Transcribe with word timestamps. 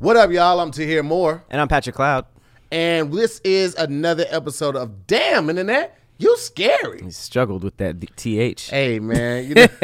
What 0.00 0.16
up, 0.16 0.30
y'all? 0.30 0.58
I'm 0.60 0.70
to 0.70 0.86
hear 0.86 1.02
more, 1.02 1.44
And 1.50 1.60
I'm 1.60 1.68
Patrick 1.68 1.94
Cloud. 1.94 2.24
and 2.72 3.12
this 3.12 3.38
is 3.44 3.74
another 3.74 4.24
episode 4.30 4.74
of 4.74 5.06
Damn 5.06 5.50
Internet. 5.50 5.94
You 6.16 6.38
scary. 6.38 7.02
He 7.02 7.10
struggled 7.10 7.62
with 7.64 7.76
that 7.76 8.00
th. 8.16 8.70
Hey 8.70 8.98
man, 8.98 9.46
you 9.46 9.54
know, 9.56 9.66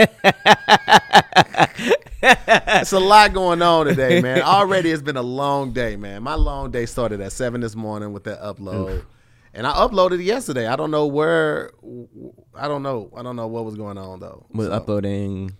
it's 2.22 2.92
a 2.92 2.98
lot 2.98 3.34
going 3.34 3.60
on 3.60 3.84
today, 3.84 4.22
man. 4.22 4.40
Already, 4.40 4.90
it's 4.90 5.02
been 5.02 5.18
a 5.18 5.22
long 5.22 5.72
day, 5.72 5.97
man. 5.97 6.22
My 6.22 6.35
long 6.35 6.71
day 6.71 6.87
started 6.87 7.21
at 7.21 7.33
seven 7.33 7.60
this 7.60 7.76
morning 7.76 8.14
with 8.14 8.24
that 8.24 8.40
upload, 8.40 9.04
and 9.53 9.67
I 9.67 9.72
uploaded 9.72 10.24
yesterday. 10.24 10.67
I 10.67 10.76
don't 10.76 10.90
know 10.90 11.06
where. 11.06 11.72
I 12.54 12.69
don't 12.69 12.83
know. 12.83 13.10
I 13.14 13.22
don't 13.22 13.37
know 13.37 13.48
what 13.48 13.67
was 13.67 13.76
going 13.76 13.98
on 13.98 14.21
though. 14.21 14.46
With 14.51 14.69
So, 14.69 14.72
uploading 14.72 15.53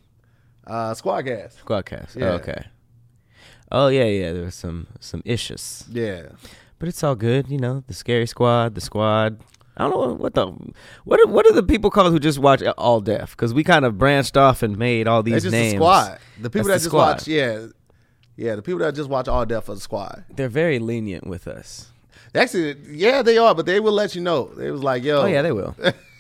uh, 0.67 0.93
Squadcast. 0.93 1.63
Squadcast. 1.63 2.17
Yeah. 2.17 2.31
Oh, 2.31 2.35
okay. 2.37 2.65
Oh 3.73 3.89
yeah, 3.89 4.05
yeah. 4.05 4.33
There 4.33 4.45
was 4.45 4.55
some 4.55 4.87
some 5.01 5.23
issues, 5.25 5.85
Yeah. 5.91 6.23
but 6.79 6.89
it's 6.89 7.03
all 7.03 7.15
good. 7.17 7.49
You 7.49 7.59
know, 7.59 7.83
the 7.87 7.95
scary 7.95 8.27
squad, 8.27 8.75
the 8.75 8.81
squad. 8.81 9.41
I 9.79 9.89
don't 9.89 9.91
know 9.91 10.15
what 10.15 10.35
the 10.35 10.47
what 11.05 11.21
are, 11.21 11.27
what 11.27 11.47
are 11.47 11.53
the 11.53 11.63
people 11.63 11.91
called 11.91 12.11
who 12.13 12.19
just 12.19 12.39
watch 12.39 12.63
all 12.79 13.01
deaf? 13.01 13.33
Because 13.33 13.53
we 13.53 13.63
kind 13.65 13.85
of 13.85 13.99
branched 13.99 14.37
off 14.37 14.63
and 14.63 14.79
made 14.79 15.07
all 15.07 15.23
these 15.23 15.43
just 15.43 15.53
names. 15.53 15.75
the 15.75 15.79
squad. 15.79 16.19
The 16.41 16.49
people 16.51 16.69
That's 16.69 16.69
that 16.69 16.73
the 16.73 16.75
just 16.79 16.85
squad. 16.87 17.07
watch, 17.19 17.29
yeah, 17.29 17.67
yeah. 18.37 18.55
The 18.57 18.63
people 18.63 18.79
that 18.81 18.95
just 18.95 19.11
watch 19.11 19.29
all 19.29 19.45
deaf 19.45 19.65
for 19.65 19.75
the 19.75 19.81
squad. 19.81 20.25
They're 20.35 20.49
very 20.49 20.79
lenient 20.79 21.27
with 21.27 21.47
us. 21.47 21.89
Actually, 22.35 22.77
yeah, 22.91 23.23
they 23.23 23.37
are, 23.39 23.55
but 23.55 23.67
they 23.67 23.81
will 23.81 23.93
let 23.93 24.15
you 24.15 24.21
know. 24.21 24.47
They 24.57 24.71
was 24.71 24.83
like, 24.83 25.03
yo, 25.03 25.23
Oh 25.23 25.27
yeah, 25.27 25.43
they 25.43 25.53
will. 25.53 25.75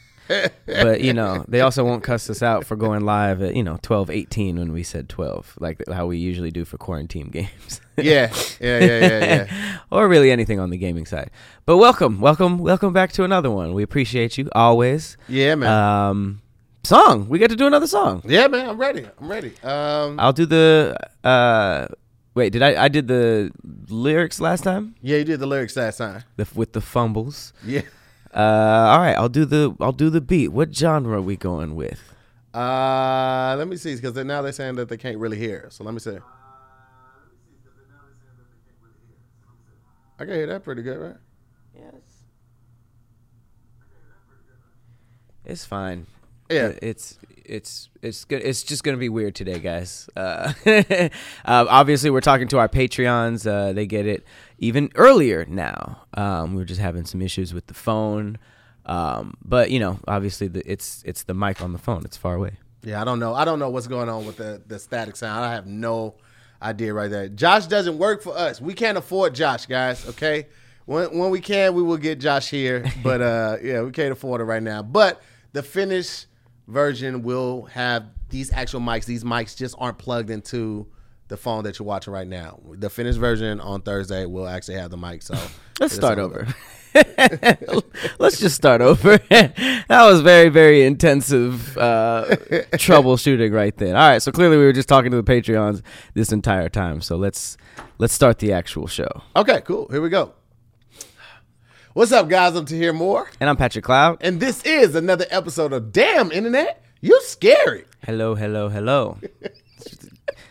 but 0.66 1.00
you 1.00 1.12
know, 1.12 1.44
they 1.48 1.60
also 1.60 1.84
won't 1.84 2.02
cuss 2.02 2.28
us 2.30 2.42
out 2.42 2.64
for 2.64 2.76
going 2.76 3.04
live 3.04 3.42
at 3.42 3.54
you 3.54 3.62
know 3.62 3.78
twelve 3.82 4.10
eighteen 4.10 4.58
when 4.58 4.72
we 4.72 4.82
said 4.82 5.08
twelve, 5.08 5.54
like 5.60 5.82
how 5.90 6.06
we 6.06 6.18
usually 6.18 6.50
do 6.50 6.64
for 6.64 6.78
quarantine 6.78 7.28
games. 7.30 7.80
yeah, 7.96 8.32
yeah, 8.60 8.78
yeah, 8.78 9.00
yeah, 9.00 9.24
yeah. 9.24 9.78
or 9.90 10.08
really 10.08 10.30
anything 10.30 10.60
on 10.60 10.70
the 10.70 10.76
gaming 10.76 11.06
side. 11.06 11.30
But 11.64 11.78
welcome, 11.78 12.20
welcome, 12.20 12.58
welcome 12.58 12.92
back 12.92 13.12
to 13.12 13.24
another 13.24 13.50
one. 13.50 13.74
We 13.74 13.82
appreciate 13.82 14.38
you 14.38 14.48
always. 14.54 15.16
Yeah, 15.28 15.54
man. 15.54 15.70
Um, 15.70 16.42
song. 16.84 17.28
We 17.28 17.38
get 17.38 17.50
to 17.50 17.56
do 17.56 17.66
another 17.66 17.86
song. 17.86 18.22
yeah, 18.24 18.46
man. 18.48 18.68
I'm 18.68 18.78
ready. 18.78 19.06
I'm 19.20 19.28
ready. 19.28 19.52
Um, 19.62 20.18
I'll 20.20 20.32
do 20.32 20.46
the. 20.46 20.96
Uh, 21.24 21.86
wait, 22.34 22.52
did 22.52 22.62
I? 22.62 22.84
I 22.84 22.88
did 22.88 23.08
the 23.08 23.50
lyrics 23.88 24.40
last 24.40 24.64
time 24.64 24.94
yeah, 25.00 25.18
you 25.18 25.24
did 25.24 25.40
the 25.40 25.46
lyrics 25.46 25.76
last 25.76 25.98
time. 25.98 26.24
the, 26.36 26.46
with 26.54 26.72
the 26.72 26.80
fumbles. 26.80 27.52
Yeah. 27.64 27.82
Uh, 28.36 28.38
all 28.90 28.98
right, 28.98 29.14
I'll 29.14 29.30
do 29.30 29.46
the. 29.46 29.74
I'll 29.80 29.92
do 29.92 30.10
the 30.10 30.20
beat. 30.20 30.48
What 30.48 30.74
genre 30.76 31.18
are 31.18 31.22
we 31.22 31.36
going 31.36 31.74
with? 31.74 32.12
Uh, 32.52 33.54
let 33.58 33.66
me 33.66 33.76
see, 33.76 33.94
because 33.96 34.14
now 34.14 34.42
they're 34.42 34.52
saying 34.52 34.74
that 34.74 34.90
they 34.90 34.98
can't 34.98 35.16
really 35.16 35.38
hear. 35.38 35.68
So 35.70 35.84
let 35.84 35.94
me 35.94 36.00
see. 36.00 36.18
I 40.18 40.24
can 40.24 40.34
hear 40.34 40.46
that 40.46 40.64
pretty 40.64 40.82
good, 40.82 40.98
right? 40.98 41.16
Yes. 41.74 41.92
It's 45.44 45.64
fine. 45.64 46.06
Yeah. 46.50 46.72
It's 46.82 47.18
it's 47.44 47.88
it's 48.02 48.24
good. 48.24 48.42
It's 48.42 48.62
just 48.62 48.84
gonna 48.84 48.96
be 48.96 49.08
weird 49.08 49.34
today, 49.34 49.58
guys. 49.58 50.08
Uh, 50.16 50.52
uh, 50.66 51.08
obviously, 51.44 52.10
we're 52.10 52.20
talking 52.20 52.48
to 52.48 52.58
our 52.58 52.68
Patreons. 52.68 53.46
Uh, 53.46 53.72
they 53.72 53.86
get 53.86 54.06
it 54.06 54.24
even 54.58 54.90
earlier 54.94 55.44
now. 55.46 56.02
Um, 56.14 56.52
we 56.52 56.58
were 56.58 56.64
just 56.64 56.80
having 56.80 57.04
some 57.04 57.22
issues 57.22 57.52
with 57.52 57.66
the 57.66 57.74
phone, 57.74 58.38
um, 58.86 59.34
but 59.44 59.70
you 59.70 59.78
know, 59.78 59.98
obviously, 60.06 60.48
the, 60.48 60.62
it's 60.70 61.02
it's 61.04 61.24
the 61.24 61.34
mic 61.34 61.60
on 61.60 61.72
the 61.72 61.78
phone. 61.78 62.02
It's 62.04 62.16
far 62.16 62.34
away. 62.34 62.52
Yeah, 62.82 63.00
I 63.00 63.04
don't 63.04 63.18
know. 63.18 63.34
I 63.34 63.44
don't 63.44 63.58
know 63.58 63.70
what's 63.70 63.88
going 63.88 64.08
on 64.08 64.26
with 64.26 64.36
the, 64.36 64.62
the 64.66 64.78
static 64.78 65.16
sound. 65.16 65.44
I 65.44 65.52
have 65.54 65.66
no 65.66 66.14
idea 66.62 66.94
right 66.94 67.10
there. 67.10 67.28
Josh 67.28 67.66
doesn't 67.66 67.98
work 67.98 68.22
for 68.22 68.36
us. 68.36 68.60
We 68.60 68.74
can't 68.74 68.96
afford 68.96 69.34
Josh, 69.34 69.66
guys. 69.66 70.06
Okay, 70.10 70.46
when 70.84 71.18
when 71.18 71.30
we 71.30 71.40
can, 71.40 71.74
we 71.74 71.82
will 71.82 71.96
get 71.96 72.20
Josh 72.20 72.48
here. 72.48 72.84
But 73.02 73.20
uh, 73.20 73.56
yeah, 73.62 73.82
we 73.82 73.90
can't 73.90 74.12
afford 74.12 74.40
it 74.40 74.44
right 74.44 74.62
now. 74.62 74.82
But 74.82 75.20
the 75.52 75.62
finished 75.62 76.26
version 76.68 77.22
will 77.22 77.64
have 77.66 78.06
these 78.28 78.52
actual 78.52 78.80
mics. 78.80 79.04
These 79.04 79.24
mics 79.24 79.56
just 79.56 79.74
aren't 79.78 79.98
plugged 79.98 80.30
into 80.30 80.86
the 81.28 81.36
phone 81.36 81.64
that 81.64 81.78
you're 81.78 81.86
watching 81.86 82.12
right 82.12 82.26
now. 82.26 82.60
The 82.72 82.90
finished 82.90 83.18
version 83.18 83.60
on 83.60 83.82
Thursday 83.82 84.26
will 84.26 84.46
actually 84.46 84.76
have 84.76 84.90
the 84.90 84.96
mic. 84.96 85.22
So 85.22 85.34
Let's 85.80 85.94
start 85.94 86.18
over. 86.18 86.46
Let's 88.18 88.38
just 88.38 88.54
start 88.54 88.80
over. 88.80 89.18
that 89.28 89.88
was 89.88 90.22
very, 90.22 90.48
very 90.48 90.84
intensive 90.84 91.76
uh, 91.76 92.24
troubleshooting 92.74 93.52
right 93.52 93.76
then. 93.76 93.94
All 93.94 94.08
right, 94.08 94.22
so 94.22 94.32
clearly 94.32 94.56
we 94.56 94.64
were 94.64 94.72
just 94.72 94.88
talking 94.88 95.10
to 95.10 95.20
the 95.20 95.22
Patreons 95.22 95.82
this 96.14 96.32
entire 96.32 96.70
time. 96.70 97.02
So 97.02 97.16
let's 97.16 97.58
let's 97.98 98.14
start 98.14 98.38
the 98.38 98.52
actual 98.52 98.86
show. 98.86 99.08
Okay, 99.34 99.60
cool. 99.62 99.88
Here 99.90 100.00
we 100.00 100.08
go. 100.08 100.32
What's 101.92 102.12
up, 102.12 102.28
guys? 102.28 102.54
I'm 102.54 102.64
to 102.66 102.76
hear 102.76 102.92
more. 102.92 103.28
And 103.40 103.50
I'm 103.50 103.56
Patrick 103.56 103.84
Cloud. 103.84 104.18
And 104.20 104.38
this 104.38 104.62
is 104.64 104.94
another 104.94 105.26
episode 105.30 105.72
of 105.72 105.92
Damn 105.92 106.30
Internet. 106.30 106.82
You 107.00 107.20
scary. 107.22 107.84
Hello, 108.04 108.34
hello, 108.34 108.68
hello. 108.68 109.18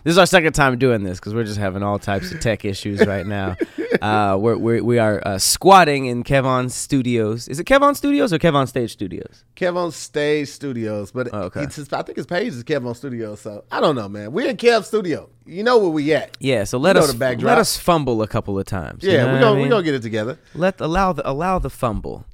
This 0.05 0.11
is 0.13 0.17
our 0.17 0.25
second 0.25 0.53
time 0.53 0.77
doing 0.77 1.03
this 1.03 1.19
because 1.19 1.33
we're 1.33 1.43
just 1.43 1.59
having 1.59 1.83
all 1.83 1.99
types 1.99 2.31
of 2.31 2.39
tech 2.39 2.63
issues 2.63 3.05
right 3.05 3.25
now. 3.27 3.57
Uh, 4.01 4.35
we're, 4.37 4.57
we're 4.57 4.83
we 4.83 4.99
are 4.99 5.21
uh, 5.25 5.37
squatting 5.37 6.05
in 6.07 6.21
Kevon 6.21 6.69
Studios. 6.69 7.47
Is 7.47 7.61
it 7.61 7.65
Kevon 7.65 7.95
Studios 7.95 8.33
or 8.33 8.37
Kevon 8.37 8.67
Stage 8.67 8.91
Studios? 8.91 9.45
Kev 9.55 9.77
on 9.77 9.89
Stage 9.93 10.49
Studios, 10.49 11.13
but 11.13 11.29
Oh, 11.31 11.43
okay. 11.43 11.61
it's 11.63 11.77
his- 11.77 11.93
I 11.93 12.01
think 12.01 12.17
his 12.17 12.25
page 12.25 12.49
is 12.49 12.63
Kev 12.65 12.85
on 12.85 12.93
Studios. 12.93 13.39
So 13.39 13.63
I 13.71 13.79
don't 13.79 13.95
know, 13.95 14.09
man. 14.09 14.33
We're 14.33 14.49
in 14.49 14.57
Kev 14.57 14.83
Studio. 14.83 15.29
You 15.45 15.63
know 15.63 15.77
where 15.77 15.89
we 15.91 16.13
at? 16.13 16.35
Yeah. 16.41 16.65
So 16.65 16.77
let 16.77 16.97
know 16.97 17.03
us 17.03 17.13
let 17.15 17.57
us 17.57 17.77
fumble 17.77 18.21
a 18.21 18.27
couple 18.27 18.59
of 18.59 18.65
times. 18.65 19.01
you 19.05 19.11
Yeah, 19.11 19.27
know 19.27 19.33
we're 19.33 19.39
gonna 19.39 19.59
I 19.59 19.61
we're 19.61 19.69
gonna 19.69 19.83
get 19.83 19.93
it 19.95 20.01
together. 20.01 20.37
let 20.55 20.81
allow 20.81 21.13
the 21.13 21.27
allow 21.29 21.57
the 21.59 21.69
fumble. 21.69 22.25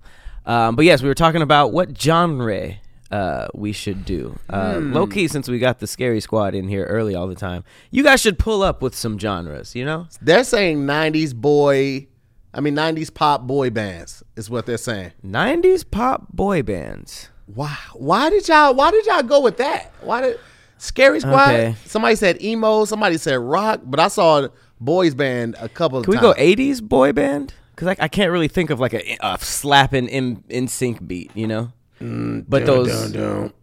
Um, 0.48 0.76
but 0.76 0.86
yes, 0.86 1.04
we 1.04 1.10
were 1.10 1.14
talking 1.14 1.44
about 1.44 1.72
what 1.74 1.96
genre 1.96 2.74
uh, 3.12 3.48
we 3.54 3.72
should 3.74 4.06
do. 4.06 4.38
Uh, 4.50 4.80
Hmm. 4.80 4.94
Low 4.94 5.08
key, 5.08 5.28
since 5.28 5.48
we 5.50 5.60
got 5.60 5.80
the 5.80 5.88
scary 5.88 6.20
squad 6.22 6.56
in 6.56 6.68
here 6.68 6.86
early 6.86 7.14
all 7.16 7.28
the 7.28 7.36
time, 7.36 7.64
you 7.92 8.04
guys 8.04 8.22
should 8.22 8.40
pull 8.40 8.64
up 8.64 8.82
with 8.82 8.96
some 8.96 9.20
genres. 9.20 9.76
You 9.76 9.86
know, 9.86 10.08
They're 10.22 10.44
saying 10.44 10.80
'90s 10.86 11.34
boy, 11.36 12.08
I 12.54 12.62
mean 12.62 12.76
'90s 12.76 13.14
pop 13.14 13.44
boy 13.48 13.70
bands 13.70 14.24
is 14.36 14.50
what 14.50 14.66
they're 14.66 14.78
saying. 14.78 15.12
'90s 15.26 15.84
pop 15.90 16.28
boy 16.34 16.64
bands. 16.64 17.30
Why? 17.54 17.76
Why 17.94 18.30
did 18.30 18.48
y'all? 18.48 18.74
Why 18.74 18.92
did 18.92 19.06
y'all 19.06 19.24
go 19.24 19.42
with 19.42 19.58
that? 19.58 19.92
Why 20.02 20.22
did 20.22 20.40
Scary 20.78 21.20
Squad? 21.20 21.50
Okay. 21.50 21.76
Somebody 21.86 22.16
said 22.16 22.42
emo. 22.42 22.86
Somebody 22.86 23.18
said 23.18 23.36
rock. 23.36 23.82
But 23.84 24.00
I 24.00 24.08
saw 24.08 24.48
boys 24.80 25.14
band 25.14 25.56
a 25.60 25.68
couple 25.68 25.98
of 26.00 26.06
Can 26.06 26.12
we 26.12 26.18
times. 26.18 26.36
go 26.36 26.42
'80s 26.42 26.82
boy 26.82 27.12
band? 27.12 27.54
Because 27.76 27.90
I, 27.90 28.06
I 28.06 28.08
can't 28.08 28.32
really 28.32 28.48
think 28.48 28.70
of 28.70 28.80
like 28.80 28.94
a, 28.94 29.18
a 29.22 29.38
slapping 29.40 30.08
in 30.08 30.44
in 30.48 30.68
sync 30.70 31.06
beat. 31.06 31.32
You 31.36 31.48
know, 31.48 31.72
Mm, 32.02 32.46
but 32.48 32.66
those 32.66 33.12
Dun, 33.12 33.54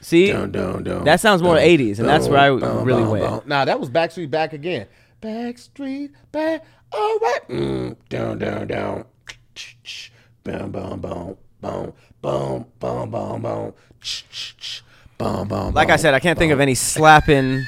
see 0.00 0.32
dun, 0.32 0.50
dun, 0.50 0.82
dun, 0.82 1.04
that 1.04 1.20
sounds 1.20 1.42
more 1.42 1.54
dun, 1.56 1.64
'80s, 1.64 1.98
and 2.00 2.08
that's 2.08 2.28
where 2.28 2.38
I 2.38 2.46
really 2.48 3.02
went. 3.04 3.24
dun. 3.24 3.42
Nah, 3.46 3.64
that 3.64 3.78
was 3.78 3.88
Backstreet 3.90 4.30
back 4.30 4.52
again. 4.52 4.86
Backstreet 5.22 6.10
back. 6.32 6.64
All 6.92 7.18
right. 7.18 7.40
Mm, 7.48 7.96
down, 8.08 8.38
down, 8.38 8.66
down. 8.66 9.04
Boom, 10.42 10.72
boom, 10.72 11.00
boom, 11.00 11.36
boom, 11.60 11.92
boom, 12.20 12.66
boom, 12.80 13.10
boom, 13.10 13.42
boom. 13.42 13.74
Boom, 15.18 15.48
boom, 15.48 15.74
Like 15.74 15.90
I 15.90 15.96
said, 15.96 16.14
I 16.14 16.18
can't 16.20 16.38
think 16.38 16.50
of 16.52 16.60
any 16.60 16.74
slapping 16.74 17.66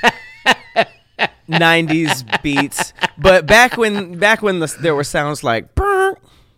'90s 1.48 2.42
beats. 2.42 2.94
But 3.18 3.44
back 3.46 3.76
when 3.76 4.18
back 4.18 4.40
when 4.42 4.58
the, 4.60 4.74
there 4.80 4.94
were 4.94 5.04
sounds 5.04 5.44
like, 5.44 5.74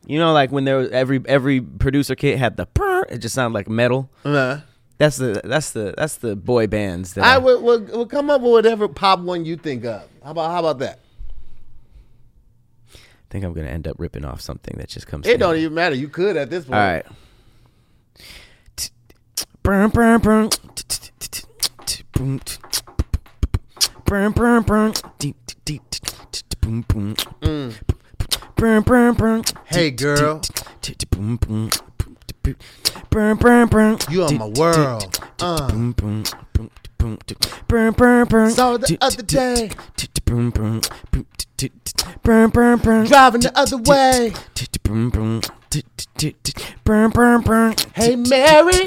you 0.07 0.19
know, 0.19 0.33
like 0.33 0.51
when 0.53 0.65
there 0.65 0.77
was 0.77 0.91
every 0.91 1.21
every 1.27 1.61
producer 1.61 2.15
kit 2.15 2.39
had 2.39 2.57
the, 2.57 2.67
"Brr," 2.67 3.07
it 3.11 3.19
just 3.19 3.35
sounded 3.35 3.55
like 3.55 3.69
metal. 3.69 4.11
Uh, 4.25 4.61
That's 4.99 5.17
the 5.17 5.41
that's 5.45 5.71
the 5.73 5.95
that's 5.97 6.17
the 6.17 6.37
boy 6.37 6.67
bands. 6.67 7.15
That 7.15 7.25
I 7.25 7.39
will 7.39 8.07
come 8.07 8.31
up 8.31 8.41
with 8.43 8.53
whatever 8.53 8.89
pop 8.89 9.21
one 9.21 9.45
you 9.45 9.57
think 9.57 9.85
of. 9.85 10.03
How 10.23 10.31
about 10.31 10.51
how 10.51 10.61
about 10.61 10.79
that? 10.79 11.01
I 12.95 12.99
think 13.31 13.45
I'm 13.45 13.53
gonna 13.53 13.69
end 13.69 13.89
up 13.89 13.97
ripping 13.99 14.25
off 14.25 14.41
something 14.41 14.77
that 14.79 14.89
just 14.89 15.07
comes. 15.07 15.27
It 15.27 15.39
don't 15.39 15.57
even 15.57 15.75
matter. 15.75 15.97
You 15.97 16.09
could 16.09 16.37
at 16.37 16.51
this 16.51 16.65
point. 16.65 16.75
All 16.75 16.81
right. 16.81 17.07
Brr, 19.63 19.89
brr. 19.89 20.49
Boom, 26.61 26.85
boom. 26.89 27.75
Hey, 29.67 29.91
girl. 29.91 30.41
You 34.11 34.25
are 34.25 34.33
my 34.33 34.47
world. 34.47 35.19
Uh. 35.41 35.69
Saw 38.51 38.77
the 38.77 38.99
other 39.01 39.23
day. 39.23 39.71
Driving 43.09 43.41
the 43.43 43.53
other 43.59 43.77
way. 43.79 44.33
Hey, 47.95 48.17
Mary. 48.17 48.87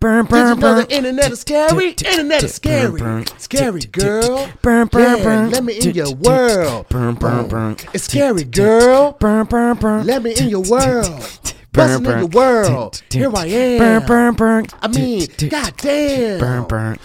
Burn, 0.00 0.26
burn, 0.26 0.60
the 0.60 0.66
burn. 0.66 0.86
internet 0.90 1.32
is 1.32 1.40
scary? 1.40 1.90
Internet 1.90 2.44
is 2.44 2.54
scary. 2.54 3.24
Scary, 3.38 3.80
girl. 3.80 4.48
Burn, 4.62 4.86
burn, 4.88 5.22
burn. 5.22 5.50
Let 5.50 5.64
me 5.64 5.78
in 5.78 5.94
your 5.94 6.14
world. 6.14 6.88
Burn, 6.88 7.14
burn, 7.14 7.48
burn. 7.48 7.76
It's 7.92 8.04
scary, 8.04 8.44
girl. 8.44 9.12
Burn, 9.18 9.46
burn, 9.46 9.76
burn. 9.76 10.06
Let 10.06 10.22
me 10.22 10.34
in 10.36 10.48
your 10.48 10.62
world. 10.62 11.06
Burn, 11.72 12.02
Bustin' 12.02 12.06
in 12.06 12.18
your 12.20 12.28
world. 12.28 13.02
Here 13.10 13.30
I 13.34 13.46
am. 13.46 13.78
Burn, 13.78 14.06
burn, 14.06 14.34
burn. 14.34 14.66
I 14.80 14.88
mean, 14.88 15.28
goddamn. 15.48 16.40
Burn, 16.40 16.64
burn. 16.64 16.98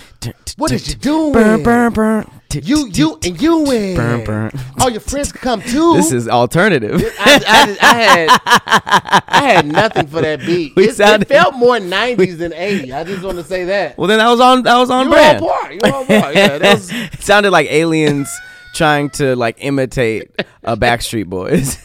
What 0.58 0.72
is 0.72 0.88
you 0.90 0.96
doing? 0.96 1.34
Burn, 1.34 1.64
burn, 1.64 1.94
burn. 1.94 2.32
You, 2.56 2.88
you, 2.88 3.20
and 3.24 3.42
you 3.42 3.60
win. 3.60 3.96
Burn, 3.96 4.24
burn. 4.26 4.52
All 4.80 4.90
your 4.90 5.00
friends 5.02 5.32
can 5.32 5.42
come 5.42 5.62
too. 5.62 5.94
This 5.96 6.12
is 6.12 6.28
alternative. 6.28 7.02
I, 7.20 7.44
I, 7.48 7.78
I 7.82 7.94
had 8.04 9.22
I 9.28 9.42
had 9.54 9.66
nothing 9.68 10.08
for 10.08 10.22
that 10.22 10.40
beat. 10.42 10.76
We 10.76 10.90
It, 10.90 10.96
sounded- 10.96 11.24
it 11.24 11.34
felt 11.34 11.56
more 11.56 11.78
'90s 11.80 12.38
than 12.38 12.52
'80s. 12.52 12.94
I 12.94 13.04
just 13.04 13.24
want 13.24 13.38
to 13.38 13.44
say 13.44 13.66
that. 13.66 13.98
Well, 13.98 14.08
then 14.08 14.20
that 14.20 14.30
was 14.30 14.40
on. 14.40 14.64
That 14.64 14.78
was 14.78 14.90
on 14.90 15.06
You 15.08 15.12
brand. 15.12 15.44
on 15.44 15.50
par. 15.50 15.72
You 15.74 15.80
on 15.82 16.06
par. 16.06 16.34
Yeah, 16.34 16.58
that 16.58 16.74
was, 16.76 16.90
it 16.94 17.22
sounded 17.22 17.52
like 17.52 17.68
aliens 17.72 18.30
trying 18.74 19.10
to 19.10 19.36
like 19.36 19.58
imitate 19.60 20.32
a 20.64 20.78
Backstreet 20.78 21.26
Boys. 21.28 21.78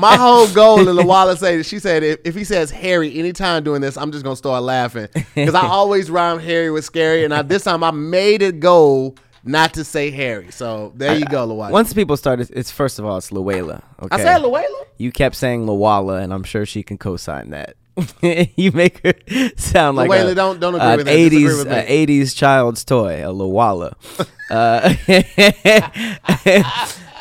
my 0.00 0.16
whole 0.16 0.48
goal. 0.48 0.88
And 0.88 0.98
Lawala 0.98 1.36
said 1.36 1.66
she 1.66 1.78
said 1.78 2.02
if, 2.02 2.20
if 2.24 2.34
he 2.34 2.42
says 2.44 2.70
Harry 2.70 3.18
anytime 3.18 3.62
doing 3.64 3.82
this, 3.82 3.96
I'm 3.98 4.10
just 4.12 4.24
gonna 4.24 4.34
start 4.36 4.62
laughing 4.62 5.08
because 5.34 5.54
I 5.54 5.66
always 5.66 6.10
rhyme 6.10 6.38
Harry 6.38 6.70
with 6.70 6.84
scary, 6.86 7.24
and 7.24 7.34
I, 7.34 7.42
this 7.42 7.64
time 7.64 7.84
I 7.84 7.90
made 7.90 8.40
it 8.42 8.60
goal 8.60 9.16
not 9.46 9.74
to 9.74 9.84
say 9.84 10.10
Harry. 10.10 10.50
So 10.50 10.92
there 10.94 11.16
you 11.16 11.24
go, 11.24 11.46
Lawala. 11.46 11.70
Once 11.70 11.92
people 11.94 12.16
started, 12.16 12.50
it's 12.52 12.70
first 12.70 12.98
of 12.98 13.04
all, 13.04 13.16
it's 13.16 13.32
Luella. 13.32 13.82
Okay. 14.02 14.16
I 14.16 14.18
said 14.18 14.38
Luella. 14.42 14.84
You 14.98 15.12
kept 15.12 15.36
saying 15.36 15.66
Lawala, 15.66 16.22
and 16.22 16.32
I'm 16.32 16.44
sure 16.44 16.66
she 16.66 16.82
can 16.82 16.98
co-sign 16.98 17.50
that. 17.50 17.76
you 18.56 18.72
make 18.72 19.00
her 19.06 19.14
sound 19.56 19.96
like 19.96 20.10
Luella, 20.10 20.32
a, 20.32 20.34
don't- 20.34 20.60
don't 20.60 20.74
agree 20.74 20.96
with 20.96 21.06
that. 21.06 21.14
80s, 21.16 21.58
with 21.58 21.68
me. 21.68 21.74
a 21.76 22.06
80s 22.06 22.36
child's 22.36 22.84
toy, 22.84 23.22
a 23.22 23.32
Lawala. 23.32 23.94
uh, 24.50 24.94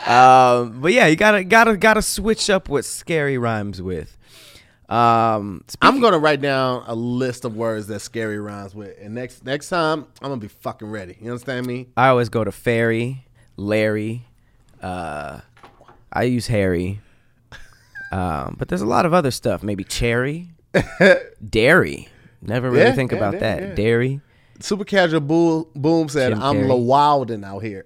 um, 0.12 0.82
but 0.82 0.92
yeah, 0.92 1.08
you 1.08 1.16
gotta 1.16 1.44
gotta 1.44 1.78
gotta 1.78 2.02
switch 2.02 2.50
up 2.50 2.68
what 2.68 2.84
scary 2.86 3.38
rhymes 3.38 3.82
with. 3.82 4.18
Um, 4.90 5.64
I'm 5.82 6.00
gonna 6.00 6.20
write 6.20 6.42
down 6.42 6.84
a 6.86 6.94
list 6.94 7.44
of 7.44 7.56
words 7.56 7.88
that 7.88 8.02
scary 8.02 8.40
rhymes 8.40 8.76
with, 8.76 8.96
and 9.02 9.16
next 9.16 9.44
next 9.44 9.70
time 9.70 10.06
I'm 10.22 10.30
gonna 10.30 10.38
be 10.38 10.48
fucking 10.48 10.90
ready. 10.90 11.18
You 11.20 11.32
understand 11.32 11.66
me? 11.66 11.88
I 11.98 12.10
always 12.10 12.30
go 12.30 12.44
to 12.44 12.52
Fairy, 12.52 13.26
Larry. 13.58 14.26
Uh, 14.82 15.40
I 16.14 16.24
use 16.24 16.48
Harry. 16.48 17.02
Um, 18.12 18.56
but 18.60 18.68
there's 18.68 18.84
a 18.84 18.86
lot 18.86 19.06
of 19.08 19.14
other 19.14 19.32
stuff. 19.32 19.64
Maybe 19.64 19.84
cherry, 19.84 20.50
dairy. 21.50 22.08
Never 22.42 22.70
really 22.70 22.84
Yeah, 22.86 22.94
think 22.94 23.12
yeah, 23.12 23.18
about 23.18 23.34
yeah, 23.34 23.40
that. 23.40 23.76
Dairy. 23.76 24.22
Super 24.60 24.86
casual 24.86 25.20
boom, 25.22 25.66
boom 25.76 26.08
said, 26.10 26.30
Jim 26.30 26.42
"I'm 26.44 26.58
Carrey. 26.58 26.68
Lawalden 26.68 27.44
out 27.44 27.60
here." 27.64 27.84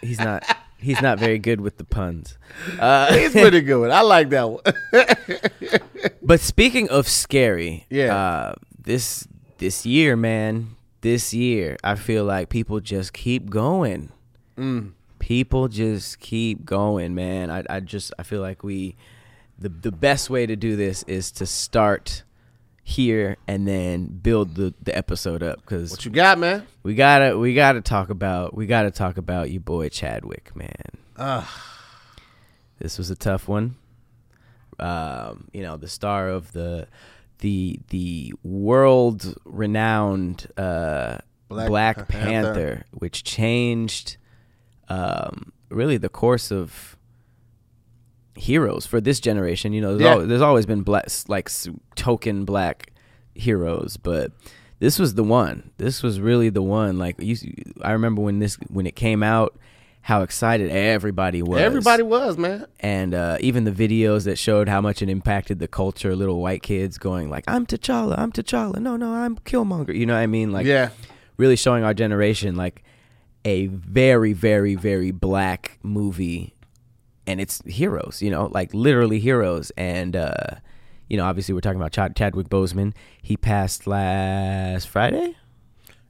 He's 0.00 0.18
not. 0.20 0.44
He's 0.82 1.00
not 1.00 1.18
very 1.18 1.38
good 1.38 1.60
with 1.60 1.78
the 1.78 1.84
puns. 1.84 2.36
Uh, 2.78 3.12
He's 3.18 3.32
pretty 3.32 3.60
good. 3.60 3.90
I 3.90 4.02
like 4.02 4.30
that 4.30 4.50
one. 4.50 4.62
but 6.22 6.40
speaking 6.40 6.88
of 6.90 7.08
scary, 7.08 7.86
Yeah. 7.88 8.14
Uh, 8.16 8.54
this 8.84 9.26
this 9.58 9.86
year, 9.86 10.16
man, 10.16 10.74
this 11.02 11.32
year, 11.32 11.76
I 11.84 11.94
feel 11.94 12.24
like 12.24 12.48
people 12.48 12.80
just 12.80 13.12
keep 13.12 13.48
going. 13.48 14.10
Mm. 14.58 14.92
People 15.20 15.68
just 15.68 16.18
keep 16.18 16.64
going, 16.64 17.14
man. 17.14 17.48
I, 17.50 17.62
I 17.70 17.80
just 17.80 18.12
I 18.18 18.24
feel 18.24 18.40
like 18.40 18.64
we 18.64 18.96
the 19.58 19.68
the 19.68 19.92
best 19.92 20.30
way 20.30 20.46
to 20.46 20.56
do 20.56 20.74
this 20.74 21.04
is 21.04 21.30
to 21.32 21.46
start 21.46 22.24
here 22.82 23.36
and 23.46 23.66
then 23.66 24.06
build 24.06 24.56
the, 24.56 24.74
the 24.82 24.96
episode 24.96 25.42
up 25.42 25.60
because 25.60 25.90
what 25.90 26.04
you 26.04 26.10
got, 26.10 26.38
man? 26.38 26.66
we 26.82 26.94
gotta 26.94 27.38
we 27.38 27.54
gotta 27.54 27.80
talk 27.80 28.10
about 28.10 28.54
we 28.54 28.66
gotta 28.66 28.90
talk 28.90 29.16
about 29.16 29.50
you 29.50 29.60
boy 29.60 29.88
Chadwick, 29.88 30.54
man. 30.54 30.70
Ugh. 31.16 31.46
This 32.78 32.98
was 32.98 33.10
a 33.10 33.16
tough 33.16 33.46
one. 33.46 33.76
Um, 34.78 35.48
you 35.52 35.62
know, 35.62 35.76
the 35.76 35.88
star 35.88 36.28
of 36.28 36.52
the 36.52 36.88
the 37.38 37.78
the 37.90 38.34
world 38.42 39.34
renowned 39.44 40.48
uh, 40.56 41.18
Black 41.48 41.68
Black, 41.68 42.08
Panther. 42.08 42.08
Panther, 42.08 42.84
which 42.92 43.22
changed 43.22 44.16
um, 44.88 45.52
really 45.68 45.96
the 45.98 46.08
course 46.08 46.50
of 46.50 46.96
heroes 48.36 48.86
for 48.86 49.00
this 49.00 49.20
generation. 49.20 49.72
You 49.72 49.80
know, 49.80 49.96
there's, 49.96 50.02
Yeah. 50.02 50.20
al- 50.22 50.26
there's 50.26 50.40
always 50.40 50.66
been 50.66 50.82
black, 50.82 51.06
like 51.28 51.48
s- 51.48 51.68
token 51.96 52.44
black 52.44 52.92
heroes, 53.34 53.96
but 53.96 54.32
this 54.78 54.98
was 54.98 55.14
the 55.14 55.24
one. 55.24 55.70
This 55.78 56.02
was 56.02 56.20
really 56.20 56.48
the 56.48 56.62
one. 56.62 56.98
Like 56.98 57.16
you, 57.18 57.36
I 57.82 57.92
remember 57.92 58.22
when 58.22 58.38
this 58.38 58.56
when 58.68 58.86
it 58.86 58.96
came 58.96 59.22
out, 59.22 59.56
how 60.02 60.22
excited 60.22 60.70
everybody 60.70 61.42
was. 61.42 61.60
Everybody 61.60 62.02
was, 62.02 62.36
man. 62.36 62.66
and 62.80 63.14
uh, 63.14 63.36
even 63.40 63.62
the 63.64 63.70
videos 63.70 64.24
that 64.24 64.36
showed 64.36 64.68
how 64.68 64.80
much 64.80 65.00
it 65.02 65.08
impacted 65.08 65.60
the 65.60 65.68
culture. 65.68 66.16
Little 66.16 66.40
white 66.40 66.62
kids 66.62 66.98
going 66.98 67.30
like, 67.30 67.44
"I'm 67.46 67.66
T'Challa, 67.66 68.18
I'm 68.18 68.32
T'Challa." 68.32 68.78
No, 68.80 68.96
no, 68.96 69.12
I'm 69.14 69.36
Killmonger. 69.36 69.94
You 69.94 70.06
know 70.06 70.14
what 70.14 70.20
I 70.20 70.26
mean? 70.26 70.50
Like, 70.52 70.66
yeah, 70.66 70.88
really 71.36 71.54
showing 71.56 71.84
our 71.84 71.94
generation 71.94 72.56
like 72.56 72.82
a 73.44 73.66
very, 73.68 74.32
very, 74.32 74.74
very 74.74 75.10
black 75.12 75.78
movie, 75.84 76.54
and 77.26 77.40
it's 77.40 77.62
heroes. 77.66 78.20
You 78.22 78.30
know, 78.30 78.46
like 78.52 78.72
literally 78.74 79.18
heroes. 79.20 79.70
And 79.76 80.16
uh, 80.16 80.34
you 81.08 81.16
know, 81.16 81.24
obviously, 81.24 81.54
we're 81.54 81.60
talking 81.60 81.80
about 81.80 81.92
Chad- 81.92 82.16
Chadwick 82.16 82.48
Boseman. 82.48 82.94
He 83.20 83.36
passed 83.36 83.86
last 83.86 84.88
Friday. 84.88 85.36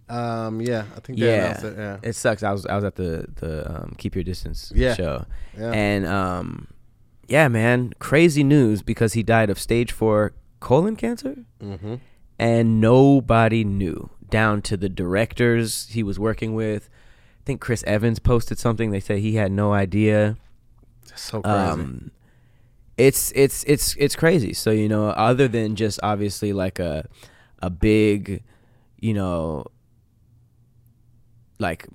um, 0.08 0.60
yeah. 0.60 0.84
I 0.96 1.00
think 1.00 1.18
they 1.18 1.26
Yeah. 1.26 1.44
announced 1.44 1.64
it. 1.64 1.74
Yeah, 1.78 1.96
It 2.02 2.12
sucks. 2.16 2.42
I 2.42 2.52
was 2.52 2.66
I 2.66 2.74
was 2.76 2.84
at 2.84 2.96
the 2.96 3.26
the 3.36 3.70
um, 3.82 3.94
Keep 3.98 4.14
Your 4.14 4.24
Distance 4.24 4.72
Yeah. 4.74 4.94
show, 4.94 5.24
Yeah. 5.58 5.70
and 5.72 6.06
um, 6.06 6.68
yeah, 7.28 7.48
man, 7.48 7.92
crazy 7.98 8.44
news 8.44 8.82
because 8.82 9.14
he 9.14 9.22
died 9.22 9.48
of 9.50 9.58
stage 9.58 9.90
four 9.92 10.32
colon 10.60 10.96
cancer, 10.96 11.36
mm-hmm. 11.62 11.94
and 12.38 12.80
nobody 12.80 13.64
knew 13.64 14.10
down 14.28 14.62
to 14.62 14.76
the 14.76 14.88
directors 14.88 15.88
he 15.90 16.02
was 16.02 16.18
working 16.18 16.54
with. 16.54 16.88
I 17.40 17.44
think 17.44 17.60
Chris 17.60 17.82
Evans 17.86 18.18
posted 18.18 18.58
something. 18.58 18.90
They 18.90 19.00
said 19.00 19.18
he 19.18 19.34
had 19.36 19.50
no 19.50 19.72
idea. 19.72 20.36
So 21.14 21.42
crazy. 21.42 21.56
Um, 21.56 22.10
it's 22.96 23.32
it's 23.34 23.64
it's 23.64 23.96
it's 23.98 24.16
crazy. 24.16 24.52
So 24.52 24.70
you 24.70 24.88
know, 24.88 25.08
other 25.08 25.48
than 25.48 25.76
just 25.76 25.98
obviously 26.02 26.52
like 26.52 26.78
a 26.78 27.06
a 27.60 27.70
big, 27.70 28.42
you 28.98 29.14
know, 29.14 29.64
like 31.58 31.86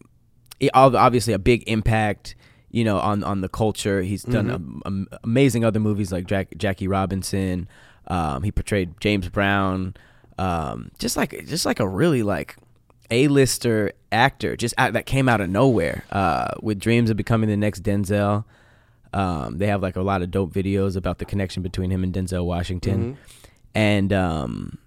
obviously 0.74 1.33
a 1.33 1.39
big 1.39 1.64
impact, 1.68 2.35
you 2.71 2.83
know, 2.83 2.99
on 2.99 3.23
on 3.23 3.42
the 3.42 3.49
culture. 3.49 4.02
He's 4.02 4.23
done 4.23 4.49
am- 4.49 4.81
am- 4.85 5.07
amazing 5.23 5.64
other 5.64 5.80
movies 5.80 6.11
like 6.11 6.26
Jack, 6.26 6.49
Jackie 6.57 6.87
Robinson. 6.87 7.68
Um, 8.07 8.44
he 8.44 8.52
portrayed 8.52 8.99
James 8.99 9.30
Brown. 9.30 9.95
Um, 10.40 10.92
just 10.99 11.18
like 11.18 11.45
just 11.45 11.66
like 11.66 11.80
a 11.80 11.87
really 11.87 12.23
like 12.23 12.57
a-lister 13.09 13.92
actor, 14.11 14.56
just 14.56 14.73
out, 14.78 14.94
that 14.94 15.06
came 15.06 15.30
out 15.30 15.42
of 15.42 15.49
nowhere. 15.49 16.04
Uh, 16.11 16.49
with 16.61 16.80
dreams 16.80 17.09
of 17.09 17.18
becoming 17.18 17.49
the 17.49 17.57
next 17.57 17.83
Denzel. 17.83 18.45
Um, 19.14 19.57
they 19.57 19.68
have 19.68 19.81
like 19.81 19.95
a 19.95 20.02
lot 20.02 20.21
of 20.21 20.31
dope 20.31 20.54
videos 20.54 20.95
about 20.95 21.19
the 21.19 21.26
connection 21.26 21.64
between 21.64 21.92
him 21.92 22.04
and 22.04 22.14
Denzel 22.14 22.45
Washington, 22.45 23.18
and 23.73 24.11
um, 24.14 24.78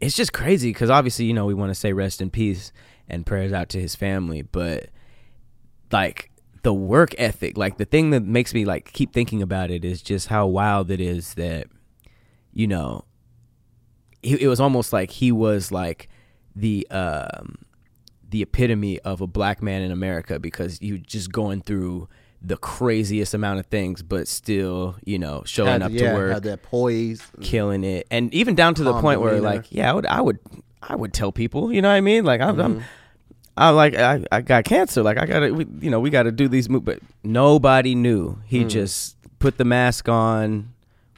it's 0.00 0.16
just 0.16 0.32
crazy 0.32 0.70
because 0.70 0.90
obviously 0.90 1.24
you 1.24 1.34
know 1.34 1.46
we 1.46 1.54
want 1.54 1.70
to 1.70 1.74
say 1.74 1.92
rest 1.92 2.20
in 2.20 2.30
peace 2.30 2.72
and 3.08 3.24
prayers 3.24 3.52
out 3.52 3.68
to 3.70 3.80
his 3.80 3.94
family, 3.94 4.42
but 4.42 4.90
like 5.90 6.30
the 6.62 6.74
work 6.74 7.14
ethic, 7.18 7.56
like 7.56 7.78
the 7.78 7.84
thing 7.84 8.10
that 8.10 8.22
makes 8.24 8.52
me 8.52 8.64
like 8.64 8.92
keep 8.92 9.12
thinking 9.12 9.42
about 9.42 9.70
it 9.70 9.84
is 9.84 10.02
just 10.02 10.28
how 10.28 10.46
wild 10.46 10.90
it 10.90 11.00
is 11.00 11.34
that 11.34 11.66
you 12.52 12.66
know 12.66 13.04
it, 14.22 14.42
it 14.42 14.48
was 14.48 14.60
almost 14.60 14.92
like 14.92 15.10
he 15.10 15.32
was 15.32 15.72
like 15.72 16.08
the 16.54 16.86
um 16.90 17.56
the 18.28 18.42
epitome 18.42 18.98
of 19.00 19.20
a 19.20 19.26
black 19.26 19.62
man 19.62 19.80
in 19.80 19.90
America 19.90 20.38
because 20.38 20.82
you 20.82 20.98
just 20.98 21.32
going 21.32 21.62
through 21.62 22.08
the 22.40 22.56
craziest 22.56 23.34
amount 23.34 23.58
of 23.58 23.66
things 23.66 24.02
but 24.02 24.28
still 24.28 24.94
you 25.04 25.18
know 25.18 25.42
showing 25.44 25.72
Had- 25.72 25.82
up 25.82 25.90
yeah, 25.92 26.10
to 26.12 26.16
work 26.16 26.32
had 26.34 26.42
that 26.44 26.62
poise. 26.62 27.20
killing 27.40 27.82
it 27.84 28.06
and 28.10 28.32
even 28.32 28.54
down 28.54 28.74
to 28.74 28.84
the 28.84 29.00
point 29.00 29.20
where 29.20 29.40
like 29.40 29.66
yeah 29.70 29.90
I 29.90 29.92
would 29.94 30.06
I 30.06 30.20
would 30.20 30.38
I 30.82 30.94
would 30.94 31.12
tell 31.12 31.32
people 31.32 31.72
you 31.72 31.82
know 31.82 31.88
what 31.88 31.94
I 31.94 32.00
mean 32.00 32.24
like 32.24 32.40
I'm, 32.40 32.54
Mm-hmm. 32.56 32.60
I'm 32.78 32.84
I 33.56 33.70
like 33.70 33.96
I, 33.96 34.24
I 34.30 34.40
got 34.40 34.62
cancer 34.64 35.02
like 35.02 35.18
I 35.18 35.26
gotta 35.26 35.52
we, 35.52 35.66
you 35.80 35.90
know 35.90 35.98
we 35.98 36.10
gotta 36.10 36.30
do 36.30 36.46
these 36.46 36.68
moves 36.68 36.84
but 36.84 37.00
nobody 37.24 37.94
knew 37.96 38.38
he 38.46 38.62
Mm. 38.64 38.68
just 38.70 39.16
put 39.40 39.58
the 39.58 39.64
mask 39.64 40.08
on 40.08 40.72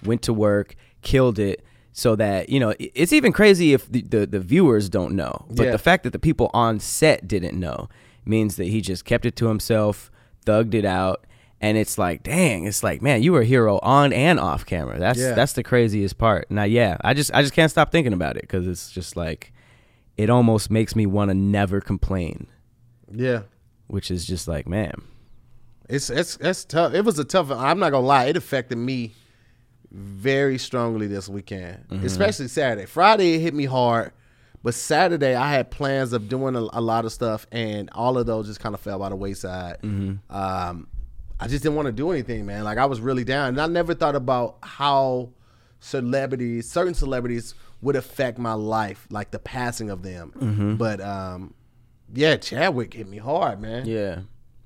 went 0.04 0.22
to 0.22 0.32
work 0.32 0.74
killed 1.02 1.38
it 1.38 1.62
so 1.92 2.16
that 2.16 2.48
you 2.48 2.58
know 2.58 2.72
it's 2.78 3.12
even 3.12 3.30
crazy 3.32 3.74
if 3.74 3.90
the, 3.92 4.00
the, 4.02 4.26
the 4.26 4.40
viewers 4.40 4.88
don't 4.88 5.14
know 5.14 5.44
but 5.50 5.64
Yeah. 5.66 5.72
the 5.72 5.78
fact 5.78 6.04
that 6.04 6.12
the 6.14 6.18
people 6.18 6.50
on 6.54 6.80
set 6.80 7.28
didn't 7.28 7.60
know 7.60 7.90
means 8.24 8.56
that 8.56 8.68
he 8.68 8.80
just 8.80 9.04
kept 9.04 9.26
it 9.26 9.36
to 9.36 9.48
himself 9.48 10.10
thugged 10.46 10.74
it 10.74 10.84
out 10.84 11.24
and 11.60 11.76
it's 11.76 11.98
like, 11.98 12.22
dang, 12.22 12.64
it's 12.64 12.82
like, 12.82 13.02
man, 13.02 13.22
you 13.22 13.32
were 13.32 13.42
a 13.42 13.44
hero 13.44 13.78
on 13.82 14.12
and 14.12 14.40
off 14.40 14.64
camera. 14.64 14.98
That's 14.98 15.18
Yeah. 15.18 15.34
that's 15.34 15.52
the 15.52 15.62
craziest 15.62 16.16
part. 16.16 16.50
Now, 16.50 16.64
yeah, 16.64 16.96
I 17.02 17.12
just 17.14 17.32
I 17.34 17.42
just 17.42 17.52
can't 17.54 17.70
stop 17.70 17.92
thinking 17.92 18.12
about 18.12 18.36
it 18.36 18.42
because 18.42 18.66
it's 18.66 18.90
just 18.90 19.16
like, 19.16 19.52
it 20.16 20.30
almost 20.30 20.70
makes 20.70 20.96
me 20.96 21.04
want 21.06 21.30
to 21.30 21.34
never 21.34 21.80
complain, 21.80 22.46
Yeah. 23.14 23.42
which 23.88 24.10
is 24.10 24.24
just 24.26 24.48
like, 24.48 24.66
man, 24.66 24.94
It's 25.88 26.08
it's 26.08 26.36
it's 26.40 26.64
tough. 26.64 26.94
It 26.94 27.04
was 27.04 27.18
a 27.18 27.24
tough. 27.24 27.50
I'm 27.50 27.78
not 27.78 27.90
gonna 27.90 28.06
lie. 28.06 28.26
It 28.26 28.36
affected 28.36 28.78
me 28.78 29.12
very 29.92 30.56
strongly 30.56 31.08
this 31.08 31.28
weekend, 31.28 31.84
mm-hmm. 31.88 32.06
especially 32.06 32.48
Saturday. 32.48 32.86
Friday 32.86 33.34
it 33.34 33.40
hit 33.40 33.54
me 33.54 33.64
hard, 33.64 34.12
but 34.62 34.74
Saturday 34.74 35.34
I 35.34 35.50
had 35.52 35.70
plans 35.70 36.12
of 36.12 36.28
doing 36.28 36.54
a, 36.56 36.60
a 36.60 36.80
lot 36.80 37.04
of 37.04 37.12
stuff, 37.12 37.46
and 37.52 37.88
all 37.92 38.18
of 38.18 38.26
those 38.26 38.46
just 38.46 38.60
kind 38.60 38.74
of 38.74 38.80
fell 38.80 38.98
by 38.98 39.08
the 39.08 39.16
wayside. 39.16 39.78
Um, 39.82 40.86
I 41.38 41.48
just 41.48 41.62
didn't 41.62 41.76
want 41.76 41.86
to 41.86 41.92
do 41.92 42.10
anything, 42.10 42.44
man. 42.44 42.64
Like 42.64 42.76
I 42.78 42.84
was 42.86 43.00
really 43.00 43.24
down, 43.24 43.48
and 43.48 43.60
I 43.60 43.66
never 43.66 43.94
thought 43.94 44.14
about 44.14 44.58
how 44.62 45.30
celebrities, 45.80 46.70
certain 46.70 46.94
celebrities, 46.94 47.54
would 47.82 47.96
affect 47.96 48.38
my 48.38 48.52
life, 48.52 49.06
like 49.10 49.30
the 49.30 49.38
passing 49.38 49.88
of 49.90 50.02
them. 50.02 50.76
But 50.76 51.00
um, 51.00 51.54
yeah, 52.12 52.36
Chadwick 52.36 52.92
hit 52.94 53.08
me 53.08 53.16
hard, 53.18 53.60
man. 53.60 53.86
yeah, 53.86 54.20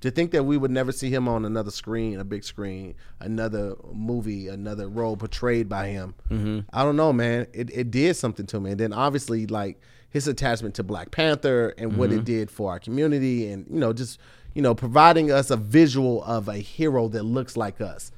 To 0.04 0.11
think 0.11 0.32
that 0.32 0.44
we 0.44 0.58
would 0.58 0.70
never 0.70 0.92
see 0.92 1.08
him 1.08 1.26
on 1.28 1.46
another 1.46 1.70
screen, 1.70 2.20
a 2.20 2.25
big 2.25 2.44
screen, 2.44 2.94
another 3.20 3.75
movie, 3.90 4.49
another 4.49 4.87
role 4.87 5.16
portrayed 5.16 5.66
by 5.66 5.87
him. 5.87 6.14
Mm-hmm. 6.28 6.58
I 6.75 6.82
don't 6.82 6.96
know, 6.96 7.11
man. 7.11 7.46
It 7.54 7.70
it 7.70 7.90
did 7.90 8.14
something 8.14 8.44
to 8.49 8.61
me, 8.61 8.73
and 8.73 8.80
then 8.80 8.92
obviously 8.92 9.46
like 9.46 9.80
his 10.11 10.28
attachment 10.28 10.75
to 10.75 10.82
Black 10.82 11.11
Panther 11.11 11.73
and 11.78 11.96
what 11.96 12.12
it 12.12 12.26
did 12.26 12.50
for 12.50 12.70
our 12.70 12.78
community, 12.78 13.49
and 13.49 13.66
you 13.70 13.80
know 13.80 13.94
just 13.94 14.20
you 14.52 14.61
know 14.61 14.75
providing 14.75 15.30
us 15.30 15.50
a 15.50 15.56
visual 15.56 16.23
of 16.25 16.49
a 16.49 16.58
hero 16.58 17.08
that 17.08 17.23
looks 17.23 17.56
like 17.56 17.80
us. 17.80 18.12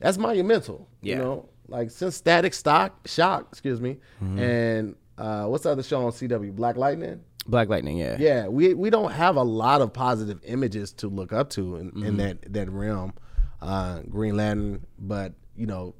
That's 0.00 0.18
monumental. 0.18 0.86
Yeah. 1.00 1.16
You 1.16 1.22
know, 1.22 1.48
like 1.66 1.90
since 1.90 2.14
Static 2.14 2.52
Stock 2.52 3.08
Shock, 3.08 3.48
excuse 3.52 3.80
me, 3.80 3.96
and 4.20 4.96
uh, 5.16 5.46
what's 5.46 5.64
the 5.64 5.70
other 5.70 5.82
show 5.82 6.04
on 6.04 6.12
CW? 6.12 6.54
Black 6.54 6.76
Lightning. 6.76 7.22
Black 7.46 7.68
Lightning, 7.68 7.98
yeah, 7.98 8.16
Yeah, 8.18 8.46
we 8.48 8.72
we 8.74 8.88
don't 8.90 9.10
have 9.12 9.36
a 9.36 9.42
lot 9.42 9.80
of 9.80 9.92
positive 9.92 10.40
images 10.44 10.92
to 10.94 11.08
look 11.08 11.32
up 11.32 11.50
to 11.50 11.76
in, 11.76 12.04
in 12.04 12.16
that 12.18 12.52
that 12.52 12.70
realm. 12.70 13.14
Uh, 13.60 14.00
Green 14.08 14.36
Lantern, 14.36 14.86
but 14.98 15.34
you 15.56 15.66
know, 15.66 15.94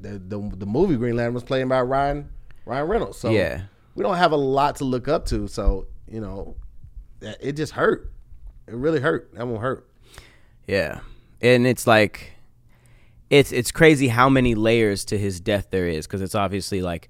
the, 0.00 0.18
the 0.18 0.52
the 0.56 0.66
movie 0.66 0.96
Green 0.96 1.16
Lantern 1.16 1.34
was 1.34 1.44
played 1.44 1.68
by 1.68 1.80
Ryan 1.82 2.28
Ryan 2.64 2.88
Reynolds. 2.88 3.18
So 3.18 3.30
Yeah. 3.30 3.62
we 3.94 4.02
don't 4.02 4.16
have 4.16 4.32
a 4.32 4.36
lot 4.36 4.76
to 4.76 4.84
look 4.84 5.06
up 5.08 5.26
to. 5.26 5.48
So 5.48 5.86
you 6.10 6.20
know, 6.20 6.56
it 7.20 7.52
just 7.52 7.72
hurt. 7.72 8.12
It 8.66 8.74
really 8.74 9.00
hurt. 9.00 9.34
That 9.34 9.46
won't 9.46 9.60
hurt. 9.62 9.88
Yeah. 10.66 11.00
And 11.40 11.66
it's 11.66 11.86
like 11.86 12.32
it's 13.30 13.52
it's 13.52 13.70
crazy 13.72 14.08
how 14.08 14.28
many 14.28 14.54
layers 14.54 15.04
to 15.06 15.18
his 15.18 15.40
death 15.40 15.68
there 15.70 15.86
is 15.88 16.06
because 16.06 16.22
it's 16.22 16.34
obviously 16.34 16.80
like 16.82 17.08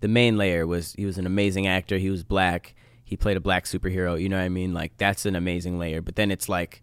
the 0.00 0.08
main 0.08 0.36
layer 0.36 0.66
was 0.66 0.92
he 0.94 1.04
was 1.06 1.18
an 1.18 1.26
amazing 1.26 1.66
actor, 1.66 1.98
he 1.98 2.10
was 2.10 2.22
black, 2.24 2.74
he 3.08 3.16
played 3.16 3.36
a 3.38 3.40
black 3.40 3.64
superhero, 3.64 4.20
you 4.20 4.28
know 4.28 4.36
what 4.36 4.42
I 4.44 4.48
mean? 4.50 4.72
Like 4.74 4.92
that's 4.98 5.24
an 5.24 5.34
amazing 5.34 5.78
layer. 5.78 6.02
But 6.02 6.16
then 6.16 6.30
it's 6.30 6.48
like 6.48 6.82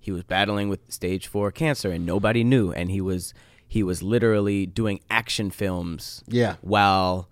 he 0.00 0.10
was 0.10 0.22
battling 0.24 0.68
with 0.70 0.80
stage 0.90 1.26
4 1.26 1.50
cancer 1.52 1.90
and 1.90 2.06
nobody 2.06 2.42
knew 2.42 2.72
and 2.72 2.90
he 2.90 3.00
was 3.00 3.34
he 3.66 3.82
was 3.82 4.02
literally 4.02 4.64
doing 4.64 5.00
action 5.10 5.50
films 5.50 6.24
Yeah. 6.26 6.54
while 6.62 7.28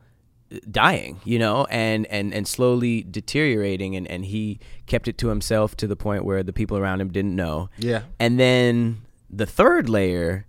dying 0.71 1.19
you 1.25 1.39
know 1.41 1.65
and 1.71 2.07
and 2.07 2.33
and 2.35 2.47
slowly 2.47 3.03
deteriorating 3.03 3.97
and 3.97 4.07
and 4.09 4.25
he 4.27 4.61
kept 4.87 5.09
it 5.09 5.19
to 5.19 5.29
himself 5.29 5.77
to 5.77 5.87
the 5.89 5.97
point 5.97 6.25
where 6.25 6.43
the 6.45 6.53
people 6.53 6.77
around 6.79 7.01
him 7.01 7.11
didn't 7.11 7.35
know 7.35 7.69
Yeah. 7.79 8.03
and 8.21 8.39
then 8.39 8.99
the 9.29 9.47
third 9.47 9.89
layer 9.89 10.47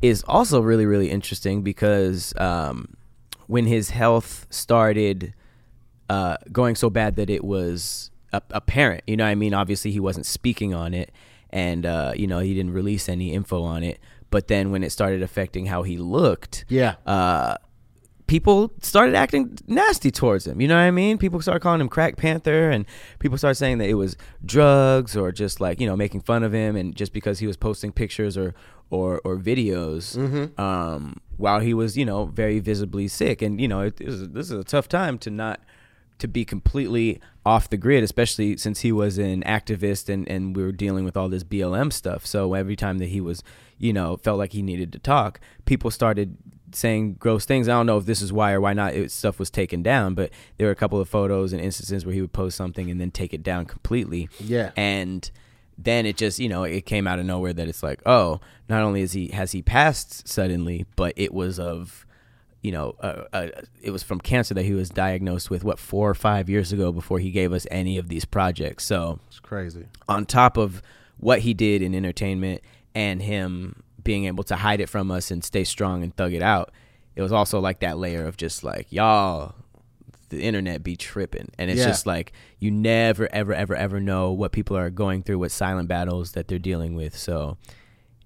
is 0.00 0.22
also 0.28 0.60
really 0.60 0.86
really 0.86 1.10
interesting 1.10 1.62
because 1.62 2.32
um 2.36 2.94
when 3.48 3.66
his 3.66 3.90
health 3.90 4.46
started 4.50 5.34
uh 6.10 6.36
going 6.50 6.74
so 6.74 6.90
bad 6.90 7.16
that 7.16 7.30
it 7.30 7.44
was 7.44 8.10
apparent 8.50 9.02
you 9.06 9.16
know 9.16 9.24
what 9.24 9.30
i 9.30 9.34
mean 9.34 9.52
obviously 9.54 9.90
he 9.90 10.00
wasn't 10.00 10.24
speaking 10.24 10.72
on 10.74 10.94
it 10.94 11.12
and 11.50 11.84
uh 11.84 12.12
you 12.16 12.26
know 12.26 12.38
he 12.38 12.54
didn't 12.54 12.72
release 12.72 13.08
any 13.08 13.32
info 13.32 13.62
on 13.62 13.82
it 13.82 13.98
but 14.30 14.48
then 14.48 14.70
when 14.70 14.82
it 14.82 14.90
started 14.90 15.22
affecting 15.22 15.66
how 15.66 15.82
he 15.82 15.98
looked 15.98 16.64
Yeah. 16.68 16.94
uh, 17.06 17.56
people 18.26 18.72
started 18.80 19.14
acting 19.14 19.58
nasty 19.66 20.10
towards 20.10 20.46
him. 20.46 20.58
You 20.58 20.66
know 20.68 20.74
what 20.76 20.80
I 20.82 20.90
mean? 20.90 21.18
People 21.18 21.42
started 21.42 21.60
calling 21.60 21.82
him 21.82 21.90
Crack 21.90 22.16
Panther, 22.16 22.70
and 22.70 22.86
people 23.18 23.36
started 23.36 23.56
saying 23.56 23.76
that 23.78 23.90
it 23.90 23.94
was 23.94 24.16
drugs 24.42 25.14
or 25.18 25.32
just 25.32 25.60
like 25.60 25.80
you 25.80 25.86
know 25.86 25.96
making 25.96 26.22
fun 26.22 26.42
of 26.42 26.52
him, 26.54 26.74
and 26.76 26.96
just 26.96 27.12
because 27.12 27.40
he 27.40 27.46
was 27.46 27.58
posting 27.58 27.92
pictures 27.92 28.38
or 28.38 28.54
or 28.88 29.20
or 29.24 29.36
videos 29.36 30.16
um, 30.58 31.16
while 31.36 31.60
he 31.60 31.74
was 31.74 31.98
you 31.98 32.06
know 32.06 32.24
very 32.24 32.58
visibly 32.58 33.06
sick, 33.06 33.42
and 33.42 33.60
you 33.60 33.68
know 33.68 33.82
it, 33.82 34.00
it 34.00 34.06
was, 34.06 34.28
this 34.30 34.46
is 34.50 34.58
a 34.58 34.64
tough 34.64 34.88
time 34.88 35.18
to 35.18 35.28
not 35.30 35.60
to 36.22 36.28
be 36.28 36.44
completely 36.44 37.20
off 37.44 37.68
the 37.68 37.76
grid, 37.76 38.04
especially 38.04 38.56
since 38.56 38.82
he 38.82 38.92
was 38.92 39.18
an 39.18 39.42
activist 39.42 40.08
and, 40.08 40.28
and 40.28 40.54
we 40.54 40.62
were 40.62 40.70
dealing 40.70 41.04
with 41.04 41.16
all 41.16 41.28
this 41.28 41.42
BLM 41.42 41.92
stuff. 41.92 42.24
So 42.24 42.54
every 42.54 42.76
time 42.76 42.98
that 42.98 43.08
he 43.08 43.20
was, 43.20 43.42
you 43.76 43.92
know, 43.92 44.16
felt 44.18 44.38
like 44.38 44.52
he 44.52 44.62
needed 44.62 44.92
to 44.92 45.00
talk, 45.00 45.40
people 45.64 45.90
started 45.90 46.36
saying 46.72 47.14
gross 47.14 47.44
things. 47.44 47.68
I 47.68 47.72
don't 47.72 47.86
know 47.86 47.98
if 47.98 48.06
this 48.06 48.22
is 48.22 48.32
why 48.32 48.52
or 48.52 48.60
why 48.60 48.72
not 48.72 48.94
it, 48.94 49.10
stuff 49.10 49.40
was 49.40 49.50
taken 49.50 49.82
down, 49.82 50.14
but 50.14 50.30
there 50.58 50.68
were 50.68 50.72
a 50.72 50.76
couple 50.76 51.00
of 51.00 51.08
photos 51.08 51.52
and 51.52 51.60
instances 51.60 52.06
where 52.06 52.14
he 52.14 52.20
would 52.20 52.32
post 52.32 52.56
something 52.56 52.88
and 52.88 53.00
then 53.00 53.10
take 53.10 53.34
it 53.34 53.42
down 53.42 53.66
completely. 53.66 54.28
Yeah. 54.38 54.70
And 54.76 55.28
then 55.76 56.06
it 56.06 56.16
just, 56.16 56.38
you 56.38 56.48
know, 56.48 56.62
it 56.62 56.86
came 56.86 57.08
out 57.08 57.18
of 57.18 57.26
nowhere 57.26 57.52
that 57.52 57.66
it's 57.66 57.82
like, 57.82 58.00
oh, 58.06 58.40
not 58.68 58.84
only 58.84 59.02
is 59.02 59.12
he 59.12 59.26
has 59.28 59.50
he 59.50 59.60
passed 59.60 60.28
suddenly, 60.28 60.86
but 60.94 61.14
it 61.16 61.34
was 61.34 61.58
of 61.58 62.06
you 62.62 62.70
know, 62.72 62.94
uh, 63.00 63.24
uh, 63.32 63.48
it 63.82 63.90
was 63.90 64.02
from 64.02 64.20
cancer 64.20 64.54
that 64.54 64.62
he 64.64 64.72
was 64.72 64.88
diagnosed 64.88 65.50
with 65.50 65.64
what 65.64 65.78
four 65.78 66.08
or 66.08 66.14
five 66.14 66.48
years 66.48 66.72
ago 66.72 66.92
before 66.92 67.18
he 67.18 67.30
gave 67.30 67.52
us 67.52 67.66
any 67.70 67.98
of 67.98 68.08
these 68.08 68.24
projects. 68.24 68.84
So 68.84 69.18
It's 69.28 69.40
crazy. 69.40 69.86
on 70.08 70.24
top 70.26 70.56
of 70.56 70.80
what 71.18 71.40
he 71.40 71.54
did 71.54 71.82
in 71.82 71.94
entertainment 71.94 72.60
and 72.94 73.20
him 73.22 73.82
being 74.04 74.24
able 74.26 74.44
to 74.44 74.56
hide 74.56 74.80
it 74.80 74.88
from 74.88 75.10
us 75.10 75.30
and 75.30 75.42
stay 75.44 75.64
strong 75.64 76.02
and 76.02 76.16
thug 76.16 76.32
it 76.32 76.42
out, 76.42 76.70
it 77.16 77.22
was 77.22 77.32
also 77.32 77.58
like 77.60 77.80
that 77.80 77.98
layer 77.98 78.24
of 78.26 78.36
just 78.36 78.62
like 78.64 78.86
y'all, 78.90 79.54
the 80.28 80.42
internet 80.42 80.82
be 80.82 80.96
tripping, 80.96 81.50
and 81.58 81.70
it's 81.70 81.80
Yeah. 81.80 81.86
just 81.88 82.06
like 82.06 82.32
you 82.58 82.70
never 82.70 83.28
ever 83.32 83.52
ever 83.54 83.74
ever 83.74 84.00
know 84.00 84.30
what 84.32 84.50
people 84.52 84.76
are 84.76 84.88
going 84.88 85.22
through, 85.22 85.38
what 85.40 85.50
silent 85.50 85.88
battles 85.88 86.32
that 86.32 86.48
they're 86.48 86.58
dealing 86.58 86.94
with. 86.94 87.16
So 87.18 87.58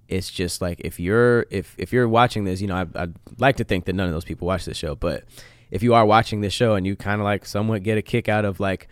it's 0.07 0.29
just 0.29 0.61
like 0.61 0.79
if 0.81 0.99
you're 0.99 1.45
if 1.49 1.75
if 1.77 1.91
you're 1.91 2.07
watching 2.07 2.45
this, 2.45 2.61
you 2.61 2.67
know, 2.67 2.75
I, 2.75 3.03
I'd 3.03 3.13
like 3.37 3.57
to 3.57 3.63
think 3.63 3.85
that 3.85 3.93
none 3.93 4.07
of 4.07 4.13
those 4.13 4.25
people 4.25 4.47
watch 4.47 4.65
this 4.65 4.77
show, 4.77 4.95
but 4.95 5.23
if 5.71 5.83
you 5.83 5.93
are 5.93 6.05
watching 6.05 6.41
this 6.41 6.53
show 6.53 6.75
and 6.75 6.85
you 6.85 6.95
kind 6.95 7.19
of 7.19 7.25
like 7.25 7.45
somewhat 7.45 7.83
get 7.83 7.97
a 7.97 8.01
kick 8.01 8.29
out 8.29 8.45
of 8.45 8.59
like 8.59 8.87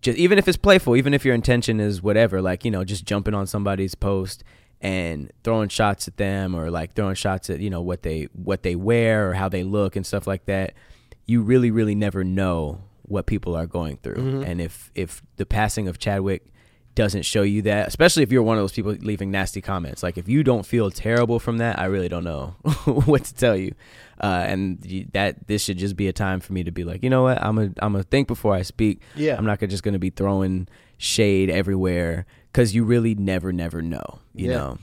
just 0.00 0.18
even 0.18 0.38
if 0.38 0.48
it's 0.48 0.56
playful, 0.56 0.96
even 0.96 1.14
if 1.14 1.24
your 1.24 1.34
intention 1.34 1.80
is 1.80 2.02
whatever, 2.02 2.40
like 2.40 2.64
you 2.64 2.70
know, 2.70 2.84
just 2.84 3.04
jumping 3.04 3.34
on 3.34 3.46
somebody's 3.46 3.94
post 3.94 4.44
and 4.80 5.30
throwing 5.42 5.68
shots 5.68 6.06
at 6.06 6.16
them 6.16 6.54
or 6.54 6.70
like 6.70 6.94
throwing 6.94 7.14
shots 7.14 7.48
at 7.50 7.60
you 7.60 7.70
know 7.70 7.80
what 7.80 8.02
they 8.02 8.28
what 8.32 8.62
they 8.62 8.76
wear 8.76 9.30
or 9.30 9.34
how 9.34 9.48
they 9.48 9.62
look 9.62 9.96
and 9.96 10.06
stuff 10.06 10.26
like 10.26 10.46
that, 10.46 10.74
you 11.26 11.42
really 11.42 11.70
really 11.70 11.94
never 11.94 12.24
know 12.24 12.80
what 13.02 13.26
people 13.26 13.54
are 13.54 13.66
going 13.66 13.96
through. 13.98 14.16
Mm-hmm. 14.16 14.42
And 14.42 14.60
if 14.60 14.90
if 14.94 15.22
the 15.36 15.46
passing 15.46 15.88
of 15.88 15.98
Chadwick 15.98 16.46
doesn't 16.96 17.22
show 17.22 17.42
you 17.42 17.62
that, 17.62 17.86
especially 17.86 18.24
if 18.24 18.32
you're 18.32 18.42
one 18.42 18.56
of 18.56 18.62
those 18.62 18.72
people 18.72 18.90
leaving 18.92 19.30
nasty 19.30 19.60
comments. 19.60 20.02
Like 20.02 20.18
if 20.18 20.28
you 20.28 20.42
don't 20.42 20.66
feel 20.66 20.90
terrible 20.90 21.38
from 21.38 21.58
that, 21.58 21.78
I 21.78 21.84
really 21.84 22.08
don't 22.08 22.24
know 22.24 22.56
what 23.04 23.22
to 23.24 23.34
tell 23.34 23.56
you. 23.56 23.74
Uh, 24.20 24.44
and 24.48 25.08
that 25.12 25.46
this 25.46 25.62
should 25.62 25.76
just 25.78 25.94
be 25.94 26.08
a 26.08 26.12
time 26.12 26.40
for 26.40 26.52
me 26.52 26.64
to 26.64 26.72
be 26.72 26.82
like, 26.82 27.02
you 27.04 27.10
know 27.10 27.22
what, 27.22 27.40
I'm 27.40 27.58
a 27.58 27.62
I'm 27.78 27.92
gonna 27.92 28.02
think 28.02 28.26
before 28.26 28.54
I 28.54 28.62
speak. 28.62 29.00
Yeah. 29.14 29.36
I'm 29.36 29.44
not 29.44 29.60
gonna, 29.60 29.70
just 29.70 29.84
gonna 29.84 29.98
be 30.00 30.10
throwing 30.10 30.66
shade 30.98 31.50
everywhere 31.50 32.26
because 32.50 32.74
you 32.74 32.82
really 32.84 33.14
never 33.14 33.52
never 33.52 33.82
know. 33.82 34.18
You 34.34 34.48
Yeah. 34.48 34.56
know. 34.56 34.78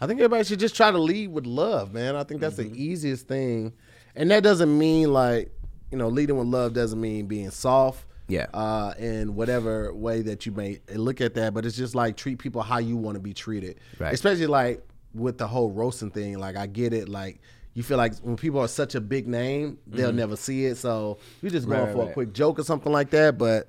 I 0.00 0.06
think 0.06 0.18
everybody 0.20 0.44
should 0.44 0.60
just 0.60 0.74
try 0.76 0.90
to 0.90 0.98
lead 0.98 1.30
with 1.32 1.44
love, 1.44 1.92
man. 1.92 2.16
I 2.16 2.24
think 2.24 2.40
that's 2.40 2.56
the 2.56 2.70
easiest 2.72 3.28
thing. 3.28 3.74
And 4.16 4.30
that 4.30 4.42
doesn't 4.42 4.78
mean 4.78 5.12
like, 5.12 5.52
you 5.90 5.98
know, 5.98 6.08
leading 6.08 6.38
with 6.38 6.46
love 6.46 6.72
doesn't 6.72 6.98
mean 7.00 7.26
being 7.26 7.50
soft. 7.50 8.04
Yeah. 8.30 8.46
Uh, 8.54 8.94
in 8.98 9.34
whatever 9.34 9.92
way 9.94 10.22
that 10.22 10.46
you 10.46 10.52
may 10.52 10.80
look 10.94 11.20
at 11.20 11.34
that, 11.34 11.52
but 11.54 11.66
it's 11.66 11.76
just 11.76 11.94
like 11.94 12.16
treat 12.16 12.38
people 12.38 12.62
how 12.62 12.78
you 12.78 12.96
want 12.96 13.16
to 13.16 13.20
be 13.20 13.34
treated. 13.34 13.78
Right. 13.98 14.14
Especially 14.14 14.46
like 14.46 14.82
with 15.14 15.38
the 15.38 15.46
whole 15.46 15.70
roasting 15.70 16.10
thing. 16.10 16.38
Like 16.38 16.56
I 16.56 16.66
get 16.66 16.92
it. 16.92 17.08
Like 17.08 17.40
you 17.74 17.82
feel 17.82 17.96
like 17.98 18.16
when 18.18 18.36
people 18.36 18.60
are 18.60 18.68
such 18.68 18.94
a 18.94 19.00
big 19.00 19.26
name, 19.28 19.78
they'll 19.86 20.12
never 20.12 20.36
see 20.36 20.66
it. 20.66 20.76
So 20.76 21.18
you're 21.42 21.50
just 21.50 21.68
going 21.68 21.80
Mm-hmm. 21.80 21.98
Right, 21.98 22.04
for 22.06 22.10
a 22.10 22.14
quick 22.14 22.32
joke 22.32 22.58
or 22.58 22.64
something 22.64 22.92
like 22.92 23.10
that. 23.10 23.38
But 23.38 23.68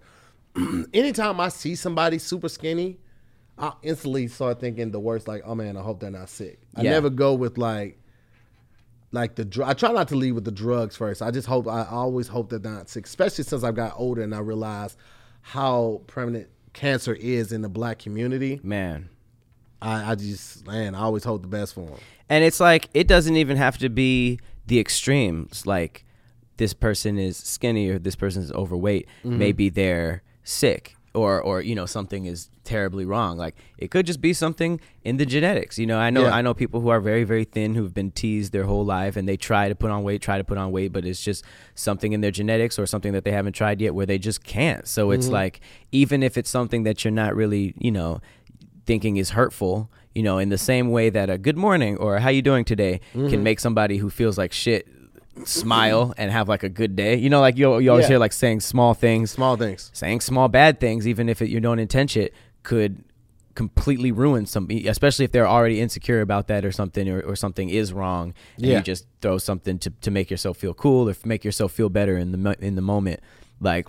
anytime 0.94 1.40
I 1.40 1.50
see 1.50 1.76
somebody 1.76 2.18
super 2.20 2.50
skinny, 2.50 2.98
I 3.58 3.74
instantly 3.84 4.28
start 4.28 4.60
thinking 4.60 4.92
the 4.92 5.00
worst. 5.00 5.28
Like, 5.28 5.44
oh 5.46 5.56
man, 5.56 5.78
I 5.78 5.82
hope 5.82 6.00
they're 6.00 6.10
not 6.12 6.30
sick. 6.30 6.60
I 6.76 6.82
Yeah. 6.82 6.92
never 6.92 7.10
go 7.10 7.34
with 7.34 7.58
like, 7.58 7.98
like 9.12 9.36
the 9.36 9.46
dr- 9.46 9.70
I 9.70 9.74
try 9.74 9.92
not 9.92 10.08
to 10.10 10.16
lead 10.16 10.34
with 10.34 10.46
the 10.46 10.52
drugs 10.52 10.96
first. 10.96 11.22
I 11.22 11.32
just 11.32 11.48
hope 11.48 11.68
I 11.68 11.86
always 11.86 12.28
hope 12.28 12.50
they're 12.50 12.60
not 12.60 12.96
especially 12.96 13.44
since 13.44 13.64
I've 13.64 13.76
got 13.76 13.94
older 13.96 14.22
and 14.22 14.34
I 14.34 14.40
realize 14.40 14.96
how 15.42 16.02
prevalent 16.08 16.50
cancer 16.74 17.14
is 17.14 17.52
in 17.52 17.62
the 17.62 17.70
black 17.70 18.00
community. 18.00 18.60
Man. 18.64 19.10
I, 19.82 20.12
I 20.12 20.16
just 20.16 20.66
man, 20.68 20.96
I 20.96 21.02
always 21.02 21.24
hope 21.24 21.42
the 21.42 21.48
best 21.48 21.74
for 21.74 21.88
him. 21.88 22.00
And 22.30 22.44
it's 22.44 22.60
like 22.60 22.90
it 22.94 23.08
doesn't 23.08 23.36
even 23.36 23.58
have 23.58 23.78
to 23.80 23.90
be 23.90 24.40
the 24.68 24.80
extremes. 24.80 25.66
Like 25.66 26.06
this 26.58 26.74
person 26.74 27.18
is 27.18 27.38
skinny 27.38 27.90
or 27.90 28.00
this 28.00 28.16
person 28.16 28.44
is 28.44 28.52
overweight. 28.52 29.08
Mm-hmm. 29.26 29.38
Maybe 29.38 29.70
they're 29.70 30.24
sick 30.44 30.96
or 31.14 31.42
or 31.42 31.62
you 31.62 31.76
know 31.76 31.86
something 31.86 32.26
is 32.26 32.50
terribly 32.64 33.06
wrong. 33.06 33.38
Like 33.38 33.56
it 33.78 33.92
could 33.92 34.06
just 34.06 34.22
be 34.22 34.34
something 34.34 34.80
in 35.04 35.18
the 35.18 35.26
genetics. 35.26 35.78
You 35.78 35.86
know, 35.86 35.98
I 35.98 36.10
know 36.10 36.24
Yeah. 36.24 36.36
I 36.36 36.42
know 36.42 36.54
people 36.54 36.82
who 36.82 36.90
are 36.90 37.02
very 37.02 37.24
very 37.24 37.44
thin 37.44 37.76
who've 37.76 37.94
been 37.94 38.12
teased 38.12 38.54
their 38.54 38.64
whole 38.64 38.86
life 38.86 39.16
and 39.18 39.28
they 39.28 39.38
try 39.38 39.68
to 39.68 39.76
put 39.76 39.92
on 39.92 40.04
weight, 40.04 40.22
try 40.22 40.38
to 40.38 40.44
put 40.44 40.58
on 40.58 40.72
weight, 40.72 40.94
but 40.94 41.06
it's 41.06 41.22
just 41.22 41.44
something 41.76 42.14
in 42.14 42.22
their 42.22 42.32
genetics 42.32 42.80
or 42.80 42.86
something 42.86 43.14
that 43.14 43.26
they 43.26 43.32
haven't 43.32 43.54
tried 43.54 43.82
yet 43.82 43.94
where 43.94 44.06
they 44.06 44.18
just 44.18 44.44
can't. 44.44 44.88
So 44.88 45.12
it's 45.12 45.26
mm-hmm. 45.26 45.34
like 45.34 45.62
even 45.92 46.24
if 46.24 46.38
it's 46.38 46.50
something 46.50 46.84
that 46.84 47.04
you're 47.04 47.12
not 47.12 47.36
really, 47.36 47.74
you 47.78 47.92
know, 47.92 48.22
thinking 48.86 49.18
is 49.18 49.32
hurtful, 49.32 49.92
you 50.16 50.24
know, 50.24 50.38
in 50.38 50.50
the 50.50 50.58
same 50.58 50.92
way 50.92 51.10
that 51.10 51.30
a 51.30 51.38
good 51.38 51.58
morning 51.58 51.98
or 51.98 52.20
how 52.20 52.30
you 52.30 52.42
doing 52.42 52.64
today 52.64 53.02
can 53.14 53.28
mm-hmm. 53.28 53.44
make 53.44 53.60
somebody 53.60 53.98
who 53.98 54.10
feels 54.10 54.38
like 54.38 54.54
shit 54.54 54.88
smile 55.46 56.14
and 56.18 56.32
have 56.32 56.48
like 56.50 56.64
a 56.64 56.70
good 56.70 56.96
day. 56.96 57.16
You 57.16 57.30
know, 57.30 57.42
like 57.42 57.58
you, 57.58 57.80
you 57.80 57.90
always 57.90 58.04
Yeah. 58.04 58.10
hear 58.10 58.20
like 58.20 58.34
saying 58.34 58.60
small 58.62 58.94
things, 58.94 59.32
Small 59.32 59.58
things. 59.58 59.90
saying 59.94 60.22
small 60.22 60.48
bad 60.48 60.80
things, 60.80 61.08
even 61.08 61.30
if 61.30 61.42
it, 61.42 61.50
you 61.50 61.60
don't 61.60 61.80
intend 61.80 62.16
it, 62.18 62.34
could 62.64 63.04
completely 63.54 64.12
ruin 64.12 64.46
some, 64.46 64.70
especially 64.72 65.26
if 65.26 65.32
they're 65.32 65.48
already 65.48 65.82
insecure 65.82 66.22
about 66.22 66.48
that 66.48 66.64
or 66.64 66.72
something, 66.72 67.10
or, 67.10 67.20
or 67.22 67.36
something 67.36 67.70
is 67.70 67.92
wrong. 67.92 68.34
And 68.58 68.66
Yeah. 68.66 68.78
you 68.78 68.84
just 68.84 69.06
throw 69.22 69.38
something 69.38 69.78
to, 69.80 69.90
to 70.02 70.12
make 70.12 70.32
yourself 70.32 70.58
feel 70.58 70.74
cool 70.74 71.10
or 71.10 71.16
make 71.26 71.44
yourself 71.44 71.72
feel 71.74 71.90
better 71.90 72.18
in 72.18 72.32
the 72.32 72.56
in 72.62 72.76
the 72.76 72.82
moment. 72.82 73.20
Like 73.60 73.88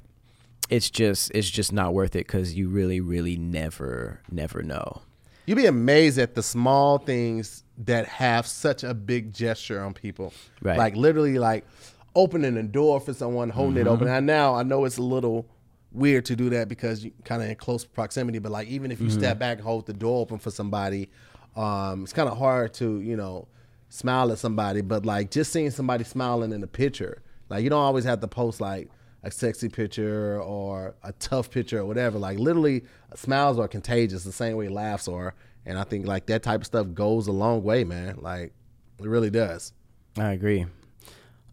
it's 0.68 0.90
just 0.90 1.30
it's 1.34 1.48
just 1.50 1.72
not 1.72 1.94
worth 1.94 2.16
it 2.16 2.26
because 2.26 2.54
you 2.54 2.68
really 2.68 3.00
really 3.00 3.36
never 3.36 4.20
never 4.30 4.62
know. 4.62 5.02
You'd 5.46 5.56
be 5.56 5.66
amazed 5.66 6.18
at 6.18 6.34
the 6.34 6.42
small 6.42 6.98
things 6.98 7.64
that 7.78 8.06
have 8.06 8.46
such 8.46 8.84
a 8.84 8.94
big 8.94 9.32
gesture 9.32 9.82
on 9.82 9.92
people. 9.94 10.32
Right. 10.62 10.78
Like 10.78 10.96
literally 10.96 11.38
like 11.38 11.66
opening 12.14 12.56
a 12.56 12.62
door 12.62 13.00
for 13.00 13.12
someone, 13.14 13.50
holding 13.50 13.76
it 13.78 13.80
Mm-hmm. 13.80 13.88
open. 13.88 14.08
And 14.08 14.26
now 14.26 14.54
I 14.54 14.62
know 14.62 14.84
it's 14.84 14.98
a 14.98 15.02
little 15.02 15.46
weird 15.90 16.24
to 16.26 16.36
do 16.36 16.48
that 16.50 16.68
because 16.68 17.04
you 17.04 17.12
kind 17.24 17.42
of 17.42 17.48
in 17.48 17.56
close 17.56 17.84
proximity, 17.84 18.38
but 18.38 18.52
like 18.52 18.68
even 18.68 18.90
if 18.92 19.00
you 19.00 19.08
Mm-hmm. 19.08 19.18
step 19.18 19.38
back 19.38 19.58
and 19.58 19.66
hold 19.66 19.86
the 19.86 19.92
door 19.92 20.20
open 20.20 20.38
for 20.38 20.50
somebody, 20.50 21.10
um, 21.56 22.02
it's 22.04 22.12
kind 22.12 22.28
of 22.28 22.38
hard 22.38 22.72
to, 22.74 23.00
you 23.00 23.16
know, 23.16 23.48
smile 23.88 24.30
at 24.32 24.38
somebody, 24.38 24.80
but 24.80 25.04
like 25.04 25.30
just 25.30 25.52
seeing 25.52 25.70
somebody 25.70 26.04
smiling 26.04 26.52
in 26.52 26.62
a 26.62 26.66
picture, 26.66 27.20
like 27.50 27.62
you 27.64 27.68
don't 27.70 27.82
always 27.82 28.04
have 28.04 28.20
to 28.20 28.28
post 28.28 28.60
like 28.60 28.88
a 29.22 29.30
sexy 29.30 29.68
picture 29.68 30.40
or 30.40 30.94
a 31.02 31.12
tough 31.12 31.50
picture 31.50 31.78
or 31.78 31.84
whatever. 31.84 32.18
Like 32.18 32.38
literally, 32.38 32.84
smiles 33.14 33.58
are 33.58 33.68
contagious 33.68 34.24
the 34.24 34.32
same 34.32 34.56
way 34.56 34.68
laughs 34.68 35.08
are, 35.08 35.34
and 35.64 35.78
I 35.78 35.84
think 35.84 36.06
like 36.06 36.26
that 36.26 36.42
type 36.42 36.60
of 36.60 36.66
stuff 36.66 36.92
goes 36.92 37.26
a 37.28 37.32
long 37.32 37.62
way, 37.62 37.84
man. 37.84 38.18
Like 38.20 38.52
it 38.98 39.06
really 39.06 39.30
does. 39.30 39.72
I 40.18 40.32
agree. 40.32 40.66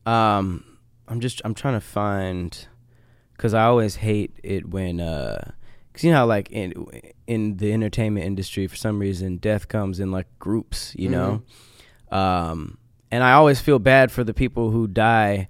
Um, 0.05 0.77
I'm 1.07 1.19
just 1.19 1.41
I'm 1.45 1.53
trying 1.53 1.75
to 1.75 1.81
find 1.81 2.67
because 3.33 3.53
I 3.53 3.65
always 3.65 3.97
hate 3.97 4.37
it 4.43 4.69
when 4.69 4.99
uh, 4.99 5.51
cause 5.93 6.03
you 6.03 6.11
know 6.11 6.17
how 6.17 6.25
like 6.25 6.49
in 6.51 6.73
in 7.27 7.57
the 7.57 7.71
entertainment 7.71 8.25
industry 8.25 8.67
for 8.67 8.75
some 8.75 8.99
reason 8.99 9.37
death 9.37 9.67
comes 9.67 9.99
in 9.99 10.11
like 10.11 10.27
groups, 10.39 10.95
you 10.97 11.09
know, 11.09 11.43
um, 12.11 12.77
and 13.11 13.23
I 13.23 13.33
always 13.33 13.61
feel 13.61 13.79
bad 13.79 14.11
for 14.11 14.23
the 14.23 14.33
people 14.33 14.71
who 14.71 14.87
die 14.87 15.47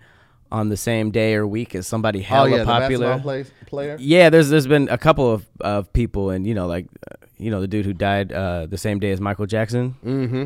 on 0.51 0.69
the 0.69 0.77
same 0.77 1.11
day 1.11 1.35
or 1.35 1.45
week 1.45 1.75
as 1.75 1.87
somebody 1.87 2.19
oh, 2.19 2.23
hella 2.23 2.51
oh, 2.51 2.55
yeah, 2.57 2.63
popular. 2.63 3.45
Player. 3.65 3.97
Yeah, 3.99 4.29
there's 4.29 4.49
there's 4.49 4.67
been 4.67 4.89
a 4.89 4.97
couple 4.97 5.31
of, 5.31 5.45
of 5.61 5.93
people, 5.93 6.31
and 6.31 6.45
you 6.45 6.53
know, 6.53 6.67
like 6.67 6.87
uh, 7.09 7.15
you 7.37 7.51
know, 7.51 7.61
the 7.61 7.67
dude 7.67 7.85
who 7.85 7.93
died 7.93 8.31
uh, 8.31 8.65
the 8.65 8.77
same 8.77 8.99
day 8.99 9.11
as 9.11 9.21
Michael 9.21 9.45
Jackson. 9.45 9.95
Mm-hmm. 10.03 10.45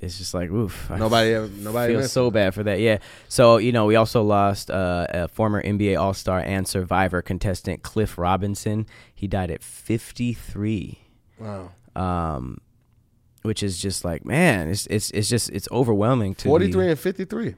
It's 0.00 0.18
just 0.18 0.34
like 0.34 0.50
oof. 0.50 0.90
Nobody, 0.90 1.32
nobody 1.62 1.94
feels 1.94 2.12
so 2.12 2.30
bad 2.30 2.54
for 2.54 2.62
that. 2.62 2.80
Yeah. 2.80 2.98
So 3.28 3.58
you 3.58 3.72
know, 3.72 3.86
we 3.86 3.96
also 3.96 4.22
lost 4.22 4.70
uh, 4.70 5.06
a 5.10 5.28
former 5.28 5.62
NBA 5.62 5.98
All 5.98 6.14
Star 6.14 6.40
and 6.40 6.66
Survivor 6.66 7.22
contestant 7.22 7.82
Cliff 7.82 8.18
Robinson. 8.18 8.86
He 9.14 9.26
died 9.26 9.50
at 9.50 9.62
53. 9.62 11.00
Wow. 11.38 11.70
Um, 11.94 12.60
which 13.42 13.62
is 13.62 13.78
just 13.78 14.04
like 14.04 14.24
man, 14.24 14.68
it's 14.68 14.86
it's 14.86 15.10
it's 15.12 15.28
just 15.28 15.50
it's 15.50 15.68
overwhelming 15.70 16.34
to 16.36 16.48
43 16.48 16.90
and 16.90 16.98
53. 16.98 17.54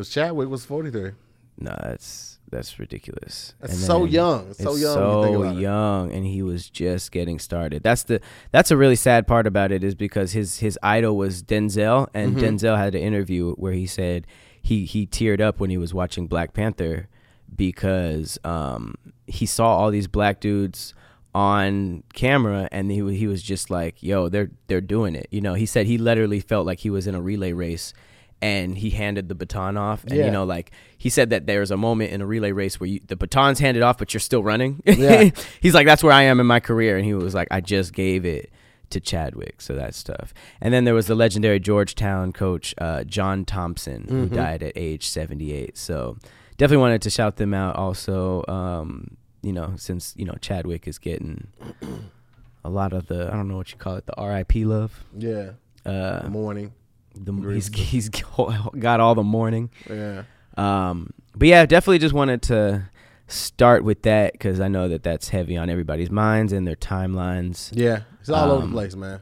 Because 0.00 0.14
Chadwick 0.14 0.48
was 0.48 0.64
43. 0.64 1.10
No, 1.58 1.76
that's 1.82 2.38
that's 2.50 2.78
ridiculous. 2.78 3.54
That's 3.60 3.74
and 3.74 3.82
so 3.82 4.06
young, 4.06 4.54
so 4.54 4.74
young. 4.74 4.94
So 4.94 5.50
young, 5.50 6.10
and 6.10 6.24
he 6.24 6.40
was 6.40 6.70
just 6.70 7.12
getting 7.12 7.38
started. 7.38 7.82
That's 7.82 8.04
the 8.04 8.22
that's 8.50 8.70
a 8.70 8.78
really 8.78 8.96
sad 8.96 9.26
part 9.26 9.46
about 9.46 9.72
it 9.72 9.84
is 9.84 9.94
because 9.94 10.32
his 10.32 10.60
his 10.60 10.78
idol 10.82 11.18
was 11.18 11.42
Denzel, 11.42 12.08
and 12.14 12.34
mm-hmm. 12.34 12.46
Denzel 12.46 12.78
had 12.78 12.94
an 12.94 13.02
interview 13.02 13.52
where 13.56 13.74
he 13.74 13.86
said 13.86 14.26
he 14.62 14.86
he 14.86 15.06
teared 15.06 15.42
up 15.42 15.60
when 15.60 15.68
he 15.68 15.76
was 15.76 15.92
watching 15.92 16.26
Black 16.26 16.54
Panther 16.54 17.06
because 17.54 18.38
um, 18.42 18.94
he 19.26 19.44
saw 19.44 19.76
all 19.76 19.90
these 19.90 20.06
black 20.06 20.40
dudes 20.40 20.94
on 21.34 22.04
camera 22.14 22.70
and 22.72 22.90
he 22.90 23.06
he 23.14 23.26
was 23.26 23.42
just 23.42 23.68
like, 23.68 24.02
"Yo, 24.02 24.30
they're 24.30 24.50
they're 24.66 24.80
doing 24.80 25.14
it." 25.14 25.28
You 25.30 25.42
know, 25.42 25.52
he 25.52 25.66
said 25.66 25.84
he 25.84 25.98
literally 25.98 26.40
felt 26.40 26.64
like 26.64 26.78
he 26.78 26.88
was 26.88 27.06
in 27.06 27.14
a 27.14 27.20
relay 27.20 27.52
race 27.52 27.92
and 28.42 28.78
he 28.78 28.90
handed 28.90 29.28
the 29.28 29.34
baton 29.34 29.76
off 29.76 30.02
and 30.04 30.12
Yeah. 30.16 30.24
you 30.26 30.30
know 30.30 30.44
like 30.44 30.70
he 30.98 31.08
said 31.10 31.30
that 31.30 31.46
there's 31.46 31.70
a 31.70 31.76
moment 31.76 32.10
in 32.12 32.20
a 32.20 32.26
relay 32.26 32.52
race 32.52 32.80
where 32.80 32.88
you, 32.88 33.00
the 33.06 33.16
baton's 33.16 33.58
handed 33.58 33.82
off 33.82 33.98
but 33.98 34.12
you're 34.14 34.20
still 34.20 34.42
running 34.42 34.82
Yeah. 34.86 35.30
he's 35.60 35.74
like 35.74 35.86
that's 35.86 36.02
where 36.02 36.12
i 36.12 36.22
am 36.22 36.40
in 36.40 36.46
my 36.46 36.60
career 36.60 36.96
and 36.96 37.04
he 37.04 37.14
was 37.14 37.34
like 37.34 37.48
i 37.50 37.60
just 37.60 37.92
gave 37.92 38.24
it 38.24 38.50
to 38.90 38.98
chadwick 39.00 39.60
so 39.60 39.74
that's 39.76 40.02
tough 40.02 40.32
and 40.60 40.72
then 40.74 40.84
there 40.84 40.94
was 40.94 41.06
the 41.06 41.14
legendary 41.14 41.60
georgetown 41.60 42.32
coach 42.32 42.74
uh, 42.78 43.04
john 43.04 43.44
thompson 43.44 44.06
who 44.08 44.24
Mm-hmm. 44.26 44.34
died 44.34 44.62
at 44.62 44.72
age 44.74 45.06
78 45.08 45.76
so 45.78 46.16
definitely 46.56 46.80
wanted 46.82 47.02
to 47.02 47.10
shout 47.10 47.36
them 47.36 47.54
out 47.54 47.76
also 47.76 48.44
um, 48.48 49.16
you 49.42 49.52
know 49.52 49.74
since 49.76 50.12
you 50.16 50.24
know 50.24 50.34
chadwick 50.40 50.88
is 50.88 50.98
getting 50.98 51.46
a 52.64 52.68
lot 52.70 52.92
of 52.92 53.06
the 53.06 53.28
i 53.28 53.36
don't 53.36 53.48
know 53.48 53.56
what 53.56 53.70
you 53.72 53.78
call 53.78 53.96
it 53.96 54.06
the 54.06 54.14
rip 54.18 54.52
love 54.66 55.04
Yeah. 55.16 55.50
uh, 55.86 56.26
Mourning. 56.28 56.72
The, 57.14 57.32
he's, 57.52 57.68
he's 57.74 58.08
got 58.08 59.00
all 59.00 59.14
the 59.14 59.22
mourning 59.22 59.70
Yeah. 59.88 60.22
um, 60.56 61.12
but 61.34 61.48
yeah, 61.48 61.66
definitely 61.66 61.98
just 61.98 62.14
wanted 62.14 62.42
to 62.42 62.88
start 63.26 63.84
with 63.84 64.02
that 64.02 64.32
because 64.32 64.60
I 64.60 64.68
know 64.68 64.88
that 64.88 65.02
that's 65.02 65.28
heavy 65.28 65.56
on 65.56 65.70
everybody's 65.70 66.10
minds 66.10 66.52
and 66.52 66.66
their 66.66 66.76
timelines. 66.76 67.70
Yeah. 67.72 68.02
It's 68.20 68.28
all 68.30 68.50
over 68.50 68.62
Um, 68.64 68.70
the 68.70 68.74
place, 68.74 68.94
man. 68.96 69.20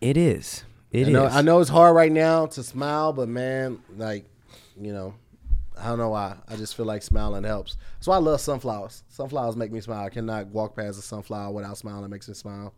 It 0.00 0.16
is. 0.16 0.64
It 0.90 1.08
I 1.08 1.10
know, 1.10 1.26
is. 1.26 1.34
I 1.36 1.42
know 1.42 1.60
it's 1.60 1.68
hard 1.70 1.94
right 1.94 2.10
now 2.12 2.46
to 2.46 2.62
smile, 2.62 3.12
but 3.12 3.28
man, 3.28 3.80
like, 3.96 4.24
you 4.80 4.92
know, 4.92 5.14
I 5.78 5.88
don't 5.88 5.98
know 5.98 6.08
why. 6.08 6.36
I 6.48 6.56
just 6.56 6.74
feel 6.76 6.86
like 6.86 7.02
smiling 7.02 7.44
helps. 7.44 7.76
That's 7.96 8.06
why 8.06 8.16
I 8.16 8.20
love 8.20 8.40
sunflowers. 8.40 9.04
Sunflowers 9.08 9.54
make 9.56 9.70
me 9.70 9.80
smile. 9.80 10.06
I 10.06 10.08
cannot 10.08 10.46
walk 10.48 10.74
past 10.76 10.98
a 10.98 11.02
sunflower 11.02 11.52
without 11.52 11.76
smiling. 11.78 12.04
It 12.04 12.08
makes 12.08 12.26
me 12.28 12.34
smile. 12.34 12.72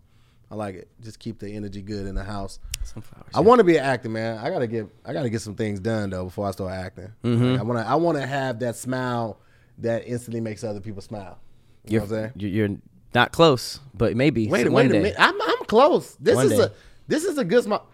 I 0.50 0.56
like 0.56 0.74
it. 0.74 0.88
Just 1.00 1.18
keep 1.20 1.38
the 1.38 1.48
energy 1.54 1.80
good 1.80 2.06
in 2.06 2.14
the 2.14 2.24
house. 2.24 2.58
Sunflowers. 2.82 3.30
I 3.34 3.40
want 3.40 3.60
to 3.60 3.64
be 3.64 3.76
an 3.76 3.84
actor, 3.84 4.08
man. 4.08 4.38
I 4.38 4.50
gotta 4.50 4.66
get 4.66 4.88
I 5.04 5.12
gotta 5.12 5.30
get 5.30 5.40
some 5.42 5.54
things 5.54 5.78
done 5.78 6.10
though 6.10 6.24
before 6.24 6.48
I 6.48 6.50
start 6.50 6.72
acting. 6.72 7.12
Mm-hmm. 7.22 7.52
Like, 7.52 7.60
I 7.60 7.62
wanna 7.62 7.80
I 7.82 7.94
wanna 7.94 8.26
have 8.26 8.58
that 8.60 8.74
smile 8.76 9.38
that 9.78 10.06
instantly 10.06 10.40
makes 10.40 10.64
other 10.64 10.80
people 10.80 11.02
smile. 11.02 11.38
You 11.84 11.92
you're, 11.92 12.00
know 12.00 12.06
what 12.06 12.24
I'm 12.24 12.40
saying? 12.40 12.54
you're, 12.54 12.68
not 13.12 13.32
close, 13.32 13.80
but 13.92 14.16
maybe 14.16 14.46
Wait, 14.48 14.70
wait 14.70 14.86
a 14.86 14.88
minute. 14.90 15.16
I'm 15.18 15.40
I'm 15.42 15.64
close. 15.66 16.16
This 16.20 16.36
One 16.36 16.46
is 16.46 16.58
day. 16.58 16.64
a 16.64 16.72
this 17.08 17.24
is 17.24 17.38
a 17.38 17.44
good 17.44 17.64
smile. 17.64 17.86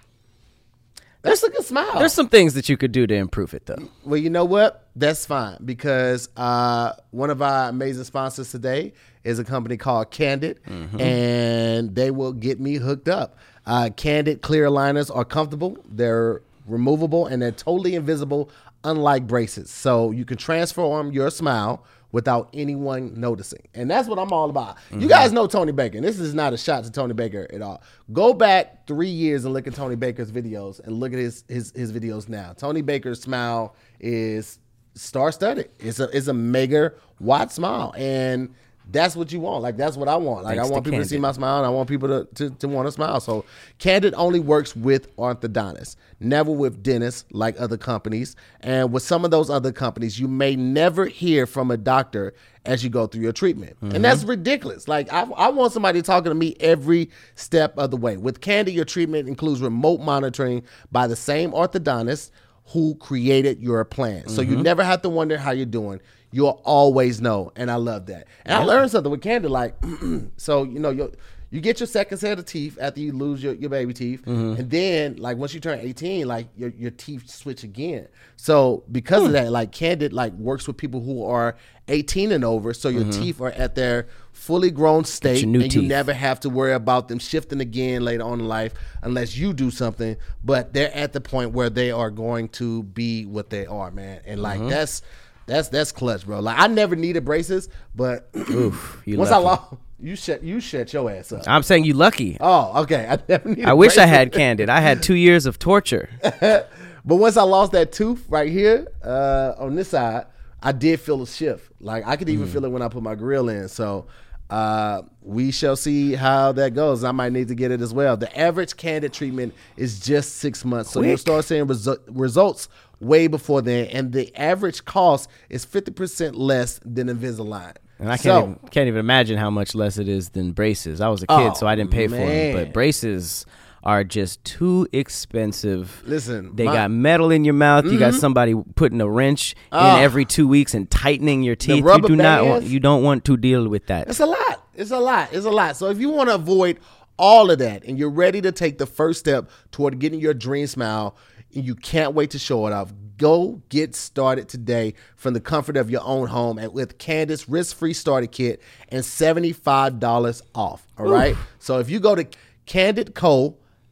That's 1.27 1.43
a 1.43 1.51
good 1.51 1.65
smile. 1.65 1.99
There's 1.99 2.13
some 2.13 2.29
things 2.29 2.55
that 2.55 2.69
you 2.69 2.77
could 2.77 2.93
do 2.93 3.07
to 3.07 3.15
improve 3.15 3.53
it, 3.53 3.67
though. 3.67 3.79
Well, 4.05 4.19
you 4.19 4.31
know 4.31 4.45
what? 4.45 4.89
That's 4.95 5.27
fine 5.27 5.59
because 5.65 6.29
uh, 6.37 6.93
one 7.11 7.31
of 7.31 7.43
our 7.43 7.69
amazing 7.69 8.05
sponsors 8.05 8.51
today 8.51 8.93
is 9.25 9.39
a 9.39 9.45
company 9.45 9.77
called 9.77 10.11
Candid, 10.11 10.61
and 11.01 11.95
they 11.95 12.11
will 12.11 12.33
get 12.33 12.61
me 12.61 12.77
hooked 12.77 13.09
up. 13.09 13.37
Uh, 13.67 13.91
Candid 13.97 14.41
clear 14.43 14.67
aligners 14.67 15.15
are 15.15 15.25
comfortable, 15.25 15.77
they're 15.89 16.43
removable, 16.67 17.27
and 17.27 17.43
they're 17.43 17.51
totally 17.51 17.95
invisible, 17.97 18.49
unlike 18.85 19.27
braces. 19.27 19.69
So 19.71 20.13
you 20.13 20.25
can 20.25 20.37
transform 20.37 21.11
your 21.13 21.31
smile 21.31 21.85
without 22.17 22.49
anyone 22.55 23.13
noticing. 23.21 23.61
And 23.75 23.91
that's 23.91 24.09
what 24.09 24.19
I'm 24.19 24.33
all 24.33 24.49
about. 24.49 24.79
You 24.91 24.97
mm-hmm. 24.97 25.09
guys 25.09 25.33
know 25.33 25.47
Tony 25.47 25.71
Baker. 25.71 25.99
And 25.99 26.07
this 26.07 26.19
is 26.19 26.33
not 26.33 26.55
a 26.55 26.57
shot 26.57 26.83
to 26.85 26.91
Tony 26.91 27.13
Baker 27.13 27.47
at 27.53 27.61
all. 27.61 27.83
Go 28.11 28.33
back 28.33 28.87
three 28.87 29.11
years 29.11 29.45
and 29.45 29.53
look 29.53 29.67
at 29.67 29.75
Tony 29.75 29.97
Baker's 29.97 30.33
videos 30.33 30.81
and 30.81 30.99
look 30.99 31.13
at 31.13 31.19
his 31.19 31.45
his, 31.47 31.73
his 31.73 31.93
videos 31.93 32.27
now. 32.27 32.55
Tony 32.55 32.81
Baker's 32.81 33.21
smile 33.21 33.77
is 34.01 34.59
star 34.95 35.31
studded. 35.31 35.71
It's 35.79 36.01
a 36.01 36.05
it's 36.05 36.29
a 36.29 36.33
mega 36.33 36.95
watt 37.21 37.53
smile. 37.53 37.93
And 37.99 38.55
that's 38.89 39.17
what 39.17 39.33
you 39.33 39.41
want. 39.41 39.63
Like 39.63 39.77
that's 39.77 39.97
what 39.97 40.09
I 40.09 40.17
want. 40.17 40.45
Like 40.45 40.57
Thanks 40.57 40.69
I 40.69 40.73
want 40.73 40.85
to 40.85 40.91
people 40.91 41.03
to 41.03 41.09
see 41.09 41.19
my 41.19 41.33
smile, 41.33 41.59
and 41.59 41.67
I 41.67 41.71
want 41.71 41.89
people 41.89 42.09
to, 42.09 42.29
to, 42.35 42.51
to 42.51 42.69
want 42.69 42.87
to 42.87 42.93
smile. 42.93 43.21
So 43.21 43.45
Candid 43.79 44.15
only 44.17 44.41
works 44.41 44.77
with 44.77 45.15
orthodontists, 45.17 45.97
never 46.21 46.53
with 46.53 46.83
dentists 46.83 47.25
like 47.33 47.61
other 47.61 47.77
companies. 47.77 48.37
And 48.61 48.93
with 48.93 49.03
some 49.03 49.25
of 49.25 49.31
those 49.31 49.51
other 49.51 49.73
companies, 49.73 50.21
you 50.21 50.29
may 50.29 50.55
never 50.55 51.07
hear 51.07 51.47
from 51.47 51.71
a 51.71 51.77
doctor 51.77 52.35
as 52.65 52.83
you 52.83 52.91
go 52.91 53.07
through 53.07 53.23
your 53.23 53.33
treatment, 53.33 53.77
and 53.81 54.05
that's 54.05 54.21
mm-hmm. 54.21 54.31
ridiculous. 54.31 54.89
Like 54.89 55.13
I, 55.13 55.23
I 55.23 55.51
want 55.51 55.73
somebody 55.73 56.03
talking 56.03 56.31
to 56.31 56.35
me 56.35 56.57
every 56.61 57.11
step 57.37 57.79
of 57.79 57.91
the 57.91 57.97
way. 57.97 58.17
With 58.17 58.41
Candid, 58.41 58.75
your 58.75 58.85
treatment 58.85 59.29
includes 59.29 59.61
remote 59.61 60.01
monitoring 60.01 60.65
by 60.91 61.07
the 61.07 61.17
same 61.17 61.53
orthodontist 61.53 62.31
who 62.67 62.97
created 62.97 63.63
your 63.63 63.85
plan. 63.85 64.29
So 64.29 64.43
you 64.43 64.55
mm-hmm. 64.55 64.63
never 64.63 64.83
have 64.83 65.03
to 65.03 65.09
wonder 65.09 65.39
how 65.39 65.53
you're 65.53 65.67
doing. 65.67 66.01
You'll 66.37 66.61
always 66.65 67.21
know, 67.21 67.51
and 67.57 67.71
I 67.71 67.77
love 67.77 68.07
that. 68.07 68.27
And 68.45 68.55
I 68.55 68.63
learned 68.65 68.91
something 68.91 69.11
with 69.11 69.23
Candid, 69.23 69.51
like, 69.51 69.75
so 70.37 70.65
you 70.65 70.79
know, 70.79 70.91
you 70.91 71.13
you 71.49 71.61
get 71.61 71.79
your 71.81 71.87
second 71.87 72.19
set 72.19 72.39
of 72.39 72.45
teeth 72.45 72.77
after 72.81 73.01
you 73.01 73.13
lose 73.13 73.41
your, 73.43 73.55
your 73.55 73.71
baby 73.71 73.95
teeth, 73.95 74.27
and 74.27 74.69
then 74.69 75.17
like 75.17 75.37
once 75.39 75.55
you 75.55 75.61
turn 75.61 75.79
18, 75.81 76.27
like 76.27 76.49
your, 76.57 76.71
your 76.71 76.91
teeth 76.91 77.31
switch 77.31 77.63
again. 77.65 78.09
So 78.37 78.83
because 78.91 79.25
of 79.25 79.33
that, 79.33 79.51
like 79.53 79.71
Candid 79.73 80.13
like 80.13 80.33
works 80.35 80.67
with 80.67 80.77
people 80.77 81.01
who 81.01 81.25
are 81.25 81.57
18 81.89 82.33
and 82.33 82.45
over, 82.45 82.75
so 82.75 82.89
your 82.91 83.05
teeth 83.13 83.41
are 83.41 83.53
at 83.53 83.75
their 83.77 84.09
fully 84.33 84.71
grown 84.73 85.05
state, 85.05 85.39
and 85.63 85.73
you 85.73 85.83
never 85.89 86.13
have 86.13 86.41
to 86.41 86.51
worry 86.51 86.73
about 86.75 87.09
them 87.09 87.19
shifting 87.21 87.61
again 87.61 88.05
later 88.05 88.25
on 88.25 88.41
in 88.41 88.49
life 88.49 88.75
unless 89.03 89.37
you 89.37 89.55
do 89.55 89.71
something. 89.71 90.17
But 90.45 90.75
they're 90.75 90.95
at 90.95 91.13
the 91.15 91.21
point 91.21 91.53
where 91.53 91.71
they 91.71 91.91
are 91.93 92.11
going 92.11 92.49
to 92.61 92.83
be 92.83 93.25
what 93.25 93.49
they 93.51 93.65
are, 93.67 93.91
man. 93.91 94.21
And 94.27 94.43
like 94.43 94.59
Mm-hmm. 94.61 94.69
that's 94.71 95.01
that's 95.47 95.69
that's 95.69 95.93
clutch, 95.93 96.27
bro. 96.27 96.41
Like 96.41 96.59
I 96.59 96.67
never 96.67 96.97
needed 96.97 97.25
braces, 97.25 97.69
but 97.95 98.29
Oof, 98.37 99.03
you 99.05 99.17
once 99.19 99.31
I 99.31 99.37
lost, 99.39 99.75
you 99.99 100.17
shut 100.17 100.43
you 100.43 100.61
shut 100.61 100.93
your 100.93 101.11
ass 101.11 101.33
up. 101.33 101.43
I'm 101.47 101.63
saying 101.63 101.85
you 101.85 101.95
lucky. 101.95 102.37
Oh, 102.41 102.83
okay. 102.83 103.07
I 103.09 103.19
never 103.29 103.49
needed 103.49 103.65
I 103.67 103.73
wish 103.73 103.97
I 103.97 104.07
had 104.07 104.33
Candid. 104.33 104.69
I 104.69 104.81
had 104.81 105.03
two 105.03 105.15
years 105.15 105.47
of 105.47 105.59
torture. 105.59 106.09
But 107.09 107.17
once 107.17 107.37
I 107.37 107.45
lost 107.45 107.71
that 107.71 107.93
tooth 107.93 108.25
right 108.29 108.51
here 108.51 108.89
uh, 109.05 109.53
on 109.59 109.77
this 109.77 109.91
side, 109.91 110.27
I 110.61 110.73
did 110.73 110.99
feel 110.99 111.23
a 111.23 111.27
shift. 111.29 111.71
Like 111.81 112.05
I 112.05 112.17
could 112.17 112.27
Mm. 112.27 112.33
even 112.33 112.47
feel 112.49 112.65
it 112.65 112.71
when 112.73 112.83
I 112.83 112.89
put 112.89 113.01
my 113.05 113.15
grill 113.15 113.49
in. 113.49 113.69
So 113.69 114.07
uh, 114.51 115.03
we 115.23 115.51
shall 115.51 115.77
see 115.77 116.15
how 116.15 116.53
that 116.53 116.75
goes. 116.75 117.03
I 117.05 117.13
might 117.13 117.33
need 117.33 117.49
to 117.49 117.55
get 117.55 117.71
it 117.71 117.81
as 117.81 117.93
well. 117.93 118.17
The 118.17 118.37
average 118.39 118.77
candid 118.77 119.13
treatment 119.13 119.55
is 119.77 119.99
just 120.01 120.37
six 120.37 120.65
months, 120.65 120.91
so 120.91 121.03
you'll 121.03 121.19
start 121.19 121.45
seeing 121.45 121.67
resu- 121.67 121.99
results 122.09 122.69
way 123.01 123.27
before 123.27 123.61
then. 123.63 123.87
And 123.89 124.13
the 124.13 124.35
average 124.37 124.85
cost 124.85 125.29
is 125.51 125.65
fifty 125.65 125.91
percent 125.91 126.37
less 126.37 126.79
than 126.85 127.09
Invisalign. 127.09 127.75
And 127.99 128.09
I 128.13 128.17
can't 128.19 128.23
So- 128.23 128.43
even, 128.43 128.59
can't 128.71 128.89
even 128.89 129.01
imagine 129.01 129.39
how 129.39 129.51
much 129.51 129.75
less 129.75 129.99
it 129.99 130.07
is 130.09 130.29
than 130.31 130.53
braces. 130.53 131.01
I 131.01 131.09
was 131.09 131.23
a 131.23 131.27
kid, 131.27 131.35
Oh, 131.35 131.55
so 131.55 131.67
I 131.67 131.75
didn't 131.75 131.91
pay 131.91 132.07
for 132.09 132.15
them. 132.17 132.55
But 132.55 132.73
braces 132.73 133.47
are 133.87 134.03
just 134.05 134.43
too 134.45 134.87
expensive. 134.93 136.03
Listen, 136.05 136.55
they 136.57 136.65
my- 136.65 136.71
Mm-hmm. 136.73 136.77
got 136.83 136.91
metal 136.91 137.31
in 137.31 137.45
your 137.45 137.55
mouth. 137.55 137.85
You 137.87 137.99
got 137.99 138.15
somebody 138.15 138.55
putting 138.75 139.01
a 139.01 139.09
wrench 139.09 139.55
Oh. 139.71 139.97
in 139.97 140.03
every 140.03 140.25
two 140.25 140.49
weeks 140.49 140.75
and 140.75 140.91
tightening 140.91 141.43
your 141.43 141.55
teeth. 141.57 141.85
You 141.85 142.01
do 142.03 142.17
not 142.17 142.45
want. 142.45 142.65
You 142.65 142.81
don't 142.81 143.03
want 143.05 143.25
to 143.27 143.37
deal 143.37 143.69
with 143.69 143.87
that. 143.87 144.09
It's 144.09 144.21
a 144.21 144.27
lot. 144.27 144.67
It's 144.75 144.91
a 144.91 144.99
lot. 144.99 145.33
It's 145.33 145.47
a 145.47 145.51
lot. 145.51 145.77
So 145.77 145.87
if 145.89 145.99
you 146.01 146.11
want 146.11 146.29
to 146.31 146.35
avoid 146.35 146.81
all 147.17 147.51
of 147.51 147.59
that 147.61 147.85
and 147.85 147.99
you're 147.99 148.11
ready 148.11 148.41
to 148.43 148.53
take 148.53 148.79
the 148.79 148.87
first 148.87 149.21
step 149.21 149.49
toward 149.71 149.99
getting 150.01 150.21
your 150.21 150.35
dream 150.35 150.67
smile 150.67 151.17
and 151.55 151.65
you 151.65 151.75
can't 151.77 152.13
wait 152.13 152.31
to 152.33 152.39
show 152.41 152.67
it 152.67 152.73
off, 152.73 152.93
go 153.17 153.63
get 153.71 153.95
started 153.95 154.49
today 154.49 154.93
from 155.15 155.33
the 155.33 155.41
comfort 155.41 155.77
of 155.79 155.91
your 155.91 156.03
own 156.05 156.27
home 156.29 156.59
and 156.59 156.73
with 156.75 156.99
Candid's 156.99 157.49
risk-free 157.49 157.95
starter 157.95 158.27
kit 158.27 158.61
and 158.91 159.03
$75 159.03 160.43
off. 160.55 160.87
All 160.99 161.07
right. 161.07 161.37
So 161.59 161.79
if 161.79 161.89
you 161.89 162.01
go 162.01 162.15
to 162.15 162.27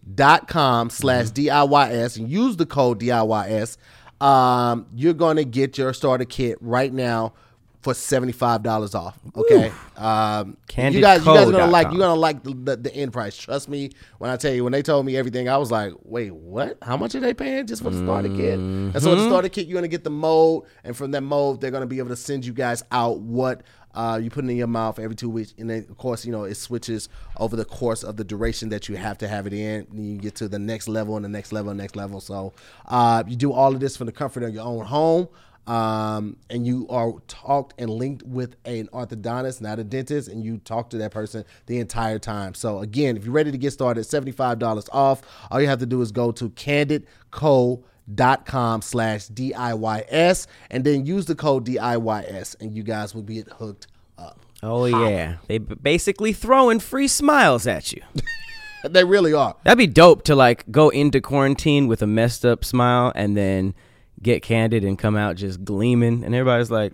candidco.com 0.04 0.90
slash 0.90 1.26
DIYS 1.26 2.18
and 2.18 2.30
use 2.30 2.56
the 2.56 2.66
code 2.66 3.00
DIYS, 3.00 3.76
um, 4.20 4.86
you're 4.94 5.14
going 5.14 5.36
to 5.36 5.44
get 5.44 5.78
your 5.78 5.92
starter 5.92 6.24
kit 6.24 6.58
right 6.60 6.92
now 6.92 7.34
for 7.82 7.92
$75 7.92 8.94
off. 8.94 9.18
Okay. 9.36 9.70
Um, 9.96 10.56
you 10.74 11.02
guys, 11.02 11.20
you 11.26 11.34
guys 11.34 11.48
are 11.48 11.52
to 11.52 11.66
like, 11.66 11.88
you're 11.92 12.00
to 12.00 12.14
like 12.14 12.42
the, 12.42 12.54
the, 12.54 12.76
the 12.76 12.94
end 12.94 13.12
price. 13.12 13.36
Trust 13.36 13.68
me 13.68 13.90
when 14.16 14.30
I 14.30 14.38
tell 14.38 14.54
you, 14.54 14.64
when 14.64 14.72
they 14.72 14.80
told 14.80 15.04
me 15.04 15.18
everything, 15.18 15.50
I 15.50 15.58
was 15.58 15.70
like, 15.70 15.92
wait, 16.02 16.34
what? 16.34 16.78
How 16.80 16.96
much 16.96 17.14
are 17.14 17.20
they 17.20 17.34
paying 17.34 17.66
just 17.66 17.82
for 17.82 17.90
the 17.90 18.02
starter 18.02 18.30
kit? 18.30 18.58
And 18.58 19.02
so 19.02 19.14
the 19.14 19.26
starter 19.26 19.50
kit, 19.50 19.66
you're 19.66 19.74
to 19.82 19.88
get 19.88 20.02
the 20.02 20.10
mold. 20.10 20.66
And 20.82 20.96
from 20.96 21.10
that 21.10 21.20
mold, 21.20 21.60
they're 21.60 21.70
to 21.82 21.86
be 21.86 21.98
able 21.98 22.08
to 22.08 22.16
send 22.16 22.46
you 22.46 22.54
guys 22.54 22.82
out 22.90 23.20
what 23.20 23.62
uh, 23.94 24.20
you 24.22 24.30
put 24.30 24.44
it 24.44 24.50
in 24.50 24.56
your 24.56 24.66
mouth 24.66 24.98
every 24.98 25.16
two 25.16 25.30
weeks, 25.30 25.54
and 25.58 25.70
then 25.70 25.86
of 25.88 25.96
course 25.96 26.24
you 26.24 26.32
know 26.32 26.44
it 26.44 26.56
switches 26.56 27.08
over 27.38 27.56
the 27.56 27.64
course 27.64 28.02
of 28.02 28.16
the 28.16 28.24
duration 28.24 28.68
that 28.70 28.88
you 28.88 28.96
have 28.96 29.18
to 29.18 29.28
have 29.28 29.46
it 29.46 29.52
in. 29.52 29.86
And 29.90 30.06
you 30.06 30.18
get 30.18 30.34
to 30.36 30.48
the 30.48 30.58
next 30.58 30.88
level 30.88 31.16
and 31.16 31.24
the 31.24 31.28
next 31.28 31.52
level 31.52 31.70
and 31.70 31.78
next 31.78 31.96
level. 31.96 32.20
So 32.20 32.52
uh, 32.86 33.24
you 33.26 33.36
do 33.36 33.52
all 33.52 33.72
of 33.74 33.80
this 33.80 33.96
from 33.96 34.06
the 34.06 34.12
comfort 34.12 34.42
of 34.42 34.52
your 34.52 34.64
own 34.64 34.84
home, 34.84 35.28
um, 35.66 36.36
and 36.50 36.66
you 36.66 36.86
are 36.90 37.12
talked 37.28 37.80
and 37.80 37.88
linked 37.88 38.22
with 38.24 38.56
an 38.64 38.88
orthodontist, 38.92 39.60
not 39.60 39.78
a 39.78 39.84
dentist, 39.84 40.28
and 40.28 40.44
you 40.44 40.58
talk 40.58 40.90
to 40.90 40.98
that 40.98 41.10
person 41.10 41.44
the 41.66 41.78
entire 41.78 42.18
time. 42.18 42.54
So 42.54 42.80
again, 42.80 43.16
if 43.16 43.24
you're 43.24 43.32
ready 43.32 43.52
to 43.52 43.58
get 43.58 43.72
started, 43.72 44.04
seventy 44.04 44.32
five 44.32 44.58
dollars 44.58 44.88
off. 44.92 45.22
All 45.50 45.60
you 45.60 45.68
have 45.68 45.78
to 45.80 45.86
do 45.86 46.02
is 46.02 46.12
go 46.12 46.32
to 46.32 46.50
Candid 46.50 47.06
Co 47.30 47.84
dot 48.12 48.46
com 48.46 48.82
slash 48.82 49.28
DIYS 49.28 50.46
and 50.70 50.84
then 50.84 51.06
use 51.06 51.26
the 51.26 51.34
code 51.34 51.66
DIYS 51.66 52.56
and 52.60 52.74
you 52.74 52.82
guys 52.82 53.14
will 53.14 53.22
be 53.22 53.44
hooked 53.58 53.86
up. 54.18 54.40
Oh 54.62 54.86
yeah, 54.86 55.36
they 55.46 55.58
basically 55.58 56.32
throwing 56.32 56.80
free 56.80 57.08
smiles 57.08 57.66
at 57.66 57.92
you. 57.92 58.02
They 58.86 59.02
really 59.02 59.32
are. 59.32 59.56
That'd 59.64 59.78
be 59.78 59.86
dope 59.86 60.24
to 60.24 60.34
like 60.36 60.70
go 60.70 60.90
into 60.90 61.20
quarantine 61.22 61.86
with 61.88 62.02
a 62.02 62.06
messed 62.06 62.44
up 62.44 62.66
smile 62.66 63.12
and 63.14 63.34
then 63.34 63.72
get 64.20 64.42
candid 64.42 64.84
and 64.84 64.98
come 64.98 65.16
out 65.16 65.36
just 65.36 65.64
gleaming, 65.64 66.22
and 66.22 66.34
everybody's 66.34 66.70
like, 66.70 66.92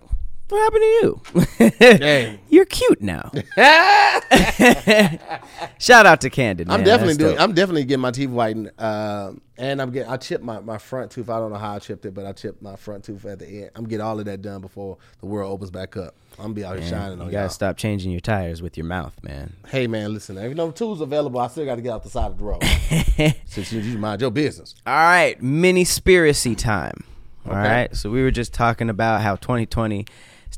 "What 0.51 0.61
happened 0.61 0.83
to 0.83 2.29
you? 2.29 2.39
You're 2.49 2.65
cute 2.65 3.01
now." 3.01 3.31
Shout 5.79 6.05
out 6.05 6.21
to 6.21 6.29
Candid. 6.29 6.67
Man. 6.67 6.79
I'm 6.79 6.83
definitely 6.85 7.13
That's 7.13 7.17
doing. 7.17 7.35
dope. 7.35 7.41
I'm 7.43 7.53
definitely 7.53 7.83
getting 7.85 8.01
my 8.01 8.11
teeth 8.11 8.29
whitened, 8.29 8.71
uh, 8.77 9.31
and 9.57 9.81
I'm 9.81 9.91
getting. 9.91 10.11
I 10.11 10.17
chipped 10.17 10.43
my, 10.43 10.59
my 10.59 10.77
front 10.77 11.11
tooth. 11.11 11.29
I 11.29 11.39
don't 11.39 11.51
know 11.51 11.57
how 11.57 11.75
I 11.75 11.79
chipped 11.79 12.05
it, 12.05 12.13
but 12.13 12.25
I 12.25 12.33
chipped 12.33 12.61
my 12.61 12.75
front 12.75 13.03
tooth 13.03 13.25
at 13.25 13.39
the 13.39 13.47
end. 13.47 13.71
I'm 13.75 13.85
getting 13.85 14.05
all 14.05 14.19
of 14.19 14.25
that 14.25 14.41
done 14.41 14.61
before 14.61 14.97
the 15.19 15.25
world 15.25 15.51
opens 15.51 15.71
back 15.71 15.97
up. 15.97 16.15
I'm 16.37 16.43
gonna 16.45 16.53
be 16.53 16.63
out 16.65 16.79
here 16.79 16.87
shining 16.87 17.13
on 17.13 17.17
you 17.19 17.23
on 17.25 17.31
gotta 17.31 17.43
y'all. 17.43 17.49
stop 17.49 17.77
changing 17.77 18.11
your 18.11 18.21
tires 18.21 18.61
with 18.61 18.77
your 18.77 18.85
mouth, 18.85 19.15
man. 19.23 19.53
Hey 19.67 19.87
man, 19.87 20.13
listen. 20.13 20.37
If 20.37 20.55
no 20.55 20.71
tools 20.71 21.01
available, 21.01 21.39
I 21.39 21.47
still 21.47 21.65
got 21.65 21.75
to 21.75 21.81
get 21.81 21.91
out 21.93 22.03
the 22.03 22.09
side 22.09 22.31
of 22.31 22.37
the 22.37 22.43
road. 22.43 22.63
Since 23.45 23.73
you, 23.73 23.81
you 23.81 23.97
mind 23.97 24.21
your 24.21 24.31
business. 24.31 24.75
All 24.85 24.93
right, 24.93 25.41
mini 25.41 25.83
spiracy 25.83 26.57
time. 26.57 27.03
All 27.45 27.53
Okay. 27.53 27.61
right, 27.61 27.95
so 27.95 28.09
we 28.11 28.21
were 28.21 28.31
just 28.31 28.53
talking 28.53 28.89
about 28.89 29.21
how 29.21 29.35
2020 29.35 30.05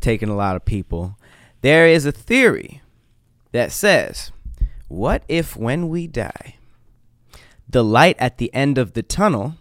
is 0.04 0.06
taking 0.06 0.30
a 0.30 0.36
lot 0.36 0.56
of 0.56 0.66
people. 0.66 1.18
There 1.62 1.88
is 1.88 2.06
a 2.06 2.12
theory 2.12 2.82
that 3.52 3.72
says, 3.72 4.32
what 4.90 5.24
if 5.28 5.56
when 5.56 5.90
we 5.90 6.08
die, 6.08 6.56
the 7.70 7.84
light 7.84 8.18
at 8.20 8.38
the 8.38 8.54
end 8.54 8.78
of 8.78 8.94
the 8.94 9.04
tunnel 9.04 9.56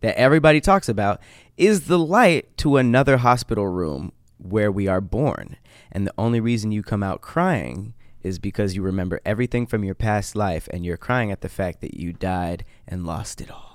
that 0.00 0.18
everybody 0.18 0.60
talks 0.60 0.88
about 0.88 1.20
is 1.56 1.86
the 1.86 1.98
light 1.98 2.56
to 2.58 2.76
another 2.76 3.18
hospital 3.18 3.66
room 3.66 4.12
where 4.38 4.70
we 4.70 4.86
are 4.86 5.00
born. 5.00 5.56
And 5.90 6.06
the 6.06 6.14
only 6.18 6.40
reason 6.40 6.72
you 6.72 6.82
come 6.82 7.02
out 7.02 7.20
crying 7.20 7.94
is 8.22 8.38
because 8.38 8.76
you 8.76 8.82
remember 8.82 9.20
everything 9.24 9.66
from 9.66 9.82
your 9.84 9.94
past 9.94 10.36
life 10.36 10.68
and 10.72 10.84
you're 10.84 10.96
crying 10.96 11.32
at 11.32 11.40
the 11.40 11.48
fact 11.48 11.80
that 11.80 11.94
you 11.94 12.12
died 12.12 12.64
and 12.86 13.06
lost 13.06 13.40
it 13.40 13.50
all. 13.50 13.71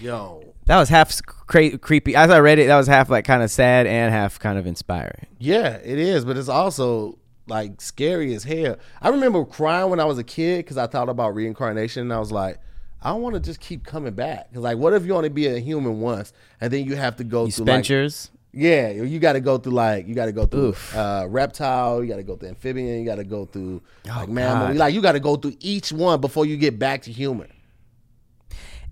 Yo, 0.00 0.42
That 0.66 0.78
was 0.78 0.88
half 0.88 1.20
cra- 1.24 1.78
creepy. 1.78 2.14
As 2.14 2.30
I 2.30 2.38
read 2.40 2.58
it, 2.58 2.66
that 2.66 2.76
was 2.76 2.86
half 2.86 3.08
like 3.08 3.24
kind 3.24 3.42
of 3.42 3.50
sad 3.50 3.86
and 3.86 4.12
half 4.12 4.38
kind 4.38 4.58
of 4.58 4.66
inspiring. 4.66 5.26
Yeah, 5.38 5.76
it 5.76 5.98
is, 5.98 6.24
but 6.24 6.36
it's 6.36 6.48
also 6.48 7.18
like 7.46 7.80
scary 7.80 8.34
as 8.34 8.44
hell. 8.44 8.76
I 9.00 9.08
remember 9.10 9.44
crying 9.44 9.90
when 9.90 10.00
I 10.00 10.04
was 10.04 10.18
a 10.18 10.24
kid 10.24 10.58
because 10.58 10.76
I 10.76 10.86
thought 10.86 11.08
about 11.08 11.34
reincarnation, 11.34 12.02
and 12.02 12.12
I 12.12 12.18
was 12.18 12.32
like, 12.32 12.58
I 13.02 13.12
want 13.12 13.34
to 13.34 13.40
just 13.40 13.60
keep 13.60 13.84
coming 13.84 14.14
back. 14.14 14.50
Because 14.50 14.64
like, 14.64 14.78
what 14.78 14.92
if 14.92 15.06
you 15.06 15.14
only 15.14 15.28
be 15.28 15.46
a 15.46 15.58
human 15.58 16.00
once, 16.00 16.32
and 16.60 16.72
then 16.72 16.84
you 16.84 16.96
have 16.96 17.16
to 17.16 17.24
go 17.24 17.44
You 17.46 17.52
through 17.52 17.66
spent 17.66 17.88
like, 17.90 18.30
yeah, 18.52 18.88
you 18.90 19.18
got 19.18 19.34
to 19.34 19.40
go 19.40 19.58
through 19.58 19.72
like 19.74 20.08
you 20.08 20.14
got 20.14 20.26
to 20.26 20.32
go 20.32 20.46
through 20.46 20.74
uh, 20.94 21.26
reptile, 21.28 22.02
you 22.02 22.08
got 22.08 22.16
to 22.16 22.22
go 22.22 22.36
through 22.36 22.48
amphibian, 22.48 23.00
you 23.00 23.04
got 23.06 23.16
to 23.16 23.24
go 23.24 23.44
through 23.44 23.82
like 24.06 24.28
Oh, 24.28 24.32
mammal, 24.32 24.68
God. 24.68 24.76
like 24.76 24.94
you 24.94 25.00
got 25.02 25.12
to 25.12 25.20
go 25.20 25.36
through 25.36 25.56
each 25.60 25.92
one 25.92 26.20
before 26.20 26.46
you 26.46 26.56
get 26.56 26.78
back 26.78 27.02
to 27.02 27.12
human. 27.12 27.48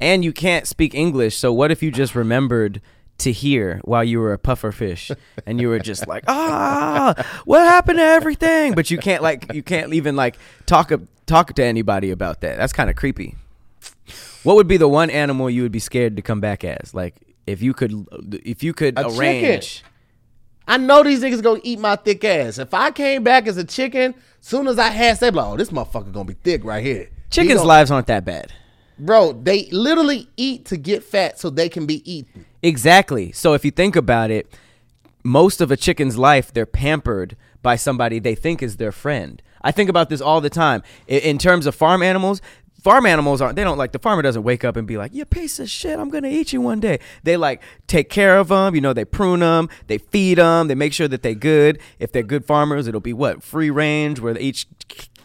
And 0.01 0.25
you 0.25 0.33
can't 0.33 0.67
speak 0.67 0.95
English, 0.95 1.37
so 1.37 1.53
what 1.53 1.71
if 1.71 1.83
you 1.83 1.91
just 1.91 2.15
remembered 2.15 2.81
to 3.19 3.31
hear 3.31 3.81
while 3.85 4.03
you 4.03 4.19
were 4.19 4.33
a 4.33 4.39
puffer 4.39 4.73
fish 4.73 5.11
and 5.47 5.61
you 5.61 5.69
were 5.69 5.79
just 5.79 6.09
like, 6.09 6.25
ah, 6.27 7.15
what 7.45 7.61
happened 7.61 7.99
to 7.99 8.05
everything? 8.05 8.75
But 8.75 8.91
you 8.91 8.99
can't 8.99 9.23
like 9.23 9.53
you 9.55 9.63
can't 9.63 9.95
even 9.95 10.17
like 10.17 10.37
talk 10.67 10.91
talk 11.27 11.55
to 11.55 11.65
anybody 11.65 12.11
about 12.11 12.41
that. 12.41 12.59
That's 12.59 12.73
kind 12.73 12.91
of 12.91 12.97
creepy. 12.97 13.37
What 14.43 14.57
would 14.57 14.69
be 14.69 14.77
the 14.77 14.89
one 14.89 15.11
animal 15.11 15.49
you 15.49 15.63
would 15.63 15.73
be 15.73 15.79
scared 15.79 16.17
to 16.17 16.23
come 16.23 16.41
back 16.41 16.65
as? 16.65 16.93
Like 16.93 17.15
if 17.47 17.63
you 17.63 17.73
could 17.73 18.07
if 18.45 18.63
you 18.63 18.75
could 18.75 18.99
A 18.99 19.05
chicken. 19.05 19.19
arrange 19.21 19.85
I 20.67 20.79
know 20.79 21.03
these 21.03 21.23
niggas 21.23 21.43
gonna 21.43 21.61
eat 21.63 21.79
my 21.79 21.95
thick 21.97 22.25
ass. 22.25 22.59
If 22.59 22.73
I 22.75 22.91
came 22.91 23.23
back 23.23 23.47
as 23.47 23.57
a 23.59 23.65
chicken, 23.65 24.15
soon 24.41 24.67
as 24.67 24.79
I 24.79 24.89
had, 24.89 25.21
they 25.21 25.31
be 25.31 25.37
like, 25.37 25.47
oh, 25.47 25.57
this 25.57 25.71
motherfucker 25.71 26.11
gonna 26.13 26.25
be 26.25 26.35
thick 26.35 26.65
right 26.65 26.83
here. 26.85 27.11
Chickens' 27.31 27.57
gonna- 27.59 27.69
lives 27.69 27.91
aren't 27.91 28.07
that 28.09 28.25
bad. 28.25 28.53
Bro, 28.99 29.33
they 29.33 29.67
literally 29.71 30.29
eat 30.37 30.65
to 30.67 30.77
get 30.77 31.03
fat 31.03 31.39
so 31.39 31.51
they 31.51 31.69
can 31.69 31.87
be 31.87 32.09
eaten. 32.11 32.45
Exactly. 32.63 33.33
So 33.33 33.53
if 33.55 33.65
you 33.65 33.71
think 33.71 33.97
about 33.97 34.31
it, 34.31 34.47
most 35.23 35.61
of 35.61 35.71
a 35.71 35.77
chicken's 35.77 36.17
life, 36.19 36.53
they're 36.53 36.67
pampered 36.67 37.37
by 37.63 37.77
somebody 37.77 38.19
they 38.19 38.35
think 38.35 38.63
is 38.63 38.77
their 38.77 38.93
friend. 38.93 39.43
I 39.63 39.71
think 39.71 39.89
about 39.89 40.11
this 40.11 40.21
all 40.21 40.41
the 40.41 40.51
time. 40.51 40.83
I- 41.09 41.15
In 41.15 41.39
terms 41.39 41.67
of 41.67 41.75
farm 41.75 42.03
animals, 42.03 42.43
farm 42.83 43.07
animals 43.07 43.41
aren't, 43.41 43.57
they 43.57 43.65
don't 43.65 43.79
like, 43.79 43.93
the 43.93 43.99
farmer 43.99 44.21
doesn't 44.21 44.43
wake 44.43 44.63
up 44.63 44.77
and 44.77 44.87
be 44.87 44.99
like, 44.99 45.15
you 45.15 45.25
piece 45.25 45.59
of 45.59 45.71
shit, 45.71 45.99
I'm 45.99 46.11
to 46.11 46.29
eat 46.29 46.53
you 46.53 46.61
one 46.61 46.81
day. 46.81 46.99
They 47.23 47.39
like 47.39 47.63
take 47.87 48.11
care 48.11 48.37
of 48.39 48.49
them, 48.49 48.75
you 48.75 48.83
know, 48.83 48.93
they 48.93 49.07
prune 49.07 49.41
them, 49.41 49.71
they 49.87 49.97
feed 49.97 50.37
them, 50.37 50.69
they 50.69 50.75
make 50.75 50.93
sure 50.93 51.09
that 51.09 51.23
they're 51.23 51.35
good. 51.35 51.79
If 51.99 52.13
they're 52.13 52.23
good 52.23 52.45
farmers, 52.45 52.87
it'll 52.87 53.01
be 53.01 53.15
what? 53.15 53.43
Free 53.43 53.71
range 53.71 54.21
where 54.21 54.37
each, 54.39 54.67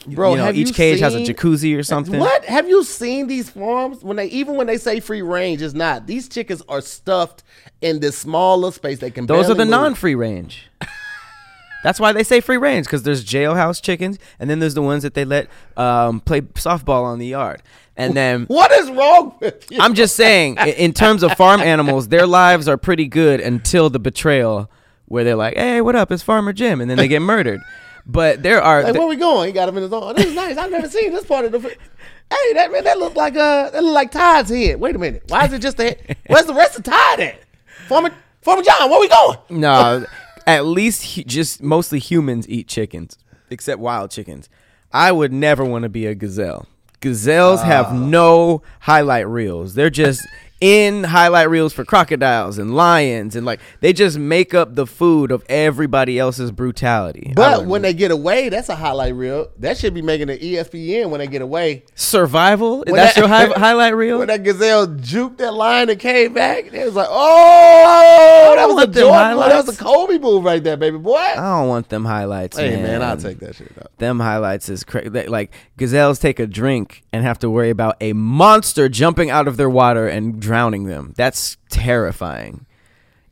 Bro, 0.08 0.32
you 0.32 0.38
know, 0.38 0.52
each 0.52 0.74
cage 0.74 1.00
has 1.00 1.16
a 1.16 1.20
jacuzzi 1.20 1.78
or 1.78 1.84
something. 1.84 2.20
What 2.20 2.46
have 2.46 2.68
you 2.70 2.84
seen 2.84 3.28
these 3.28 3.50
farms 3.50 4.04
when 4.04 4.18
they 4.18 4.28
even 4.28 4.56
when 4.56 4.68
they 4.68 4.78
say 4.78 5.00
free 5.00 5.22
range? 5.22 5.62
It's 5.62 5.74
not. 5.74 6.08
These 6.08 6.30
chickens 6.30 6.62
are 6.70 6.82
stuffed 6.82 7.44
in 7.82 8.00
this 8.00 8.18
smaller 8.18 8.72
space. 8.72 9.00
They 9.00 9.12
can. 9.12 9.26
Those 9.26 9.50
are 9.50 9.56
the 9.56 9.66
non-free 9.66 10.16
range. 10.16 10.70
That's 11.84 12.00
why 12.00 12.12
they 12.12 12.24
say 12.24 12.42
free 12.42 12.58
range 12.58 12.86
because 12.88 13.04
there's 13.04 13.24
jailhouse 13.24 13.82
chickens, 13.82 14.20
and 14.40 14.50
then 14.50 14.60
there's 14.60 14.74
the 14.74 14.82
ones 14.82 15.04
that 15.04 15.14
they 15.14 15.24
let 15.26 15.48
um, 15.78 16.20
play 16.20 16.42
softball 16.42 17.04
on 17.04 17.20
the 17.20 17.28
yard. 17.28 17.62
And 17.96 18.16
then 18.16 18.44
What 18.48 18.72
is 18.72 18.90
wrong 18.92 19.36
with 19.40 19.72
you? 19.72 19.78
I'm 19.80 19.94
just 19.94 20.16
saying, 20.16 20.58
in 20.58 20.94
terms 20.94 21.24
of 21.24 21.34
farm 21.34 21.62
animals, 21.62 22.10
their 22.10 22.28
lives 22.28 22.68
are 22.68 22.78
pretty 22.78 23.08
good 23.08 23.40
until 23.40 23.90
the 23.90 24.00
betrayal, 24.00 24.70
where 25.06 25.24
they're 25.24 25.36
like, 25.36 25.56
"Hey, 25.56 25.82
what 25.82 25.96
up? 25.96 26.12
It's 26.12 26.24
Farmer 26.24 26.54
Jim," 26.54 26.82
and 26.82 26.90
then 26.90 26.98
they 26.98 27.08
get 27.08 27.22
murdered. 27.22 27.62
But 28.06 28.42
there 28.44 28.62
are 28.62 28.84
Like, 28.84 28.94
where 28.96 29.08
we 29.08 29.16
going? 29.16 29.48
He 29.48 29.54
got 29.54 29.70
him 29.70 29.78
in 29.78 29.84
his 29.84 29.94
own. 29.94 30.16
This 30.16 30.26
is 30.28 30.36
nice. 30.36 30.58
I've 30.58 30.72
never 30.72 30.90
seen 30.90 31.14
this 31.14 31.26
part 31.26 31.46
of 31.46 31.52
the. 31.52 31.60
Hey, 31.60 32.54
that 32.54 32.72
man, 32.72 32.84
that 32.84 33.00
looked 33.00 33.16
like 33.18 33.36
uh, 33.36 33.70
that 33.72 33.84
looked 33.84 33.94
like 33.96 34.12
Todd's 34.12 34.50
head. 34.50 34.80
Wait 34.80 34.96
a 34.96 35.00
minute. 35.00 35.24
Why 35.28 35.46
is 35.46 35.54
it 35.54 35.60
just 35.62 35.78
the? 35.78 35.98
Where's 36.28 36.46
the 36.46 36.54
rest 36.54 36.78
of 36.78 36.84
Todd 36.84 37.20
at? 37.20 37.40
Former 37.88 38.12
Former 38.42 38.62
John, 38.64 38.90
where 38.90 39.00
we 39.00 39.10
going? 39.10 39.38
No, 39.50 40.06
at 40.48 40.66
least 40.66 41.16
hu- 41.16 41.24
just 41.24 41.62
mostly 41.62 42.00
humans 42.00 42.48
eat 42.48 42.68
chickens, 42.68 43.18
except 43.50 43.80
wild 43.80 44.12
chickens. 44.12 44.48
I 44.94 45.12
would 45.12 45.34
never 45.34 45.66
want 45.66 45.84
to 45.84 45.90
be 45.90 46.06
a 46.06 46.16
gazelle. 46.16 46.68
Gazelles 47.02 47.62
have 47.64 47.94
no 47.94 48.62
highlight 48.82 49.28
reels. 49.28 49.74
They're 49.74 49.90
just 49.90 50.26
in 50.62 51.06
highlight 51.06 51.50
reels 51.50 51.72
for 51.72 51.86
crocodiles 51.86 52.58
and 52.58 52.76
lions 52.76 53.36
and 53.36 53.46
like 53.46 53.62
they 53.80 53.94
just 53.94 54.18
make 54.18 54.54
up 54.54 54.76
the 54.76 54.86
food 54.86 55.32
of 55.32 55.44
everybody 55.48 56.20
else's 56.20 56.52
brutality. 56.52 57.32
But 57.36 57.66
when 57.66 57.82
they 57.82 57.94
get 57.94 58.12
away, 58.12 58.50
that's 58.50 58.68
a 58.68 58.76
highlight 58.76 59.16
reel. 59.16 59.50
That 59.60 59.78
should 59.78 59.94
be 59.94 60.02
making 60.02 60.30
an 60.30 60.38
ESPN 60.38 61.10
when 61.12 61.20
they 61.20 61.28
get 61.28 61.42
away. 61.42 61.84
survival, 61.96 62.80
When 62.86 62.96
that's 62.96 63.16
that- 63.16 63.22
your 63.22 63.28
hi- 63.30 63.48
highlight 63.60 63.96
reel. 63.96 64.20
When 64.20 64.28
that 64.28 64.44
gazelle 64.44 64.88
juked 64.88 65.38
that 65.38 65.54
lion 65.54 65.90
and 65.90 66.00
came 66.00 66.34
back, 66.34 66.66
it 66.74 66.86
was 66.86 66.96
like, 66.96 67.08
oh, 67.10 68.54
that 68.58 68.66
was 68.68 68.84
a 68.84 68.88
Jordan, 68.88 69.38
move. 69.38 69.46
that 69.46 69.66
was 69.66 69.80
a 69.80 69.84
Kobe 69.84 70.18
move 70.18 70.44
right 70.44 70.64
there, 70.64 70.78
baby 70.78 70.98
boy. 70.98 71.16
I 71.16 71.36
don't 71.36 71.68
want 71.70 71.90
them 71.90 72.06
highlights. 72.06 72.58
hey 72.58 72.72
man, 72.76 72.84
man, 72.84 73.02
I'll 73.04 73.18
take 73.18 73.40
that 73.40 73.56
shit. 73.56 73.72
Up. 73.78 73.92
them 73.98 74.20
highlights 74.20 74.68
is 74.70 74.84
crazy. 74.84 75.10
Like 75.10 75.54
gazelles 75.78 76.20
take 76.20 76.40
a 76.40 76.48
drink 76.48 77.04
and 77.14 77.24
have 77.24 77.40
to 77.40 77.50
worry 77.50 77.70
about 77.70 77.96
a 78.02 78.14
monster 78.14 78.90
jumping 78.90 79.30
out 79.30 79.48
of 79.48 79.58
their 79.58 79.70
water 79.70 80.08
and 80.08 80.40
drowning 80.50 80.86
them. 80.86 81.14
That's 81.16 81.58
terrifying. 81.70 82.66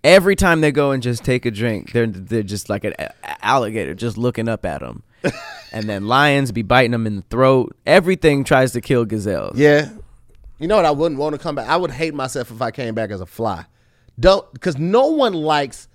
Every 0.03 0.35
time 0.35 0.61
they 0.61 0.71
go 0.71 0.91
and 0.91 1.01
just 1.01 1.23
take 1.23 1.47
a 1.47 1.51
drink, 1.51 1.91
they're 1.91 2.05
they're 2.05 2.43
just 2.43 2.69
like 2.69 2.83
an 2.83 2.93
alligator 3.41 3.95
just 3.95 4.19
looking 4.19 4.47
up 4.47 4.63
at 4.65 4.81
them. 4.81 5.01
and 5.71 5.89
then 5.89 6.07
lions 6.07 6.51
be 6.51 6.61
biting 6.61 6.91
them 6.91 7.07
in 7.07 7.15
the 7.15 7.21
throat. 7.23 7.75
Everything 7.87 8.43
tries 8.43 8.71
to 8.73 8.81
kill 8.81 9.03
gazelles. 9.03 9.57
Yeah, 9.57 9.89
you 10.59 10.67
know 10.67 10.75
what? 10.75 10.85
I 10.85 10.91
wouldn't 10.91 11.19
want 11.19 11.33
to 11.33 11.39
come 11.39 11.55
back. 11.55 11.67
I 11.67 11.75
would 11.75 11.89
hate 11.89 12.13
myself 12.13 12.51
if 12.51 12.61
I 12.61 12.69
came 12.69 12.93
back 12.93 13.09
as 13.09 13.19
a 13.19 13.25
fly. 13.25 13.65
Don't 14.19 14.53
because 14.53 14.77
no 14.77 15.07
one 15.07 15.33
likes 15.33 15.87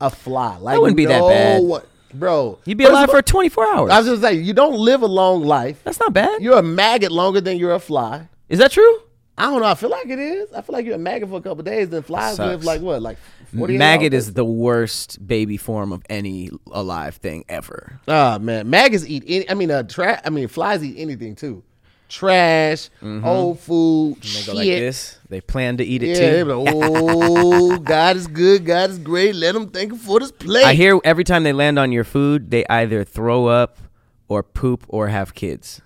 a 0.00 0.10
fly. 0.10 0.56
Like 0.56 0.80
wouldn't 0.80 0.96
be 0.96 1.06
that 1.06 1.20
bad. 1.20 1.62
one- 1.62 1.82
bro. 2.12 2.58
You'd 2.64 2.78
be 2.78 2.84
alive 2.84 3.10
for 3.10 3.22
24 3.22 3.74
hours. 3.74 3.90
I 3.92 3.98
was 3.98 4.06
just 4.08 4.22
saying, 4.22 4.44
you 4.44 4.52
don't 4.52 4.74
live 4.76 5.02
a 5.02 5.06
long 5.06 5.42
life. 5.42 5.82
That's 5.84 6.00
not 6.00 6.12
bad. 6.12 6.42
You're 6.42 6.58
a 6.58 6.62
maggot 6.62 7.12
longer 7.12 7.40
than 7.40 7.58
you're 7.58 7.74
a 7.74 7.80
fly. 7.80 8.28
Is 8.48 8.58
that 8.58 8.72
true? 8.72 9.00
I 9.36 9.46
don't 9.50 9.60
know. 9.60 9.66
I 9.66 9.74
feel 9.74 9.90
like 9.90 10.08
it 10.08 10.18
is. 10.18 10.52
I 10.52 10.62
feel 10.62 10.74
like 10.74 10.86
you're 10.86 10.94
a 10.94 10.98
maggot 10.98 11.28
for 11.28 11.38
a 11.38 11.40
couple 11.42 11.64
days. 11.64 11.88
Then 11.88 12.02
flies 12.02 12.38
live 12.38 12.60
Sucks. 12.62 12.64
like 12.64 12.80
what, 12.82 13.02
like 13.02 13.18
forty. 13.56 13.76
Maggot 13.76 14.14
is 14.14 14.32
the 14.34 14.44
worst 14.44 15.26
baby 15.26 15.56
form 15.56 15.92
of 15.92 16.02
any 16.08 16.50
alive 16.70 17.16
thing 17.16 17.44
ever. 17.48 18.00
Ah 18.06 18.38
man, 18.40 18.70
maggots 18.70 19.04
eat 19.06 19.24
any. 19.26 19.50
I 19.50 19.54
mean, 19.54 19.70
uh, 19.72 19.82
tra- 19.82 20.20
I 20.24 20.30
mean, 20.30 20.46
flies 20.48 20.84
eat 20.84 20.96
anything 20.98 21.34
too. 21.34 21.64
Trash, 22.08 22.90
old 23.02 23.58
food, 23.58 24.18
Mm-hmm. 24.18 24.20
They 24.20 24.28
shit. 24.28 24.46
go 24.46 24.52
like 24.52 24.66
this. 24.66 25.18
They 25.30 25.40
plan 25.40 25.78
to 25.78 25.84
eat 25.84 26.02
it 26.04 26.10
Yeah, 26.16 26.42
too. 26.42 26.44
like, 26.44 26.74
oh, 26.74 27.78
God 27.82 28.16
is 28.16 28.26
good, 28.28 28.64
God 28.64 28.90
is 28.90 28.98
great. 28.98 29.34
Let 29.34 29.52
them 29.54 29.62
him 29.64 29.68
think 29.70 29.96
for 29.96 30.20
this 30.20 30.30
plate. 30.30 30.64
I 30.64 30.74
hear 30.74 31.00
every 31.02 31.24
time 31.24 31.42
they 31.42 31.52
land 31.52 31.76
on 31.78 31.90
your 31.90 32.04
food, 32.04 32.50
they 32.52 32.64
either 32.68 33.02
throw 33.02 33.46
up 33.46 33.78
or 34.28 34.44
poop 34.44 34.84
or 34.86 35.08
have 35.08 35.34
kids. 35.34 35.80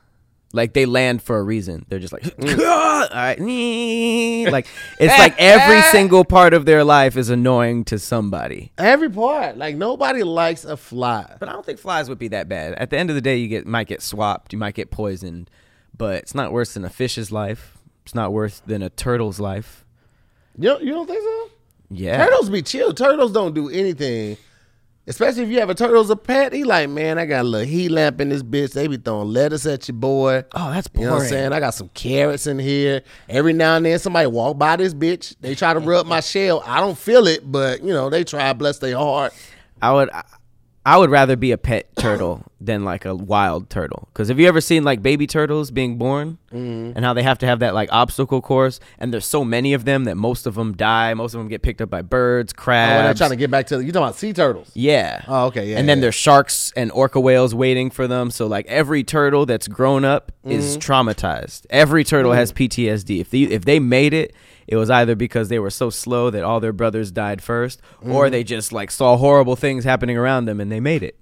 Like 0.53 0.73
they 0.73 0.87
land 0.87 1.23
for 1.23 1.39
a 1.39 1.43
reason. 1.43 1.85
They're 1.89 1.99
just 1.99 2.13
like, 2.13 2.23
mm. 2.23 2.59
all 2.67 3.09
right, 3.11 3.39
like 4.53 4.67
it's 4.99 5.19
like 5.19 5.35
every 5.39 5.83
single 5.91 6.25
part 6.25 6.55
of 6.55 6.65
their 6.65 6.85
life 6.85 7.17
is 7.17 7.29
annoying 7.29 7.85
to 7.87 7.99
somebody. 7.99 8.73
every 8.79 9.11
part. 9.11 9.59
Like 9.59 9.77
nobody 9.77 10.23
likes 10.23 10.65
a 10.65 10.77
fly. 10.77 11.37
But 11.39 11.49
I 11.49 11.53
don't 11.53 11.67
think 11.67 11.79
flies 11.79 12.09
would 12.09 12.19
be 12.19 12.29
that 12.29 12.49
bad. 12.49 12.75
At 12.75 12.91
the 12.91 12.99
end 12.99 13.11
of 13.11 13.17
the 13.17 13.21
day, 13.21 13.37
you 13.37 13.49
get 13.49 13.67
might 13.67 13.89
get 13.89 14.01
swapped, 14.01 14.53
you 14.53 14.59
might 14.59 14.75
get 14.75 14.91
poisoned, 14.91 15.51
but 15.97 16.17
it's 16.17 16.35
not 16.35 16.51
worse 16.51 16.73
than 16.75 16.85
a 16.85 16.91
fish's 16.91 17.31
life. 17.31 17.77
It's 18.05 18.15
not 18.15 18.33
worse 18.33 18.61
than 18.61 18.83
a 18.83 18.89
turtle's 18.89 19.39
life. 19.39 19.85
You 20.57 20.71
don't, 20.71 20.83
you 20.83 20.93
don't 20.93 21.07
think 21.07 21.23
so? 21.23 21.51
Yeah, 21.91 22.25
Turtles 22.25 22.51
be 22.51 22.63
chill. 22.63 22.93
Turtles 22.93 23.33
don't 23.33 23.55
do 23.55 23.69
anything. 23.69 24.37
Especially 25.09 25.43
if 25.43 25.49
you 25.49 25.59
have 25.61 25.71
a 25.71 25.75
turtle 25.75 26.03
as 26.03 26.11
a 26.11 26.17
pet. 26.17 26.53
He 26.53 26.65
like, 26.65 26.91
man, 26.91 27.19
I 27.19 27.25
got 27.25 27.41
a 27.41 27.49
little 27.49 27.67
heat 27.67 27.89
lamp 27.89 28.21
in 28.21 28.29
this 28.29 28.43
bitch. 28.43 28.73
They 28.73 28.87
be 28.87 28.99
throwing 28.99 29.29
lettuce 29.29 29.65
at 29.65 29.89
your 29.89 29.97
boy. 29.97 30.45
Oh, 30.53 30.71
that's 30.71 30.87
boring. 30.87 31.03
You 31.03 31.09
know 31.09 31.15
what 31.17 31.23
I'm 31.23 31.29
saying? 31.29 31.53
I 31.55 31.61
got 31.61 31.71
some 31.71 31.89
carrots 31.95 32.47
in 32.47 32.59
here. 32.59 33.03
Every 33.29 33.55
now 33.55 33.77
and 33.77 33.87
then 33.87 33.99
somebody 33.99 34.27
walk 34.27 34.59
by 34.59 34.77
this 34.77 34.93
bitch. 34.93 35.35
They 35.41 35.55
try 35.55 35.73
to 35.73 35.81
rub 35.81 36.07
my 36.07 36.21
shell. 36.21 36.63
I 36.67 36.81
don't 36.81 36.99
feel 36.99 37.27
it, 37.27 37.51
but 37.51 37.83
you 37.83 37.93
know, 37.93 38.11
they 38.11 38.23
try 38.23 38.53
bless 38.53 38.79
their 38.79 38.97
heart. 38.97 39.33
I 39.81 39.93
would 39.93 40.11
I 40.89 40.97
would 40.97 41.11
rather 41.11 41.37
be 41.37 41.53
a 41.53 41.59
pet 41.59 41.95
turtle 41.97 42.45
than 42.61 42.85
like 42.85 43.05
a 43.05 43.15
wild 43.15 43.69
turtle. 43.71 44.09
Because 44.13 44.29
have 44.29 44.41
you 44.41 44.49
ever 44.49 44.61
seen 44.61 44.83
like 44.83 45.03
baby 45.03 45.27
turtles 45.27 45.71
being 45.71 45.99
born 45.99 46.39
Mm-hmm. 46.49 46.97
and 46.97 47.05
how 47.05 47.13
they 47.13 47.23
have 47.23 47.37
to 47.41 47.47
have 47.47 47.59
that 47.59 47.75
like 47.75 47.91
obstacle 47.93 48.41
course 48.41 48.81
and 48.99 49.13
there's 49.13 49.27
so 49.27 49.45
many 49.45 49.75
of 49.75 49.85
them 49.85 50.05
that 50.05 50.15
most 50.17 50.47
of 50.47 50.55
them 50.55 50.73
die. 50.75 51.13
Most 51.13 51.35
of 51.35 51.41
them 51.41 51.49
get 51.49 51.61
picked 51.61 51.83
up 51.83 51.91
by 51.91 52.01
birds, 52.01 52.55
Oh, 52.57 52.65
when 52.71 52.75
they're 52.89 53.03
crabs. 53.05 53.19
trying 53.21 53.31
to 53.31 53.37
get 53.37 53.51
back 53.51 53.67
to 53.67 53.77
the, 53.77 53.85
you 53.85 53.93
talking 53.93 54.05
about 54.07 54.17
sea 54.17 54.33
turtles. 54.33 54.71
yeah. 54.73 55.23
Oh, 55.29 55.49
okay, 55.49 55.71
yeah, 55.71 55.79
And 55.79 55.87
then 55.87 55.99
yeah. 55.99 56.03
there's 56.05 56.15
sharks 56.15 56.73
and 56.75 56.91
orca 56.93 57.21
whales 57.21 57.55
waiting 57.55 57.91
for 57.91 58.07
them. 58.09 58.31
So 58.31 58.47
like 58.47 58.65
every 58.67 59.05
turtle 59.05 59.45
that's 59.45 59.69
grown 59.69 60.07
up 60.07 60.33
is 60.43 60.79
Mm-hmm. 60.79 60.91
traumatized. 60.91 61.67
Every 61.69 62.03
turtle 62.03 62.33
has 62.33 62.51
PTSD. 62.51 63.21
If 63.21 63.29
they 63.29 63.43
if 63.43 63.67
they 63.67 63.79
made 63.79 64.15
it, 64.15 64.35
it 64.69 64.77
was 64.77 64.91
either 64.91 65.17
because 65.17 65.49
they 65.49 65.59
were 65.59 65.71
so 65.71 65.91
slow 65.91 66.31
that 66.31 66.45
all 66.45 66.61
their 66.61 66.73
brothers 66.73 67.11
died 67.11 67.41
1st 67.41 67.79
Mm-hmm. 67.79 68.13
or 68.13 68.31
they 68.31 68.45
just 68.45 68.73
like 68.73 68.91
saw 68.93 69.17
horrible 69.17 69.57
things 69.57 69.83
happening 69.85 70.17
around 70.17 70.45
them 70.45 70.61
and 70.61 70.71
they 70.71 70.79
made 70.81 71.03
it. 71.03 71.19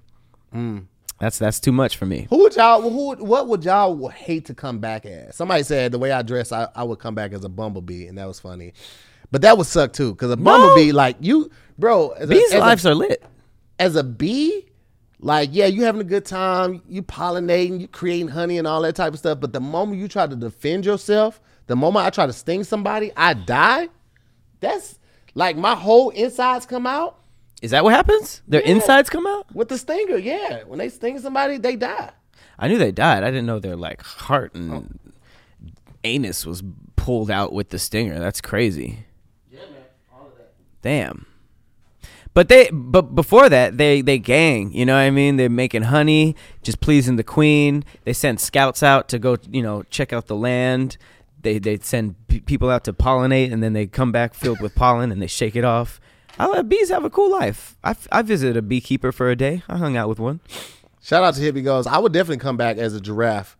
Mm. 0.55 0.87
That's 1.19 1.39
that's 1.39 1.61
too 1.61 1.73
much 1.73 1.97
for 1.97 2.05
me. 2.05 2.27
Who 2.29 2.39
would 2.43 2.55
y'all? 2.57 2.83
Who? 2.83 3.15
What 3.25 3.49
would 3.49 3.65
y'all 3.65 4.09
hate 4.09 4.45
to 4.47 4.55
come 4.55 4.81
back 4.81 5.07
as? 5.07 5.35
Somebody 5.37 5.63
said 5.63 5.91
the 5.93 5.99
way 5.99 6.13
I 6.13 6.21
dress, 6.21 6.53
I, 6.53 6.69
I 6.75 6.85
would 6.85 6.99
come 6.99 7.15
back 7.15 7.33
as 7.33 7.43
a 7.43 7.49
bumblebee, 7.49 8.07
and 8.07 8.19
that 8.19 8.27
was 8.29 8.39
funny. 8.39 8.75
But 9.31 9.41
that 9.43 9.57
would 9.57 9.67
suck 9.67 9.95
too, 9.95 10.13
because 10.13 10.31
a 10.31 10.37
bumblebee, 10.37 10.93
like 10.93 11.17
you, 11.21 11.51
bro, 11.79 12.11
as 12.11 12.29
a, 12.29 12.35
Bees' 12.35 12.53
as, 12.53 12.61
lives 12.61 12.85
a, 12.85 12.91
are 12.91 12.95
lit. 12.95 13.23
as 13.79 13.97
a 13.97 14.05
bee, 14.05 14.67
like 15.19 15.49
yeah, 15.53 15.65
you 15.67 15.85
having 15.85 16.03
a 16.03 16.05
good 16.05 16.27
time, 16.27 16.83
you 16.87 17.03
pollinating, 17.03 17.81
you 17.81 17.89
creating 17.89 18.29
honey 18.29 18.59
and 18.59 18.67
all 18.67 18.83
that 18.83 18.95
type 18.95 19.15
of 19.15 19.19
stuff. 19.19 19.41
But 19.41 19.55
the 19.55 19.61
moment 19.61 19.99
you 19.99 20.09
try 20.09 20.27
to 20.27 20.37
defend 20.37 20.85
yourself, 20.85 21.41
the 21.67 21.77
moment 21.77 22.07
I 22.07 22.11
try 22.11 22.27
to 22.27 22.33
sting 22.33 22.65
somebody, 22.65 23.13
I 23.17 23.35
die. 23.35 23.89
That's 24.61 24.99
like 25.35 25.57
my 25.57 25.75
whole 25.75 26.11
insides 26.11 26.65
come 26.67 26.87
out 26.87 27.19
Is 27.63 27.71
that 27.71 27.85
what 27.85 27.95
happens? 27.95 28.43
Their 28.49 28.61
Yeah. 28.63 28.73
insides 28.75 29.09
come 29.11 29.27
out? 29.27 29.47
with 29.55 29.69
the 29.69 29.79
stinger. 29.79 30.17
Yeah, 30.17 30.63
when 30.65 30.79
they 30.79 30.89
sting 30.89 31.19
somebody, 31.19 31.57
they 31.59 31.77
die. 31.77 32.11
I 32.59 32.69
knew 32.69 32.79
they 32.79 32.93
died. 32.93 33.23
I 33.23 33.31
didn't 33.31 33.47
know 33.47 33.59
their 33.59 33.77
like 33.77 34.03
heart 34.03 34.55
and 34.55 34.73
oh. 34.73 34.85
anus 36.05 36.45
was 36.47 36.63
pulled 36.97 37.31
out 37.31 37.53
with 37.53 37.71
the 37.71 37.79
stinger. 37.79 38.19
That's 38.19 38.41
crazy. 38.41 39.05
Yeah, 39.51 39.61
man, 39.61 39.85
all 40.13 40.27
of 40.27 40.37
that. 40.39 40.53
Damn. 40.83 41.27
But 42.35 42.49
they 42.49 42.69
but 42.71 43.15
before 43.15 43.49
that 43.49 43.79
they 43.79 44.03
they 44.03 44.19
gang, 44.19 44.71
you 44.73 44.85
know 44.85 44.93
what 44.95 45.01
I 45.01 45.11
mean? 45.11 45.37
They're 45.37 45.49
making 45.49 45.83
honey, 45.85 46.37
just 46.63 46.81
pleasing 46.81 47.17
the 47.17 47.25
queen. 47.25 47.83
They 48.05 48.13
send 48.13 48.41
scouts 48.41 48.83
out 48.83 49.09
to 49.09 49.19
go, 49.19 49.39
you 49.51 49.63
know, 49.63 49.85
check 49.85 50.13
out 50.13 50.27
the 50.27 50.37
land. 50.37 50.99
They 51.43 51.59
they 51.59 51.79
send 51.79 52.15
p- 52.29 52.41
people 52.41 52.71
out 52.71 52.85
to 52.85 52.93
pollinate 52.93 53.53
and 53.53 53.63
then 53.63 53.73
they 53.73 53.87
come 53.87 54.11
back 54.13 54.35
filled 54.35 54.61
with 54.61 54.75
pollen 54.75 55.13
and 55.13 55.21
they 55.23 55.27
shake 55.27 55.55
it 55.57 55.65
off. 55.65 56.01
I 56.39 56.47
let 56.49 56.69
bees 56.69 56.91
have 56.91 57.05
a 57.05 57.11
cool 57.11 57.31
life. 57.31 57.77
I, 57.83 57.91
f- 57.91 58.09
I 58.13 58.21
visited 58.23 58.57
a 58.57 58.63
beekeeper 58.63 59.11
for 59.13 59.31
a 59.31 59.37
day. 59.37 59.63
I 59.69 59.79
hung 59.79 59.97
out 59.97 60.09
with 60.09 60.19
one. 60.19 60.41
Shout 61.03 61.23
out 61.25 61.35
to 61.35 61.41
Hippie 61.41 61.65
Goes. 61.65 61.87
I 61.87 61.99
would 61.99 62.13
definitely 62.13 62.39
come 62.43 62.57
back 62.57 62.77
as 62.79 62.95
a 62.95 63.01
giraffe. 63.01 63.57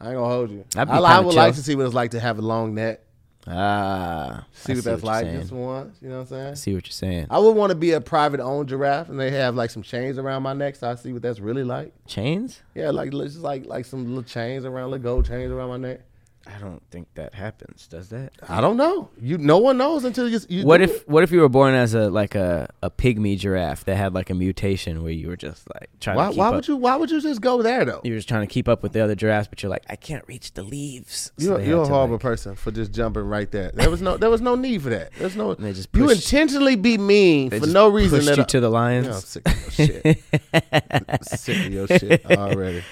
I 0.00 0.08
ain't 0.08 0.16
gonna 0.16 0.28
hold 0.28 0.50
you. 0.50 0.64
I, 0.76 0.82
I 0.82 1.20
would 1.20 1.34
like 1.34 1.54
to 1.54 1.62
see 1.62 1.74
what 1.74 1.86
it's 1.86 1.94
like 1.94 2.10
to 2.12 2.20
have 2.20 2.38
a 2.38 2.42
long 2.42 2.74
neck. 2.74 3.00
Ah, 3.46 4.46
See 4.52 4.72
I 4.72 4.76
what 4.76 4.84
that's 4.84 5.02
like 5.02 5.24
saying. 5.24 5.40
just 5.40 5.52
once. 5.52 5.96
You 6.00 6.08
know 6.08 6.14
what 6.16 6.20
I'm 6.22 6.26
saying? 6.28 6.50
I 6.52 6.54
see 6.54 6.74
what 6.74 6.86
you're 6.86 6.92
saying. 6.92 7.26
I 7.30 7.38
would 7.38 7.54
want 7.54 7.70
to 7.70 7.74
be 7.76 7.92
a 7.92 8.00
private 8.00 8.40
owned 8.40 8.68
giraffe, 8.70 9.08
and 9.10 9.20
they 9.20 9.30
have 9.32 9.54
like 9.54 9.70
some 9.70 9.82
chains 9.82 10.16
around 10.18 10.42
my 10.42 10.54
neck, 10.54 10.76
so 10.76 10.90
I 10.90 10.94
see 10.94 11.12
what 11.12 11.20
that's 11.22 11.40
really 11.40 11.64
like. 11.64 11.92
Chains? 12.06 12.62
Yeah, 12.74 12.90
like 12.90 13.10
just 13.10 13.38
like 13.40 13.66
like 13.66 13.84
some 13.84 14.06
little 14.06 14.22
chains 14.22 14.64
around, 14.64 14.90
little 14.90 15.02
gold 15.02 15.26
chains 15.26 15.52
around 15.52 15.68
my 15.68 15.76
neck. 15.76 16.00
I 16.46 16.58
don't 16.58 16.82
think 16.90 17.08
that 17.14 17.32
happens. 17.32 17.86
Does 17.86 18.10
that? 18.10 18.32
I 18.48 18.60
don't 18.60 18.76
know. 18.76 19.08
You 19.18 19.38
no 19.38 19.56
one 19.58 19.78
knows 19.78 20.04
until 20.04 20.28
you. 20.28 20.38
you 20.48 20.66
What 20.66 20.82
if 20.82 20.90
it. 20.90 21.08
what 21.08 21.22
if 21.24 21.32
you 21.32 21.40
were 21.40 21.48
born 21.48 21.74
as 21.74 21.94
a 21.94 22.10
like 22.10 22.34
a, 22.34 22.68
a 22.82 22.90
pygmy 22.90 23.38
giraffe 23.38 23.84
that 23.86 23.96
had 23.96 24.12
like 24.12 24.28
a 24.28 24.34
mutation 24.34 25.02
where 25.02 25.10
you 25.12 25.28
were 25.28 25.36
just 25.38 25.66
like 25.72 25.88
trying 26.00 26.16
Why, 26.16 26.24
to 26.26 26.30
keep 26.32 26.38
why 26.38 26.48
up? 26.48 26.54
would 26.54 26.68
you? 26.68 26.76
Why 26.76 26.96
would 26.96 27.10
you 27.10 27.20
just 27.22 27.40
go 27.40 27.62
there 27.62 27.86
though? 27.86 28.02
you 28.04 28.12
were 28.12 28.18
just 28.18 28.28
trying 28.28 28.46
to 28.46 28.52
keep 28.52 28.68
up 28.68 28.82
with 28.82 28.92
the 28.92 29.00
other 29.00 29.14
giraffes, 29.14 29.48
but 29.48 29.62
you're 29.62 29.70
like, 29.70 29.84
I 29.88 29.96
can't 29.96 30.22
reach 30.28 30.52
the 30.52 30.62
leaves. 30.62 31.32
So 31.38 31.56
You're, 31.56 31.60
you're 31.62 31.82
a 31.82 31.86
horrible 31.88 32.16
like- 32.16 32.20
person 32.22 32.56
for 32.56 32.70
just 32.70 32.92
jumping 32.92 33.22
right 33.26 33.50
there. 33.50 33.70
There 33.72 33.88
was 33.90 34.02
no 34.02 34.18
there 34.18 34.30
was 34.30 34.42
no 34.42 34.54
need 34.54 34.82
for 34.82 34.90
that. 34.90 35.12
There's 35.18 35.36
no. 35.36 35.54
They 35.54 35.72
just 35.72 35.88
you 35.94 36.10
intentionally 36.10 36.76
be 36.76 36.98
mean 36.98 37.48
they 37.48 37.58
for 37.58 37.64
just 37.64 37.74
no 37.74 37.88
reason. 37.88 38.18
pushed 38.20 38.36
you 38.36 38.42
I- 38.42 38.46
to 38.46 38.60
the 38.60 38.70
Yeah, 38.70 38.76
I'm 38.78 39.04
lions. 39.04 39.24
sick 39.26 39.48
of 39.48 39.78
your 39.78 39.86
shit. 39.86 40.22
sick 41.22 41.66
of 41.66 41.72
your 41.72 41.86
shit 41.88 42.26
already. 42.26 42.82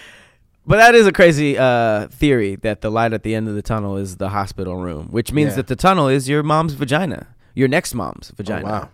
But 0.66 0.76
that 0.76 0.94
is 0.94 1.06
a 1.06 1.12
crazy 1.12 1.58
uh, 1.58 2.06
theory 2.08 2.54
that 2.56 2.82
the 2.82 2.90
light 2.90 3.12
at 3.12 3.24
the 3.24 3.34
end 3.34 3.48
of 3.48 3.54
the 3.54 3.62
tunnel 3.62 3.96
is 3.96 4.16
the 4.16 4.28
hospital 4.28 4.76
room, 4.76 5.08
which 5.10 5.32
means 5.32 5.50
Yeah. 5.50 5.56
that 5.56 5.66
the 5.66 5.76
tunnel 5.76 6.06
is 6.08 6.28
your 6.28 6.42
mom's 6.44 6.74
vagina, 6.74 7.26
your 7.54 7.66
next 7.68 7.94
mom's 7.94 8.30
vagina. 8.36 8.66
Oh, 8.66 8.70
wow. 8.70 8.88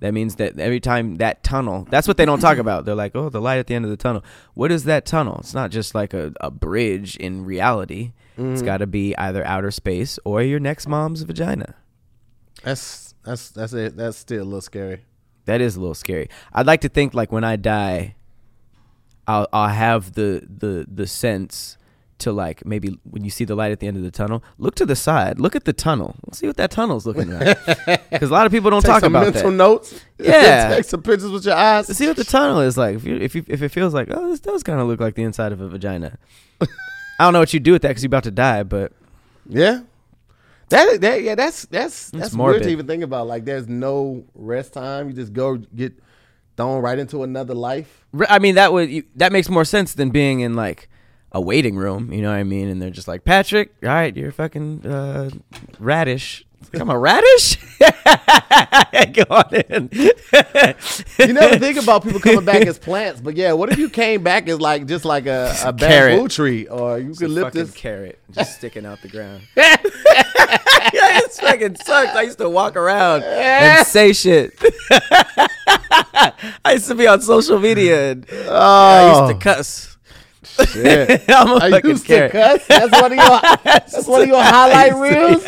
That 0.00 0.12
means 0.12 0.34
that 0.36 0.58
every 0.60 0.78
time 0.78 1.16
that 1.16 1.42
tunnel, 1.42 1.86
that's 1.88 2.06
what 2.06 2.18
they 2.18 2.26
don't 2.26 2.40
talk 2.40 2.58
about. 2.58 2.84
They're 2.84 2.94
like, 2.94 3.16
oh, 3.16 3.30
the 3.30 3.40
light 3.40 3.56
at 3.58 3.66
the 3.66 3.74
end 3.74 3.86
of 3.86 3.90
the 3.90 3.96
tunnel. 3.96 4.22
What 4.52 4.70
is 4.70 4.84
that 4.84 5.06
tunnel? 5.06 5.38
It's 5.40 5.54
not 5.54 5.70
just 5.70 5.94
like 5.94 6.12
a, 6.12 6.34
a 6.42 6.50
bridge 6.50 7.16
in 7.16 7.44
reality. 7.46 8.12
It's 8.36 8.42
Mm-hmm. 8.60 8.66
got 8.66 8.76
to 8.78 8.86
be 8.86 9.16
either 9.16 9.42
outer 9.46 9.70
space 9.70 10.18
or 10.22 10.42
your 10.42 10.60
next 10.60 10.86
mom's 10.86 11.22
vagina. 11.22 11.76
That's 12.62 13.14
that's 13.24 13.48
that's 13.50 13.72
it. 13.72 13.96
That's 13.96 14.18
still 14.18 14.42
a 14.42 14.44
little 14.44 14.60
scary. 14.60 15.04
That 15.46 15.62
is 15.62 15.76
a 15.76 15.80
little 15.80 15.94
scary. 15.94 16.28
I'd 16.52 16.66
like 16.66 16.82
to 16.82 16.90
think 16.90 17.14
like 17.14 17.32
when 17.32 17.44
I 17.44 17.56
die, 17.56 18.15
I'll 19.26 19.48
I'll 19.52 19.68
have 19.68 20.12
the 20.14 20.46
the 20.48 20.86
the 20.92 21.06
sense 21.06 21.76
to 22.18 22.32
like 22.32 22.64
maybe 22.64 22.98
when 23.04 23.24
you 23.24 23.30
see 23.30 23.44
the 23.44 23.54
light 23.54 23.72
at 23.72 23.80
the 23.80 23.86
end 23.86 23.96
of 23.98 24.02
the 24.02 24.10
tunnel, 24.10 24.42
look 24.58 24.74
to 24.76 24.86
the 24.86 24.96
side, 24.96 25.38
look 25.38 25.54
at 25.54 25.64
the 25.64 25.72
tunnel, 25.74 26.16
Let's 26.26 26.38
see 26.38 26.46
what 26.46 26.56
that 26.56 26.70
tunnel's 26.70 27.04
looking 27.06 27.30
like. 27.30 27.58
Because 28.10 28.30
a 28.30 28.32
lot 28.32 28.46
of 28.46 28.52
people 28.52 28.70
don't 28.70 28.80
Take 28.80 28.90
talk 28.90 29.00
some 29.00 29.14
about 29.14 29.34
mental 29.34 29.50
that. 29.50 29.56
notes. 29.56 30.00
Yeah. 30.18 30.68
Take 30.76 30.84
some 30.86 31.02
pictures 31.02 31.30
with 31.30 31.44
your 31.44 31.54
eyes. 31.56 31.94
See 31.94 32.06
what 32.06 32.16
the 32.16 32.24
tunnel 32.24 32.60
is 32.60 32.78
like. 32.78 32.96
If 32.96 33.04
you 33.04 33.16
if 33.16 33.34
you, 33.34 33.44
if 33.48 33.60
it 33.62 33.68
feels 33.68 33.92
like 33.92 34.08
oh 34.10 34.30
this 34.30 34.40
does 34.40 34.62
kind 34.62 34.80
of 34.80 34.86
look 34.86 35.00
like 35.00 35.14
the 35.14 35.22
inside 35.24 35.52
of 35.52 35.60
a 35.60 35.68
vagina. 35.68 36.16
I 36.60 36.66
don't 37.24 37.32
know 37.34 37.40
what 37.40 37.52
you 37.52 37.60
do 37.60 37.72
with 37.72 37.82
that 37.82 37.88
because 37.88 38.02
you're 38.02 38.08
about 38.08 38.24
to 38.24 38.30
die, 38.30 38.62
but 38.62 38.92
Yeah. 39.48 39.80
That, 40.70 41.00
that 41.02 41.22
yeah, 41.22 41.34
that's 41.36 41.66
that's 41.66 42.10
that's 42.10 42.32
weird 42.32 42.36
morbid. 42.36 42.62
to 42.64 42.68
even 42.70 42.86
think 42.88 43.04
about. 43.04 43.28
Like, 43.28 43.44
there's 43.44 43.68
no 43.68 44.24
rest 44.34 44.72
time. 44.72 45.08
You 45.08 45.14
just 45.14 45.32
go 45.32 45.56
get 45.58 45.92
thrown 46.56 46.82
right 46.82 46.98
into 46.98 47.22
another 47.22 47.54
life. 47.54 48.06
I 48.28 48.38
mean, 48.38 48.54
that 48.54 48.72
would 48.72 49.04
that 49.16 49.32
makes 49.32 49.48
more 49.48 49.64
sense 49.64 49.94
than 49.94 50.10
being 50.10 50.40
in 50.40 50.54
like 50.54 50.88
a 51.32 51.40
waiting 51.40 51.76
room. 51.76 52.12
You 52.12 52.22
know 52.22 52.30
what 52.30 52.36
I 52.36 52.44
mean? 52.44 52.68
And 52.68 52.80
they're 52.80 52.90
just 52.90 53.08
like, 53.08 53.24
Patrick, 53.24 53.74
all 53.82 53.90
right, 53.90 54.16
you're 54.16 54.32
fucking 54.32 54.86
uh, 54.86 55.30
radish. 55.78 56.45
Like, 56.72 56.82
I'm 56.82 56.90
a 56.90 56.98
radish. 56.98 57.56
Go 57.78 59.24
on 59.30 59.54
in. 59.54 59.88
You 59.92 61.32
never 61.32 61.58
think 61.58 61.78
about 61.80 62.02
people 62.02 62.18
coming 62.20 62.44
back 62.44 62.66
as 62.66 62.78
plants, 62.78 63.20
but 63.20 63.36
yeah, 63.36 63.52
what 63.52 63.70
if 63.70 63.78
you 63.78 63.88
came 63.88 64.22
back 64.22 64.48
as 64.48 64.60
like 64.60 64.86
just 64.86 65.04
like 65.04 65.26
a, 65.26 65.54
a 65.64 65.72
carrot. 65.72 66.16
bamboo 66.16 66.28
tree, 66.28 66.66
or 66.66 66.98
you 66.98 67.14
could 67.14 67.30
lift 67.30 67.52
this? 67.52 67.70
carrot 67.72 68.18
just 68.32 68.56
sticking 68.56 68.84
out 68.84 69.00
the 69.02 69.08
ground. 69.08 69.42
yeah, 69.56 69.76
it's 71.22 71.38
fucking 71.40 71.76
sucks. 71.76 72.16
I 72.16 72.22
used 72.22 72.38
to 72.38 72.48
walk 72.50 72.74
around 72.76 73.22
and 73.22 73.86
say 73.86 74.12
shit. 74.12 74.52
I 76.64 76.72
used 76.72 76.88
to 76.88 76.94
be 76.94 77.06
on 77.06 77.20
social 77.20 77.58
media 77.58 78.12
and 78.12 78.26
I 78.30 78.34
Oh, 78.48 79.28
used 79.28 79.40
to 79.42 79.50
oh. 79.50 79.54
cuss. 79.54 79.95
Shit. 80.64 81.22
I'm 81.28 81.48
a 81.50 81.54
I 81.56 81.70
fucking 81.70 81.90
used 81.90 82.04
carrot. 82.06 82.32
to 82.32 82.38
cuss. 82.38 82.66
That's 82.66 82.92
one 83.02 83.12
of 83.12 83.18
your. 83.18 83.40
That's 83.64 84.06
one 84.06 84.22
of 84.22 84.28
your 84.28 84.42
highlight 84.42 84.94
reels. 84.94 85.42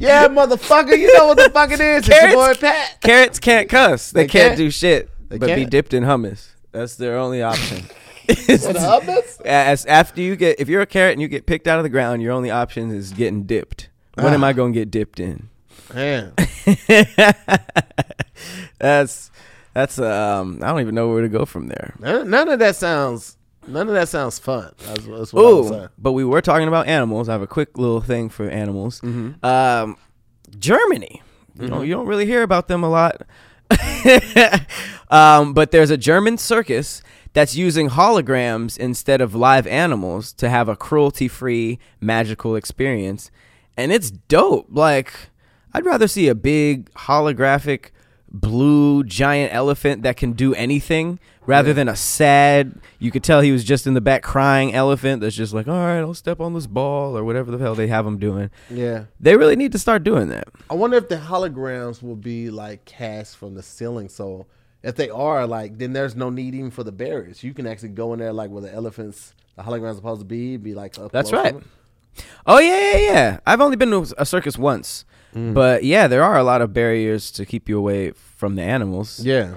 Yeah, 0.00 0.28
motherfucker. 0.28 0.98
You 0.98 1.12
know 1.16 1.26
what 1.28 1.38
the 1.38 1.50
fuck 1.50 1.70
it 1.70 1.80
is. 1.80 2.08
It's 2.08 2.08
your 2.08 2.32
boy 2.32 2.54
Carrots- 2.54 2.60
Pat. 2.60 3.00
Carrots 3.00 3.38
can't 3.38 3.68
cuss. 3.68 4.10
They, 4.10 4.22
They 4.24 4.28
can't, 4.28 4.46
can't? 4.48 4.56
do 4.58 4.70
shit 4.70 5.10
They 5.28 5.38
but 5.38 5.46
be 5.46 5.54
can't? 5.62 5.70
dipped 5.70 5.94
in 5.94 6.04
hummus. 6.04 6.48
That's 6.72 6.96
their 6.96 7.18
only 7.18 7.42
option. 7.42 7.84
The 8.28 8.34
hummus? 8.36 9.40
As 9.44 9.84
after 9.86 10.20
you 10.20 10.36
get, 10.36 10.60
if 10.60 10.68
you're 10.68 10.80
a 10.80 10.86
carrot 10.86 11.12
and 11.12 11.20
you 11.20 11.26
get 11.26 11.44
picked 11.44 11.66
out 11.66 11.78
of 11.78 11.82
the 11.82 11.88
ground, 11.88 12.22
your 12.22 12.30
only 12.32 12.50
option 12.52 12.90
is 12.92 13.10
getting 13.12 13.42
dipped. 13.44 13.88
What 14.14 14.32
am 14.32 14.44
Ah. 14.44 14.48
I 14.48 14.52
gonna 14.52 14.72
get 14.72 14.90
dipped 14.92 15.18
in? 15.18 15.48
Man, 15.92 16.32
that's 18.78 19.30
that's 19.74 19.98
um. 19.98 20.60
I 20.62 20.68
don't 20.68 20.80
even 20.80 20.94
know 20.94 21.08
where 21.08 21.22
to 21.22 21.28
go 21.28 21.44
from 21.44 21.66
there. 21.68 21.94
none, 21.98 22.30
none 22.30 22.48
of 22.48 22.58
that 22.60 22.76
sounds. 22.76 23.36
None 23.66 23.88
of 23.88 23.94
that 23.94 24.08
sounds 24.08 24.38
fun. 24.38 24.72
That's, 24.78 25.06
that's 25.06 25.32
what 25.32 25.44
I 25.44 25.52
was 25.52 25.68
saying. 25.68 25.88
but 25.98 26.12
we 26.12 26.24
were 26.24 26.40
talking 26.40 26.68
about 26.68 26.88
animals. 26.88 27.28
I 27.28 27.32
have 27.32 27.42
a 27.42 27.46
quick 27.46 27.78
little 27.78 28.00
thing 28.00 28.28
for 28.28 28.48
animals. 28.48 29.00
Mm-hmm. 29.00 29.44
Um, 29.44 29.96
Germany. 30.58 31.22
You 31.60 31.68
don't 31.68 31.86
you 31.86 31.94
don't 31.94 32.06
really 32.06 32.26
hear 32.26 32.42
about 32.42 32.68
them 32.68 32.82
a 32.82 32.88
lot. 32.88 33.22
um, 35.10 35.54
but 35.54 35.70
there's 35.70 35.90
a 35.90 35.96
German 35.96 36.38
circus 36.38 37.02
that's 37.34 37.54
using 37.54 37.90
holograms 37.90 38.76
instead 38.78 39.20
of 39.20 39.34
live 39.34 39.66
animals 39.66 40.32
to 40.34 40.48
have 40.48 40.68
a 40.68 40.76
cruelty-free 40.76 41.78
magical 42.00 42.56
experience, 42.56 43.30
and 43.76 43.92
it's 43.92 44.10
dope. 44.10 44.66
Like 44.70 45.12
I'd 45.74 45.84
rather 45.84 46.08
see 46.08 46.28
a 46.28 46.34
big 46.34 46.90
holographic 46.92 47.90
blue 48.30 49.04
giant 49.04 49.52
elephant 49.54 50.02
that 50.02 50.16
can 50.16 50.32
do 50.32 50.54
anything 50.54 51.20
rather 51.46 51.72
than 51.72 51.88
a 51.88 51.96
sad 51.96 52.72
you 53.00 53.10
could 53.10 53.24
tell 53.24 53.40
he 53.40 53.50
was 53.50 53.64
just 53.64 53.86
in 53.86 53.94
the 53.94 54.00
back 54.00 54.22
crying 54.22 54.72
elephant 54.74 55.20
that's 55.20 55.34
just 55.34 55.52
like 55.52 55.66
all 55.66 55.74
right 55.74 55.98
i'll 55.98 56.14
step 56.14 56.40
on 56.40 56.54
this 56.54 56.66
ball 56.68 57.16
or 57.18 57.24
whatever 57.24 57.50
the 57.50 57.58
hell 57.58 57.74
they 57.74 57.88
have 57.88 58.06
him 58.06 58.16
doing 58.18 58.48
Yeah. 58.70 59.04
they 59.18 59.36
really 59.36 59.56
need 59.56 59.72
to 59.72 59.78
start 59.78 60.04
doing 60.04 60.28
that 60.28 60.48
I 60.70 60.74
wonder 60.74 60.96
if 60.96 61.08
the 61.08 61.16
holograms 61.16 62.02
will 62.02 62.16
be 62.16 62.50
like 62.50 62.84
cast 62.84 63.36
from 63.36 63.54
the 63.54 63.62
ceiling. 63.62 64.08
So 64.08 64.46
if 64.82 64.96
they 64.96 65.10
are, 65.10 65.46
like, 65.46 65.78
then 65.78 65.92
there's 65.92 66.16
no 66.16 66.28
need 66.30 66.54
even 66.54 66.70
for 66.70 66.82
the 66.82 66.90
barriers. 66.92 67.44
You 67.44 67.52
can 67.54 67.66
actually 67.66 67.90
go 67.90 68.12
in 68.14 68.18
there, 68.18 68.32
like, 68.32 68.50
where 68.50 68.62
the 68.62 68.72
elephants, 68.72 69.32
the 69.56 69.62
holograms 69.62 69.96
supposed 69.96 70.20
to 70.22 70.24
be, 70.24 70.56
be 70.56 70.74
like, 70.74 70.98
up 70.98 71.12
That's 71.12 71.32
right. 71.32 71.54
oh 72.46 72.58
yeah 72.58 72.78
yeah 72.92 72.98
yeah 73.12 73.38
i've 73.46 73.60
only 73.62 73.76
been 73.76 73.90
to 73.90 74.14
a 74.18 74.26
circus 74.26 74.58
once 74.58 75.04
mm. 75.34 75.54
but 75.54 75.82
yeah 75.82 76.06
there 76.06 76.22
are 76.22 76.36
a 76.36 76.44
lot 76.44 76.60
of 76.60 76.72
barriers 76.74 77.30
to 77.30 77.46
keep 77.46 77.68
you 77.70 77.78
away 77.78 78.10
from 78.12 78.54
the 78.56 78.62
animals 78.62 79.20
Yeah. 79.24 79.54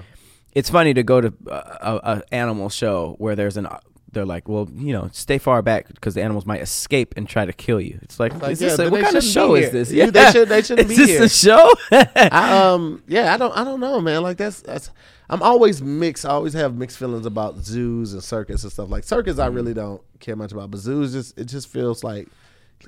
It's 0.56 0.70
funny 0.70 0.94
to 0.94 1.02
go 1.02 1.20
to 1.20 1.32
a, 1.48 2.00
a, 2.02 2.22
animal 2.34 2.70
show 2.70 3.14
where 3.18 3.36
there's 3.36 3.56
an 3.58 3.68
they're 4.12 4.24
like 4.24 4.48
well 4.48 4.66
you 4.74 4.92
know 4.94 5.10
stay 5.12 5.36
far 5.36 5.60
back 5.60 5.88
because 5.88 6.14
the 6.14 6.22
animals 6.22 6.46
might 6.46 6.62
escape 6.62 7.12
and 7.18 7.28
try 7.28 7.44
to 7.44 7.52
kill 7.52 7.78
you 7.78 7.98
it's 8.00 8.18
like, 8.18 8.32
like, 8.40 8.52
is 8.52 8.60
this 8.60 8.78
yeah, 8.78 8.86
a, 8.86 8.90
what 8.90 9.02
kind 9.02 9.16
of 9.16 9.22
show 9.22 9.54
is 9.54 9.70
this 9.70 9.92
You- 9.92 10.10
they 10.10 10.32
should- 10.32 10.48
they 10.48 10.62
shouldn't 10.66 10.90
is 10.90 10.96
be 10.96 11.04
this 11.04 11.10
here. 11.10 11.22
a 11.24 11.28
show 11.28 11.74
I, 11.92 12.58
um, 12.58 13.02
yeah, 13.06 13.34
I 13.34 13.36
don't, 13.36 13.54
I 13.54 13.64
don't 13.64 13.80
know, 13.80 14.00
man. 14.00 14.22
Like 14.22 14.38
that's, 14.38 14.62
that's. 14.62 14.90
I'm 15.28 15.42
always 15.42 15.82
mixed. 15.82 16.24
I 16.24 16.30
always 16.30 16.54
have 16.54 16.76
mixed 16.76 16.98
feelings 16.98 17.26
about 17.26 17.56
zoos 17.58 18.12
and 18.12 18.22
circus 18.22 18.62
and 18.62 18.72
stuff. 18.72 18.88
Like 18.88 19.04
circus, 19.04 19.38
I 19.38 19.46
really 19.46 19.74
don't 19.74 20.00
care 20.20 20.36
much 20.36 20.52
about, 20.52 20.70
but 20.70 20.78
zoos 20.78 21.12
just, 21.12 21.38
it 21.38 21.46
just 21.46 21.68
feels 21.68 22.02
like 22.04 22.28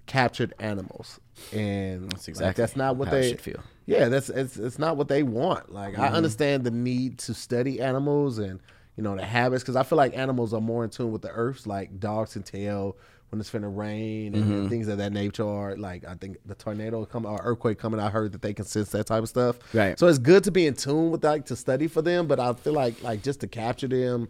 captured 0.07 0.55
animals, 0.59 1.21
and 1.53 2.11
That's 2.11 2.23
like, 2.23 2.29
exactly 2.29 2.63
that's 2.63 2.77
not 2.77 2.97
what 2.97 3.11
they 3.11 3.29
should 3.31 3.41
feel. 3.41 3.61
Yeah, 3.89 4.11
that's 4.11 4.29
it's 4.29 4.59
it's 4.59 4.79
not 4.79 4.99
what 4.99 5.09
they 5.09 5.23
want. 5.23 5.73
Like 5.73 5.99
I 5.99 6.09
mm-hmm. 6.09 6.15
understand 6.17 6.65
the 6.65 6.71
need 6.71 7.19
to 7.21 7.33
study 7.33 7.81
animals 7.81 8.37
and 8.39 8.61
you 8.97 9.03
know 9.03 9.17
the 9.17 9.25
habits 9.25 9.63
because 9.63 9.77
I 9.77 9.83
feel 9.83 9.97
like 9.97 10.15
animals 10.15 10.53
are 10.53 10.61
more 10.61 10.85
in 10.85 10.91
tune 10.91 11.11
with 11.11 11.23
the 11.23 11.31
earths. 11.31 11.67
Like 11.67 11.99
dogs 11.99 12.35
can 12.35 12.43
tell 12.43 12.99
when 13.31 13.41
it's 13.41 13.51
finna 13.51 13.75
rain 13.75 14.35
and 14.35 14.45
mm-hmm. 14.45 14.69
things 14.69 14.89
of 14.89 14.99
that 14.99 15.15
nature. 15.15 15.43
Or 15.43 15.75
like 15.75 16.05
I 16.05 16.17
think 16.17 16.37
the 16.45 16.55
tornado 16.55 17.07
come 17.07 17.25
or 17.25 17.41
earthquake 17.43 17.79
coming. 17.79 17.99
I 17.99 18.11
heard 18.11 18.33
that 18.33 18.43
they 18.43 18.53
can 18.53 18.67
sense 18.67 18.91
that 18.91 19.07
type 19.07 19.23
of 19.23 19.31
stuff. 19.31 19.57
Right. 19.73 19.99
So 19.99 20.07
it's 20.07 20.19
good 20.19 20.45
to 20.45 20.51
be 20.51 20.67
in 20.67 20.75
tune 20.75 21.11
with 21.11 21.25
like 21.25 21.47
to 21.47 21.57
study 21.57 21.89
for 21.89 22.03
them, 22.03 22.27
but 22.27 22.39
I 22.39 22.53
feel 22.53 22.75
like 22.75 23.03
like 23.03 23.23
just 23.23 23.41
to 23.41 23.47
capture 23.47 23.89
them. 23.89 24.29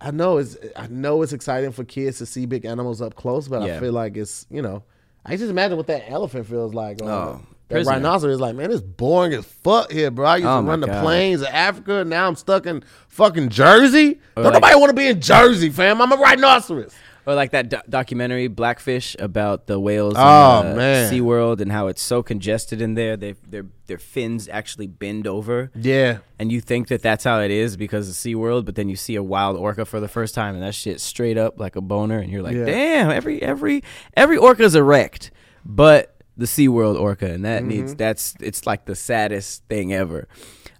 I 0.00 0.12
know 0.12 0.38
it's 0.38 0.56
I 0.76 0.86
know 0.86 1.22
it's 1.22 1.32
exciting 1.32 1.72
for 1.72 1.82
kids 1.82 2.18
to 2.18 2.26
see 2.26 2.46
big 2.46 2.64
animals 2.66 3.02
up 3.02 3.16
close, 3.16 3.48
but 3.48 3.62
Yeah. 3.62 3.78
I 3.78 3.80
feel 3.80 3.92
like 3.92 4.16
it's 4.16 4.46
you 4.48 4.62
know 4.62 4.84
I 5.26 5.36
just 5.36 5.50
imagine 5.50 5.76
what 5.76 5.88
that 5.88 6.08
elephant 6.08 6.46
feels 6.46 6.72
like. 6.72 7.02
Or 7.02 7.10
Oh, 7.10 7.40
that 7.72 7.86
rhinoceros 7.86 8.34
is 8.34 8.40
like, 8.40 8.54
man, 8.54 8.70
it's 8.70 8.80
boring 8.80 9.32
as 9.34 9.44
fuck 9.44 9.90
here, 9.90 10.10
bro. 10.10 10.26
I 10.26 10.36
used 10.36 10.48
Oh 10.48 10.60
to 10.62 10.66
run 10.66 10.80
the 10.80 10.86
God. 10.86 11.02
plains 11.02 11.40
of 11.42 11.48
Africa. 11.48 12.00
and 12.00 12.10
Now 12.10 12.26
I'm 12.28 12.36
stuck 12.36 12.66
in 12.66 12.82
fucking 13.08 13.48
Jersey. 13.50 14.20
Or 14.36 14.42
Don't 14.42 14.52
like- 14.52 14.62
nobody 14.62 14.74
want 14.80 14.90
to 14.90 14.96
be 14.96 15.08
in 15.08 15.20
Jersey, 15.20 15.70
fam. 15.70 16.00
I'm 16.00 16.12
a 16.12 16.16
rhinoceros. 16.16 16.94
Or 17.24 17.36
like 17.36 17.52
that 17.52 17.68
do- 17.68 17.76
documentary 17.88 18.48
Blackfish 18.48 19.14
about 19.16 19.68
the 19.68 19.78
whales 19.78 20.14
Oh, 20.16 20.60
in 20.62 20.72
uh, 20.72 20.74
man. 20.74 21.12
SeaWorld 21.12 21.60
and 21.60 21.70
how 21.70 21.86
it's 21.86 22.02
so 22.02 22.20
congested 22.20 22.82
in 22.82 22.94
there. 22.94 23.16
They 23.16 23.36
their 23.48 23.64
their 23.86 23.98
fins 23.98 24.48
actually 24.50 24.88
bend 24.88 25.28
over. 25.28 25.70
Yeah. 25.76 26.18
And 26.40 26.50
you 26.50 26.60
think 26.60 26.88
that 26.88 27.00
that's 27.00 27.22
how 27.22 27.38
it 27.40 27.52
is 27.52 27.76
because 27.76 28.08
of 28.08 28.16
SeaWorld, 28.16 28.64
but 28.64 28.74
then 28.74 28.88
you 28.88 28.96
see 28.96 29.14
a 29.14 29.22
wild 29.22 29.56
orca 29.56 29.84
for 29.84 30.00
the 30.00 30.08
first 30.08 30.34
time 30.34 30.56
and 30.56 30.64
that 30.64 30.74
shit 30.74 31.00
straight 31.00 31.38
up 31.38 31.60
like 31.60 31.76
a 31.76 31.80
boner 31.80 32.18
and 32.18 32.28
you're 32.32 32.42
like, 32.42 32.56
Yeah. 32.56 32.64
"Damn, 32.64 33.10
every 33.12 33.40
every 33.40 33.84
every 34.16 34.36
orca's 34.36 34.74
erect." 34.74 35.30
But 35.64 36.11
the 36.36 36.46
SeaWorld 36.46 36.98
orca 36.98 37.30
and 37.30 37.44
that 37.44 37.62
needs 37.64 37.94
that's 37.94 38.34
it's 38.40 38.66
like 38.66 38.84
the 38.86 38.94
saddest 38.94 39.64
thing 39.68 39.92
ever. 39.92 40.28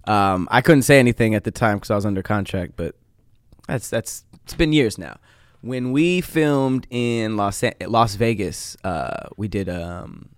Um, 0.05 0.47
I 0.51 0.61
couldn't 0.61 0.81
say 0.83 0.99
anything 0.99 1.35
at 1.35 1.43
the 1.43 1.51
time 1.51 1.79
cuz 1.79 1.89
I 1.91 1.95
was 1.95 2.05
under 2.05 2.21
contract, 2.23 2.73
but 2.75 2.95
that's 3.67 3.89
that's 3.89 4.25
it's 4.43 4.53
been 4.55 4.73
years 4.73 4.97
now. 4.97 5.17
When 5.61 5.91
we 5.93 6.19
filmed 6.21 6.87
in 6.89 7.37
Los 7.37 7.63
Las 7.87 8.15
Vegas, 8.15 8.75
uh, 8.83 9.27
we 9.37 9.47
did 9.47 9.69
um, 9.69 10.29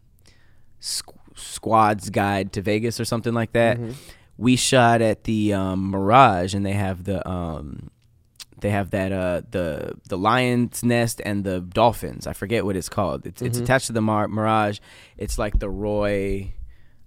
Squ- 0.82 1.16
Squad's 1.36 2.09
Guide 2.11 2.51
to 2.53 2.61
Vegas 2.61 2.99
or 2.99 3.05
something 3.05 3.34
like 3.34 3.53
that. 3.53 3.80
We 4.38 4.55
shot 4.57 5.01
at 5.01 5.24
the 5.24 5.53
um, 5.53 5.89
Mirage, 5.91 6.53
and 6.53 6.66
they 6.66 6.74
have 6.74 7.05
the 7.05 7.28
um, 7.28 7.89
they 8.66 8.72
have 8.72 8.89
that 8.89 9.11
uh, 9.11 9.43
the 9.51 9.93
the 10.09 10.18
lion's 10.18 10.84
nest 10.84 11.22
and 11.24 11.43
the 11.43 11.59
dolphins. 11.61 12.26
I 12.26 12.34
forget 12.34 12.66
what 12.66 12.76
it's 12.76 12.89
called. 12.89 13.28
It's 13.28 13.43
it's 13.43 13.59
attached 13.59 13.86
to 13.88 13.93
the 13.93 14.01
Mar- 14.01 14.28
Mirage. 14.28 14.80
It's 15.18 15.38
like 15.38 15.59
the 15.59 15.70
Roy. 15.70 16.51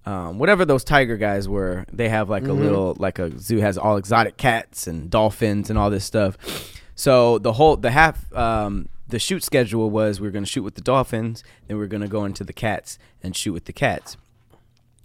Um, 0.07 0.39
whatever 0.39 0.65
those 0.65 0.85
tiger 0.85 1.17
guys 1.17 1.49
were, 1.49 1.85
they 1.93 2.09
have 2.11 2.31
like 2.31 2.45
a 2.45 2.53
little 2.53 2.95
like 2.97 3.19
a 3.19 3.37
zoo 3.41 3.59
has 3.59 3.77
all 3.77 3.97
exotic 3.97 4.37
cats 4.37 4.87
and 4.87 5.11
dolphins 5.11 5.69
and 5.69 5.77
all 5.77 5.91
this 5.91 6.05
stuff. 6.05 6.39
So 6.95 7.39
the 7.39 7.55
whole 7.55 7.77
the 7.77 7.91
half 7.91 8.33
um, 8.33 8.89
the 9.09 9.19
shoot 9.19 9.43
schedule 9.43 9.91
was 9.91 10.21
we 10.21 10.29
were 10.29 10.31
going 10.31 10.45
to 10.45 10.51
shoot 10.51 10.63
with 10.63 10.77
the 10.77 10.81
dolphins, 10.81 11.43
then 11.67 11.77
we 11.77 11.81
were 11.81 11.89
going 11.89 12.03
to 12.03 12.09
go 12.09 12.25
into 12.25 12.45
the 12.45 12.53
cats 12.53 13.01
and 13.21 13.35
shoot 13.35 13.53
with 13.53 13.65
the 13.65 13.73
cats. 13.73 14.17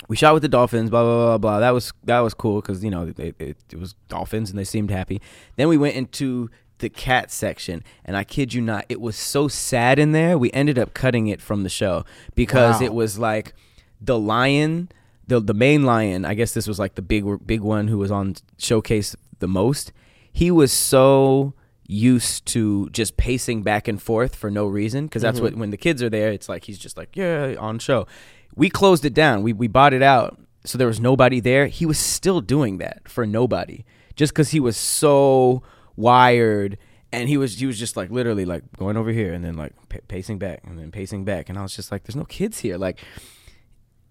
We 0.08 0.16
shot 0.16 0.34
with 0.34 0.44
the 0.44 0.50
dolphins, 0.50 0.90
blah 0.90 1.04
blah 1.04 1.26
blah 1.26 1.38
blah. 1.38 1.60
That 1.60 1.72
was 1.72 1.94
that 2.04 2.20
was 2.20 2.34
cool 2.34 2.62
because 2.62 2.84
you 2.84 2.90
know 2.90 3.08
it, 3.08 3.20
it, 3.40 3.58
it 3.72 3.80
was 3.80 3.94
dolphins 4.10 4.50
and 4.50 4.60
they 4.60 4.64
seemed 4.64 4.92
happy. 4.92 5.22
Then 5.56 5.68
we 5.68 5.78
went 5.78 5.96
into 5.96 6.50
the 6.80 6.90
cat 6.90 7.32
section, 7.32 7.84
and 8.04 8.18
I 8.18 8.24
kid 8.24 8.54
you 8.54 8.62
not, 8.62 8.86
it 8.90 9.00
was 9.00 9.16
so 9.16 9.48
sad 9.48 10.00
in 10.00 10.12
there. 10.12 10.38
We 10.38 10.52
ended 10.52 10.78
up 10.78 10.94
cutting 10.94 11.28
it 11.28 11.42
from 11.42 11.64
the 11.64 11.70
show 11.70 12.04
because 12.36 12.82
Wow. 12.82 12.86
it 12.86 12.94
was 12.94 13.18
like 13.18 13.54
the 14.02 14.20
lion, 14.20 14.90
the 15.28 15.40
the 15.40 15.54
main 15.54 15.84
lion. 15.84 16.26
I 16.26 16.34
guess 16.34 16.54
this 16.54 16.68
was 16.68 16.80
like 16.80 16.96
the 16.96 17.02
big 17.02 17.26
big 17.46 17.62
one 17.62 17.88
who 17.88 17.98
was 17.98 18.12
on 18.12 18.36
showcase 18.58 19.16
the 19.40 19.48
most. 19.48 19.94
He 20.32 20.52
was 20.52 20.74
so 20.74 21.54
used 21.86 22.46
to 22.48 22.90
just 22.90 23.18
pacing 23.18 23.62
back 23.62 23.88
and 23.88 24.02
forth 24.02 24.36
for 24.36 24.50
no 24.50 24.66
reason 24.66 25.06
because 25.06 25.22
that's 25.22 25.38
mm-hmm. 25.38 25.46
what 25.46 25.56
when 25.56 25.70
the 25.70 25.78
kids 25.78 26.02
are 26.02 26.10
there, 26.10 26.32
it's 26.32 26.50
like 26.50 26.66
he's 26.66 26.80
just 26.80 26.98
like 26.98 27.16
yeah 27.16 27.56
on 27.60 27.80
show. 27.80 28.08
We 28.56 28.70
closed 28.70 29.06
it 29.06 29.14
down. 29.14 29.44
We 29.44 29.54
we 29.54 29.68
bought 29.68 29.94
it 29.94 30.02
out, 30.02 30.40
so 30.64 30.78
there 30.78 30.88
was 30.88 31.00
nobody 31.00 31.40
there. 31.40 31.68
He 31.68 31.86
was 31.86 31.98
still 31.98 32.42
doing 32.42 32.78
that 32.78 33.08
for 33.08 33.26
nobody, 33.26 33.86
just 34.16 34.34
because 34.34 34.52
he 34.52 34.60
was 34.60 34.78
so 34.78 35.64
wired. 35.96 36.78
And 37.12 37.30
he 37.30 37.38
was 37.38 37.60
he 37.60 37.68
was 37.68 37.78
just 37.78 37.96
like 37.96 38.10
literally 38.10 38.46
like 38.46 38.64
going 38.78 38.98
over 38.98 39.12
here 39.12 39.34
and 39.34 39.46
then 39.46 39.56
like 39.56 39.74
pa- 39.88 40.00
pacing 40.08 40.40
back 40.40 40.62
and 40.66 40.80
then 40.80 40.90
pacing 40.92 41.26
back 41.26 41.48
and 41.48 41.60
I 41.60 41.62
was 41.62 41.76
just 41.76 41.92
like 41.92 42.06
there's 42.06 42.16
no 42.16 42.26
kids 42.26 42.58
here 42.58 42.76
like 42.76 43.00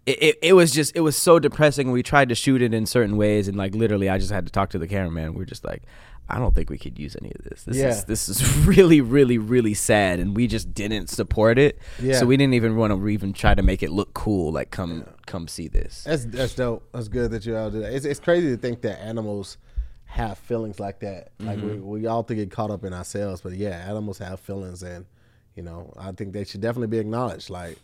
it, 0.06 0.22
it, 0.22 0.38
it 0.42 0.52
was 0.54 0.70
just 0.72 0.94
it 0.96 1.00
was 1.00 1.16
so 1.16 1.38
depressing 1.38 1.90
we 1.90 2.02
tried 2.02 2.28
to 2.28 2.34
shoot 2.34 2.62
it 2.62 2.74
in 2.74 2.86
certain 2.86 3.16
ways 3.16 3.48
and 3.48 3.56
like 3.56 3.74
literally 3.74 4.08
i 4.08 4.18
just 4.18 4.32
had 4.32 4.44
to 4.46 4.52
talk 4.52 4.70
to 4.70 4.78
the 4.78 4.88
cameraman 4.88 5.34
we 5.34 5.42
are 5.42 5.46
just 5.46 5.64
like 5.64 5.82
i 6.28 6.38
don't 6.38 6.54
think 6.54 6.70
we 6.70 6.78
could 6.78 6.98
use 6.98 7.16
any 7.20 7.32
of 7.36 7.44
this 7.44 7.64
this 7.64 7.76
Yeah. 7.76 7.88
is 7.88 8.04
this 8.04 8.28
is 8.28 8.42
really 8.66 9.00
really 9.00 9.38
really 9.38 9.74
sad 9.74 10.18
and 10.18 10.36
we 10.36 10.46
just 10.46 10.72
didn't 10.72 11.08
support 11.08 11.58
it 11.58 11.78
Yeah. 12.00 12.18
so 12.18 12.26
we 12.26 12.36
didn't 12.36 12.54
even 12.54 12.76
want 12.76 12.92
to 12.92 13.08
even 13.08 13.32
try 13.32 13.54
to 13.54 13.62
make 13.62 13.82
it 13.82 13.90
look 13.90 14.14
cool 14.14 14.52
like 14.52 14.70
come 14.70 15.04
come 15.26 15.48
see 15.48 15.68
this 15.68 16.04
That's 16.04 16.24
that's 16.24 16.54
dope. 16.54 16.88
That's 16.92 17.08
good 17.08 17.30
that 17.32 17.44
you 17.46 17.56
all 17.56 17.70
do 17.70 17.80
that. 17.80 17.92
It's 17.92 18.04
it's 18.04 18.20
crazy 18.20 18.50
to 18.50 18.56
think 18.56 18.82
that 18.82 19.00
animals 19.00 19.58
have 20.04 20.36
feelings 20.36 20.78
like 20.78 21.00
that. 21.00 21.30
Like 21.38 21.56
we, 21.56 21.70
mm-hmm. 21.70 21.86
we 21.86 22.06
all 22.06 22.22
think 22.22 22.38
get 22.38 22.50
caught 22.50 22.70
up 22.70 22.84
in 22.84 22.92
ourselves, 22.92 23.40
but 23.40 23.52
yeah, 23.52 23.82
animals 23.88 24.18
have 24.18 24.40
feelings, 24.40 24.82
and 24.82 25.06
you 25.54 25.62
know, 25.62 25.92
I 25.98 26.12
think 26.12 26.34
they 26.34 26.44
should 26.44 26.60
definitely 26.60 26.88
be 26.88 26.98
acknowledged. 26.98 27.48
Like, 27.48 27.78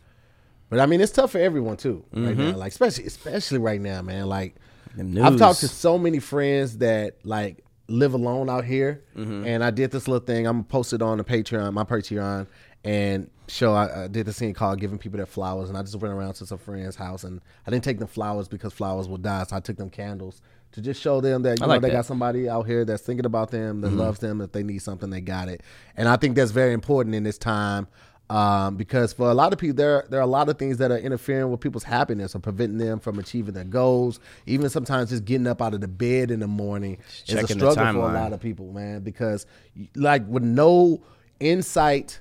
but 0.69 0.79
I 0.79 0.85
mean, 0.87 1.01
it's 1.01 1.13
tough 1.13 1.33
for 1.33 1.39
everyone 1.39 1.79
too 1.79 2.05
right 2.13 2.37
now. 2.37 2.45
Mm-hmm. 2.51 2.59
Like, 2.59 2.73
especially 2.73 3.07
especially 3.07 3.59
right 3.59 3.81
now, 3.81 4.03
man. 4.03 4.27
Like, 4.27 4.57
I've 4.99 5.39
talked 5.39 5.61
to 5.61 5.69
so 5.69 5.97
many 5.97 6.19
friends 6.19 6.79
that 6.79 7.17
like 7.25 7.65
live 7.89 8.15
alone 8.15 8.51
out 8.51 8.65
here, 8.65 9.03
mm-hmm. 9.17 9.47
and 9.47 9.65
I 9.65 9.71
did 9.71 9.91
this 9.91 10.07
little 10.07 10.25
thing. 10.25 10.47
I'm 10.47 10.65
posted 10.65 11.03
on 11.03 11.19
the 11.19 11.25
Patreon, 11.25 11.73
my 11.73 11.85
Patreon, 11.85 12.47
and 12.85 13.31
show. 13.49 13.75
I, 13.75 14.05
I 14.05 14.09
did 14.09 14.27
this 14.27 14.39
thing 14.39 14.53
called 14.55 14.79
giving 14.79 14.99
people 14.99 15.17
their 15.17 15.27
flowers, 15.27 15.69
and 15.69 15.79
I 15.79 15.83
just 15.83 15.97
went 15.97 16.15
around 16.15 16.35
to 16.35 16.47
some 16.47 16.59
friends' 16.59 16.97
house, 16.97 17.25
and 17.25 17.41
I 17.67 17.71
didn't 17.71 17.85
take 17.85 17.99
them 17.99 18.09
flowers 18.09 18.47
because 18.47 18.73
flowers 18.73 19.09
will 19.09 19.17
die, 19.17 19.43
so 19.45 19.57
I 19.57 19.61
took 19.61 19.77
them 19.77 19.91
candles 19.91 20.41
to 20.73 20.83
just 20.83 21.01
show 21.01 21.23
them 21.23 21.43
that 21.43 21.59
you 21.59 21.65
I 21.65 21.67
know 21.67 21.73
like 21.75 21.83
they 21.83 21.89
that. 21.89 21.97
got 21.97 22.07
somebody 22.07 22.47
out 22.47 22.67
here 22.67 22.85
that's 22.85 23.03
thinking 23.03 23.25
about 23.25 23.51
them, 23.51 23.81
that 23.81 23.89
mm-hmm. 23.89 23.99
loves 23.99 24.19
them. 24.19 24.43
If 24.43 24.53
they 24.53 24.63
need 24.63 24.81
something, 24.81 25.09
they 25.09 25.23
got 25.23 25.49
it, 25.49 25.63
and 25.97 26.09
I 26.09 26.17
think 26.17 26.37
that's 26.37 26.51
very 26.51 26.75
important 26.75 27.15
in 27.15 27.23
this 27.23 27.39
time. 27.39 27.89
Um, 28.31 28.77
because 28.77 29.15
for 29.15 29.31
a 29.31 29.35
lot 29.35 29.53
of 29.55 29.59
people, 29.59 29.77
there 29.77 30.05
there 30.11 30.21
are 30.21 30.25
a 30.25 30.27
lot 30.27 30.49
of 30.49 30.59
things 30.59 30.77
that 30.79 30.91
are 30.91 30.99
interfering 30.99 31.51
with 31.51 31.61
people's 31.61 31.85
happiness 31.85 32.35
or 32.35 32.41
preventing 32.41 32.79
them 32.79 33.01
from 33.01 33.19
achieving 33.19 33.55
their 33.55 33.65
goals. 33.65 34.21
Even 34.47 34.69
sometimes 34.69 35.11
just 35.11 35.25
getting 35.25 35.47
up 35.47 35.63
out 35.63 35.73
of 35.73 35.81
the 35.81 35.89
bed 35.89 36.31
in 36.31 36.41
the 36.41 36.47
morning 36.47 36.99
is 37.27 37.35
a 37.35 37.47
struggle 37.49 37.75
for 37.95 38.11
a 38.11 38.13
lot 38.13 38.33
of 38.35 38.41
people, 38.41 38.71
man. 38.73 39.01
Because 39.01 39.47
like 39.95 40.27
with 40.29 40.43
no 40.43 41.03
insight, 41.41 42.21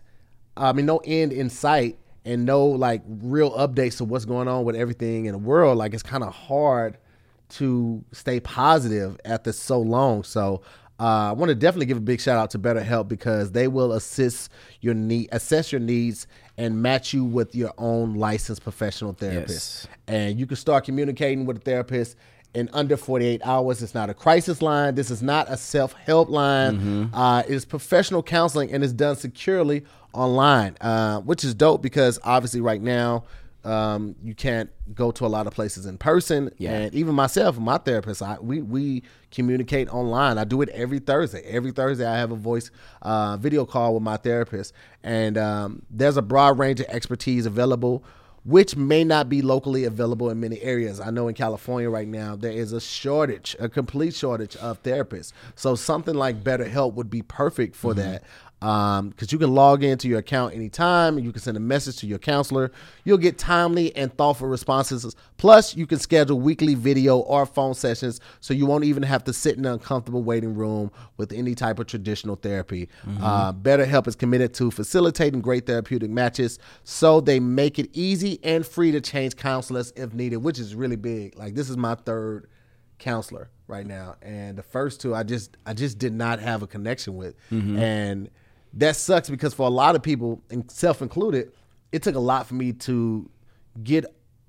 I 0.56 0.72
mean 0.72 0.86
no 0.86 1.02
end 1.04 1.34
in 1.34 1.50
sight, 1.50 1.98
and 2.24 2.46
no 2.46 2.66
like 2.66 3.02
real 3.08 3.52
updates 3.52 3.98
to 3.98 4.06
what's 4.06 4.26
going 4.26 4.48
on 4.48 4.66
with 4.66 4.76
everything 4.76 5.26
in 5.26 5.32
the 5.32 5.38
world, 5.38 5.78
like 5.78 5.94
it's 5.94 6.04
kind 6.04 6.24
of 6.24 6.34
hard 6.34 6.98
to 7.50 8.04
stay 8.12 8.40
positive 8.40 9.18
after 9.24 9.52
so 9.54 9.80
long. 9.80 10.24
So 10.24 10.62
uh, 11.00 11.30
I 11.30 11.32
want 11.34 11.50
to 11.50 11.56
definitely 11.56 11.86
give 11.86 11.98
a 11.98 12.02
big 12.02 12.20
shout 12.20 12.38
out 12.38 12.50
to 12.52 12.60
BetterHelp 12.60 13.08
because 13.08 13.52
they 13.52 13.68
will 13.68 13.94
assist 13.94 14.52
your 14.82 14.94
need, 14.94 15.30
assess 15.32 15.72
your 15.72 15.82
needs, 15.82 16.28
and 16.58 16.82
match 16.82 17.14
you 17.14 17.24
with 17.24 17.54
your 17.54 17.72
own 17.78 18.16
licensed 18.16 18.64
professional 18.64 19.14
therapist. 19.14 19.86
Yes. 19.86 19.88
And 20.08 20.40
you 20.40 20.48
can 20.48 20.58
start 20.58 20.86
communicating 20.86 21.46
with 21.46 21.58
a 21.58 21.60
therapist 21.60 22.16
in 22.56 22.70
under 22.74 22.98
48 22.98 23.42
hours. 23.46 23.84
It's 23.84 23.94
not 23.94 24.10
a 24.10 24.14
crisis 24.16 24.62
line. 24.64 24.96
This 24.96 25.12
is 25.12 25.22
not 25.22 25.48
a 25.50 25.58
self 25.58 25.94
help 25.94 26.30
line. 26.30 27.10
Uh, 27.14 27.44
it 27.48 27.54
is 27.54 27.66
professional 27.66 28.24
counseling 28.24 28.72
and 28.72 28.84
it's 28.84 28.94
done 28.94 29.16
securely 29.16 29.84
online, 30.14 30.76
uh, 30.82 31.20
which 31.20 31.44
is 31.44 31.54
dope 31.54 31.82
because 31.84 32.20
obviously 32.24 32.62
right 32.62 32.82
now. 32.82 33.24
Um, 33.64 34.16
you 34.24 34.34
can't 34.34 34.70
go 34.96 35.12
to 35.12 35.26
a 35.26 35.28
lot 35.28 35.46
of 35.48 35.54
places 35.54 35.86
in 35.86 35.98
person, 35.98 36.52
Yeah. 36.58 36.72
and 36.74 36.96
even 36.96 37.16
myself 37.16 37.58
my 37.58 37.78
therapist, 37.78 38.22
I 38.22 38.38
we 38.40 38.62
we 38.62 39.04
communicate 39.32 39.90
online. 39.94 40.38
I 40.38 40.46
do 40.46 40.62
it 40.62 40.70
every 40.70 41.00
Thursday. 41.00 41.42
Every 41.42 41.72
Thursday, 41.72 42.06
I 42.06 42.18
have 42.18 42.32
a 42.32 42.36
voice 42.36 42.72
uh, 43.02 43.36
video 43.38 43.66
call 43.66 43.96
with 43.96 44.04
my 44.04 44.16
therapist, 44.18 44.74
and 45.04 45.38
um, 45.38 45.82
there's 45.90 46.16
a 46.18 46.22
broad 46.22 46.58
range 46.58 46.80
of 46.80 46.86
expertise 46.88 47.46
available, 47.46 48.06
which 48.46 48.78
may 48.78 49.04
not 49.04 49.28
be 49.28 49.42
locally 49.42 49.84
available 49.84 50.30
in 50.30 50.40
many 50.40 50.62
areas. 50.62 51.02
I 51.02 51.10
know 51.10 51.28
in 51.28 51.34
California 51.34 51.90
right 51.90 52.08
now 52.08 52.38
there 52.38 52.52
is 52.54 52.72
a 52.72 52.80
shortage, 52.80 53.54
a 53.60 53.68
complete 53.68 54.14
shortage 54.14 54.56
of 54.58 54.82
therapists. 54.84 55.34
So 55.56 55.76
something 55.76 56.16
like 56.16 56.42
BetterHelp 56.42 56.94
would 56.94 57.10
be 57.10 57.22
perfect 57.24 57.76
for 57.76 57.94
that 57.96 58.24
Um, 58.60 59.10
because 59.10 59.32
you 59.32 59.38
can 59.38 59.54
log 59.54 59.84
into 59.84 60.08
your 60.08 60.18
account 60.18 60.56
anytime. 60.56 61.20
You 61.20 61.32
can 61.32 61.42
send 61.42 61.58
a 61.58 61.60
message 61.60 61.98
to 61.98 62.08
your 62.08 62.18
counselor. 62.18 62.72
You'll 63.04 63.20
get 63.20 63.38
timely 63.38 63.96
and 63.96 64.12
thoughtful 64.18 64.48
responses. 64.48 65.16
Plus, 65.38 65.76
you 65.76 65.86
can 65.86 66.00
schedule 66.00 66.40
weekly 66.40 66.74
video 66.74 67.20
or 67.20 67.46
phone 67.46 67.76
sessions, 67.76 68.20
so 68.40 68.56
you 68.56 68.66
won't 68.66 68.84
even 68.84 69.04
have 69.04 69.24
to 69.26 69.34
sit 69.34 69.58
in 69.58 69.66
an 69.66 69.74
uncomfortable 69.74 70.24
waiting 70.24 70.56
room 70.56 70.92
with 71.18 71.32
any 71.32 71.54
type 71.54 71.78
of 71.78 71.86
traditional 71.86 72.36
therapy. 72.36 72.90
Mm-hmm. 73.06 73.24
Uh, 73.24 73.54
BetterHelp 73.54 74.08
is 74.08 74.16
committed 74.16 74.56
to 74.56 74.72
facilitating 74.72 75.42
great 75.42 75.68
therapeutic 75.68 76.10
matches, 76.10 76.58
so 76.84 77.22
they 77.22 77.40
make 77.40 77.78
it 77.78 77.92
easy 77.94 78.40
and 78.44 78.66
free 78.66 78.92
to 78.92 79.02
change 79.02 79.36
counselors 79.36 79.94
if 79.96 80.16
needed, 80.16 80.38
which 80.38 80.58
is 80.58 80.74
really 80.74 80.96
big. 80.96 81.38
Like 81.38 81.54
this 81.54 81.70
is 81.70 81.78
my 81.78 81.94
third 81.94 82.50
counselor 82.98 83.52
right 83.68 83.86
now 83.86 84.16
and 84.24 84.58
the 84.58 84.64
first 84.64 85.00
two 85.00 85.14
i 85.14 85.22
just 85.22 85.56
i 85.68 85.74
just 85.74 86.00
did 86.00 86.14
not 86.14 86.40
have 86.40 86.64
a 86.64 86.68
connection 86.68 87.16
with 87.16 87.36
mm-hmm. 87.52 87.78
and 87.78 88.30
that 88.78 88.96
sucks 88.96 89.30
because 89.30 89.54
for 89.54 89.68
a 89.68 89.72
lot 89.72 89.96
of 89.96 90.02
people 90.02 90.42
and 90.50 90.70
self 90.72 91.02
included 91.02 91.52
it 91.92 92.04
took 92.04 92.16
a 92.16 92.20
lot 92.20 92.48
for 92.48 92.54
me 92.56 92.74
to 92.74 93.30
get 93.84 94.06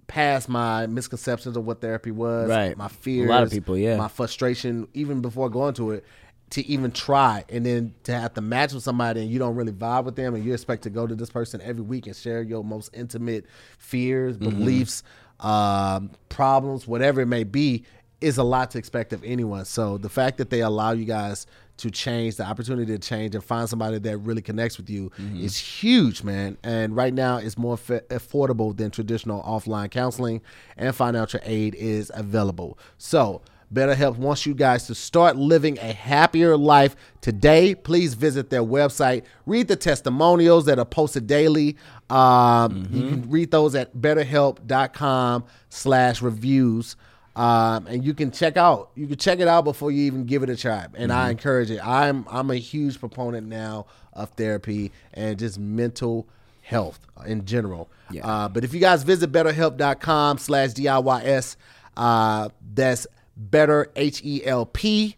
past 0.07 0.49
my 0.49 0.87
misconceptions 0.87 1.57
of 1.57 1.65
what 1.67 1.81
therapy 1.81 2.11
was 2.11 2.49
Right. 2.49 2.77
my 2.77 2.89
A 2.89 3.23
lot 3.27 3.43
of 3.43 3.51
people, 3.51 3.77
yeah. 3.77 3.97
my 3.97 4.09
frustration 4.09 4.89
even 4.95 5.21
before 5.21 5.51
going 5.51 5.75
to 5.75 5.91
it 5.93 6.05
to 6.51 6.67
even 6.67 6.91
try 6.93 7.45
and 7.51 7.67
then 7.67 7.95
to 8.05 8.13
have 8.13 8.33
to 8.33 8.41
match 8.41 8.73
with 8.73 8.83
somebody 8.83 9.21
and 9.21 9.31
you 9.31 9.39
don't 9.39 9.55
really 9.55 9.73
vibe 9.73 10.05
with 10.05 10.17
them 10.17 10.35
and 10.35 10.43
you 10.45 10.55
expect 10.55 10.83
to 10.85 10.91
go 10.91 11.07
to 11.07 11.15
this 11.15 11.29
person 11.29 11.61
every 11.63 11.83
week 11.83 12.07
and 12.07 12.17
share 12.17 12.41
your 12.41 12.65
most 12.65 12.89
intimate 12.95 13.45
fears 13.79 14.39
Mm-hmm. 14.39 14.59
beliefs 14.59 15.03
um, 15.41 16.11
problems 16.31 16.87
whatever 16.89 17.21
it 17.21 17.27
may 17.27 17.45
be 17.45 17.85
is 18.21 18.39
a 18.39 18.43
lot 18.43 18.71
to 18.73 18.79
expect 18.79 19.13
of 19.13 19.23
anyone. 19.25 19.65
So 19.65 19.97
the 19.99 20.09
fact 20.09 20.39
that 20.39 20.51
they 20.51 20.61
allow 20.61 20.93
you 20.93 21.05
guys 21.05 21.47
to 21.79 21.91
change, 21.91 22.35
the 22.37 22.45
opportunity 22.45 22.93
to 22.93 22.99
change 22.99 23.37
and 23.37 23.45
find 23.45 23.69
somebody 23.69 23.99
that 24.01 24.19
really 24.19 24.43
connects 24.43 24.77
with 24.79 24.91
you 24.91 25.13
is 25.37 25.57
huge, 25.57 26.25
man. 26.25 26.57
And 26.65 26.97
right 26.97 27.15
now, 27.15 27.37
it's 27.37 27.57
more 27.57 27.77
fa- 27.77 28.03
affordable 28.11 28.77
than 28.77 28.91
traditional 28.91 29.41
offline 29.45 29.89
counseling, 29.91 30.41
and 30.77 30.93
financial 30.97 31.39
aid 31.45 31.77
is 31.77 32.11
available. 32.13 32.77
So 32.97 33.43
BetterHelp 33.73 34.17
wants 34.17 34.45
you 34.47 34.55
guys 34.55 34.89
to 34.89 34.95
start 34.97 35.37
living 35.37 35.79
a 35.79 35.93
happier 35.93 36.57
life 36.57 36.97
today. 37.21 37.77
Please 37.77 38.15
visit 38.15 38.51
their 38.51 38.65
website, 38.65 39.23
read 39.47 39.69
the 39.69 39.77
testimonials 39.77 40.65
that 40.65 40.81
are 40.81 40.85
posted 40.85 41.29
daily. 41.29 41.77
Um, 42.11 42.89
You 42.91 43.09
can 43.09 43.31
read 43.31 43.53
those 43.53 43.77
at 43.77 43.95
betterhelp.com 43.95 45.45
slash 45.69 46.23
reviews. 46.23 46.97
Um, 47.39 47.87
and 47.87 48.05
you 48.05 48.15
can 48.15 48.33
check 48.33 48.57
out 48.57 48.91
you 48.97 49.07
can 49.07 49.17
check 49.17 49.39
it 49.39 49.47
out 49.47 49.63
before 49.63 49.93
you 49.93 50.03
even 50.03 50.25
give 50.25 50.43
it 50.43 50.51
a 50.51 50.57
try. 50.57 50.87
And 50.95 51.13
I 51.13 51.31
encourage 51.31 51.71
it. 51.71 51.81
I'm 51.87 52.27
I'm 52.29 52.51
a 52.51 52.57
huge 52.57 52.99
proponent 52.99 53.47
now 53.47 53.87
of 54.13 54.31
therapy 54.31 54.91
and 55.15 55.39
just 55.39 55.57
mental 55.57 56.29
health 56.63 56.99
in 57.25 57.45
general. 57.45 57.89
Yeah. 58.11 58.27
Uh, 58.27 58.49
but 58.49 58.65
if 58.65 58.75
you 58.75 58.81
guys 58.81 59.05
visit 59.05 59.31
betterhelp.com 59.31 60.39
slash 60.39 60.71
DIYS, 60.71 61.55
uh, 61.97 62.49
that's 62.75 63.07
better 63.37 63.93
H 63.95 64.21
E 64.25 64.45
L 64.45 64.67
P 64.67 65.15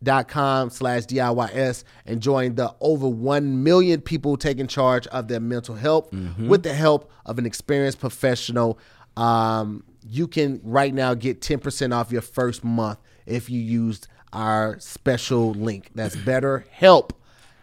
dot 0.00 0.28
com 0.28 0.70
slash 0.70 1.02
DIYS 1.06 1.82
and 2.06 2.20
join 2.20 2.54
the 2.54 2.72
over 2.80 3.08
1 3.08 3.64
million 3.64 4.00
people 4.00 4.36
taking 4.36 4.68
charge 4.68 5.08
of 5.08 5.26
their 5.26 5.40
mental 5.40 5.74
health 5.74 6.12
with 6.38 6.62
the 6.62 6.72
help 6.74 7.10
of 7.26 7.38
an 7.38 7.46
experienced 7.46 7.98
professional. 7.98 8.78
Um, 9.16 9.82
you 10.08 10.26
can 10.26 10.60
right 10.64 10.94
now 10.94 11.14
get 11.14 11.40
10% 11.40 11.92
off 11.94 12.10
your 12.10 12.22
first 12.22 12.64
month 12.64 12.98
if 13.26 13.50
you 13.50 13.60
used 13.60 14.08
our 14.32 14.78
special 14.80 15.52
link. 15.52 15.90
That's 15.94 16.16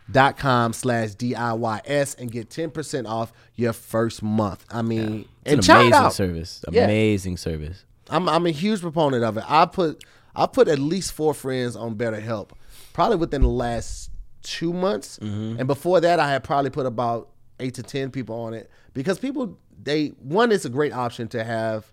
betterhelp.com 0.10 0.74
slash 0.74 1.10
DIYS 1.16 2.20
and 2.20 2.32
get 2.32 2.50
10% 2.50 3.08
off 3.08 3.34
your 3.56 3.74
first 3.74 4.22
month. 4.24 4.66
I 4.70 4.82
mean, 4.82 5.26
It's 5.46 5.68
and 5.68 5.78
an 5.80 5.88
amazing 5.88 6.12
service. 6.12 6.66
Yeah. 6.72 6.84
Amazing 6.86 7.38
service. 7.38 7.86
I'm 8.10 8.30
I'm 8.30 8.46
a 8.46 8.52
huge 8.52 8.82
proponent 8.82 9.24
of 9.24 9.38
it. 9.38 9.44
I 9.48 9.66
put 9.66 10.04
I 10.36 10.46
put 10.46 10.68
at 10.68 10.78
least 10.78 11.14
four 11.14 11.34
friends 11.34 11.76
on 11.76 11.96
BetterHelp, 11.96 12.52
probably 12.94 13.18
within 13.18 13.42
the 13.42 13.48
last 13.48 14.12
two 14.44 14.72
months, 14.74 15.18
Mm-hmm. 15.20 15.58
and 15.60 15.66
before 15.68 16.00
that, 16.02 16.20
I 16.20 16.30
had 16.30 16.44
probably 16.44 16.70
put 16.70 16.86
about 16.86 17.30
eight 17.60 17.74
to 17.76 17.84
ten 17.84 18.12
people 18.12 18.36
on 18.40 18.54
it 18.54 18.70
because 18.94 19.18
people 19.18 19.58
they 19.82 20.10
one 20.20 20.52
it's 20.52 20.66
a 20.66 20.70
great 20.70 20.94
option 20.94 21.28
to 21.30 21.44
have 21.44 21.92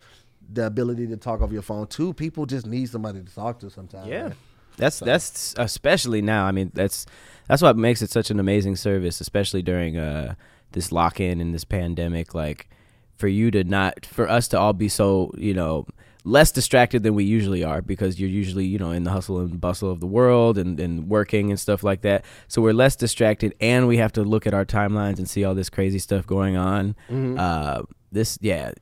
the 0.53 0.67
ability 0.67 1.07
to 1.09 1.17
talk 1.17 1.41
over 1.41 1.53
your 1.53 1.63
phone. 1.63 1.87
Two, 1.87 2.13
people 2.13 2.47
just 2.47 2.67
need 2.67 2.89
somebody 2.89 3.23
to 3.23 3.35
talk 3.35 3.59
to 3.61 3.71
sometimes. 3.71 4.07
man. 4.27 4.37
That's 4.77 5.01
that's 5.01 5.55
especially 5.59 6.23
now. 6.23 6.47
I 6.47 6.53
mean, 6.53 6.71
that's 6.75 7.07
that's 7.47 7.63
what 7.63 7.77
makes 7.77 8.01
it 8.03 8.11
such 8.11 8.31
an 8.31 8.41
amazing 8.41 8.77
service, 8.77 9.21
especially 9.21 9.63
during 9.63 9.99
uh 9.99 10.35
this 10.73 10.91
lock 10.91 11.21
in 11.21 11.41
and 11.41 11.55
this 11.55 11.65
pandemic. 11.65 12.35
Like 12.35 12.69
for 13.17 13.29
you 13.29 13.51
to 13.53 13.63
not, 13.65 14.05
for 14.07 14.29
us 14.29 14.49
to 14.49 14.59
all 14.59 14.73
be 14.73 14.89
so, 14.89 15.31
you 15.37 15.55
know, 15.55 15.87
less 16.25 16.51
distracted 16.53 17.03
than 17.03 17.15
we 17.15 17.25
usually 17.25 17.63
are 17.63 17.83
because 17.83 18.19
you're 18.19 18.31
usually, 18.31 18.65
you 18.65 18.79
know, 18.79 18.91
in 18.93 19.05
the 19.05 19.11
hustle 19.11 19.39
and 19.41 19.61
bustle 19.61 19.91
of 19.91 20.01
the 20.01 20.07
world 20.07 20.57
and, 20.59 20.81
and 20.81 21.09
working 21.09 21.51
and 21.51 21.61
stuff 21.61 21.83
like 21.83 22.01
that. 22.03 22.25
So 22.49 22.63
we're 22.63 22.73
less 22.73 22.97
distracted 22.97 23.55
and 23.61 23.87
we 23.87 23.99
have 23.99 24.13
to 24.15 24.23
look 24.23 24.47
at 24.47 24.55
our 24.55 24.65
timelines 24.65 25.19
and 25.19 25.29
see 25.29 25.45
all 25.45 25.55
this 25.55 25.69
crazy 25.71 25.99
stuff 25.99 26.27
going 26.27 26.57
on. 26.57 26.97
Uh, 27.39 27.83
this, 28.11 28.39
yeah, 28.41 28.73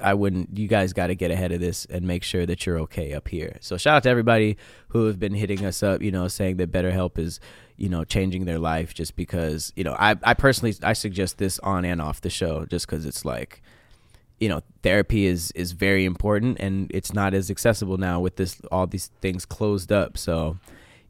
I 0.00 0.14
wouldn't. 0.14 0.56
You 0.56 0.68
guys 0.68 0.92
got 0.92 1.08
to 1.08 1.14
get 1.14 1.30
ahead 1.30 1.52
of 1.52 1.60
this 1.60 1.84
and 1.86 2.06
make 2.06 2.22
sure 2.22 2.46
that 2.46 2.66
you're 2.66 2.78
okay 2.80 3.12
up 3.12 3.28
here. 3.28 3.56
So 3.60 3.76
shout 3.76 3.96
out 3.96 4.02
to 4.04 4.08
everybody 4.08 4.56
who 4.88 5.06
have 5.06 5.18
been 5.18 5.34
hitting 5.34 5.64
us 5.64 5.82
up. 5.82 6.02
You 6.02 6.10
know, 6.10 6.28
saying 6.28 6.56
that 6.58 6.70
BetterHelp 6.70 7.18
is, 7.18 7.40
you 7.76 7.88
know, 7.88 8.04
changing 8.04 8.44
their 8.44 8.58
life 8.58 8.94
just 8.94 9.16
because. 9.16 9.72
You 9.76 9.84
know, 9.84 9.96
I 9.98 10.16
I 10.22 10.34
personally 10.34 10.74
I 10.82 10.92
suggest 10.92 11.38
this 11.38 11.58
on 11.60 11.84
and 11.84 12.00
off 12.00 12.20
the 12.20 12.30
show 12.30 12.64
just 12.66 12.86
because 12.86 13.06
it's 13.06 13.24
like, 13.24 13.62
you 14.38 14.48
know, 14.48 14.62
therapy 14.82 15.26
is 15.26 15.50
is 15.52 15.72
very 15.72 16.04
important 16.04 16.58
and 16.60 16.90
it's 16.92 17.12
not 17.12 17.34
as 17.34 17.50
accessible 17.50 17.96
now 17.96 18.20
with 18.20 18.36
this 18.36 18.60
all 18.70 18.86
these 18.86 19.10
things 19.20 19.44
closed 19.44 19.92
up. 19.92 20.18
So 20.18 20.58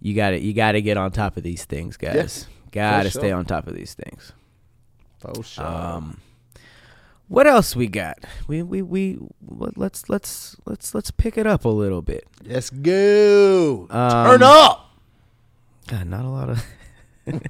you 0.01 0.15
got 0.15 0.31
to 0.31 0.41
you 0.41 0.53
got 0.53 0.73
to 0.73 0.83
get 0.83 0.97
on 0.97 1.11
top 1.11 1.37
of 1.37 1.43
these 1.43 1.65
things, 1.65 1.97
guys. 1.97 2.47
got 2.73 3.03
to 3.05 3.11
sure. 3.11 3.21
stay 3.21 3.33
on 3.33 3.45
top 3.45 3.67
of 3.67 3.75
these 3.75 3.95
things. 3.95 4.33
for 5.19 5.43
sure. 5.43 5.67
Um, 5.67 6.21
what 7.29 7.47
else 7.47 7.75
we 7.77 7.87
got? 7.89 8.19
We 8.49 8.63
we 8.63 8.83
we 8.83 9.19
let- 9.47 9.77
let's 9.77 10.09
let's 10.09 10.57
let's 10.67 10.95
let's 10.95 11.11
pick 11.11 11.37
it 11.37 11.47
up 11.47 11.65
a 11.65 11.69
little 11.69 12.03
bit. 12.03 12.25
Let's 12.45 12.71
go. 12.71 13.87
Um, 13.91 14.27
Turn 14.27 14.43
up. 14.43 14.91
God, 15.89 16.07
not 16.07 16.25
a 16.25 16.29
lot 16.29 16.51
of 16.51 16.65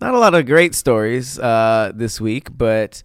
not 0.00 0.14
a 0.14 0.18
lot 0.18 0.34
of 0.34 0.46
great 0.46 0.74
stories 0.74 1.38
uh, 1.38 1.92
this 1.94 2.20
week, 2.20 2.56
but 2.56 3.02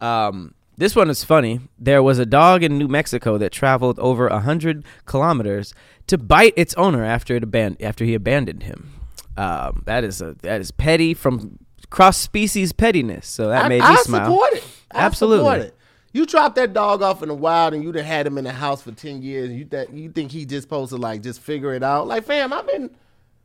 um, 0.00 0.54
this 0.76 0.94
one 0.94 1.10
is 1.10 1.24
funny. 1.24 1.60
There 1.78 2.02
was 2.02 2.18
a 2.18 2.26
dog 2.26 2.62
in 2.62 2.78
New 2.78 2.88
Mexico 2.88 3.38
that 3.38 3.50
traveled 3.52 3.98
over 3.98 4.28
a 4.28 4.40
hundred 4.40 4.84
kilometers 5.06 5.74
to 6.06 6.16
bite 6.18 6.54
its 6.56 6.74
owner 6.74 7.04
after 7.04 7.36
it 7.36 7.42
aban- 7.50 7.80
after 7.82 8.04
he 8.04 8.14
abandoned 8.14 8.62
him. 8.64 8.92
Um, 9.36 9.82
that 9.86 10.04
is 10.04 10.20
a 10.20 10.34
that 10.42 10.60
is 10.60 10.70
petty 10.70 11.14
from 11.14 11.58
cross 11.90 12.16
species 12.16 12.72
pettiness. 12.72 13.26
So 13.26 13.48
that 13.48 13.66
I, 13.66 13.68
made 13.68 13.82
I 13.82 13.92
me 13.92 13.96
smile. 13.98 14.24
support 14.26 14.52
it. 14.54 14.64
I 14.92 14.98
Absolutely. 15.00 15.70
You 16.12 16.24
drop 16.24 16.54
that 16.54 16.72
dog 16.72 17.02
off 17.02 17.22
in 17.22 17.28
the 17.28 17.34
wild 17.34 17.74
and 17.74 17.84
you 17.84 17.92
done 17.92 18.04
had 18.04 18.26
him 18.26 18.38
in 18.38 18.44
the 18.44 18.52
house 18.52 18.80
for 18.82 18.92
ten 18.92 19.20
years. 19.22 19.50
You 19.50 19.66
that 19.66 19.92
you 19.92 20.10
think 20.10 20.32
he 20.32 20.46
just 20.46 20.62
supposed 20.62 20.90
to 20.90 20.96
like 20.96 21.22
just 21.22 21.40
figure 21.40 21.74
it 21.74 21.82
out? 21.82 22.06
Like, 22.08 22.24
fam, 22.24 22.52
I've 22.52 22.66
been, 22.66 22.90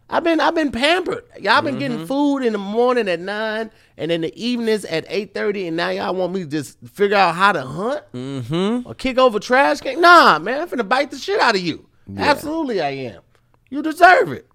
I've 0.10 0.24
been, 0.24 0.40
I've 0.40 0.56
been 0.56 0.72
pampered. 0.72 1.26
Y'all 1.42 1.62
been 1.62 1.74
Mm-hmm. 1.76 1.80
getting 1.80 2.08
food 2.08 2.40
in 2.40 2.54
the 2.54 2.60
morning 2.60 3.10
at 3.10 3.20
nine 3.20 3.70
and 3.98 4.12
in 4.12 4.22
the 4.22 4.34
evenings 4.42 4.86
at 4.86 5.06
eight 5.10 5.34
thirty, 5.34 5.68
and 5.68 5.76
now 5.76 5.90
y'all 5.90 6.16
want 6.16 6.34
me 6.34 6.44
to 6.46 6.50
just 6.50 6.80
figure 6.86 7.18
out 7.18 7.36
how 7.36 7.52
to 7.52 7.62
hunt 7.64 8.02
Mm-hmm. 8.14 8.88
or 8.88 8.96
kick 8.96 9.18
over 9.18 9.40
trash 9.40 9.82
can? 9.82 10.00
Nah, 10.00 10.40
man, 10.40 10.62
I'm 10.62 10.70
finna 10.70 10.88
bite 10.88 11.12
the 11.12 11.18
shit 11.18 11.42
out 11.42 11.56
of 11.56 11.62
you. 11.62 11.88
Absolutely, 12.18 12.80
I 12.82 12.90
am. 12.92 13.22
You 13.70 13.82
deserve 13.82 14.32
it. 14.32 14.48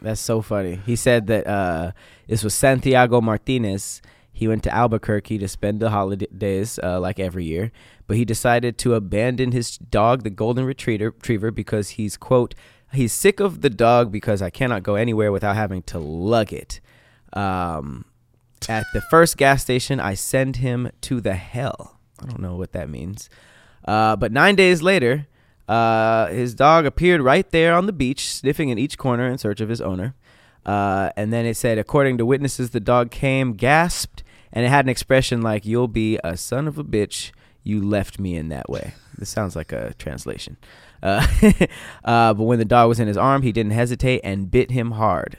That's 0.00 0.20
so 0.20 0.42
funny. 0.42 0.80
He 0.86 0.94
said 0.94 1.26
that 1.26 1.44
uh, 1.46 1.90
this 2.28 2.44
was 2.44 2.54
Santiago 2.54 3.20
Martinez. 3.20 4.00
He 4.38 4.46
went 4.46 4.62
to 4.62 4.72
Albuquerque 4.72 5.38
to 5.38 5.48
spend 5.48 5.80
the 5.80 5.90
holidays 5.90 6.78
uh, 6.80 7.00
like 7.00 7.18
every 7.18 7.44
year, 7.44 7.72
but 8.06 8.16
he 8.16 8.24
decided 8.24 8.78
to 8.78 8.94
abandon 8.94 9.50
his 9.50 9.76
dog, 9.78 10.22
the 10.22 10.30
golden 10.30 10.64
retriever, 10.64 11.50
because 11.50 11.90
he's 11.90 12.16
quote 12.16 12.54
he's 12.92 13.12
sick 13.12 13.40
of 13.40 13.62
the 13.62 13.68
dog 13.68 14.12
because 14.12 14.40
I 14.40 14.48
cannot 14.48 14.84
go 14.84 14.94
anywhere 14.94 15.32
without 15.32 15.56
having 15.56 15.82
to 15.82 15.98
lug 15.98 16.52
it. 16.52 16.78
Um, 17.32 18.04
at 18.68 18.86
the 18.94 19.00
first 19.00 19.36
gas 19.36 19.62
station, 19.62 19.98
I 19.98 20.14
send 20.14 20.58
him 20.58 20.92
to 21.00 21.20
the 21.20 21.34
hell. 21.34 21.98
I 22.22 22.26
don't 22.26 22.40
know 22.40 22.54
what 22.54 22.70
that 22.74 22.88
means. 22.88 23.28
Uh, 23.84 24.14
but 24.14 24.30
nine 24.30 24.54
days 24.54 24.82
later, 24.82 25.26
uh, 25.66 26.28
his 26.28 26.54
dog 26.54 26.86
appeared 26.86 27.22
right 27.22 27.50
there 27.50 27.74
on 27.74 27.86
the 27.86 27.92
beach, 27.92 28.32
sniffing 28.32 28.68
in 28.68 28.78
each 28.78 28.98
corner 28.98 29.26
in 29.26 29.36
search 29.36 29.60
of 29.60 29.68
his 29.68 29.80
owner. 29.80 30.14
Uh, 30.64 31.10
and 31.16 31.32
then 31.32 31.44
it 31.44 31.56
said, 31.56 31.76
according 31.76 32.18
to 32.18 32.26
witnesses, 32.26 32.70
the 32.70 32.78
dog 32.78 33.10
came, 33.10 33.54
gasped, 33.54 34.22
and 34.52 34.64
it 34.64 34.68
had 34.68 34.84
an 34.84 34.88
expression 34.88 35.42
like, 35.42 35.64
You'll 35.64 35.88
be 35.88 36.18
a 36.24 36.36
son 36.36 36.68
of 36.68 36.78
a 36.78 36.84
bitch. 36.84 37.32
You 37.62 37.86
left 37.86 38.18
me 38.18 38.36
in 38.36 38.48
that 38.48 38.70
way. 38.70 38.94
This 39.16 39.28
sounds 39.28 39.56
like 39.56 39.72
a 39.72 39.94
translation. 39.94 40.56
Uh, 41.02 41.26
uh, 42.04 42.34
but 42.34 42.44
when 42.44 42.58
the 42.58 42.64
dog 42.64 42.88
was 42.88 43.00
in 43.00 43.08
his 43.08 43.16
arm, 43.16 43.42
he 43.42 43.52
didn't 43.52 43.72
hesitate 43.72 44.20
and 44.24 44.50
bit 44.50 44.70
him 44.70 44.92
hard. 44.92 45.38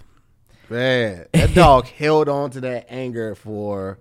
Man, 0.70 1.26
that 1.34 1.53
dog 1.55 1.88
held 1.97 2.30
on 2.30 2.51
to 2.51 2.62
that 2.62 2.86
anger 2.89 3.34
for 3.34 3.97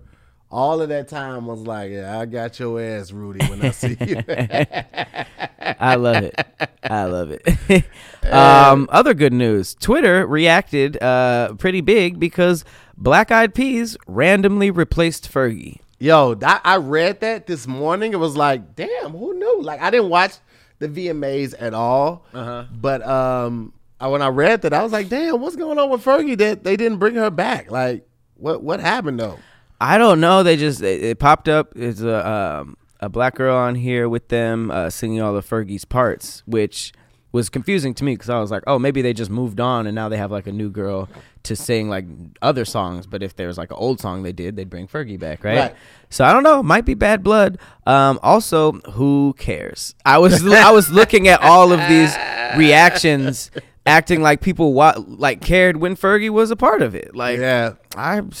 all 0.51 0.81
of 0.81 0.89
that 0.89 1.07
time. 1.07 1.47
Was 1.47 1.61
like, 1.61 1.91
yeah, 1.91 2.19
I 2.19 2.25
got 2.25 2.59
your 2.59 2.79
ass, 2.79 3.11
Rudy. 3.11 3.45
When 3.47 3.61
I 3.63 3.71
see 3.71 3.97
you, 3.99 4.17
I 4.27 5.95
love 5.95 6.23
it. 6.23 6.35
I 6.83 7.05
love 7.05 7.31
it. 7.31 7.85
um, 8.31 8.87
other 8.91 9.15
good 9.15 9.33
news: 9.33 9.73
Twitter 9.73 10.27
reacted 10.27 11.01
uh, 11.01 11.53
pretty 11.57 11.81
big 11.81 12.19
because 12.19 12.63
Black 13.01 13.31
Eyed 13.31 13.53
Peas 13.53 13.95
randomly 14.07 14.71
replaced 14.71 15.31
Fergie. 15.31 15.79
yo, 15.99 16.33
that, 16.35 16.61
I 16.65 16.75
read 16.77 17.21
that 17.21 17.47
this 17.47 17.65
morning. 17.65 18.11
It 18.13 18.19
was 18.19 18.35
like, 18.35 18.75
damn, 18.75 19.11
who 19.11 19.33
knew? 19.33 19.61
Like, 19.61 19.81
I 19.81 19.89
didn't 19.89 20.09
watch 20.09 20.33
the 20.79 20.87
VMAs 20.89 21.55
at 21.59 21.73
all, 21.73 22.25
Uh-huh. 22.33 22.65
but 22.71 23.05
um, 23.07 23.71
I, 24.01 24.07
when 24.07 24.21
I 24.21 24.27
read 24.27 24.61
that, 24.63 24.73
I 24.73 24.83
was 24.83 24.91
like, 24.91 25.07
damn, 25.09 25.39
what's 25.39 25.55
going 25.55 25.79
on 25.79 25.89
with 25.89 26.03
Fergie? 26.03 26.37
That 26.37 26.63
they 26.65 26.75
didn't 26.75 26.97
bring 26.99 27.15
her 27.15 27.29
back? 27.29 27.71
Like, 27.71 28.05
what 28.35 28.63
what 28.63 28.79
happened 28.79 29.19
though? 29.19 29.39
I 29.81 29.97
don't 29.97 30.19
know. 30.21 30.43
They 30.43 30.55
just 30.57 30.81
it, 30.81 31.01
it 31.03 31.19
popped 31.19 31.47
up. 31.49 31.73
It's 31.75 32.01
a 32.01 32.27
um, 32.29 32.77
a 33.01 33.07
black 33.09 33.35
girl 33.35 33.55
on 33.55 33.75
here 33.75 34.07
with 34.09 34.27
them 34.29 34.71
uh, 34.71 34.89
singing 34.89 35.21
all 35.21 35.35
of 35.35 35.45
Fergie's 35.49 35.83
parts, 35.85 36.43
which 36.45 36.93
was 37.31 37.49
confusing 37.49 37.93
to 37.93 38.03
me 38.03 38.13
because 38.15 38.29
I 38.29 38.39
was 38.39 38.49
like, 38.49 38.63
oh, 38.65 38.79
maybe 38.79 39.01
they 39.01 39.13
just 39.13 39.29
moved 39.29 39.59
on 39.59 39.85
and 39.85 39.93
now 39.93 40.09
they 40.09 40.17
have 40.17 40.31
like 40.31 40.47
a 40.47 40.51
new 40.51 40.69
girl 40.71 41.07
to 41.43 41.55
sing 41.55 41.87
like 41.89 42.05
other 42.41 42.65
songs. 42.65 43.05
But 43.05 43.21
if 43.21 43.35
there 43.35 43.47
was 43.47 43.57
like 43.57 43.69
an 43.69 43.77
old 43.77 43.99
song 43.99 44.23
they 44.23 44.31
did, 44.31 44.55
they'd 44.55 44.69
bring 44.69 44.87
Fergie 44.87 45.19
back, 45.19 45.43
right? 45.43 45.57
Right. 45.57 45.75
So 46.09 46.25
I 46.25 46.33
don't 46.33 46.41
know. 46.43 46.63
Might 46.63 46.85
be 46.85 46.95
bad 46.95 47.23
blood. 47.23 47.59
Um, 47.85 48.19
also, 48.23 48.71
who 48.91 49.35
cares? 49.37 49.93
I 50.05 50.17
was 50.17 50.43
I 50.47 50.71
was 50.71 50.89
looking 50.89 51.27
at 51.27 51.41
all 51.41 51.71
of 51.71 51.79
these 51.87 52.15
reactions, 52.57 53.51
acting 53.85 54.21
like 54.21 54.41
people 54.41 54.73
wa- 54.73 54.95
like 55.05 55.41
cared 55.41 55.77
when 55.77 55.95
Fergie 55.95 56.29
was 56.29 56.51
a 56.51 56.55
part 56.55 56.81
of 56.81 56.95
it. 56.95 57.15
Like, 57.15 57.39
Yeah. 57.39 57.73
I'm. 57.95 58.31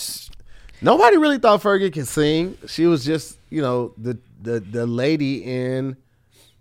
Nobody 0.81 1.17
really 1.17 1.37
thought 1.39 1.61
Fergie 1.61 1.91
could 1.91 2.07
sing. 2.07 2.57
She 2.67 2.85
was 2.85 3.03
just, 3.03 3.37
you 3.49 3.61
know, 3.61 3.93
the 3.97 4.17
the 4.41 4.59
the 4.61 4.87
lady 4.87 5.43
in 5.43 5.97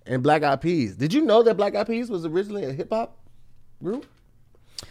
in 0.08 0.20
Black 0.22 0.42
Eyed 0.42 0.60
Peas. 0.60 0.96
Did 0.96 1.12
you 1.12 1.20
know 1.22 1.42
that 1.42 1.56
Black 1.56 1.74
Eyed 1.76 1.86
Peas 1.86 2.10
was 2.10 2.24
originally 2.26 2.64
a 2.64 2.72
hip 2.72 2.88
hop 2.90 3.16
group? 3.82 4.06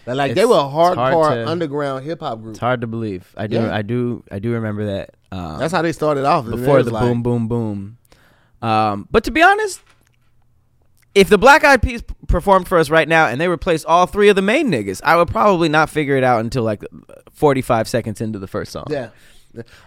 That, 0.05 0.15
like 0.18 0.36
they 0.36 0.45
were 0.45 0.55
a 0.55 0.65
it's 0.65 0.72
hard 0.74 0.97
hardcore 0.97 1.30
to- 1.45 1.49
underground 1.49 2.05
hip 2.05 2.20
hop 2.22 2.41
group. 2.41 2.51
It's 2.51 2.59
hard 2.59 2.82
to 2.82 2.88
believe. 2.88 3.34
I 3.38 3.47
do. 3.47 3.55
Yeah. 3.57 3.76
I 3.76 3.82
do. 3.82 4.24
I 4.32 4.39
do 4.39 4.51
remember 4.53 4.86
that. 4.86 5.15
Um, 5.32 5.59
That's 5.59 5.74
how 5.74 5.82
they 5.82 5.91
started 5.91 6.26
off. 6.26 6.45
before 6.45 6.84
the 6.84 6.91
like- 6.91 7.03
boom, 7.03 7.24
boom, 7.24 7.47
boom. 7.47 7.97
Um, 8.61 9.07
but 9.11 9.24
to 9.26 9.32
be 9.32 9.41
honest, 9.41 9.82
if 11.15 11.30
the 11.30 11.38
Black 11.38 11.63
Eyed 11.63 11.82
Peas 11.82 12.03
performed 12.28 12.68
for 12.68 12.78
us 12.78 12.89
right 12.89 13.07
now 13.07 13.28
and 13.28 13.39
they 13.39 13.47
replaced 13.47 13.86
all 13.86 14.05
three 14.07 14.30
of 14.30 14.36
the 14.36 14.41
main 14.41 14.70
niggas, 14.72 15.01
I 15.03 15.15
would 15.15 15.28
probably 15.30 15.70
not 15.70 15.89
figure 15.89 16.15
it 16.18 16.24
out 16.24 16.41
until 16.41 16.63
like 16.63 16.84
45 17.32 17.88
seconds 17.88 18.22
into 18.22 18.39
the 18.39 18.47
first 18.47 18.72
song. 18.72 18.86
Yeah. 18.89 19.09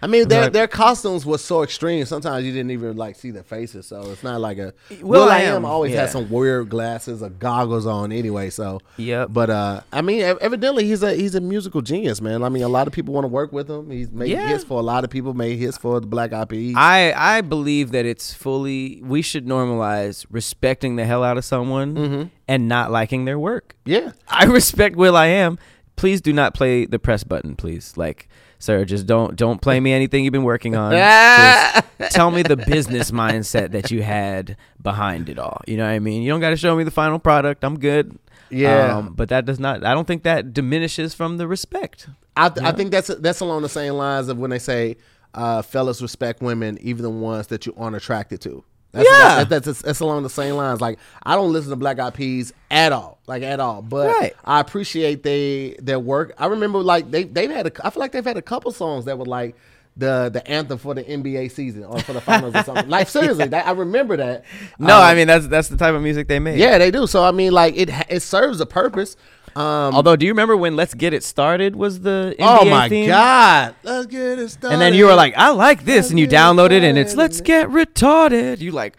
I 0.02 0.06
mean, 0.06 0.28
their 0.28 0.48
their 0.50 0.68
costumes 0.68 1.24
was 1.26 1.42
so 1.44 1.62
extreme. 1.62 2.04
Sometimes 2.04 2.44
you 2.44 2.52
didn't 2.52 2.70
even 2.70 2.96
like 2.96 3.16
see 3.16 3.30
their 3.30 3.42
faces, 3.42 3.86
so 3.86 4.10
it's 4.10 4.22
not 4.22 4.40
like 4.40 4.58
a. 4.58 4.72
Will 5.00 5.08
Will 5.22 5.28
I 5.30 5.38
I 5.38 5.40
Am 5.42 5.64
always 5.64 5.92
yeah. 5.92 6.02
had 6.02 6.10
some 6.10 6.30
weird 6.30 6.68
glasses 6.68 7.22
or 7.22 7.30
goggles 7.30 7.86
on 7.86 8.12
anyway. 8.12 8.50
So 8.50 8.80
Yep. 8.96 9.28
But 9.32 9.50
uh, 9.50 9.80
I 9.92 10.02
mean, 10.02 10.22
evidently 10.22 10.84
he's 10.86 11.02
a 11.02 11.14
he's 11.14 11.34
a 11.34 11.40
musical 11.40 11.82
genius, 11.82 12.20
man. 12.20 12.42
I 12.42 12.48
mean, 12.48 12.62
a 12.62 12.68
lot 12.68 12.86
of 12.86 12.92
people 12.92 13.14
want 13.14 13.24
to 13.24 13.28
work 13.28 13.52
with 13.52 13.68
him. 13.70 13.90
He's 13.90 14.10
made 14.10 14.28
Yeah. 14.30 14.48
hits 14.48 14.64
for 14.64 14.78
a 14.78 14.82
lot 14.82 15.04
of 15.04 15.10
people. 15.10 15.34
Made 15.34 15.58
hits 15.58 15.78
for 15.78 16.00
the 16.00 16.06
Black 16.06 16.32
Eyed 16.32 16.48
Peas. 16.48 16.74
I 16.76 17.12
I 17.16 17.40
believe 17.40 17.92
that 17.92 18.06
it's 18.06 18.32
fully 18.34 19.00
we 19.02 19.22
should 19.22 19.46
normalize 19.46 20.26
respecting 20.30 20.96
the 20.96 21.04
hell 21.04 21.22
out 21.24 21.36
of 21.38 21.44
someone 21.44 21.94
Mm-hmm. 21.94 22.22
and 22.48 22.68
not 22.68 22.90
liking 22.90 23.24
their 23.24 23.38
work. 23.38 23.76
yeah. 23.84 24.12
I 24.28 24.44
respect 24.60 24.96
Will 24.96 25.16
I 25.16 25.26
Am. 25.26 25.58
Please 25.96 26.22
do 26.22 26.32
not 26.32 26.54
play 26.54 26.86
the 26.86 26.98
press 26.98 27.24
button, 27.24 27.56
please. 27.56 27.94
Like, 27.96 28.26
sir, 28.60 28.84
just 28.84 29.06
don't 29.06 29.34
don't 29.34 29.60
play 29.60 29.80
me 29.80 29.92
anything 29.92 30.22
you've 30.24 30.32
been 30.32 30.44
working 30.44 30.76
on. 30.76 30.92
Just 32.00 32.12
tell 32.12 32.30
me 32.30 32.42
the 32.42 32.56
business 32.56 33.10
mindset 33.10 33.72
that 33.72 33.90
you 33.90 34.02
had 34.02 34.56
behind 34.80 35.28
it 35.28 35.38
all. 35.38 35.60
You 35.66 35.76
know 35.76 35.84
what 35.84 35.90
I 35.90 35.98
mean? 35.98 36.22
You 36.22 36.30
don't 36.30 36.40
got 36.40 36.50
to 36.50 36.56
show 36.56 36.74
me 36.76 36.84
the 36.84 36.90
final 36.90 37.18
product. 37.18 37.64
I'm 37.64 37.78
good. 37.78 38.18
Yeah. 38.48 38.96
Um, 38.96 39.14
but 39.14 39.28
that 39.28 39.44
does 39.44 39.60
not. 39.60 39.84
I 39.84 39.94
don't 39.94 40.06
think 40.06 40.22
that 40.22 40.52
diminishes 40.52 41.14
from 41.14 41.36
the 41.36 41.46
respect. 41.46 42.08
I, 42.36 42.48
th- 42.48 42.64
I 42.66 42.72
think 42.72 42.90
that's 42.90 43.08
that's 43.08 43.40
along 43.40 43.62
the 43.62 43.68
same 43.68 43.94
lines 43.94 44.28
of 44.28 44.38
when 44.38 44.50
they 44.50 44.58
say 44.58 44.96
uh, 45.34 45.62
fellas 45.62 46.00
respect 46.02 46.42
women, 46.42 46.78
even 46.80 47.02
the 47.02 47.10
ones 47.10 47.48
that 47.48 47.66
you 47.66 47.74
aren't 47.76 47.96
attracted 47.96 48.40
to. 48.42 48.64
That's, 48.92 49.08
Yeah. 49.08 49.44
that- 49.44 49.64
that's 49.64 49.82
that's 49.82 50.00
along 50.00 50.22
the 50.24 50.30
same 50.30 50.54
lines. 50.56 50.80
Like 50.80 50.98
I 51.22 51.36
don't 51.36 51.52
listen 51.52 51.70
to 51.70 51.76
Black 51.76 51.98
Eyed 51.98 52.14
Peas 52.14 52.52
at 52.70 52.92
all, 52.92 53.18
like 53.26 53.42
at 53.42 53.60
all. 53.60 53.82
But 53.82 54.08
Right. 54.08 54.34
I 54.44 54.60
appreciate 54.60 55.22
they 55.22 55.76
their 55.80 55.98
work. 56.00 56.34
I 56.38 56.46
remember 56.46 56.80
like 56.82 57.10
they 57.10 57.24
they've 57.24 57.50
had 57.50 57.66
a, 57.68 57.86
I 57.86 57.90
feel 57.90 58.00
like 58.00 58.12
they've 58.12 58.24
had 58.24 58.36
a 58.36 58.42
couple 58.42 58.72
songs 58.72 59.04
that 59.04 59.18
were 59.18 59.24
like 59.26 59.54
the 59.96 60.30
the 60.32 60.46
anthem 60.48 60.78
for 60.78 60.94
the 60.94 61.02
NBA 61.02 61.50
season 61.50 61.84
or 61.84 61.98
for 62.00 62.12
the 62.12 62.20
finals 62.20 62.54
or 62.54 62.62
something. 62.62 62.88
Like 62.88 63.08
seriously, 63.08 63.46
that, 63.48 63.66
I 63.66 63.72
remember 63.72 64.16
that. 64.16 64.44
No, 64.78 64.96
Um, 64.96 65.02
I 65.02 65.14
mean 65.14 65.26
that's 65.26 65.46
that's 65.48 65.68
the 65.68 65.76
type 65.76 65.94
of 65.94 66.00
music 66.02 66.26
they 66.28 66.38
make. 66.38 66.58
yeah, 66.58 66.78
they 66.78 66.90
do. 66.90 67.06
So 67.06 67.22
I 67.24 67.32
mean, 67.32 67.52
like 67.52 67.76
it 67.76 67.90
it 68.08 68.20
serves 68.22 68.60
a 68.60 68.66
purpose. 68.66 69.16
Um, 69.56 69.94
Although, 69.94 70.16
do 70.16 70.26
you 70.26 70.32
remember 70.32 70.56
when 70.56 70.76
"Let's 70.76 70.94
Get 70.94 71.12
It 71.12 71.24
Started" 71.24 71.74
was 71.76 72.00
the 72.00 72.34
NBA 72.38 72.46
oh 72.46 72.64
my 72.70 72.88
theme? 72.88 73.08
god, 73.08 73.74
let's 73.82 74.06
get 74.06 74.38
it 74.38 74.48
started. 74.50 74.74
And 74.74 74.80
then 74.80 74.94
you 74.94 75.06
were 75.06 75.14
like, 75.14 75.34
I 75.36 75.50
like 75.50 75.84
this, 75.84 76.10
and 76.10 76.18
you 76.18 76.26
Let's 76.26 76.32
get 76.32 76.38
download 76.40 76.70
it, 76.70 76.82
and 76.84 76.96
it's 76.98 77.16
"Let's 77.16 77.40
Get 77.40 77.68
Retarded." 77.68 78.60
You 78.60 78.72
like, 78.72 78.96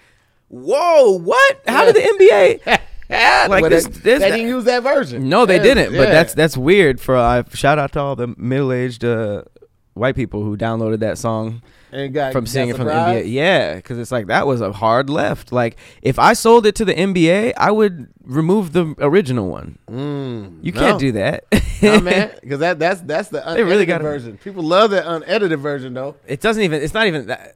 whoa, 0.49 1.17
what? 1.19 1.61
How 1.67 1.85
did 1.85 1.95
the 1.95 2.01
NBA? 2.65 2.79
Yeah, 3.09 3.47
Like 3.49 3.69
this- 3.69 3.85
they, 3.87 3.91
this- 3.99 4.19
they 4.21 4.31
didn't 4.31 4.47
use 4.47 4.63
that 4.65 4.83
version. 4.83 5.27
No, 5.29 5.45
they 5.45 5.57
Yeah, 5.57 5.63
didn't. 5.63 5.91
But 5.91 6.07
yeah. 6.07 6.11
that's 6.11 6.33
that's 6.33 6.57
weird. 6.57 6.99
For 7.01 7.15
uh, 7.17 7.43
shout 7.53 7.77
out 7.79 7.91
to 7.93 7.99
all 7.99 8.15
the 8.15 8.27
middle 8.37 8.71
aged 8.71 9.03
uh, 9.03 9.43
white 9.93 10.15
people 10.15 10.43
who 10.43 10.55
downloaded 10.57 10.99
that 10.99 11.17
song 11.17 11.61
and 11.91 12.13
got, 12.13 12.31
from 12.33 12.45
got 12.45 12.55
it 12.55 12.75
from 12.77 12.85
the. 12.87 12.91
NBA. 12.93 13.31
Yeah, 13.31 13.75
because 13.75 13.97
it's 13.99 14.11
like 14.11 14.27
that 14.27 14.47
was 14.47 14.61
a 14.61 14.71
hard 14.71 15.09
left. 15.09 15.51
Like 15.51 15.77
if 16.01 16.17
I 16.19 16.33
sold 16.33 16.65
it 16.65 16.75
to 16.75 16.85
the 16.85 16.93
NBA, 16.93 17.53
I 17.57 17.71
would 17.71 18.07
remove 18.23 18.73
the 18.73 18.95
original 18.99 19.49
one. 19.49 19.77
Mm, 19.89 20.59
You 20.63 20.71
no. 20.71 20.79
can't 20.79 20.99
do 20.99 21.11
that. 21.13 21.45
no, 21.81 21.99
man, 21.99 22.31
because 22.41 22.59
that 22.59 22.79
that's 22.79 23.01
that's 23.01 23.29
the 23.29 23.39
unedited 23.47 23.67
really 23.67 23.85
version. 23.85 24.37
People 24.37 24.63
love 24.63 24.91
the 24.91 25.09
unedited 25.09 25.59
version 25.59 25.93
though. 25.93 26.15
it 26.27 26.41
doesn't 26.41 26.63
even. 26.63 26.81
It's 26.81 26.93
not 26.93 27.07
even 27.07 27.27
that. 27.27 27.55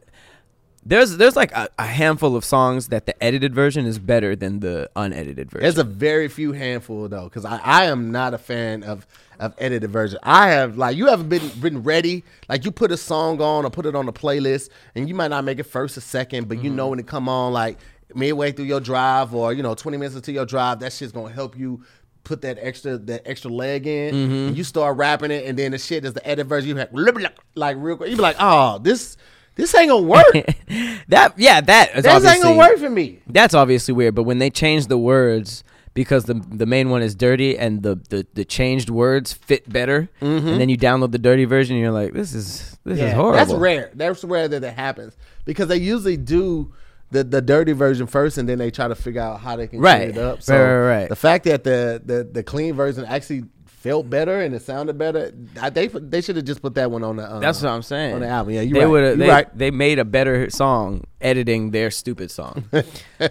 There's 0.88 1.17
there's 1.17 1.36
like 1.36 1.51
a, 1.53 1.67
a 1.79 1.86
handful 1.86 2.36
of 2.36 2.45
songs 2.45 2.89
that 2.89 3.07
the 3.07 3.23
edited 3.23 3.55
version 3.55 3.86
is 3.88 3.97
better 3.97 4.36
than 4.36 4.59
the 4.59 4.89
unedited 4.95 5.49
version. 5.49 5.63
There's 5.63 5.79
a 5.79 5.83
very 5.83 6.27
few 6.27 6.51
handful 6.51 7.07
though, 7.09 7.23
because 7.23 7.43
I, 7.43 7.57
I 7.63 7.86
am 7.86 8.11
not 8.11 8.33
a 8.33 8.38
fan 8.38 8.83
of 8.83 9.07
of 9.39 9.55
edited 9.57 9.89
version. 9.89 10.19
I 10.21 10.49
have 10.49 10.77
like 10.77 10.95
you 10.95 11.07
haven't 11.07 11.29
been 11.29 11.49
been 11.59 11.81
ready. 11.81 12.23
Like 12.47 12.65
you 12.65 12.71
put 12.71 12.91
a 12.91 12.97
song 12.97 13.41
on 13.41 13.65
or 13.65 13.71
put 13.71 13.88
it 13.88 13.95
on 13.95 14.07
a 14.07 14.13
playlist, 14.13 14.69
and 14.93 15.09
you 15.09 15.15
might 15.15 15.29
not 15.29 15.43
make 15.43 15.57
it 15.57 15.63
first 15.63 15.97
or 15.97 16.01
second, 16.01 16.47
but 16.47 16.57
you 16.59 16.65
Mm-hmm. 16.69 16.75
know 16.75 16.88
when 16.89 16.99
it 16.99 17.07
come 17.07 17.27
on 17.27 17.51
like 17.51 17.79
midway 18.13 18.51
through 18.51 18.65
your 18.65 18.79
drive 18.79 19.33
or 19.33 19.53
you 19.53 19.63
know 19.63 19.73
20 19.73 19.97
minutes 19.97 20.15
into 20.15 20.31
your 20.31 20.45
drive, 20.45 20.79
that 20.81 20.93
shit's 20.93 21.11
gonna 21.11 21.33
help 21.33 21.57
you 21.57 21.83
put 22.23 22.41
that 22.43 22.59
extra 22.61 22.99
that 22.99 23.23
extra 23.27 23.49
leg 23.49 23.88
in. 23.88 24.13
Mm-hmm. 24.13 24.33
And 24.49 24.57
you 24.57 24.63
start 24.63 24.97
rapping 24.97 25.31
it, 25.31 25.45
and 25.47 25.57
then 25.57 25.71
the 25.71 25.79
shit 25.79 26.05
is 26.05 26.13
the 26.13 26.25
edit 26.27 26.45
version. 26.45 26.69
You 26.69 26.75
have 26.75 26.89
like 27.55 27.77
real 27.79 27.97
quick. 27.97 28.11
You 28.11 28.17
be 28.17 28.21
like, 28.21 28.38
oh 28.39 28.77
this 28.77 29.17
this 29.56 29.74
ain't 29.76 29.89
gonna 29.89 30.06
work. 30.06 30.34
that 31.08 31.34
yeah, 31.38 31.62
that 31.62 31.95
is 31.95 32.03
this 32.03 32.26
ain't 32.26 32.43
gonna 32.43 32.58
work 32.58 32.78
for 32.78 32.89
me. 32.89 33.20
That's 33.28 33.53
obviously 33.53 33.93
weird, 33.93 34.16
but 34.16 34.24
when 34.24 34.38
they 34.39 34.49
change 34.49 34.88
the 34.88 34.97
words 34.97 35.64
because 35.93 36.26
the 36.26 36.34
the 36.34 36.66
main 36.66 36.89
one 36.89 37.01
is 37.01 37.16
dirty 37.16 37.58
and 37.58 37.82
the 37.82 37.95
the, 38.10 38.28
the 38.34 38.45
changed 38.45 38.89
words 38.89 39.34
fit 39.34 39.68
better, 39.68 40.10
mm-hmm. 40.22 40.47
and 40.47 40.62
then 40.62 40.70
you 40.70 40.78
download 40.78 41.12
the 41.12 41.18
dirty 41.18 41.45
version, 41.45 41.76
and 41.76 41.84
you're 41.84 41.91
like, 41.91 42.14
this 42.14 42.34
is 42.34 42.78
this 42.84 42.99
is 42.99 43.14
horrible. 43.14 43.38
That's 43.38 43.53
rare. 43.53 43.91
That's 43.95 44.24
rare 44.24 44.47
that 44.47 44.64
it 44.64 44.74
happens 44.74 45.16
because 45.45 45.70
they 45.70 45.78
usually 45.78 46.18
do 46.18 46.74
the, 47.12 47.24
the 47.24 47.41
dirty 47.41 47.72
version 47.72 48.08
first, 48.08 48.38
and 48.38 48.47
then 48.47 48.58
they 48.58 48.72
try 48.72 48.88
to 48.88 48.95
figure 48.95 49.22
out 49.22 49.39
how 49.39 49.56
they 49.56 49.68
can 49.68 49.80
Right. 49.80 49.97
clean 49.97 50.10
it 50.12 50.18
up. 50.18 50.39
Right, 50.47 50.60
right, 50.60 50.88
right. 50.99 51.10
the 51.10 51.16
fact 51.16 51.45
that 51.45 51.64
the, 51.64 52.01
the 52.03 52.24
the 52.24 52.43
clean 52.43 52.76
version 52.76 53.06
actually 53.06 53.45
felt 53.86 54.09
better 54.09 54.41
and 54.41 54.55
it 54.55 54.63
sounded 54.63 54.97
better, 54.97 55.31
I, 55.61 55.69
they 55.69 55.86
they 55.88 56.19
should 56.19 56.36
have 56.38 56.45
just 56.45 56.59
put 56.59 56.73
that 56.73 56.89
one 56.89 57.03
on 57.03 57.17
the. 57.17 57.23
Uh, 57.23 57.39
That's 57.39 57.61
what 57.61 57.69
I'm 57.69 57.83
saying. 57.83 58.15
on 58.15 58.21
the 58.21 58.27
album. 58.27 58.55
Yeah, 58.55 58.61
you 58.61 58.73
they 58.73 58.86
right. 58.86 59.15
they, 59.15 59.29
right. 59.29 59.57
They 59.57 59.69
made 59.69 59.99
a 59.99 60.05
better 60.05 60.49
song 60.49 61.03
editing 61.21 61.69
their 61.69 61.91
stupid 61.91 62.31
song. 62.31 62.67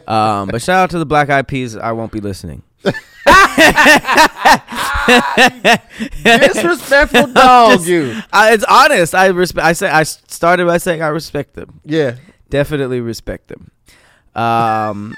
um, 0.07 0.49
but 0.49 0.63
shout 0.63 0.85
out 0.85 0.91
to 0.91 0.99
the 1.01 1.07
Black 1.07 1.29
Eyed 1.29 1.49
Peas. 1.49 1.77
I 1.77 1.91
won't 1.91 2.13
be 2.13 2.21
listening. 2.21 2.63
Disrespectful 6.23 7.27
dog, 7.33 7.81
you. 7.85 8.21
I, 8.33 8.53
it's 8.55 8.65
honest. 8.65 9.13
I 9.13 9.27
respect. 9.27 9.67
I 9.67 9.73
say 9.73 9.89
I 9.91 10.05
started 10.05 10.67
by 10.69 10.79
saying 10.79 11.03
I 11.03 11.09
respect 11.09 11.55
them. 11.55 11.81
Yeah. 11.85 12.15
Definitely 12.49 13.01
respect 13.01 13.49
them. 13.49 13.73
Um, 14.37 15.17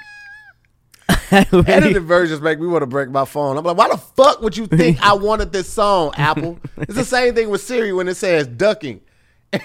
Edited 1.66 2.02
versions 2.04 2.40
make 2.40 2.58
me 2.60 2.66
want 2.66 2.82
to 2.82 2.86
break 2.86 3.10
my 3.10 3.24
phone. 3.24 3.56
I'm 3.56 3.64
like, 3.64 3.76
why 3.76 3.88
the 3.88 3.96
fuck 3.96 4.40
would 4.42 4.56
you 4.56 4.66
think 4.66 5.00
I 5.02 5.12
wanted 5.28 5.52
this 5.52 5.68
song, 5.68 6.12
Apple? 6.16 6.58
It's 6.76 6.94
the 6.94 7.04
same 7.04 7.34
thing 7.34 7.48
with 7.50 7.60
Siri 7.62 7.92
when 7.92 8.08
it 8.08 8.16
says 8.16 8.46
ducking 8.46 9.00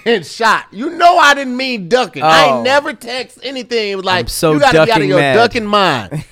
and 0.05 0.25
shot. 0.25 0.67
You 0.71 0.91
know 0.91 1.17
I 1.17 1.33
didn't 1.33 1.57
mean 1.57 1.89
ducking. 1.89 2.23
I 2.23 2.45
Oh. 2.49 2.55
ain't 2.55 2.63
never 2.63 2.93
text 2.93 3.39
anything 3.43 4.01
like 4.01 4.25
I'm 4.25 4.27
so 4.27 4.53
you 4.53 4.59
gotta 4.59 4.85
be 4.85 4.91
out 4.91 5.01
of 5.01 5.07
your 5.07 5.19
mad. 5.19 5.35
ducking 5.35 5.65
mind. 5.65 6.25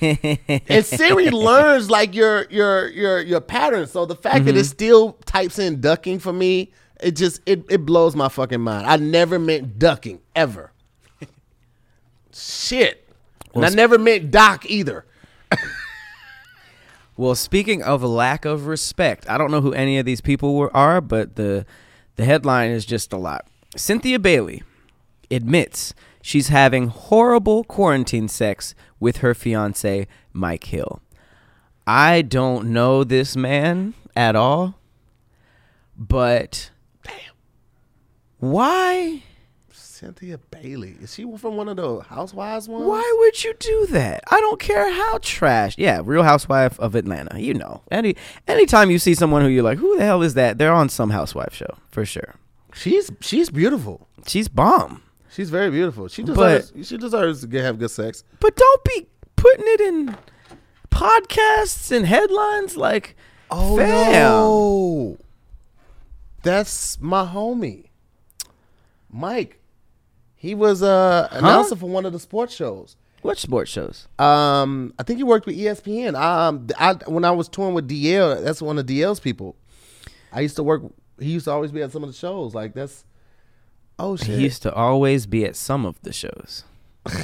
and 0.68 0.86
Siri 0.86 1.30
learns 1.30 1.90
like 1.90 2.14
your 2.14 2.46
your 2.50 2.88
your 2.88 3.20
your 3.20 3.40
pattern. 3.40 3.86
So 3.86 4.06
the 4.06 4.16
fact 4.16 4.44
that 4.46 4.54
it 4.56 4.60
Mm-hmm. 4.60 4.64
still 4.64 5.12
types 5.26 5.58
in 5.58 5.80
ducking 5.80 6.18
for 6.20 6.32
me, 6.32 6.72
it 7.00 7.12
just 7.16 7.40
it, 7.46 7.64
it 7.68 7.84
blows 7.84 8.14
my 8.16 8.28
fucking 8.28 8.60
mind. 8.60 8.86
I 8.86 8.96
never 8.96 9.38
meant 9.38 9.78
ducking 9.78 10.20
ever. 10.34 10.72
Shit. 12.32 13.08
And 13.54 13.64
I 13.66 13.70
never 13.70 13.98
meant 13.98 14.30
doc 14.30 14.64
either. 14.66 15.04
Well, 17.20 17.34
speaking 17.34 17.82
of 17.82 18.02
lack 18.02 18.46
of 18.46 18.66
respect, 18.66 19.28
I 19.28 19.36
don't 19.36 19.50
know 19.50 19.60
who 19.60 19.74
any 19.74 19.98
of 19.98 20.06
these 20.06 20.22
people 20.22 20.54
were, 20.54 20.74
are, 20.74 21.02
but 21.02 21.36
the 21.36 21.66
the 22.16 22.24
headline 22.24 22.70
is 22.70 22.86
just 22.86 23.12
a 23.12 23.18
lot. 23.18 23.46
Cynthia 23.76 24.18
Bailey 24.18 24.62
admits 25.30 25.92
she's 26.22 26.48
having 26.48 26.88
horrible 26.88 27.64
quarantine 27.64 28.26
sex 28.26 28.74
with 28.98 29.18
her 29.18 29.34
fiance 29.34 30.06
Mike 30.32 30.64
Hill. 30.64 31.02
I 31.86 32.22
don't 32.22 32.72
know 32.72 33.04
this 33.04 33.36
man 33.36 33.92
at 34.16 34.34
all, 34.34 34.76
but 35.94 36.70
damn. 37.02 37.34
why? 38.38 39.24
Cynthia 40.00 40.38
Bailey. 40.50 40.96
Is 41.02 41.12
she 41.14 41.30
from 41.36 41.56
one 41.58 41.68
of 41.68 41.76
the 41.76 42.00
Housewives 42.00 42.66
ones? 42.70 42.86
Why 42.86 43.16
would 43.18 43.44
you 43.44 43.52
do 43.58 43.86
that? 43.90 44.24
I 44.30 44.40
don't 44.40 44.58
care 44.58 44.90
how 44.90 45.18
trash. 45.20 45.74
Yeah, 45.76 46.00
Real 46.02 46.22
Housewife 46.22 46.80
of 46.80 46.94
Atlanta. 46.94 47.38
You 47.38 47.52
know, 47.52 47.82
any 47.90 48.16
anytime 48.48 48.90
you 48.90 48.98
see 48.98 49.14
someone 49.14 49.42
who 49.42 49.48
you're 49.48 49.62
like, 49.62 49.76
who 49.76 49.98
the 49.98 50.04
hell 50.04 50.22
is 50.22 50.32
that? 50.34 50.56
They're 50.56 50.72
on 50.72 50.88
some 50.88 51.10
housewife 51.10 51.52
show 51.54 51.76
for 51.90 52.06
sure. 52.06 52.36
She's 52.72 53.10
she's 53.20 53.50
beautiful. 53.50 54.08
She's 54.26 54.48
bomb. 54.48 55.02
She's 55.30 55.50
very 55.50 55.70
beautiful. 55.70 56.08
She 56.08 56.22
But- 56.22 56.34
deserves 56.72 56.88
she 56.88 56.96
deserves 56.96 57.40
to 57.42 57.46
get, 57.46 57.62
have 57.64 57.78
good 57.78 57.90
sex. 57.90 58.24
But 58.40 58.56
don't 58.56 58.84
be 58.84 59.06
putting 59.36 59.66
it 59.66 59.80
in 59.82 60.16
podcasts 60.90 61.94
and 61.94 62.06
headlines 62.06 62.74
like, 62.74 63.16
Oh 63.50 63.76
fam. 63.76 64.12
no, 64.12 65.18
that's 66.42 66.98
my 67.02 67.26
homie, 67.26 67.88
Mike. 69.10 69.59
He 70.40 70.54
was 70.54 70.82
uh 70.82 71.28
announcer 71.32 71.76
for 71.76 71.86
one 71.90 72.06
of 72.06 72.14
the 72.14 72.18
sports 72.18 72.54
shows. 72.54 72.96
What 73.20 73.36
sports 73.36 73.70
shows? 73.70 74.08
Um, 74.18 74.94
I 74.98 75.02
think 75.02 75.18
he 75.18 75.22
worked 75.22 75.44
with 75.44 75.54
ESPN. 75.54 76.18
Um, 76.18 76.66
I 76.78 76.94
when 77.06 77.26
I 77.26 77.30
was 77.30 77.46
touring 77.46 77.74
with 77.74 77.86
DL, 77.90 78.42
that's 78.42 78.62
one 78.62 78.78
of 78.78 78.86
DL's 78.86 79.20
people. 79.20 79.54
I 80.32 80.40
used 80.40 80.56
to 80.56 80.62
work. 80.62 80.82
He 81.18 81.32
used 81.32 81.44
to 81.44 81.50
always 81.50 81.72
be 81.72 81.82
at 81.82 81.92
some 81.92 82.02
of 82.02 82.08
the 82.08 82.16
shows. 82.16 82.54
Like 82.54 82.72
that's. 82.72 83.04
Oh 83.98 84.16
shit! 84.16 84.28
He 84.38 84.42
used 84.44 84.62
to 84.62 84.72
always 84.72 85.26
be 85.26 85.44
at 85.44 85.56
some 85.56 85.84
of 85.84 86.00
the 86.00 86.12
shows. 86.14 86.64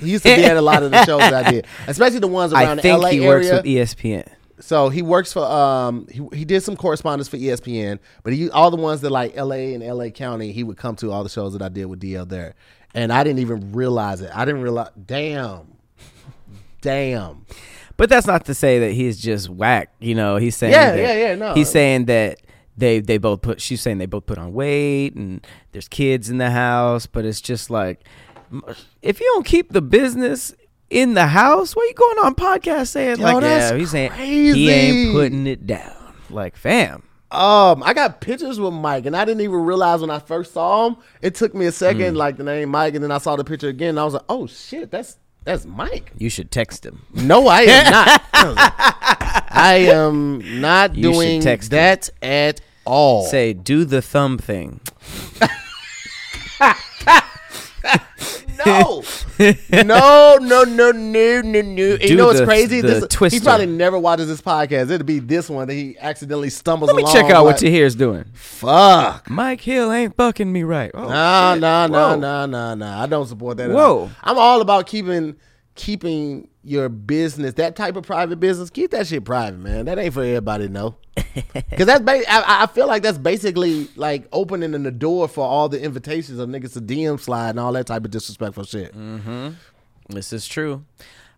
He 0.00 0.10
used 0.10 0.24
to 0.24 0.36
be 0.36 0.44
at 0.44 0.58
a 0.58 0.60
lot 0.60 0.82
of 0.82 0.90
the 0.90 1.02
shows 1.06 1.20
that 1.20 1.46
I 1.46 1.50
did, 1.50 1.66
especially 1.86 2.18
the 2.18 2.28
ones 2.28 2.52
around 2.52 2.66
I 2.66 2.74
the 2.74 2.82
think 2.82 3.02
LA 3.02 3.08
he 3.08 3.16
area. 3.24 3.28
works 3.28 3.50
with 3.50 3.64
ESPN. 3.64 4.28
So 4.60 4.88
he 4.88 5.02
works 5.02 5.32
for 5.32 5.44
um 5.44 6.06
he, 6.10 6.26
he 6.32 6.44
did 6.44 6.62
some 6.62 6.76
correspondence 6.76 7.28
for 7.28 7.36
ESPN, 7.36 7.98
but 8.22 8.32
he 8.32 8.50
all 8.50 8.70
the 8.70 8.76
ones 8.76 9.00
that 9.02 9.10
like 9.10 9.36
LA 9.36 9.72
and 9.74 9.82
LA 9.86 10.08
County, 10.10 10.52
he 10.52 10.64
would 10.64 10.76
come 10.76 10.96
to 10.96 11.10
all 11.12 11.22
the 11.22 11.28
shows 11.30 11.52
that 11.52 11.62
I 11.62 11.68
did 11.68 11.86
with 11.86 12.00
DL 12.00 12.28
there. 12.28 12.54
And 12.94 13.12
I 13.12 13.22
didn't 13.22 13.40
even 13.40 13.72
realize 13.72 14.20
it. 14.22 14.30
I 14.34 14.44
didn't 14.44 14.62
realize 14.62 14.90
damn. 15.06 15.74
Damn. 16.80 17.44
But 17.96 18.08
that's 18.08 18.26
not 18.26 18.44
to 18.46 18.54
say 18.54 18.78
that 18.80 18.92
he's 18.92 19.18
just 19.20 19.48
whack. 19.48 19.92
You 19.98 20.14
know, 20.14 20.36
he's 20.36 20.56
saying 20.56 20.72
Yeah, 20.72 20.92
that- 20.92 20.98
yeah, 21.00 21.28
yeah, 21.28 21.34
no. 21.34 21.54
He's 21.54 21.68
saying 21.68 22.04
that 22.06 22.38
they 22.76 23.00
they 23.00 23.18
both 23.18 23.42
put. 23.42 23.60
She's 23.60 23.80
saying 23.80 23.98
they 23.98 24.06
both 24.06 24.26
put 24.26 24.38
on 24.38 24.52
weight, 24.52 25.14
and 25.16 25.44
there's 25.72 25.88
kids 25.88 26.30
in 26.30 26.38
the 26.38 26.50
house. 26.50 27.06
But 27.06 27.24
it's 27.24 27.40
just 27.40 27.70
like, 27.70 28.04
if 29.02 29.18
you 29.20 29.26
don't 29.34 29.44
keep 29.44 29.72
the 29.72 29.82
business 29.82 30.54
in 30.90 31.14
the 31.14 31.26
house, 31.26 31.74
what 31.76 31.84
are 31.84 31.88
you 31.88 31.94
going 31.94 32.18
on 32.24 32.34
podcast 32.34 32.88
saying 32.88 33.18
Yo, 33.18 33.24
like, 33.24 33.40
that's 33.42 33.72
yeah, 33.72 33.78
he's 33.78 33.90
saying 33.90 34.10
crazy. 34.10 34.52
he 34.54 34.70
ain't 34.70 35.14
putting 35.14 35.46
it 35.46 35.66
down. 35.66 35.94
Like, 36.30 36.56
fam, 36.56 37.02
Um, 37.30 37.82
I 37.82 37.92
got 37.94 38.20
pictures 38.20 38.58
with 38.60 38.72
Mike, 38.74 39.06
and 39.06 39.16
I 39.16 39.24
didn't 39.24 39.40
even 39.42 39.60
realize 39.60 40.00
when 40.00 40.10
I 40.10 40.18
first 40.18 40.52
saw 40.54 40.88
him. 40.88 40.96
It 41.22 41.34
took 41.34 41.54
me 41.54 41.66
a 41.66 41.72
second, 41.72 42.16
like 42.16 42.36
the 42.36 42.44
name 42.44 42.70
Mike, 42.70 42.94
and 42.94 43.04
then 43.04 43.10
I 43.12 43.18
saw 43.18 43.36
the 43.36 43.44
picture 43.44 43.68
again. 43.68 43.90
And 43.90 44.00
I 44.00 44.04
was 44.04 44.14
like, 44.14 44.24
"Oh 44.28 44.46
shit, 44.46 44.90
that's 44.90 45.18
that's 45.44 45.64
Mike." 45.66 46.12
you 46.18 46.30
should 46.30 46.50
text 46.50 46.84
him. 46.86 47.02
No, 47.14 47.46
I 47.48 47.62
am 47.62 47.90
not. 47.90 48.22
I 48.32 48.44
was 48.46 48.56
like, 48.56 48.72
I 49.50 49.74
am 49.92 50.60
not 50.60 50.94
You 50.94 51.12
doing 51.12 51.40
text 51.40 51.72
him. 51.72 51.76
that 51.76 52.10
at 52.22 52.60
all. 52.84 53.24
Say, 53.26 53.52
do 53.52 53.84
the 53.84 54.00
thumb 54.02 54.38
thing. 54.38 54.80
no, 58.66 59.02
no, 59.82 60.36
no, 60.40 60.64
no, 60.64 60.90
no, 60.92 61.40
no, 61.42 61.60
no. 61.62 61.62
You 62.00 62.16
know 62.16 62.26
what's 62.26 62.40
the- 62.40 62.44
crazy? 62.46 62.80
the 62.80 63.06
This, 63.20 63.32
he 63.32 63.40
probably 63.40 63.66
never 63.66 63.98
watches 63.98 64.28
this 64.28 64.40
podcast. 64.40 64.90
It'd 64.90 65.06
be 65.06 65.18
this 65.18 65.48
one 65.48 65.68
that 65.68 65.74
he 65.74 65.96
accidentally 65.98 66.50
stumbles 66.50 66.88
Let 66.88 66.96
me 66.96 67.02
along. 67.02 67.14
check 67.14 67.24
out 67.30 67.44
what 67.44 67.52
like, 67.52 67.60
Tahir's 67.60 67.94
doing. 67.94 68.24
Fuck. 68.34 69.28
Mike 69.30 69.60
Hill 69.60 69.92
ain't 69.92 70.16
fucking 70.16 70.50
me 70.52 70.62
right. 70.64 70.90
Oh, 70.94 71.08
No, 71.08 71.54
shit. 71.54 71.60
no, 71.60 71.88
Whoa. 71.90 72.16
no, 72.16 72.46
no, 72.46 72.74
no. 72.74 72.86
I 72.86 73.06
don't 73.06 73.26
support 73.26 73.56
that. 73.58 73.70
at 73.70 73.74
Whoa. 73.76 73.98
all. 74.00 74.10
I'm 74.22 74.38
all 74.38 74.60
about 74.60 74.86
keeping 74.86 75.36
keeping 75.74 76.48
your 76.68 76.88
business, 76.88 77.54
that 77.54 77.74
type 77.76 77.96
of 77.96 78.04
private 78.04 78.38
business. 78.40 78.70
Keep 78.70 78.90
that 78.92 79.06
shit 79.06 79.24
private, 79.24 79.58
man. 79.60 79.86
That 79.86 79.98
ain't 79.98 80.14
for 80.14 80.22
everybody 80.22 80.66
to 80.68 80.72
know. 80.72 80.96
Cause 81.16 81.86
that's 81.86 82.02
ba- 82.02 82.22
I, 82.30 82.62
I 82.62 82.66
feel 82.66 82.86
like 82.86 83.02
that's 83.02 83.18
basically 83.18 83.88
like 83.96 84.28
opening 84.32 84.74
in 84.74 84.82
the 84.84 84.90
door 84.90 85.26
for 85.28 85.44
all 85.46 85.68
the 85.68 85.80
invitations 85.82 86.38
of 86.38 86.48
niggas 86.48 86.74
to 86.74 86.80
DM 86.80 87.18
slide 87.20 87.50
and 87.50 87.60
all 87.60 87.72
that 87.72 87.86
type 87.86 88.04
of 88.04 88.10
disrespectful 88.10 88.64
shit. 88.64 88.94
Mm-hmm. 88.96 89.50
This 90.10 90.32
is 90.32 90.46
true. 90.46 90.84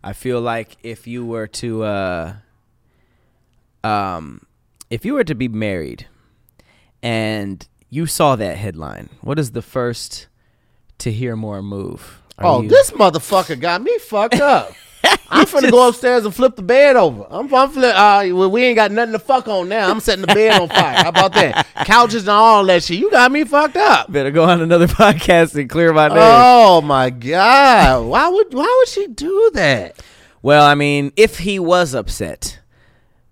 I 0.03 0.13
feel 0.13 0.39
like 0.41 0.77
if 0.83 1.07
you 1.07 1.25
were 1.25 1.47
to 1.47 1.83
uh 1.83 2.33
um 3.83 4.41
if 4.89 5.05
you 5.05 5.13
were 5.13 5.23
to 5.23 5.35
be 5.35 5.47
married 5.47 6.07
and 7.01 7.67
you 7.89 8.05
saw 8.05 8.35
that 8.35 8.57
headline, 8.57 9.09
what 9.21 9.39
is 9.39 9.51
the 9.51 9.61
first 9.61 10.27
to 10.99 11.11
hear 11.11 11.35
more 11.35 11.61
move? 11.61 12.21
Are 12.37 12.45
Oh, 12.45 12.61
you- 12.61 12.69
this 12.69 12.91
motherfucker 12.91 13.59
got 13.59 13.81
me 13.81 13.97
fucked 13.99 14.39
up. 14.39 14.73
I'm 15.29 15.45
finna 15.45 15.71
go 15.71 15.87
upstairs 15.87 16.25
and 16.25 16.35
flip 16.35 16.55
the 16.55 16.61
bed 16.61 16.95
over. 16.95 17.25
I'm, 17.29 17.53
I'm 17.53 17.69
flip. 17.69 17.95
Uh, 17.95 18.23
well, 18.33 18.51
we 18.51 18.63
ain't 18.63 18.75
got 18.75 18.91
nothing 18.91 19.13
to 19.13 19.19
fuck 19.19 19.47
on 19.47 19.69
now. 19.69 19.89
I'm 19.89 19.99
setting 19.99 20.25
the 20.25 20.33
bed 20.33 20.59
on 20.61 20.67
fire. 20.69 21.03
How 21.03 21.09
about 21.09 21.33
that? 21.33 21.65
Couches 21.85 22.23
and 22.23 22.29
all 22.29 22.65
that 22.65 22.83
shit. 22.83 22.99
You 22.99 23.09
got 23.09 23.31
me 23.31 23.43
fucked 23.43 23.77
up. 23.77 24.11
better 24.11 24.31
go 24.31 24.43
on 24.43 24.61
another 24.61 24.87
podcast 24.89 25.55
and 25.59 25.69
clear 25.69 25.93
my 25.93 26.07
name. 26.09 26.17
Oh 26.19 26.81
my 26.81 27.09
god! 27.09 28.05
Why 28.05 28.27
would 28.27 28.53
why 28.53 28.75
would 28.79 28.87
she 28.89 29.07
do 29.07 29.51
that? 29.53 30.01
Well, 30.41 30.65
I 30.65 30.75
mean, 30.75 31.13
if 31.15 31.39
he 31.39 31.59
was 31.59 31.93
upset, 31.93 32.59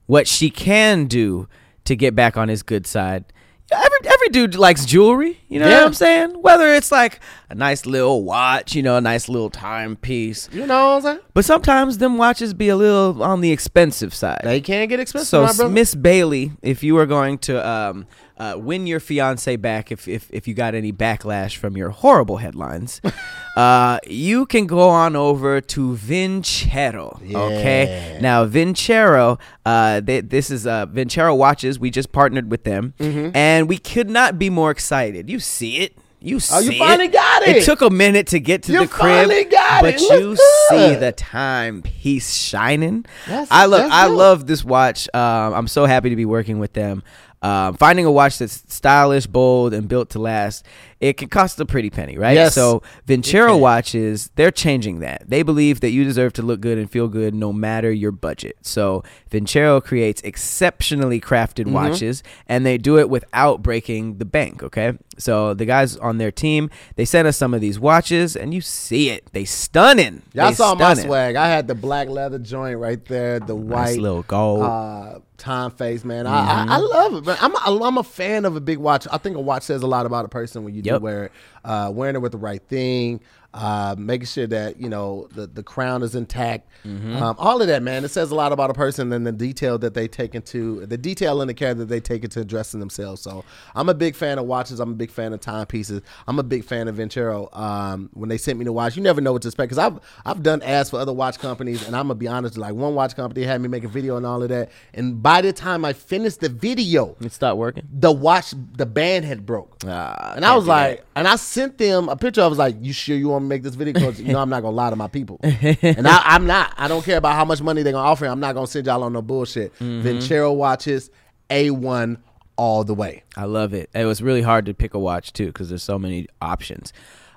what 0.05 0.27
she 0.27 0.49
can 0.49 1.05
do 1.05 1.47
to 1.85 1.95
get 1.95 2.15
back 2.15 2.37
on 2.37 2.49
his 2.49 2.63
good 2.63 2.87
side. 2.87 3.25
Every 3.71 3.97
every 4.05 4.29
dude 4.29 4.55
likes 4.55 4.85
jewelry, 4.85 5.39
you 5.47 5.59
know 5.59 5.67
Yeah. 5.67 5.79
what 5.79 5.87
I'm 5.87 5.93
saying? 5.93 6.41
Whether 6.41 6.73
it's 6.73 6.91
like 6.91 7.19
a 7.49 7.55
nice 7.55 7.85
little 7.85 8.23
watch, 8.23 8.73
you 8.75 8.81
know, 8.83 8.97
a 8.97 9.01
nice 9.01 9.29
little 9.29 9.49
timepiece. 9.49 10.49
You 10.51 10.65
know 10.65 10.85
what 10.89 10.95
I'm 10.95 11.01
saying? 11.01 11.19
But 11.33 11.45
sometimes 11.45 11.97
them 11.99 12.17
watches 12.17 12.53
be 12.53 12.69
a 12.69 12.75
little 12.75 13.21
on 13.23 13.41
the 13.41 13.51
expensive 13.51 14.13
side. 14.13 14.41
They 14.43 14.61
can't 14.61 14.89
get 14.89 14.99
expensive, 14.99 15.51
so. 15.51 15.69
Miss 15.69 15.93
Bailey, 15.95 16.51
if 16.61 16.83
you 16.83 16.97
are 16.97 17.05
going 17.05 17.37
to 17.39 17.67
um, 17.67 18.07
uh, 18.39 18.55
win 18.57 18.87
your 18.87 18.99
fiance 18.99 19.55
back, 19.57 19.91
if, 19.91 20.07
if 20.07 20.29
if 20.31 20.47
you 20.47 20.53
got 20.53 20.73
any 20.73 20.93
backlash 20.93 21.57
from 21.57 21.75
your 21.75 21.89
horrible 21.89 22.37
headlines, 22.37 23.01
uh, 23.57 23.99
you 24.07 24.45
can 24.45 24.65
go 24.65 24.87
on 24.89 25.15
over 25.15 25.59
to 25.61 25.95
Vincero. 25.95 27.21
Okay, 27.35 28.17
now 28.21 28.45
Vincero, 28.45 29.39
uh, 29.65 29.99
they, 29.99 30.21
this 30.21 30.49
is 30.49 30.65
uh, 30.65 30.85
Vincero 30.87 31.35
watches. 31.37 31.79
We 31.79 31.89
just 31.89 32.11
partnered 32.11 32.49
with 32.49 32.63
them, 32.63 32.93
Mm-hmm. 32.99 33.35
and 33.35 33.67
we 33.67 33.77
could 33.77 34.09
not 34.09 34.39
be 34.39 34.49
more 34.49 34.71
excited. 34.71 35.29
You 35.29 35.39
see 35.39 35.77
it. 35.79 35.97
You 36.21 36.41
see 36.41 36.53
Oh, 36.55 36.59
you 36.59 36.71
it. 36.71 36.77
finally 36.79 37.07
got 37.07 37.43
It 37.47 37.57
it. 37.57 37.63
took 37.63 37.81
a 37.81 37.89
minute 37.89 38.27
to 38.27 38.41
get 38.41 38.63
to 38.63 38.73
You 38.73 38.79
the 38.81 38.87
crib, 38.87 39.27
finally 39.27 39.45
got 39.45 39.81
but 39.81 39.93
it. 39.93 40.01
It 40.01 40.19
you 40.19 40.27
looks 40.31 40.41
see 40.69 40.75
good. 40.75 40.99
the 40.99 41.11
timepiece 41.13 42.33
shining. 42.33 43.05
That's- 43.25 43.47
I 43.49 43.65
love 43.67 43.89
I 43.89 44.07
dope. 44.09 44.17
love 44.17 44.45
this 44.47 44.63
watch. 44.65 45.07
Um, 45.13 45.53
I'm 45.53 45.67
so 45.69 45.85
happy 45.85 46.09
to 46.09 46.17
be 46.17 46.25
working 46.25 46.59
with 46.59 46.73
them. 46.73 47.03
Um, 47.41 47.75
finding 47.75 48.05
a 48.05 48.11
watch 48.11 48.37
that's 48.37 48.63
stylish, 48.67 49.25
bold, 49.25 49.73
and 49.73 49.87
built 49.87 50.09
to 50.11 50.19
last, 50.19 50.65
it 50.99 51.13
can 51.17 51.29
cost 51.29 51.59
a 51.59 51.65
pretty 51.65 51.89
penny, 51.89 52.17
right? 52.17 52.33
Yes, 52.35 52.53
so 52.55 52.83
Vincero 53.07 53.57
watches, 53.59 54.31
they're 54.35 54.51
changing 54.51 54.99
that. 54.99 55.23
They 55.29 55.43
believe 55.43 55.79
that 55.79 55.91
you 55.91 56.03
deserve 56.03 56.33
to 56.33 56.41
look 56.41 56.59
good 56.59 56.77
and 56.77 56.91
feel 56.91 57.07
good 57.07 57.33
no 57.33 57.53
matter 57.53 57.89
your 57.91 58.11
budget. 58.11 58.57
So 58.63 59.03
Vincero 59.31 59.81
creates 59.83 60.21
exceptionally 60.23 61.21
crafted 61.21 61.65
Mm-hmm. 61.65 61.73
watches, 61.73 62.23
and 62.47 62.65
they 62.65 62.77
do 62.77 62.97
it 62.99 63.09
without 63.09 63.61
breaking 63.61 64.17
the 64.17 64.25
bank. 64.25 64.61
Okay, 64.63 64.97
so 65.17 65.53
the 65.53 65.65
guys 65.65 65.95
on 65.97 66.17
their 66.17 66.31
team, 66.31 66.69
they 66.95 67.05
sent 67.05 67.27
us 67.27 67.37
some 67.37 67.53
of 67.53 67.61
these 67.61 67.79
watches, 67.79 68.35
and 68.35 68.53
you 68.53 68.61
see 68.61 69.09
it. 69.09 69.31
They 69.31 69.45
stunning. 69.45 70.21
Y'all 70.33 70.49
They 70.49 70.55
saw 70.55 70.75
my 70.75 70.93
swag. 70.95 71.35
I 71.35 71.47
had 71.47 71.67
the 71.67 71.75
black 71.75 72.09
leather 72.09 72.39
joint 72.39 72.77
right 72.77 73.03
there, 73.05 73.39
the 73.39 73.55
Nice 73.55 73.89
white 73.95 73.99
little 73.99 74.23
gold. 74.23 74.63
uh, 74.63 75.19
time 75.37 75.71
face, 75.71 76.03
man. 76.03 76.27
I, 76.27 76.39
I, 76.39 76.65
I 76.69 76.77
love 76.77 77.13
it, 77.15 77.25
man. 77.25 77.37
I'm 77.41 77.55
a, 77.55 77.83
I'm 77.85 77.97
a 77.97 78.03
fan 78.03 78.45
of 78.45 78.55
a 78.55 78.61
big 78.61 78.77
watch. 78.77 79.07
I 79.11 79.17
think 79.17 79.37
a 79.37 79.39
watch 79.41 79.63
says 79.63 79.81
a 79.81 79.87
lot 79.87 80.05
about 80.05 80.25
a 80.25 80.29
person 80.29 80.63
when 80.63 80.73
you 80.75 80.81
Yep. 80.93 81.01
it. 81.01 81.31
Uh, 81.63 81.91
wearing 81.93 82.15
it 82.15 82.19
with 82.19 82.31
the 82.31 82.37
right 82.37 82.61
thing, 82.63 83.19
uh, 83.53 83.95
making 83.97 84.27
sure 84.27 84.45
that 84.47 84.79
you 84.79 84.87
know 84.89 85.27
the, 85.33 85.47
the 85.47 85.63
crown 85.63 86.03
is 86.03 86.13
intact. 86.15 86.67
Um, 86.85 87.35
all 87.37 87.61
of 87.61 87.67
that, 87.67 87.83
man. 87.83 88.05
It 88.05 88.09
says 88.09 88.31
a 88.31 88.35
lot 88.35 88.51
about 88.51 88.69
a 88.69 88.73
person 88.73 89.11
and 89.11 89.25
the 89.27 89.31
detail 89.31 89.77
that 89.79 89.93
they 89.93 90.07
take 90.07 90.33
into 90.35 90.85
the 90.85 90.97
detail 90.97 91.41
and 91.41 91.49
the 91.49 91.53
care 91.53 91.73
that 91.73 91.85
they 91.85 91.99
take 91.99 92.23
into 92.23 92.45
dressing 92.45 92.79
themselves. 92.79 93.21
So 93.21 93.43
I'm 93.75 93.89
a 93.89 93.93
big 93.93 94.15
fan 94.15 94.37
of 94.39 94.45
watches. 94.45 94.79
I'm 94.79 94.91
a 94.91 94.95
big 94.95 95.11
fan 95.11 95.33
of 95.33 95.41
timepieces. 95.41 96.01
I'm 96.27 96.39
a 96.39 96.43
big 96.43 96.63
fan 96.63 96.87
of 96.87 96.95
Venturo. 96.95 97.49
Um, 97.55 98.09
when 98.13 98.29
they 98.29 98.37
sent 98.37 98.57
me 98.59 98.65
the 98.65 98.71
watch, 98.71 98.95
you 98.95 99.03
never 99.03 99.19
know 99.21 99.33
what 99.33 99.41
to 99.43 99.47
expect 99.49 99.69
because 99.71 99.77
I've 99.79 99.99
I've 100.25 100.43
done 100.43 100.61
ads 100.61 100.89
for 100.91 100.99
other 100.99 101.13
watch 101.13 101.39
companies, 101.39 101.85
and 101.85 101.95
I'm 101.95 102.03
gonna 102.07 102.15
be 102.15 102.27
honest. 102.27 102.57
Like 102.57 102.73
one 102.75 102.95
watch 102.95 103.15
company 103.15 103.43
had 103.45 103.59
me 103.61 103.67
make 103.67 103.83
a 103.83 103.87
video 103.89 104.15
and 104.17 104.25
all 104.25 104.41
of 104.43 104.49
that, 104.49 104.69
and 104.93 105.21
by 105.21 105.41
the 105.41 105.51
time 105.53 105.83
I 105.85 105.93
finished 105.93 106.39
the 106.39 106.49
video, 106.49 107.15
It 107.19 107.31
stopped 107.31 107.57
working. 107.57 107.87
the 107.91 108.11
watch 108.11 108.53
the 108.77 108.85
band 108.85 109.25
had 109.25 109.45
broke. 109.45 109.77
Ah, 109.87 110.33
and 110.35 110.45
I 110.45 110.55
was 110.55 110.65
like, 110.67 111.03
and 111.15 111.27
I 111.27 111.35
sent 111.35 111.77
them 111.77 112.09
a 112.09 112.15
picture. 112.15 112.41
I 112.41 112.47
was 112.47 112.57
like, 112.57 112.75
"You 112.79 112.93
sure 112.93 113.17
you 113.17 113.29
want 113.29 113.38
to 113.43 113.47
make 113.47 113.63
this 113.63 113.75
video? 113.75 113.93
Because 113.93 114.21
you 114.21 114.33
know 114.33 114.39
I'm 114.39 114.49
not 114.49 114.61
gonna 114.61 114.75
lie 114.75 114.89
to 114.89 114.95
my 114.95 115.07
people, 115.07 115.39
and 115.43 116.07
I, 116.07 116.21
I'm 116.25 116.45
not. 116.45 116.73
I 116.77 116.87
don't 116.87 117.03
care 117.03 117.17
about 117.17 117.35
how 117.35 117.45
much 117.45 117.61
money 117.61 117.83
they're 117.83 117.93
gonna 117.93 118.07
offer. 118.07 118.25
I'm 118.25 118.39
not 118.39 118.55
gonna 118.55 118.67
send 118.67 118.85
y'all 118.87 119.03
on 119.03 119.13
no 119.13 119.21
bullshit. 119.21 119.73
Mm-hmm. 119.75 120.07
Vincero 120.07 120.55
watches, 120.55 121.09
a 121.49 121.71
one 121.71 122.21
all 122.55 122.83
the 122.83 122.93
way. 122.93 123.23
I 123.37 123.45
love 123.45 123.73
it. 123.73 123.89
It 123.93 124.05
was 124.05 124.21
really 124.21 124.41
hard 124.41 124.65
to 124.65 124.73
pick 124.73 124.93
a 124.93 124.99
watch 124.99 125.33
too 125.33 125.47
because 125.47 125.69
there's 125.69 125.83
so 125.83 125.97
many 125.97 126.27
options. 126.41 126.91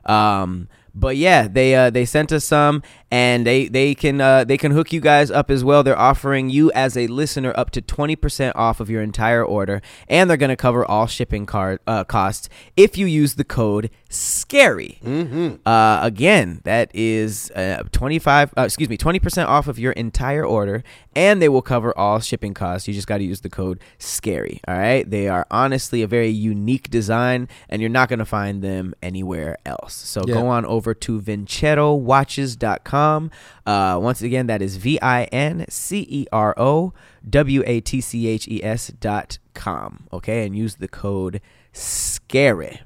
Um, 0.04 0.68
but 0.94 1.16
yeah, 1.16 1.48
they 1.48 1.74
uh, 1.74 1.90
they 1.90 2.04
sent 2.04 2.32
us 2.32 2.44
some, 2.44 2.82
and 3.10 3.46
they 3.46 3.68
they 3.68 3.94
can 3.94 4.20
uh, 4.20 4.44
they 4.44 4.58
can 4.58 4.72
hook 4.72 4.92
you 4.92 5.00
guys 5.00 5.30
up 5.30 5.50
as 5.50 5.64
well. 5.64 5.82
They're 5.82 5.98
offering 5.98 6.50
you 6.50 6.70
as 6.72 6.96
a 6.96 7.06
listener 7.06 7.52
up 7.56 7.70
to 7.70 7.80
twenty 7.80 8.16
percent 8.16 8.56
off 8.56 8.78
of 8.78 8.90
your 8.90 9.02
entire 9.02 9.44
order, 9.44 9.80
and 10.08 10.28
they're 10.28 10.36
going 10.36 10.50
to 10.50 10.56
cover 10.56 10.84
all 10.84 11.06
shipping 11.06 11.46
card 11.46 11.80
uh, 11.86 12.04
costs 12.04 12.48
if 12.76 12.98
you 12.98 13.06
use 13.06 13.34
the 13.34 13.44
code 13.44 13.90
scary. 14.12 14.98
Mm-hmm. 15.04 15.56
Uh, 15.66 16.00
again, 16.02 16.60
that 16.64 16.90
is 16.94 17.50
uh, 17.52 17.82
twenty 17.92 18.18
five. 18.18 18.52
Uh, 18.56 18.62
excuse 18.62 18.88
me, 18.88 18.96
twenty 18.96 19.18
percent 19.18 19.48
off 19.48 19.68
of 19.68 19.78
your 19.78 19.92
entire 19.92 20.44
order, 20.44 20.82
and 21.16 21.42
they 21.42 21.48
will 21.48 21.62
cover 21.62 21.96
all 21.98 22.20
shipping 22.20 22.54
costs. 22.54 22.86
You 22.86 22.94
just 22.94 23.06
got 23.06 23.18
to 23.18 23.24
use 23.24 23.40
the 23.40 23.50
code 23.50 23.80
scary. 23.98 24.60
All 24.68 24.76
right, 24.76 25.08
they 25.08 25.28
are 25.28 25.46
honestly 25.50 26.02
a 26.02 26.06
very 26.06 26.28
unique 26.28 26.90
design, 26.90 27.48
and 27.68 27.80
you're 27.80 27.88
not 27.90 28.08
going 28.08 28.18
to 28.18 28.24
find 28.24 28.62
them 28.62 28.94
anywhere 29.02 29.56
else. 29.66 29.94
So 29.94 30.22
Yeah. 30.26 30.34
go 30.34 30.46
on 30.48 30.64
over 30.66 30.94
to 30.94 31.20
vincerowatches.com. 31.20 33.30
Uh, 33.66 33.98
once 34.02 34.22
again, 34.22 34.46
that 34.46 34.62
is 34.62 34.76
V 34.76 35.00
I 35.00 35.24
N 35.24 35.64
C 35.68 36.06
E 36.08 36.26
R 36.32 36.54
O 36.58 36.92
W 37.28 37.62
A 37.66 37.80
T 37.80 38.00
C 38.00 38.26
H 38.26 38.48
E 38.48 38.62
S 38.62 38.88
dot 39.00 39.38
com. 39.54 40.04
Okay, 40.12 40.46
and 40.46 40.56
use 40.56 40.76
the 40.76 40.88
code 40.88 41.40
scary. 41.72 42.80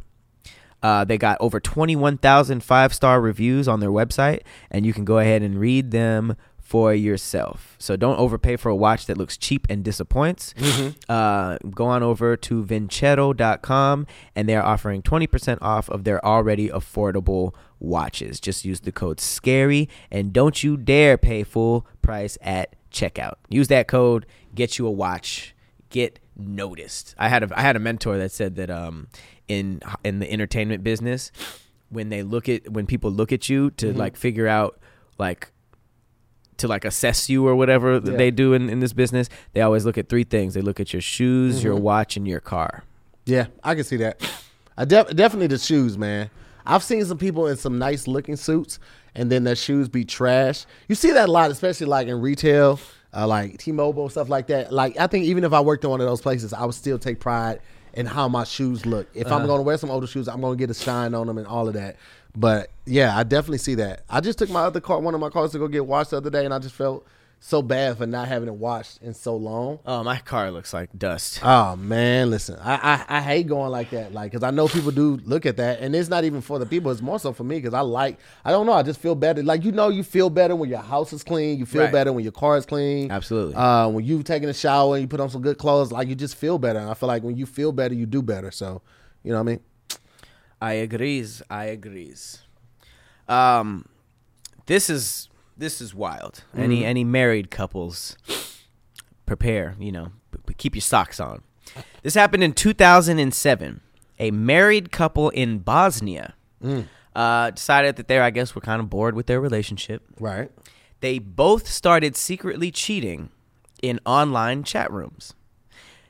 Uh, 0.87 1.03
they 1.05 1.19
got 1.19 1.37
over 1.41 1.59
21,000 1.59 2.63
five 2.63 2.95
star 2.95 3.21
reviews 3.21 3.67
on 3.67 3.81
their 3.81 3.91
website, 3.91 4.43
and 4.71 4.87
you 4.87 4.93
can 4.93 5.05
go 5.05 5.19
ahead 5.19 5.43
and 5.43 5.59
read 5.59 5.91
them 5.91 6.37
for 6.61 6.95
yourself. 6.95 7.75
So 7.81 7.97
don't 7.97 8.17
overpay 8.21 8.55
for 8.55 8.69
a 8.69 8.77
watch 8.77 9.07
that 9.07 9.19
looks 9.19 9.37
cheap 9.37 9.67
and 9.69 9.83
disappoints. 9.83 10.55
Uh, 11.09 11.59
go 11.75 11.87
on 11.87 12.05
over 12.05 12.37
to 12.37 12.65
vincero.com, 12.65 14.07
and 14.37 14.49
they're 14.49 14.65
offering 14.65 15.03
20% 15.03 15.59
off 15.61 15.89
of 15.89 16.05
their 16.05 16.25
already 16.25 16.69
affordable 16.69 17.53
watches. 17.81 18.39
Just 18.39 18.65
use 18.65 18.81
the 18.81 18.93
code 18.93 19.19
SCARY, 19.19 19.89
and 20.13 20.33
don't 20.33 20.63
you 20.63 20.77
dare 20.77 21.19
pay 21.19 21.43
full 21.43 21.85
price 22.01 22.39
at 22.41 22.77
checkout. 22.93 23.35
Use 23.49 23.67
that 23.69 23.89
code, 23.89 24.25
get 24.55 24.79
you 24.79 24.87
a 24.87 24.91
watch, 24.93 25.53
get 25.91 26.21
noticed. 26.37 27.15
I 27.19 27.29
had 27.29 27.43
a 27.43 27.59
I 27.59 27.63
had 27.63 27.77
a 27.77 27.81
mentor 27.81 28.19
that 28.19 28.31
said 28.31 28.57
that 28.57 28.71
um 28.71 29.09
in 29.49 29.81
in 30.05 30.19
the 30.19 30.31
entertainment 30.31 30.83
business 30.85 31.31
when 31.89 32.09
they 32.09 32.23
look 32.23 32.49
at 32.49 32.69
when 32.71 32.87
people 32.87 33.11
look 33.11 33.31
at 33.33 33.49
you 33.49 33.71
to 33.73 33.93
like 33.93 34.17
figure 34.17 34.49
out 34.49 34.79
like 35.19 35.53
to 36.57 36.67
like 36.67 36.85
assess 36.85 37.29
you 37.29 37.47
or 37.47 37.55
whatever 37.55 37.95
Yeah. 38.03 38.17
they 38.17 38.31
do 38.31 38.55
in, 38.55 38.71
in 38.71 38.81
this 38.81 38.93
business, 38.95 39.29
they 39.53 39.61
always 39.61 39.85
look 39.85 39.99
at 39.99 40.09
three 40.09 40.25
things. 40.25 40.55
They 40.55 40.63
look 40.63 40.81
at 40.81 40.93
your 40.93 41.03
shoes, 41.03 41.57
Mm-hmm. 41.59 41.67
your 41.67 41.77
watch, 41.77 42.17
and 42.17 42.27
your 42.27 42.41
car. 42.41 42.83
Yeah, 43.27 43.47
I 43.63 43.75
can 43.75 43.85
see 43.85 43.97
that. 43.99 44.21
I 44.77 44.85
def- 44.87 45.15
definitely 45.15 45.49
the 45.49 45.59
shoes, 45.59 45.99
man. 45.99 46.31
I've 46.65 46.83
seen 46.83 47.05
some 47.05 47.19
people 47.19 47.47
in 47.47 47.57
some 47.57 47.79
nice 47.79 48.07
looking 48.09 48.37
suits, 48.37 48.79
and 49.15 49.31
then 49.31 49.45
their 49.45 49.55
shoes 49.57 49.89
be 49.89 50.05
trash. 50.05 50.65
You 50.89 50.95
see 50.95 51.11
that 51.13 51.29
a 51.29 51.33
lot, 51.33 51.51
especially 51.51 51.87
like 51.89 52.09
in 52.09 52.21
retail, 52.21 52.81
uh, 53.15 53.27
like 53.27 53.59
T-Mobile 53.59 54.09
stuff 54.09 54.29
like 54.29 54.47
that. 54.49 54.73
Like 54.73 54.99
I 54.99 55.07
think 55.09 55.27
even 55.27 55.45
if 55.45 55.53
I 55.53 55.61
worked 55.61 55.85
in 55.85 55.91
one 55.91 56.01
of 56.01 56.07
those 56.07 56.21
places, 56.23 56.53
I 56.53 56.65
would 56.65 56.75
still 56.75 56.99
take 56.99 57.21
pride 57.21 57.61
in 57.97 58.07
how 58.07 58.29
my 58.29 58.45
shoes 58.45 58.87
look. 58.87 59.09
If 59.15 59.27
I'm 59.27 59.33
uh-huh. 59.33 59.47
going 59.47 59.59
to 59.59 59.63
wear 59.63 59.79
some 59.79 59.91
older 59.91 60.07
shoes, 60.07 60.29
I'm 60.29 60.41
to 60.43 60.55
get 60.55 60.71
a 60.71 60.75
shine 60.75 61.15
on 61.15 61.27
them 61.27 61.39
and 61.39 61.47
all 61.47 61.67
of 61.67 61.75
that. 61.75 61.97
But 62.37 62.71
yeah, 62.85 63.17
I 63.17 63.23
definitely 63.23 63.59
see 63.59 63.75
that. 63.77 64.05
I 64.11 64.21
just 64.21 64.39
took 64.39 64.51
my 64.51 64.61
other 64.61 64.81
car, 64.81 65.01
one 65.01 65.15
of 65.15 65.21
my 65.21 65.31
cars, 65.31 65.53
to 65.53 65.59
go 65.59 65.67
get 65.67 65.87
washed 65.87 66.11
the 66.11 66.19
other 66.19 66.29
day, 66.29 66.45
and 66.45 66.53
I 66.53 66.59
just 66.59 66.75
felt 66.75 67.07
so 67.39 67.63
bad 67.63 67.97
for 67.99 68.07
not 68.07 68.27
having 68.27 68.49
it 68.49 68.55
washed 68.55 69.01
in 69.03 69.15
so 69.15 69.37
long. 69.37 69.79
Oh, 69.87 70.03
my 70.03 70.19
car 70.19 70.51
looks 70.51 70.73
like 70.75 70.91
dust. 70.99 71.41
Oh 71.45 71.77
man, 71.77 72.29
listen, 72.31 72.59
I, 72.61 73.05
I 73.09 73.19
I 73.19 73.21
hate 73.21 73.47
going 73.47 73.71
like 73.71 73.91
that, 73.91 74.13
like 74.13 74.33
because 74.33 74.43
I 74.43 74.51
know 74.51 74.67
people 74.67 74.91
do 74.91 75.19
look 75.25 75.47
at 75.47 75.57
that, 75.59 75.81
and 75.81 75.95
it's 75.95 76.09
not 76.09 76.25
even 76.25 76.41
for 76.41 76.59
the 76.59 76.67
people; 76.67 76.91
it's 76.91 77.03
more 77.03 77.19
so 77.21 77.33
for 77.33 77.45
me 77.45 77.57
because 77.57 77.75
I 77.75 77.81
like, 77.81 78.19
I 78.45 78.51
don't 78.51 78.67
know, 78.67 78.73
I 78.73 78.83
just 78.83 78.99
feel 79.01 79.15
better. 79.15 79.43
Like 79.43 79.65
you 79.65 79.71
know, 79.73 79.89
you 79.91 80.03
feel 80.03 80.29
better 80.31 80.57
when 80.57 80.69
your 80.69 80.81
house 80.81 81.13
is 81.13 81.23
clean, 81.23 81.59
you 81.59 81.67
feel 81.67 81.83
Right. 81.83 81.93
better 81.93 82.13
when 82.13 82.25
your 82.25 82.33
car 82.33 82.57
is 82.57 82.67
clean, 82.67 83.11
Absolutely. 83.13 83.55
Uh, 83.55 83.89
when 83.89 84.05
you've 84.05 84.25
taken 84.25 84.49
a 84.49 84.55
shower 84.55 84.97
and 84.97 85.03
you 85.03 85.09
put 85.09 85.21
on 85.21 85.31
some 85.31 85.43
good 85.43 85.59
clothes, 85.59 85.93
like 85.93 86.09
you 86.09 86.15
just 86.15 86.35
feel 86.35 86.59
better. 86.59 86.79
And 86.81 86.91
I 86.91 86.95
feel 86.95 87.07
like 87.09 87.23
when 87.23 87.37
you 87.37 87.47
feel 87.47 87.71
better, 87.71 87.95
you 87.95 88.07
do 88.07 88.23
better. 88.23 88.51
So, 88.51 88.83
you 89.23 89.31
know 89.31 89.39
what 89.39 89.43
I 89.49 89.53
mean? 89.53 89.61
I 90.61 90.73
agrees. 90.73 91.43
I 91.51 91.67
agrees. 91.67 92.43
Um, 93.29 93.87
this 94.67 94.89
is 94.91 95.29
this 95.57 95.81
is 95.81 95.95
wild. 95.95 96.45
Any 96.57 96.85
any 96.85 97.05
married 97.05 97.51
couples, 97.51 98.17
prepare. 99.25 99.75
You 99.79 99.93
know, 99.93 100.13
p- 100.47 100.55
keep 100.55 100.75
your 100.75 100.83
socks 100.83 101.21
on. 101.21 101.43
This 102.03 102.15
happened 102.15 102.43
in 102.45 102.53
2007. 102.53 103.81
A 104.19 104.31
married 104.31 104.91
couple 104.93 105.29
in 105.31 105.59
Bosnia 105.59 106.35
uh, 107.15 107.51
decided 107.51 107.97
that 107.97 108.09
they, 108.09 108.19
I 108.19 108.31
guess, 108.31 108.55
were 108.55 108.61
kind 108.63 108.81
of 108.81 108.89
bored 108.89 109.15
with 109.15 109.27
their 109.27 109.41
relationship. 109.41 110.03
Right. 110.19 110.51
They 111.01 111.19
both 111.19 111.69
started 111.69 112.17
secretly 112.17 112.71
cheating 112.71 113.29
in 113.83 114.01
online 114.07 114.63
chat 114.65 114.91
rooms. 114.91 115.35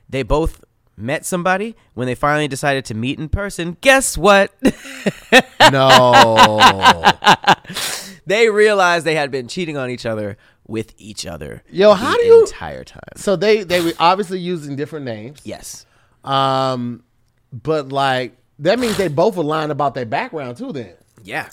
They 0.09 0.23
both 0.23 0.63
met 0.95 1.25
somebody 1.25 1.75
when 1.93 2.07
they 2.07 2.15
finally 2.15 2.47
decided 2.47 2.85
to 2.85 2.93
meet 2.93 3.19
in 3.19 3.27
person. 3.27 3.75
Guess 3.81 4.17
what? 4.17 4.53
No. 5.69 7.03
they 8.27 8.49
realized 8.49 9.05
they 9.05 9.15
had 9.15 9.31
been 9.31 9.47
cheating 9.47 9.77
on 9.77 9.89
each 9.89 10.05
other 10.05 10.37
with 10.67 10.93
each 10.97 11.25
other. 11.25 11.63
Yo, 11.71 11.89
the 11.89 11.95
how 11.95 12.15
do 12.15 12.23
you- 12.23 12.41
entire 12.43 12.83
time? 12.83 13.01
so 13.15 13.35
they 13.35 13.63
they 13.63 13.81
were 13.81 13.93
obviously 13.99 14.39
using 14.39 14.75
different 14.75 15.05
names. 15.05 15.39
Yes. 15.43 15.85
Um, 16.23 17.03
but 17.51 17.89
like 17.89 18.37
that 18.59 18.79
means 18.79 18.97
they 18.97 19.07
both 19.07 19.35
were 19.37 19.43
lying 19.43 19.71
about 19.71 19.95
their 19.95 20.05
background 20.05 20.57
too. 20.57 20.71
Then. 20.71 20.93
Yeah. 21.23 21.49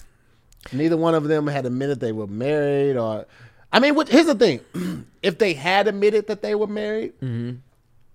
Neither 0.73 0.97
one 0.97 1.15
of 1.15 1.25
them 1.25 1.47
had 1.47 1.67
admitted 1.67 2.01
they 2.01 2.13
were 2.13 2.27
married, 2.27 2.97
or 2.97 3.27
I 3.73 3.81
mean, 3.81 3.95
what, 3.95 4.09
here's 4.09 4.27
the 4.27 4.35
thing: 4.35 4.61
if 5.23 5.39
they 5.39 5.53
had 5.55 5.87
admitted 5.89 6.27
that 6.29 6.43
they 6.43 6.55
were 6.55 6.67
married, 6.67 7.13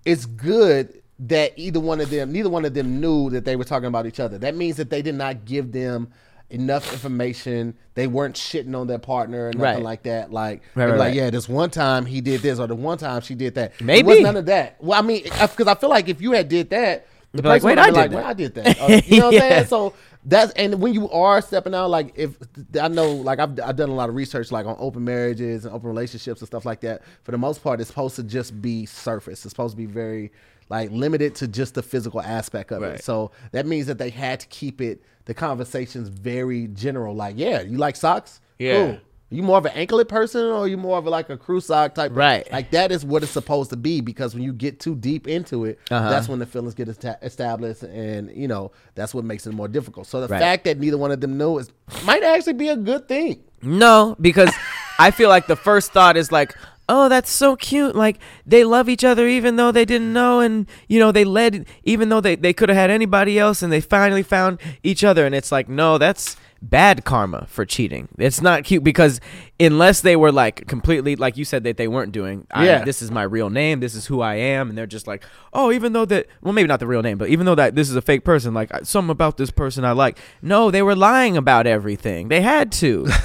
it's 0.06 0.26
good 0.26 1.02
that 1.20 1.54
either 1.58 1.80
one 1.80 2.00
of 2.02 2.10
them, 2.10 2.32
neither 2.32 2.50
one 2.50 2.66
of 2.66 2.74
them 2.74 3.00
knew 3.00 3.30
that 3.30 3.46
they 3.46 3.56
were 3.56 3.64
talking 3.66 3.88
about 3.88 4.06
each 4.06 4.20
other. 4.20 4.38
That 4.38 4.56
means 4.56 4.78
that 4.78 4.90
they 4.90 5.02
did 5.02 5.16
not 5.16 5.46
give 5.46 5.72
them 5.74 6.12
enough 6.50 6.92
information. 6.94 7.76
They 7.96 8.08
weren't 8.08 8.36
shitting 8.36 8.76
on 8.80 8.88
their 8.88 8.98
partner 9.00 9.46
or 9.48 9.54
nothing 9.54 9.62
Right. 9.62 9.82
like 9.84 10.04
that. 10.04 10.32
Like, 10.32 10.62
Right, 10.76 10.90
right, 10.90 10.98
like, 10.98 11.16
yeah, 11.16 11.30
this 11.30 11.48
one 11.50 11.70
time 11.70 12.06
he 12.06 12.22
did 12.22 12.42
this, 12.42 12.60
or 12.60 12.68
the 12.68 12.76
one 12.76 12.98
time 12.98 13.22
she 13.22 13.36
did 13.36 13.56
that. 13.56 13.74
It 13.80 13.84
Maybe. 13.84 14.08
was 14.08 14.20
none 14.22 14.38
of 14.38 14.46
that. 14.48 14.78
Well, 14.80 14.98
I 14.98 15.02
mean, 15.02 15.24
because 15.24 15.68
I 15.68 15.76
feel 15.76 15.90
like 15.90 16.10
if 16.10 16.22
you 16.22 16.32
had 16.32 16.48
did 16.50 16.70
that, 16.72 17.06
the 17.32 17.44
be 17.44 17.48
like, 17.50 17.62
"Wait, 17.64 17.74
would 17.74 17.80
I 17.80 17.86
did 17.86 17.94
like, 17.96 18.10
that." 18.12 18.18
"Wait, 18.18 18.26
I 18.26 18.34
did 18.34 18.56
that." 18.56 18.82
Or, 18.82 18.90
you 19.14 19.20
know 19.20 19.26
what 19.28 19.36
I'm 19.36 19.40
saying? 19.42 19.66
So 19.68 19.94
that's 20.26 20.52
and 20.54 20.82
when 20.82 20.94
you 20.96 21.10
are 21.12 21.42
stepping 21.42 21.76
out, 21.76 21.90
like 21.92 22.14
if 22.16 22.36
I 22.82 22.88
know, 22.88 23.12
like 23.12 23.38
I've, 23.40 23.60
I've 23.60 23.76
done 23.76 23.90
a 23.90 23.94
lot 23.94 24.10
of 24.10 24.16
research, 24.16 24.52
like 24.52 24.66
on 24.66 24.76
open 24.80 25.04
marriages 25.06 25.66
and 25.66 25.74
open 25.76 25.88
relationships 25.90 26.42
and 26.42 26.48
stuff 26.48 26.66
like 26.66 26.82
that. 26.82 27.04
For 27.24 27.32
the 27.32 27.38
most 27.38 27.64
part, 27.64 27.80
it's 27.82 27.90
supposed 27.90 28.16
to 28.16 28.24
just 28.24 28.60
be 28.62 28.88
surface. 28.88 29.46
It's 29.46 29.52
supposed 29.52 29.74
to 29.74 29.78
be 29.78 29.86
very 29.86 30.32
like 30.70 30.92
limited 30.92 31.36
to 31.36 31.48
just 31.48 31.74
the 31.74 31.82
physical 31.84 32.22
aspect 32.22 32.72
of 32.72 32.82
Right. 32.82 32.94
it. 32.96 33.04
So 33.04 33.32
that 33.52 33.66
means 33.66 33.88
that 33.88 33.98
they 33.98 34.10
had 34.12 34.40
to 34.42 34.48
keep 34.48 34.82
it 34.82 35.02
the 35.26 35.34
conversations 35.34 36.10
very 36.10 36.68
general. 36.68 37.16
Like, 37.16 37.36
yeah, 37.38 37.62
you 37.62 37.78
like 37.78 37.96
socks? 37.96 38.40
Yeah. 38.58 38.74
Cool. 38.86 38.98
You 39.32 39.44
more 39.44 39.60
of 39.60 39.66
an 39.68 39.74
anklet 39.76 40.08
person, 40.10 40.44
or 40.44 40.68
you 40.68 40.76
more 40.76 40.98
of 40.98 41.06
a, 41.06 41.10
like 41.12 41.30
a 41.30 41.38
crew 41.38 41.62
sock 41.62 41.94
type? 41.94 42.12
Right. 42.16 42.52
Like 42.52 42.72
that 42.72 42.92
is 42.92 43.06
what 43.06 43.22
it's 43.22 43.32
supposed 43.32 43.70
to 43.70 43.78
be 43.78 44.02
because 44.02 44.34
when 44.34 44.42
you 44.42 44.52
get 44.52 44.80
too 44.80 44.96
deep 44.96 45.28
into 45.28 45.66
it, 45.66 45.78
Uh-huh. 45.92 46.10
that's 46.10 46.28
when 46.28 46.40
the 46.40 46.48
feelings 46.48 46.74
get 46.74 46.90
esta- 46.90 47.20
established, 47.22 47.84
and 47.84 48.32
you 48.36 48.48
know 48.48 48.72
that's 48.96 49.14
what 49.14 49.24
makes 49.26 49.46
it 49.46 49.54
more 49.54 49.68
difficult. 49.68 50.08
So 50.08 50.20
the 50.22 50.28
Right. 50.28 50.40
fact 50.42 50.64
that 50.64 50.80
neither 50.80 50.98
one 50.98 51.12
of 51.12 51.22
them 51.22 51.38
knew 51.38 51.60
is 51.60 51.70
might 52.06 52.24
actually 52.24 52.54
be 52.54 52.70
a 52.70 52.76
good 52.76 53.08
thing. 53.08 53.44
No, 53.62 54.16
because 54.20 54.52
I 55.00 55.12
feel 55.12 55.30
like 55.30 55.46
the 55.46 55.56
first 55.56 55.92
thought 55.94 56.18
is 56.18 56.32
like, 56.32 56.56
oh, 56.90 57.08
that's 57.08 57.32
so 57.32 57.56
cute. 57.56 57.96
Like 57.96 58.20
they 58.46 58.66
love 58.66 58.90
each 58.90 59.06
other 59.06 59.28
even 59.28 59.56
though 59.56 59.72
they 59.72 59.86
didn't 59.86 60.12
know, 60.12 60.42
and 60.42 60.68
you 60.90 61.00
know 61.00 61.14
they 61.14 61.24
led 61.24 61.66
even 61.84 62.10
though 62.10 62.20
they 62.20 62.36
they 62.36 62.52
could 62.52 62.68
have 62.68 62.78
had 62.78 62.90
anybody 62.90 63.40
else, 63.40 63.62
and 63.62 63.72
they 63.72 63.80
finally 63.82 64.24
found 64.24 64.60
each 64.84 65.04
other. 65.06 65.26
And 65.26 65.34
it's 65.34 65.52
like, 65.52 65.70
no, 65.70 65.98
that's 65.98 66.36
bad 66.62 67.06
karma 67.06 67.46
for 67.48 67.66
cheating. 67.66 68.10
It's 68.18 68.42
not 68.42 68.66
cute 68.66 68.84
because 68.84 69.22
unless 69.62 70.02
they 70.02 70.18
were 70.18 70.30
like 70.32 70.68
completely 70.68 71.16
like 71.16 71.38
you 71.38 71.46
said 71.46 71.64
that 71.64 71.78
they 71.78 71.88
weren't 71.88 72.12
doing. 72.12 72.48
I, 72.52 72.66
Yeah. 72.66 72.84
this 72.84 73.02
is 73.02 73.12
my 73.12 73.24
real 73.24 73.50
name. 73.50 73.80
This 73.80 73.96
is 73.96 74.08
who 74.08 74.20
I 74.20 74.36
am, 74.36 74.68
and 74.68 74.78
they're 74.78 74.86
just 74.86 75.08
like, 75.08 75.24
oh, 75.54 75.72
even 75.72 75.94
though 75.94 76.04
that 76.06 76.26
well 76.42 76.52
maybe 76.52 76.68
not 76.68 76.82
the 76.82 76.88
real 76.88 77.02
name, 77.02 77.18
but 77.18 77.30
even 77.30 77.46
though 77.46 77.56
that 77.56 77.76
this 77.76 77.90
is 77.90 77.96
a 77.96 78.02
fake 78.02 78.26
person, 78.26 78.54
like 78.54 78.72
something 78.84 79.10
about 79.12 79.38
this 79.38 79.52
person 79.52 79.86
I 79.86 79.94
like. 79.94 80.18
No, 80.42 80.70
they 80.70 80.82
were 80.82 80.96
lying 80.96 81.38
about 81.38 81.66
everything. 81.66 82.28
They 82.28 82.42
had 82.42 82.74
to. 82.74 83.08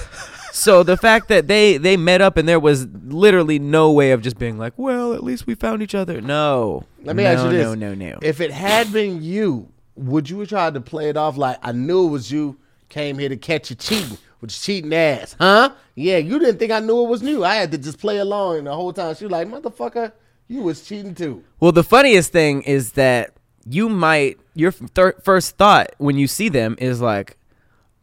So 0.55 0.85
the 0.85 0.97
fact 0.97 1.27
that 1.29 1.49
they 1.49 1.79
they 1.79 1.97
met 1.97 2.21
up 2.21 2.37
and 2.37 2.49
there 2.49 2.61
was 2.61 2.87
literally 2.87 3.59
no 3.59 3.91
way 3.91 4.13
of 4.13 4.23
just 4.23 4.39
being 4.39 4.57
like, 4.57 4.73
well, 4.77 5.13
at 5.13 5.25
least 5.25 5.49
we 5.49 5.57
found 5.57 5.83
each 5.83 5.97
other. 5.97 6.21
No. 6.21 6.85
Let 7.03 7.17
me 7.17 7.25
no, 7.25 7.33
ask 7.33 7.45
you 7.45 7.51
this: 7.51 7.65
No, 7.67 7.75
no, 7.75 7.95
no. 7.95 8.19
If 8.23 8.41
it 8.41 8.53
had 8.53 8.93
been 8.93 9.21
you, 9.21 9.69
would 9.97 10.31
you 10.31 10.39
have 10.39 10.49
tried 10.49 10.75
to 10.75 10.81
play 10.81 11.09
it 11.09 11.17
off 11.17 11.37
like 11.37 11.59
I 11.63 11.73
knew 11.73 12.07
it 12.07 12.11
was 12.11 12.31
you? 12.31 12.57
Came 12.89 13.19
here 13.19 13.29
to 13.29 13.37
catch 13.37 13.71
you 13.71 13.77
cheating 13.77 14.17
with 14.41 14.53
your 14.53 14.61
cheating 14.61 14.95
ass, 14.95 15.35
huh? 15.41 15.71
Yeah, 15.97 16.19
you 16.19 16.39
didn't 16.39 16.59
think 16.59 16.71
I 16.71 16.79
knew 16.79 17.05
it 17.05 17.09
was 17.09 17.23
you. 17.23 17.45
I 17.45 17.57
had 17.57 17.73
to 17.73 17.79
just 17.79 17.99
play 17.99 18.19
along, 18.19 18.59
and 18.59 18.67
the 18.69 18.75
whole 18.75 18.93
time 18.93 19.17
she 19.17 19.25
was 19.25 19.33
like, 19.33 19.49
"Motherfucker, 19.49 20.13
you 20.47 20.63
was 20.63 20.87
cheating 20.87 21.17
too." 21.17 21.43
Well, 21.59 21.73
the 21.73 21.83
funniest 21.83 22.31
thing 22.31 22.63
is 22.63 22.93
that 22.93 23.35
you 23.69 23.89
might 23.89 24.39
your 24.55 24.71
thir- 24.71 25.17
first 25.25 25.57
thought 25.57 25.95
when 25.99 26.17
you 26.17 26.29
see 26.29 26.49
them 26.49 26.77
is 26.79 27.01
like, 27.01 27.37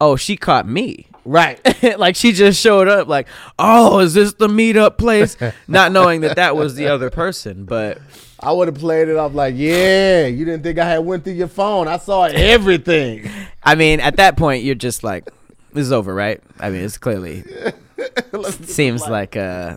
oh, 0.00 0.16
she 0.16 0.36
caught 0.36 0.68
me. 0.68 1.06
Right. 1.24 1.60
like 1.98 2.16
she 2.16 2.32
just 2.32 2.60
showed 2.60 2.88
up 2.88 3.08
like, 3.08 3.28
"Oh, 3.58 4.00
is 4.00 4.14
this 4.14 4.34
the 4.34 4.48
meetup 4.48 4.98
place?" 4.98 5.36
Not 5.68 5.92
knowing 5.92 6.22
that 6.22 6.36
that 6.36 6.56
was 6.56 6.74
the 6.74 6.88
other 6.88 7.10
person, 7.10 7.64
but 7.64 7.98
I 8.40 8.52
would 8.52 8.68
have 8.68 8.78
played 8.78 9.08
it 9.08 9.16
off 9.16 9.34
like, 9.34 9.54
yeah, 9.56 10.26
you 10.26 10.44
didn't 10.44 10.64
think 10.64 10.78
I 10.78 10.88
had 10.88 10.98
went 10.98 11.24
through 11.24 11.34
your 11.34 11.48
phone. 11.48 11.86
I 11.86 11.98
saw 11.98 12.24
everything. 12.24 13.30
I 13.62 13.76
mean, 13.76 14.00
at 14.00 14.16
that 14.16 14.36
point 14.36 14.64
you're 14.64 14.74
just 14.74 15.04
like 15.04 15.26
this 15.72 15.86
is 15.86 15.92
over, 15.92 16.12
right? 16.12 16.42
I 16.58 16.70
mean, 16.70 16.82
it's 16.84 16.98
clearly 16.98 17.44
seems 18.64 19.06
like 19.06 19.36
uh 19.36 19.76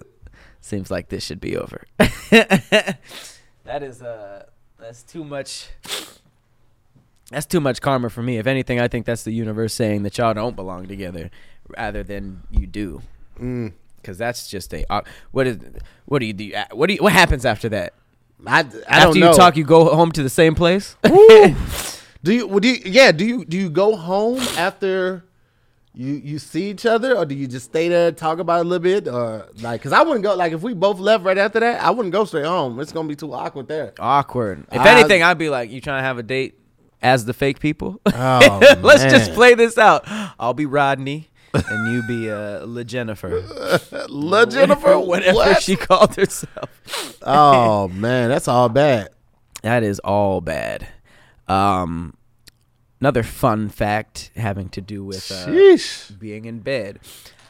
seems 0.61 0.89
like 0.89 1.09
this 1.09 1.23
should 1.23 1.39
be 1.39 1.57
over. 1.57 1.85
that 1.99 2.97
is 3.81 4.01
uh 4.01 4.45
that's 4.79 5.03
too 5.03 5.23
much 5.23 5.69
that's 7.31 7.45
too 7.45 7.59
much 7.59 7.81
karma 7.81 8.09
for 8.09 8.21
me. 8.21 8.37
If 8.37 8.47
anything, 8.47 8.79
I 8.79 8.87
think 8.87 9.05
that's 9.05 9.23
the 9.23 9.31
universe 9.31 9.73
saying 9.73 10.03
that 10.03 10.17
y'all 10.17 10.33
don't 10.33 10.55
belong 10.55 10.87
together 10.87 11.31
rather 11.75 12.03
than 12.03 12.43
you 12.51 12.67
do. 12.67 13.01
Mm. 13.39 13.73
Cuz 14.03 14.17
that's 14.17 14.47
just 14.47 14.73
a 14.73 14.85
uh, 14.91 15.01
what 15.31 15.47
is 15.47 15.57
what 16.05 16.19
do 16.19 16.25
you 16.25 16.33
do? 16.33 16.53
What 16.71 16.87
do 16.87 16.93
you, 16.93 16.99
what 17.01 17.13
happens 17.13 17.45
after 17.45 17.69
that? 17.69 17.93
I, 18.45 18.59
I 18.59 18.63
after 18.89 19.17
you 19.17 19.25
know. 19.25 19.33
talk, 19.33 19.57
you 19.57 19.63
go 19.63 19.95
home 19.95 20.11
to 20.11 20.21
the 20.21 20.29
same 20.29 20.55
place? 20.55 20.95
do 21.03 22.33
you? 22.33 22.59
Do 22.59 22.67
you? 22.67 22.81
Yeah. 22.85 23.11
Do 23.11 23.25
you? 23.25 23.45
Do 23.45 23.57
you 23.57 23.69
go 23.69 23.95
home 23.95 24.39
after 24.57 25.23
you 25.95 26.13
you 26.13 26.37
see 26.39 26.69
each 26.69 26.85
other, 26.85 27.17
or 27.17 27.25
do 27.25 27.33
you 27.33 27.47
just 27.47 27.65
stay 27.65 27.87
there 27.87 28.11
talk 28.11 28.39
about 28.39 28.59
it 28.59 28.65
a 28.65 28.69
little 28.69 28.83
bit, 28.83 29.07
or 29.07 29.47
like? 29.61 29.81
Because 29.81 29.93
I 29.93 30.03
wouldn't 30.03 30.23
go. 30.23 30.35
Like 30.35 30.53
if 30.53 30.61
we 30.61 30.73
both 30.73 30.99
left 30.99 31.23
right 31.23 31.37
after 31.37 31.59
that, 31.61 31.81
I 31.81 31.89
wouldn't 31.89 32.13
go 32.13 32.25
straight 32.25 32.45
home. 32.45 32.79
It's 32.79 32.91
gonna 32.91 33.07
be 33.07 33.15
too 33.15 33.33
awkward 33.33 33.67
there. 33.67 33.93
Awkward. 33.99 34.65
If 34.71 34.81
I- 34.81 34.99
anything, 34.99 35.23
I'd 35.23 35.37
be 35.37 35.49
like, 35.49 35.71
you 35.71 35.81
trying 35.81 35.99
to 36.01 36.05
have 36.05 36.19
a 36.19 36.23
date 36.23 36.59
as 37.05 37.25
the 37.25 37.33
fake 37.33 37.59
people? 37.59 38.01
Oh, 38.07 38.75
Let's 38.81 39.03
just 39.03 39.33
play 39.33 39.53
this 39.53 39.77
out. 39.77 40.03
I'll 40.39 40.55
be 40.55 40.65
Rodney, 40.65 41.29
and 41.53 41.93
you 41.93 42.01
be 42.07 42.31
uh, 42.31 42.65
La 42.65 42.81
Jennifer. 42.81 43.43
La 44.09 44.45
Jennifer, 44.47 44.99
whatever 45.11 45.35
what? 45.35 45.61
she 45.61 45.75
called 45.75 46.15
herself. 46.15 47.19
oh 47.21 47.87
man, 47.89 48.29
that's 48.29 48.47
all 48.47 48.69
bad. 48.69 49.09
That 49.61 49.83
is 49.83 49.99
all 49.99 50.41
bad. 50.41 50.87
Um, 51.47 52.15
another 52.99 53.21
fun 53.21 53.69
fact 53.69 54.31
having 54.35 54.69
to 54.69 54.81
do 54.81 55.03
with 55.03 55.31
uh, 55.31 55.77
being 56.17 56.45
in 56.45 56.59
bed. 56.59 56.99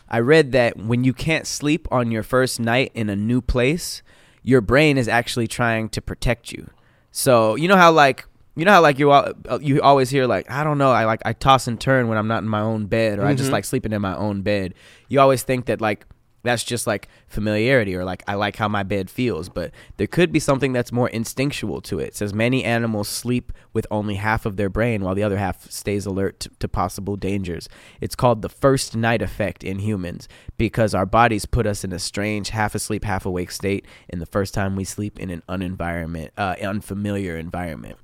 I 0.10 0.20
read 0.20 0.52
that 0.52 0.78
when 0.78 1.06
you 1.06 1.14
can't 1.14 1.48
sleep 1.48 1.88
on 1.92 2.12
your 2.12 2.24
first 2.24 2.60
night 2.60 2.92
in 2.94 3.10
a 3.10 3.16
new 3.16 3.42
place, 3.42 4.04
your 4.44 4.60
brain 4.62 4.98
is 4.98 5.08
actually 5.08 5.48
trying 5.48 5.88
to 5.90 6.02
protect 6.02 6.52
you. 6.52 6.70
So 7.12 7.56
you 7.56 7.70
know 7.70 7.78
how 7.78 7.94
like 7.94 8.26
you 8.56 8.66
know 8.66 8.72
how 8.72 8.82
like 8.82 9.00
you 9.00 9.12
al- 9.12 9.34
uh, 9.48 9.60
you 9.62 9.82
always 9.82 10.10
hear 10.10 10.26
like 10.26 10.50
I 10.50 10.64
don't 10.64 10.78
know 10.78 10.92
I 10.92 11.06
like 11.06 11.22
I 11.26 11.34
toss 11.34 11.68
and 11.68 11.80
turn 11.80 12.08
when 12.08 12.18
I'm 12.18 12.28
not 12.28 12.44
in 12.44 12.50
my 12.50 12.62
own 12.62 12.86
bed 12.88 13.20
or 13.20 13.26
I 13.26 13.34
just 13.34 13.52
like 13.52 13.66
sleeping 13.66 13.92
in 13.94 14.02
my 14.02 14.16
own 14.16 14.42
bed. 14.42 14.74
You 15.10 15.20
always 15.20 15.44
think 15.44 15.66
that 15.66 15.82
like 15.82 16.06
that's 16.46 16.64
just 16.64 16.86
like 16.88 17.10
familiarity 17.28 17.96
or 17.96 18.06
like 18.06 18.24
I 18.28 18.36
like 18.36 18.56
how 18.56 18.68
my 18.68 18.84
bed 18.84 19.10
feels, 19.10 19.50
but 19.50 19.72
there 19.98 20.08
could 20.08 20.32
be 20.32 20.40
something 20.40 20.74
that's 20.74 20.92
more 20.92 21.10
instinctual 21.10 21.82
to 21.82 22.00
it. 22.00 22.10
It 22.10 22.16
says 22.16 22.34
many 22.34 22.64
animals 22.64 23.10
sleep 23.10 23.52
with 23.74 23.88
only 23.92 24.16
half 24.16 24.46
of 24.46 24.56
their 24.56 24.70
brain 24.70 25.04
while 25.04 25.16
the 25.16 25.24
other 25.24 25.38
half 25.38 25.70
stays 25.70 26.06
alert 26.06 26.40
to, 26.42 26.50
to 26.60 26.68
possible 26.68 27.16
dangers. 27.16 27.68
It's 28.00 28.16
called 28.16 28.42
the 28.44 28.50
first 28.50 28.96
night 28.96 29.22
effect 29.22 29.64
in 29.64 29.80
humans 29.80 30.30
because 30.58 30.94
our 30.94 31.06
bodies 31.08 31.46
put 31.46 31.66
us 31.66 31.84
in 31.84 31.92
a 31.92 32.00
strange 32.00 32.52
half 32.52 32.76
asleep, 32.76 33.04
half 33.04 33.26
awake 33.26 33.52
state 33.52 33.86
in 34.08 34.20
the 34.20 34.26
first 34.28 34.54
time 34.54 34.76
we 34.76 34.84
sleep 34.84 35.20
in 35.20 35.32
an 35.32 35.42
unenvironment, 35.50 36.30
uh, 36.38 36.56
unfamiliar 36.62 37.36
environment. 37.38 37.98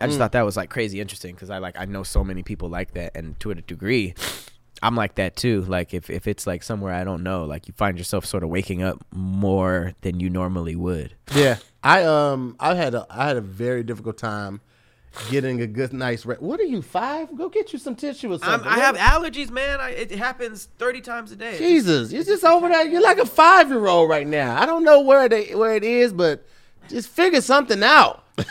I 0.00 0.06
just 0.06 0.18
thought 0.18 0.32
that 0.32 0.42
was 0.42 0.56
like 0.56 0.70
crazy 0.70 1.00
interesting 1.00 1.34
because 1.34 1.50
I 1.50 1.58
like 1.58 1.76
I 1.78 1.84
know 1.84 2.02
so 2.02 2.22
many 2.22 2.42
people 2.42 2.68
like 2.68 2.92
that, 2.94 3.16
and 3.16 3.38
to 3.40 3.50
a 3.50 3.54
degree, 3.54 4.14
I'm 4.82 4.94
like 4.94 5.14
that 5.16 5.36
too. 5.36 5.62
Like 5.62 5.94
if 5.94 6.10
if 6.10 6.26
it's 6.26 6.46
like 6.46 6.62
somewhere 6.62 6.92
I 6.92 7.04
don't 7.04 7.22
know, 7.22 7.44
like 7.44 7.68
you 7.68 7.74
find 7.74 7.96
yourself 7.98 8.24
sort 8.26 8.42
of 8.42 8.50
waking 8.50 8.82
up 8.82 9.04
more 9.12 9.94
than 10.02 10.20
you 10.20 10.28
normally 10.30 10.76
would. 10.76 11.14
Yeah, 11.34 11.58
I 11.82 12.04
um, 12.04 12.56
I 12.60 12.74
had 12.74 12.94
a 12.94 13.06
I 13.10 13.28
had 13.28 13.36
a 13.36 13.40
very 13.40 13.82
difficult 13.82 14.18
time 14.18 14.60
getting 15.30 15.60
a 15.62 15.66
good 15.66 15.92
nice 15.92 16.26
rest. 16.26 16.42
What 16.42 16.60
are 16.60 16.64
you 16.64 16.82
five? 16.82 17.34
Go 17.36 17.48
get 17.48 17.72
you 17.72 17.78
some 17.78 17.94
tissue 17.94 18.32
or 18.32 18.38
something. 18.38 18.68
I 18.68 18.78
have 18.78 18.96
allergies, 18.96 19.50
man. 19.50 19.80
I, 19.80 19.90
it 19.90 20.10
happens 20.12 20.68
thirty 20.78 21.00
times 21.00 21.32
a 21.32 21.36
day. 21.36 21.58
Jesus, 21.58 22.12
you're 22.12 22.24
just 22.24 22.44
over 22.44 22.68
there. 22.68 22.86
You're 22.86 23.02
like 23.02 23.18
a 23.18 23.26
five 23.26 23.68
year 23.68 23.86
old 23.86 24.10
right 24.10 24.26
now. 24.26 24.60
I 24.60 24.66
don't 24.66 24.84
know 24.84 25.00
where 25.00 25.28
they 25.28 25.54
where 25.54 25.74
it 25.74 25.84
is, 25.84 26.12
but 26.12 26.46
just 26.88 27.08
figure 27.08 27.40
something 27.40 27.82
out. 27.82 28.24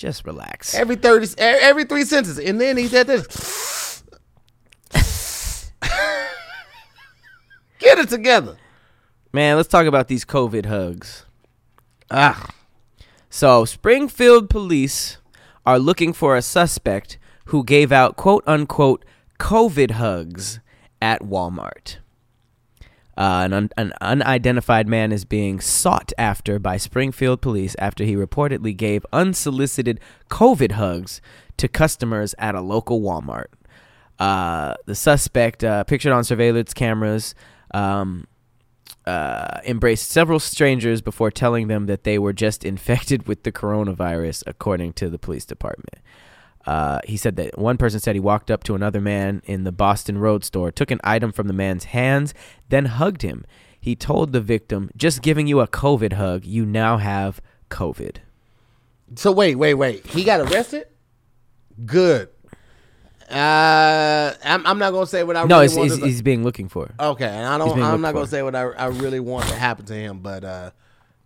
Just 0.00 0.24
relax. 0.24 0.74
Every 0.74 0.96
thirty, 0.96 1.26
every 1.36 1.84
three 1.84 2.04
sentences, 2.04 2.38
and 2.42 2.58
then 2.58 2.78
he 2.78 2.88
said 2.88 3.06
this. 3.06 4.02
Get 7.78 7.98
it 7.98 8.08
together. 8.08 8.56
Man, 9.30 9.58
let's 9.58 9.68
talk 9.68 9.84
about 9.84 10.08
these 10.08 10.24
COVID 10.24 10.64
hugs. 10.64 11.26
Ah, 12.10 12.48
So, 13.28 13.66
Springfield 13.66 14.48
police 14.48 15.18
are 15.66 15.78
looking 15.78 16.14
for 16.14 16.34
a 16.34 16.40
suspect 16.40 17.18
who 17.46 17.62
gave 17.62 17.92
out 17.92 18.16
quote 18.16 18.42
unquote 18.46 19.04
COVID 19.38 19.90
hugs 19.92 20.60
at 21.02 21.20
Walmart. 21.20 21.98
Uh, 23.20 23.42
an, 23.44 23.52
un- 23.52 23.70
an 23.76 23.92
unidentified 24.00 24.88
man 24.88 25.12
is 25.12 25.26
being 25.26 25.60
sought 25.60 26.10
after 26.16 26.58
by 26.58 26.78
Springfield 26.78 27.42
police 27.42 27.76
after 27.78 28.02
he 28.02 28.14
reportedly 28.14 28.74
gave 28.74 29.04
unsolicited 29.12 30.00
COVID 30.30 30.72
hugs 30.72 31.20
to 31.58 31.68
customers 31.68 32.34
at 32.38 32.54
a 32.54 32.62
local 32.62 33.02
Walmart. 33.02 33.48
Uh, 34.18 34.72
the 34.86 34.94
suspect, 34.94 35.62
uh, 35.62 35.84
pictured 35.84 36.12
on 36.12 36.24
surveillance 36.24 36.72
cameras, 36.72 37.34
um, 37.74 38.26
uh, 39.04 39.60
embraced 39.66 40.10
several 40.10 40.40
strangers 40.40 41.02
before 41.02 41.30
telling 41.30 41.68
them 41.68 41.84
that 41.84 42.04
they 42.04 42.18
were 42.18 42.32
just 42.32 42.64
infected 42.72 43.28
with 43.28 43.42
the 43.42 43.52
coronavirus, 43.52 44.42
according 44.46 44.94
to 44.94 45.10
the 45.10 45.18
police 45.18 45.44
department. 45.44 45.96
Uh, 46.66 47.00
he 47.04 47.16
said 47.16 47.36
that 47.36 47.58
one 47.58 47.76
person 47.78 47.98
said 48.00 48.14
he 48.14 48.20
walked 48.20 48.50
up 48.50 48.62
to 48.64 48.74
another 48.74 49.00
man 49.00 49.40
in 49.44 49.64
the 49.64 49.72
Boston 49.72 50.18
Road 50.18 50.44
store, 50.44 50.70
took 50.70 50.90
an 50.90 51.00
item 51.02 51.32
from 51.32 51.46
the 51.46 51.54
man's 51.54 51.84
hands, 51.84 52.34
then 52.68 52.84
hugged 52.84 53.22
him. 53.22 53.44
He 53.80 53.96
told 53.96 54.32
the 54.32 54.42
victim, 54.42 54.90
"Just 54.96 55.22
giving 55.22 55.46
you 55.46 55.60
a 55.60 55.66
COVID 55.66 56.12
hug. 56.14 56.44
You 56.44 56.66
now 56.66 56.98
have 56.98 57.40
COVID." 57.70 58.16
so 59.16 59.32
wait, 59.32 59.56
wait, 59.56 59.74
wait. 59.74 60.06
He 60.06 60.22
got 60.22 60.40
arrested. 60.40 60.86
Good. 61.86 62.28
Uh, 63.30 64.34
I'm, 64.44 64.66
I'm 64.66 64.78
not 64.78 64.90
gonna 64.92 65.06
say 65.06 65.22
what 65.22 65.36
I 65.36 65.44
No, 65.44 65.60
really 65.60 65.76
want 65.76 65.90
to- 66.00 66.06
he's 66.06 66.20
being 66.20 66.42
looking 66.42 66.68
for. 66.68 66.90
Okay, 66.98 67.26
and 67.26 67.46
I 67.46 67.58
don't. 67.58 67.80
I'm 67.80 68.00
not 68.00 68.12
gonna 68.12 68.26
say 68.26 68.42
what 68.42 68.54
I, 68.56 68.62
I 68.62 68.86
really 68.86 69.20
want 69.20 69.46
to 69.48 69.54
happen 69.54 69.84
to 69.86 69.94
him, 69.94 70.18
but 70.18 70.44
uh, 70.44 70.70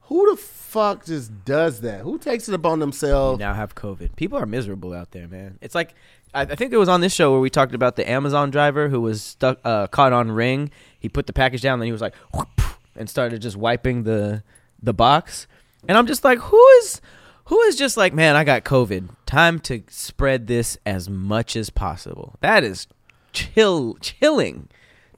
who 0.04 0.30
the 0.30 0.36
fuck 0.36 1.06
just 1.06 1.44
does 1.44 1.80
that? 1.80 2.00
Who 2.00 2.18
takes 2.18 2.48
it 2.48 2.54
upon 2.54 2.78
themselves? 2.78 3.38
now 3.38 3.54
have 3.54 3.74
COVID. 3.74 4.16
People 4.16 4.38
are 4.38 4.46
miserable 4.46 4.92
out 4.92 5.12
there, 5.12 5.28
man. 5.28 5.58
It's 5.60 5.74
like 5.74 5.94
I, 6.34 6.42
I 6.42 6.54
think 6.54 6.72
it 6.72 6.76
was 6.76 6.88
on 6.88 7.00
this 7.00 7.14
show 7.14 7.32
where 7.32 7.40
we 7.40 7.48
talked 7.48 7.74
about 7.74 7.96
the 7.96 8.08
Amazon 8.08 8.50
driver 8.50 8.88
who 8.88 9.00
was 9.00 9.22
stuck, 9.22 9.60
uh, 9.64 9.86
caught 9.86 10.12
on 10.12 10.30
ring. 10.30 10.70
He 10.98 11.08
put 11.08 11.26
the 11.26 11.32
package 11.32 11.62
down, 11.62 11.78
then 11.78 11.86
he 11.86 11.92
was 11.92 12.00
like, 12.00 12.14
whoop, 12.34 12.60
and 12.96 13.08
started 13.08 13.40
just 13.40 13.56
wiping 13.56 14.02
the 14.02 14.42
the 14.82 14.92
box. 14.92 15.46
And 15.88 15.96
I'm 15.96 16.06
just 16.06 16.24
like, 16.24 16.38
who 16.38 16.66
is 16.78 17.00
who 17.46 17.60
is 17.62 17.76
just 17.76 17.96
like, 17.96 18.12
man, 18.12 18.36
I 18.36 18.44
got 18.44 18.64
COVID. 18.64 19.10
Time 19.26 19.58
to 19.60 19.82
spread 19.88 20.46
this 20.46 20.76
as 20.84 21.08
much 21.08 21.56
as 21.56 21.70
possible. 21.70 22.36
That 22.40 22.64
is 22.64 22.86
chill, 23.32 23.94
chilling 24.00 24.68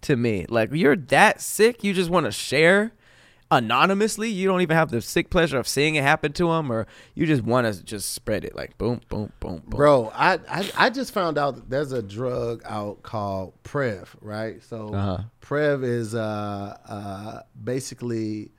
to 0.03 0.17
me. 0.17 0.47
Like 0.49 0.71
you're 0.73 0.97
that 0.97 1.41
sick, 1.41 1.83
you 1.83 1.93
just 1.93 2.11
want 2.11 2.27
to 2.27 2.33
share 2.33 2.93
anonymously. 3.51 4.29
You 4.29 4.49
don't 4.49 4.61
even 4.61 4.77
have 4.77 4.91
the 4.91 5.01
sick 5.01 5.31
pleasure 5.31 5.59
of 5.59 5.69
seeing 5.69 5.95
it 5.95 6.03
happen 6.03 6.33
to 6.35 6.49
them, 6.49 6.71
or 6.71 6.87
you 7.15 7.27
just 7.27 7.43
want 7.43 7.73
to 7.73 7.83
just 7.85 8.13
spread 8.13 8.45
it 8.45 8.55
like 8.57 8.77
boom, 8.79 9.01
boom, 9.09 9.33
boom, 9.41 9.63
boom. 9.67 9.79
Bro, 9.79 10.13
I, 10.15 10.35
I 10.49 10.71
I 10.77 10.91
just 10.91 11.13
found 11.13 11.39
out 11.39 11.55
that 11.57 11.71
there's 11.71 11.93
a 11.93 12.03
drug 12.03 12.63
out 12.65 13.03
called 13.03 13.55
PrEP, 13.63 14.09
right? 14.21 14.63
So 14.63 14.95
Uh-huh. 14.95 15.23
PrEP 15.41 15.83
is 15.83 16.15
uh, 16.15 16.77
uh, 16.89 17.43
basically 17.63 18.51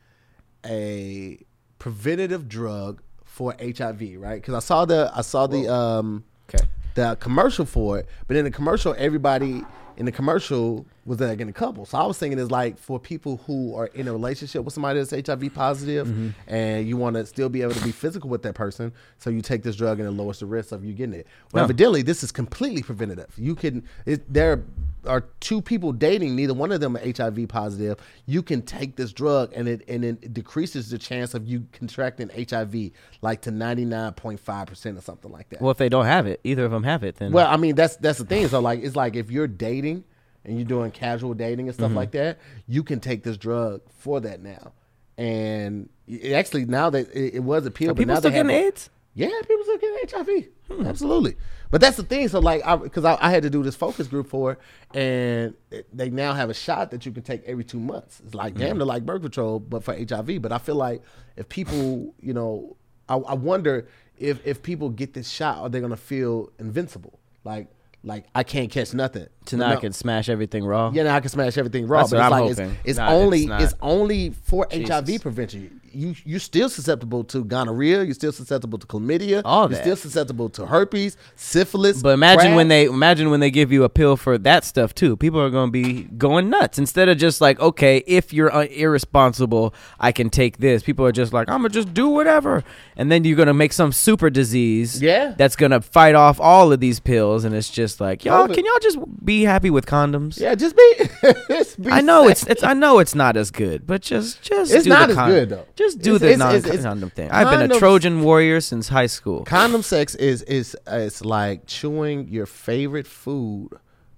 a 0.66 1.40
preventative 1.80 2.48
drug 2.50 3.02
for 3.24 3.54
HIV, 3.60 4.16
right? 4.18 4.42
Because 4.42 4.54
I 4.56 4.60
saw 4.60 4.86
the 4.86 5.12
I 5.16 5.22
saw 5.22 5.48
the 5.48 5.72
um 5.74 6.24
Okay. 6.50 6.66
the 6.96 7.16
commercial 7.20 7.66
for 7.66 8.00
it, 8.00 8.08
but 8.28 8.38
in 8.38 8.46
the 8.46 8.52
commercial, 8.52 8.96
everybody 8.98 9.64
in 9.98 10.06
the 10.06 10.12
commercial 10.12 10.86
was 11.08 11.20
like 11.22 11.40
in 11.40 11.48
a 11.50 11.54
couple. 11.54 11.86
So 11.86 11.98
I 11.98 12.06
was 12.06 12.18
thinking 12.20 12.38
it's 12.38 12.52
like 12.52 12.78
for 12.78 13.00
people 13.00 13.38
who 13.48 13.74
are 13.76 13.88
in 13.88 14.08
a 14.08 14.12
relationship 14.12 14.64
with 14.66 14.74
somebody 14.74 15.00
that's 15.02 15.28
HIV 15.28 15.54
positive 15.54 16.08
Mm-hmm. 16.08 16.30
and 16.48 16.88
you 16.88 16.98
want 16.98 17.16
to 17.16 17.26
still 17.26 17.50
be 17.50 17.62
able 17.64 17.74
to 17.74 17.84
be 17.84 17.92
physical 17.94 18.30
with 18.30 18.42
that 18.44 18.54
person, 18.56 18.92
so 19.18 19.30
you 19.30 19.42
take 19.42 19.64
this 19.64 19.76
drug 19.78 20.00
and 20.00 20.08
it 20.08 20.12
lowers 20.12 20.40
the 20.40 20.46
risk 20.46 20.72
of 20.74 20.84
you 20.86 20.94
getting 20.94 21.16
it. 21.22 21.28
Well, 21.54 21.62
No. 21.62 21.64
evidently, 21.66 22.02
this 22.04 22.24
is 22.24 22.32
completely 22.32 22.84
preventative. 22.84 23.34
You 23.38 23.56
can 23.56 23.84
it, 24.06 24.32
there 24.32 24.52
are 24.52 24.64
are 25.06 25.22
two 25.40 25.62
people 25.62 25.94
dating, 25.94 26.36
neither 26.36 26.54
one 26.54 26.70
of 26.74 26.82
them 26.82 26.98
are 26.98 27.00
HIV 27.00 27.48
positive, 27.48 27.98
you 28.26 28.44
can 28.44 28.62
take 28.62 28.98
this 28.98 29.14
drug 29.14 29.54
and 29.56 29.66
it 29.70 29.88
and 29.88 30.04
it 30.04 30.34
decreases 30.34 30.90
the 30.90 30.98
chance 30.98 31.34
of 31.34 31.48
you 31.48 31.66
contracting 31.72 32.30
HIV 32.30 32.92
like 33.22 33.42
to 33.44 33.52
ninety 33.52 33.86
nine 33.86 34.12
point 34.14 34.42
five 34.42 34.68
percent 34.68 34.98
or 34.98 35.02
something 35.02 35.32
like 35.32 35.48
that. 35.50 35.62
Well, 35.62 35.72
if 35.72 35.78
they 35.78 35.88
don't 35.88 36.06
have 36.06 36.28
it, 36.28 36.42
either 36.44 36.66
of 36.66 36.72
them 36.72 36.84
have 36.84 37.06
it, 37.06 37.16
then 37.16 37.32
Well, 37.32 37.48
I 37.48 37.56
mean 37.56 37.76
that's 37.76 37.96
that's 37.96 38.20
the 38.20 38.26
thing. 38.26 38.46
So 38.50 38.60
like 38.60 38.82
it's 38.84 38.98
like 38.98 39.16
if 39.16 39.32
you're 39.32 39.48
dating 39.48 40.04
and 40.48 40.56
you're 40.58 40.66
doing 40.66 40.90
casual 40.90 41.36
dating 41.36 41.68
and 41.68 41.76
stuff 41.76 41.90
Mm-hmm. 41.90 41.98
like 41.98 42.12
that, 42.12 42.40
you 42.68 42.82
can 42.84 43.00
take 43.00 43.22
this 43.24 43.38
drug 43.38 43.82
for 44.00 44.20
that 44.22 44.42
now. 44.42 44.72
And 45.18 45.90
it 46.08 46.34
actually 46.34 46.66
now 46.66 46.90
that 46.92 47.10
it, 47.14 47.36
it 47.36 47.40
was 47.44 47.66
a 47.66 47.72
pill, 47.72 47.90
are 47.92 47.94
but 47.94 48.00
people 48.00 48.14
now 48.16 48.20
still 48.20 48.32
have 48.32 48.48
getting 48.48 48.64
a- 48.64 48.68
AIDS? 48.68 48.90
yeah, 49.14 49.30
people 49.42 49.64
still 49.64 49.78
getting 49.78 49.98
HIV. 50.10 50.46
Hmm. 50.72 50.86
Absolutely. 50.88 51.36
But 51.72 51.82
that's 51.82 51.98
the 51.98 52.04
thing. 52.04 52.28
So 52.30 52.40
like, 52.40 52.62
because 52.84 53.04
I, 53.04 53.18
I, 53.20 53.30
had 53.32 53.44
to 53.44 53.50
do 53.50 53.64
this 53.64 53.76
focus 53.76 54.08
group 54.08 54.28
for, 54.30 54.54
it, 54.54 54.60
and 54.94 55.54
it, 55.72 55.88
they 55.96 56.10
now 56.10 56.34
have 56.34 56.50
a 56.50 56.54
shot 56.54 56.92
that 56.92 57.06
you 57.06 57.12
can 57.12 57.24
take 57.24 57.44
every 57.46 57.64
two 57.64 57.80
months. 57.80 58.22
It's 58.24 58.36
like 58.36 58.54
Hmm. 58.54 58.60
damn, 58.60 58.78
they're 58.78 58.86
like 58.86 59.06
birth 59.06 59.22
control, 59.24 59.60
but 59.60 59.84
for 59.84 59.94
HIV. 59.96 60.42
But 60.42 60.52
I 60.52 60.60
feel 60.60 60.76
like 60.76 61.02
if 61.36 61.50
people, 61.50 62.14
you 62.22 62.34
know, 62.34 62.78
I, 63.10 63.16
I 63.16 63.34
wonder 63.34 63.88
if 64.18 64.46
if 64.46 64.62
people 64.64 64.90
get 64.90 65.14
this 65.14 65.30
shot, 65.30 65.58
are 65.58 65.70
they 65.70 65.80
gonna 65.82 65.98
feel 65.98 66.52
invincible? 66.60 67.20
Like 67.44 67.68
like 68.04 68.26
I 68.36 68.44
can't 68.44 68.70
catch 68.70 68.94
nothing. 68.94 69.28
So 69.50 69.58
now 69.58 69.72
I 69.72 69.76
can 69.78 69.94
smash 69.94 70.30
everything 70.30 70.66
raw. 70.66 70.92
Yeah, 70.94 71.04
now 71.04 71.16
I 71.16 71.20
can 71.20 71.30
smash 71.30 71.58
everything 71.58 71.88
raw. 71.88 72.00
That's 72.02 72.12
but 72.12 72.18
it's 72.18 72.26
I'm 72.26 72.32
like 72.32 72.52
it's, 72.52 72.60
hoping. 72.60 72.78
it's 72.84 72.98
Nah, 72.98 73.10
only 73.12 73.44
it's 73.46 73.64
it's, 73.64 73.74
only 73.82 74.30
for 74.44 74.68
Jesus. 74.72 74.90
HIV 74.90 75.22
prevention. 75.22 75.82
You 75.94 76.14
you're 76.26 76.40
still 76.40 76.70
susceptible 76.70 77.24
to 77.26 77.44
gonorrhea. 77.44 78.04
You're 78.04 78.14
still 78.14 78.32
susceptible 78.34 78.78
to 78.78 78.86
chlamydia. 78.86 79.42
All 79.46 79.62
You're 79.64 79.70
that. 79.70 79.82
still 79.84 79.96
susceptible 79.96 80.50
to 80.50 80.66
herpes, 80.68 81.18
syphilis. 81.36 82.02
But 82.04 82.10
imagine 82.10 82.54
when 82.56 82.68
they 82.68 82.86
imagine 82.86 83.32
when 83.32 83.40
they 83.40 83.50
give 83.50 83.72
you 83.72 83.84
a 83.84 83.90
pill 83.90 84.16
for 84.18 84.38
that 84.40 84.64
stuff 84.66 84.94
too. 84.94 85.16
People 85.18 85.40
are 85.42 85.50
going 85.50 85.70
to 85.70 85.72
be 85.72 86.04
going 86.04 86.50
nuts 86.50 86.78
instead 86.78 87.10
of 87.10 87.18
just 87.18 87.42
like, 87.42 87.60
okay, 87.60 88.04
if 88.06 88.32
you're 88.34 88.50
irresponsible, 88.52 89.74
I 90.00 90.12
can 90.12 90.30
take 90.30 90.58
this. 90.58 90.84
People 90.84 91.06
are 91.06 91.12
just 91.12 91.34
like, 91.34 91.50
I'm 91.50 91.60
gonna 91.60 91.70
just 91.70 91.94
do 91.94 92.10
whatever, 92.10 92.64
and 92.96 93.12
then 93.12 93.24
you're 93.24 93.38
gonna 93.38 93.54
make 93.54 93.74
some 93.74 93.92
super 93.92 94.30
disease, 94.30 95.02
Yeah. 95.02 95.34
that's 95.38 95.56
gonna 95.56 95.82
fight 95.82 96.16
off 96.16 96.40
all 96.40 96.72
of 96.72 96.80
these 96.80 97.00
pills, 97.00 97.44
and 97.44 97.56
it's 97.56 97.70
just 97.70 98.02
like, 98.02 98.26
y'all, 98.26 98.48
can 98.48 98.66
y'all 98.66 98.80
just 98.82 98.98
be 99.26 99.37
happy 99.44 99.70
with 99.70 99.86
condoms? 99.86 100.40
yeah, 100.40 100.56
just 100.56 100.76
be. 100.76 100.94
just 101.50 101.82
be 101.82 101.90
I 101.92 102.02
know 102.02 102.28
it's 102.28 102.42
safe. 102.42 102.50
it's 102.52 102.64
I 102.64 102.74
know 102.74 103.00
it's 103.00 103.16
not 103.16 103.36
as 103.38 103.52
good, 103.52 103.86
but 103.88 104.02
just 104.02 104.42
just 104.42 104.72
It's 104.74 104.84
do 104.84 104.90
not 104.90 105.10
the 105.10 105.20
as 105.22 105.28
good, 105.32 105.50
though. 105.50 105.66
Just 105.76 106.00
do 106.00 106.16
It's- 106.16 106.22
the 106.22 106.28
it's- 106.34 106.40
non 106.40 106.56
it's- 106.56 106.84
condom 106.84 107.10
thing. 107.10 107.30
I've 107.32 107.50
been 107.60 107.72
a 107.72 107.80
Trojan 107.80 108.22
warrior 108.24 108.62
since 108.62 108.88
high 108.90 109.08
school. 109.08 109.44
condom 109.46 109.82
sex 109.84 110.16
is 110.16 110.42
is 110.44 110.76
uh, 110.92 110.98
it's 110.98 111.24
like 111.24 111.66
chewing 111.68 112.28
your 112.30 112.46
favorite 112.46 113.08
food, 113.08 113.70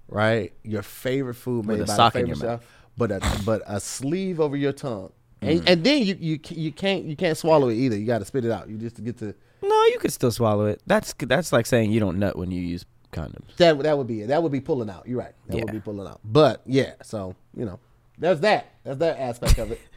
right? 0.08 0.52
Your 0.64 0.82
favorite 0.82 1.34
food 1.34 1.66
made 1.66 1.80
a 1.80 1.84
by 1.84 1.94
sock 1.96 2.12
the 2.14 2.20
in 2.20 2.26
favorite 2.26 2.40
your 2.42 2.50
mouth. 2.52 2.64
but 2.96 3.10
a 3.12 3.20
but 3.44 3.62
a 3.66 3.80
sleeve 3.80 4.40
over 4.40 4.56
your 4.56 4.72
tongue, 4.72 5.12
Mm. 5.42 5.48
and, 5.58 5.68
and 5.70 5.84
then 5.84 6.02
you 6.02 6.16
you 6.20 6.38
you 6.50 6.70
can't 6.72 7.04
you 7.04 7.16
can't 7.16 7.36
swallow 7.38 7.68
it 7.70 7.74
either. 7.74 7.96
You 7.96 8.06
got 8.06 8.18
to 8.18 8.24
spit 8.26 8.44
it 8.44 8.50
out. 8.50 8.68
You 8.68 8.76
just 8.76 9.02
get 9.02 9.16
to 9.20 9.34
No, 9.62 9.84
you 9.86 9.98
could 9.98 10.12
still 10.12 10.30
swallow 10.30 10.66
it. 10.66 10.82
That's 10.86 11.14
that's 11.18 11.50
like 11.52 11.64
saying 11.66 11.92
you 11.92 11.98
don't 12.00 12.18
nut 12.18 12.36
when 12.36 12.50
you 12.50 12.60
use 12.60 12.84
condoms. 13.12 13.56
that 13.56 13.78
that 13.82 13.96
would 13.98 14.06
be 14.06 14.22
it. 14.22 14.28
That 14.28 14.42
would 14.42 14.52
be 14.52 14.60
pulling 14.60 14.88
out. 14.90 15.06
You're 15.06 15.18
right. 15.18 15.32
That 15.48 15.56
would 15.64 15.72
be 15.72 15.80
pulling 15.80 16.06
out. 16.06 16.20
But 16.24 16.62
yeah, 16.66 16.92
so 17.02 17.34
you 17.56 17.64
know, 17.64 17.78
there's 18.18 18.40
that. 18.40 18.72
There's 18.84 18.98
that 18.98 19.18
aspect 19.18 19.58
of 19.58 19.72
it. 19.72 19.80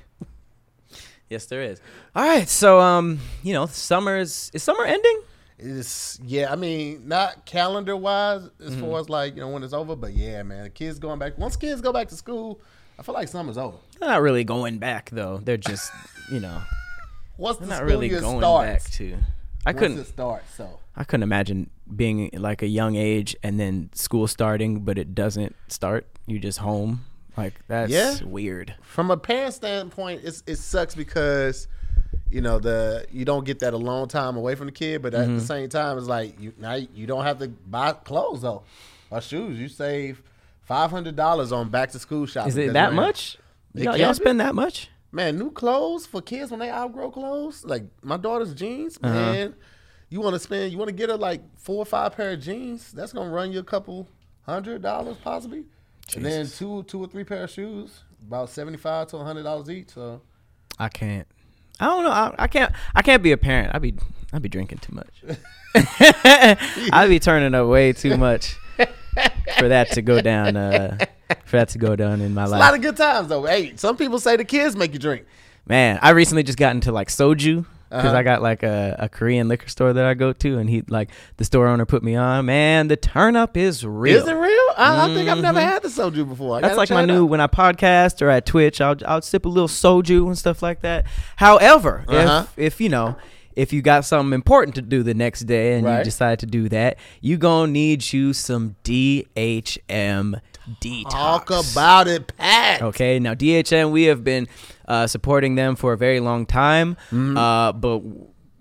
Yes, 1.30 1.45
there 1.47 1.64
is. 1.64 1.82
All 2.16 2.24
right, 2.28 2.47
so 2.47 2.80
um, 2.80 3.20
you 3.41 3.53
know, 3.53 3.66
summer 3.66 4.18
is 4.18 4.51
is 4.53 4.61
summer 4.61 4.84
ending? 4.86 5.22
It's 5.57 6.20
yeah. 6.24 6.51
I 6.51 6.55
mean, 6.55 7.07
not 7.07 7.45
calendar 7.45 7.95
wise 7.97 8.49
as 8.64 8.72
Mm-hmm. 8.76 8.82
far 8.82 8.99
as 8.99 9.09
like 9.09 9.34
you 9.36 9.41
know 9.41 9.49
when 9.49 9.64
it's 9.64 9.74
over, 9.74 9.95
but 9.95 10.14
yeah, 10.14 10.43
man, 10.43 10.64
the 10.64 10.70
kids 10.70 10.99
going 10.99 11.18
back. 11.20 11.38
Once 11.39 11.55
kids 11.55 11.82
go 11.82 11.91
back 11.91 12.09
to 12.09 12.16
school, 12.16 12.59
I 12.99 13.03
feel 13.03 13.16
like 13.16 13.30
summer's 13.30 13.57
over. 13.57 13.78
They're 13.99 14.09
not 14.09 14.22
really 14.22 14.43
going 14.43 14.78
back 14.78 15.09
though. 15.11 15.38
They're 15.38 15.57
just, 15.57 15.91
you 16.32 16.39
know, 16.39 16.61
What's 17.38 17.57
the 17.59 17.66
not 17.68 17.78
school 17.78 17.88
really 17.88 18.09
year 18.09 18.22
going 18.22 18.39
starts, 18.39 18.84
back 18.84 18.91
to. 18.97 19.18
I 19.66 19.72
once 19.72 19.80
couldn't. 19.80 19.99
it 19.99 20.07
starts. 20.07 20.53
So 20.55 20.80
I 20.95 21.03
couldn't 21.03 21.24
imagine 21.24 21.70
being 21.96 22.30
like 22.34 22.62
a 22.62 22.68
young 22.68 22.96
age 22.96 23.36
and 23.44 23.60
then 23.60 23.90
school 23.94 24.28
starting, 24.28 24.82
but 24.82 24.98
it 24.98 25.14
doesn't 25.16 25.56
start. 25.68 26.06
You 26.26 26.40
just 26.40 26.60
home. 26.60 27.06
Like 27.36 27.54
that's 27.68 27.92
Yeah. 27.92 28.16
weird. 28.24 28.76
from 28.82 29.10
a 29.12 29.18
parent 29.18 29.54
standpoint, 29.54 30.22
it's, 30.24 30.44
it 30.48 30.58
sucks 30.58 30.96
because 30.96 31.68
you 32.30 32.42
know 32.42 32.60
the 32.60 33.06
you 33.12 33.26
don't 33.26 33.44
get 33.46 33.60
that 33.60 33.74
alone 33.74 34.08
time 34.08 34.38
away 34.38 34.56
from 34.56 34.68
the 34.68 34.72
kid, 34.72 35.02
but 35.02 35.14
at 35.14 35.26
Mm-hmm. 35.28 35.36
the 35.38 35.42
same 35.42 35.70
time, 35.70 35.98
it's 35.98 36.08
like 36.08 36.40
you 36.40 36.54
now 36.58 36.76
you 36.76 37.08
don't 37.08 37.24
have 37.24 37.40
to 37.40 37.48
buy 37.48 37.92
clothes 37.94 38.42
though 38.42 38.64
or 39.10 39.20
shoes. 39.22 39.60
You 39.60 39.68
save 39.68 40.22
five 40.62 40.92
hundred 40.92 41.16
dollars 41.16 41.52
on 41.52 41.70
back 41.70 41.92
to 41.92 42.00
school 42.00 42.26
shopping. 42.28 42.50
Is 42.50 42.58
it 42.58 42.74
that 42.74 42.90
man, 42.94 42.96
much? 42.96 43.38
It 43.76 43.84
Y'all, 43.84 43.98
y'all 43.98 44.14
spend 44.14 44.40
that 44.40 44.54
much? 44.56 44.90
Man, 45.12 45.38
new 45.38 45.52
clothes 45.52 46.06
for 46.06 46.22
kids 46.22 46.50
when 46.52 46.60
they 46.60 46.70
outgrow 46.72 47.10
clothes. 47.12 47.64
Like 47.66 47.84
my 48.04 48.18
daughter's 48.18 48.54
jeans, 48.54 48.98
Uh-huh. 49.02 49.14
man. 49.14 49.56
You 50.14 50.22
want 50.22 50.36
to 50.36 50.39
spend? 50.39 50.72
You 50.72 50.78
want 50.78 50.89
to 50.89 50.95
get 50.95 51.09
her 51.09 51.18
like 51.18 51.41
four 51.57 51.78
or 51.78 51.86
five 51.88 52.16
pair 52.16 52.34
of 52.34 52.39
jeans? 52.39 52.91
That's 52.91 53.11
gonna 53.11 53.32
run 53.32 53.51
you 53.51 53.57
a 53.57 53.64
couple 53.64 54.07
hundred 54.43 54.84
dollars 54.84 55.18
possibly. 55.24 55.64
And 56.16 56.24
then 56.24 56.45
two, 56.45 56.84
two 56.84 57.03
or 57.03 57.07
three 57.07 57.24
pair 57.24 57.45
of 57.45 57.49
shoes, 57.49 58.03
about 58.28 58.51
seventy 58.51 58.78
five 58.78 59.07
to 59.07 59.18
hundred 59.18 59.41
dollars 59.41 59.72
each. 59.72 59.89
So 59.89 60.22
I 60.78 60.89
can't. 60.89 61.28
I 61.80 61.86
don't 61.86 62.03
know. 62.03 62.11
I, 62.11 62.36
I 62.38 62.45
can't. 62.45 62.72
I 62.93 63.01
can't 63.01 63.24
be 63.24 63.32
a 63.32 63.38
parent. 63.38 63.74
I'd 63.74 63.82
be. 63.82 63.95
I'd 64.32 64.43
be 64.43 64.49
drinking 64.49 64.78
too 64.80 64.93
much. 64.93 65.24
I'd 66.93 67.09
be 67.09 67.20
turning 67.20 67.55
up 67.55 67.68
way 67.68 67.91
too 67.91 68.16
much 68.16 68.55
for 69.57 69.68
that 69.68 69.93
to 69.93 70.03
go 70.03 70.22
down. 70.22 70.55
Uh, 70.55 70.95
for 71.45 71.57
that 71.57 71.70
to 71.70 71.80
go 71.80 71.95
down 71.95 72.22
in 72.22 72.36
my 72.36 72.45
life. 72.45 72.59
a 72.59 72.64
lot 72.64 72.76
of 72.76 72.82
good 72.84 72.97
times 72.97 73.30
though. 73.30 73.45
Hey, 73.45 73.76
some 73.78 73.97
people 73.97 74.20
say 74.20 74.38
the 74.38 74.45
kids 74.45 74.76
make 74.76 74.93
you 74.93 74.99
drink. 74.99 75.26
Man, 75.66 75.97
I 76.03 76.11
recently 76.11 76.43
just 76.43 76.59
got 76.59 76.76
into 76.76 76.91
like 76.91 77.07
soju 77.07 77.66
because 77.96 78.06
Uh-huh. 78.10 78.18
I 78.18 78.24
got 78.24 78.41
like 78.41 78.64
a, 78.64 78.96
a 79.00 79.10
Korean 79.10 79.48
liquor 79.48 79.68
store 79.68 79.94
that 79.94 80.06
I 80.06 80.14
go 80.16 80.34
to, 80.34 80.58
and 80.58 80.70
he 80.70 80.84
like 80.89 81.10
the 81.38 81.46
store 81.46 81.68
owner 81.68 81.86
put 81.86 82.02
me 82.04 82.16
on. 82.16 82.46
Man, 82.48 82.88
the 82.88 82.96
turn 82.98 83.36
up 83.36 83.56
is 83.56 83.86
real. 83.86 84.18
Is 84.22 84.28
it 84.28 84.34
real? 84.34 84.50
I, 84.78 85.06
I 85.10 85.14
think 85.14 85.30
I've 85.30 85.38
never 85.41 85.60
Mhm. 85.60 85.64
had 85.72 85.82
the 85.84 85.89
soju 85.89 86.28
before. 86.28 86.58
I 86.58 86.62
That's 86.62 86.78
like 86.78 86.89
my 86.89 87.06
new 87.06 87.26
when 87.26 87.39
I 87.39 87.48
podcast 87.48 88.22
or 88.22 88.30
at 88.30 88.46
Twitch, 88.46 88.82
I'll 88.82 88.96
I'll 89.06 89.22
sip 89.22 89.46
a 89.46 89.50
little 89.50 89.68
soju 89.68 90.26
and 90.28 90.38
stuff 90.38 90.62
like 90.64 90.82
that. 90.82 91.06
However, 91.36 92.04
Uh-huh. 92.08 92.46
if 92.58 92.74
if 92.76 92.82
you 92.82 92.89
know 92.89 93.16
if 93.56 93.72
you 93.72 93.84
got 93.84 94.04
something 94.04 94.34
important 94.34 94.74
to 94.74 94.82
do 94.82 95.04
the 95.04 95.14
next 95.14 95.41
day 95.41 95.74
and 95.78 95.88
you 95.88 96.04
decide 96.04 96.39
to 96.39 96.48
do 96.48 96.68
that, 96.70 96.98
you 97.22 97.38
gonna 97.38 97.72
need 97.72 98.12
you 98.12 98.34
some 98.34 98.76
DHM 98.84 100.39
detox. 100.82 101.09
Talk 101.09 101.49
about 101.49 102.07
it, 102.07 102.36
Pat. 102.38 102.82
Okay, 102.82 103.20
now 103.20 103.34
DHM, 103.34 103.91
we 103.91 104.03
have 104.03 104.24
been 104.24 104.47
uh, 104.88 105.07
supporting 105.07 105.55
them 105.55 105.76
for 105.76 105.93
a 105.93 105.97
very 105.97 106.20
long 106.20 106.45
time, 106.45 106.95
Mm-hmm. 107.11 107.38
uh, 107.38 107.72
but 107.74 108.01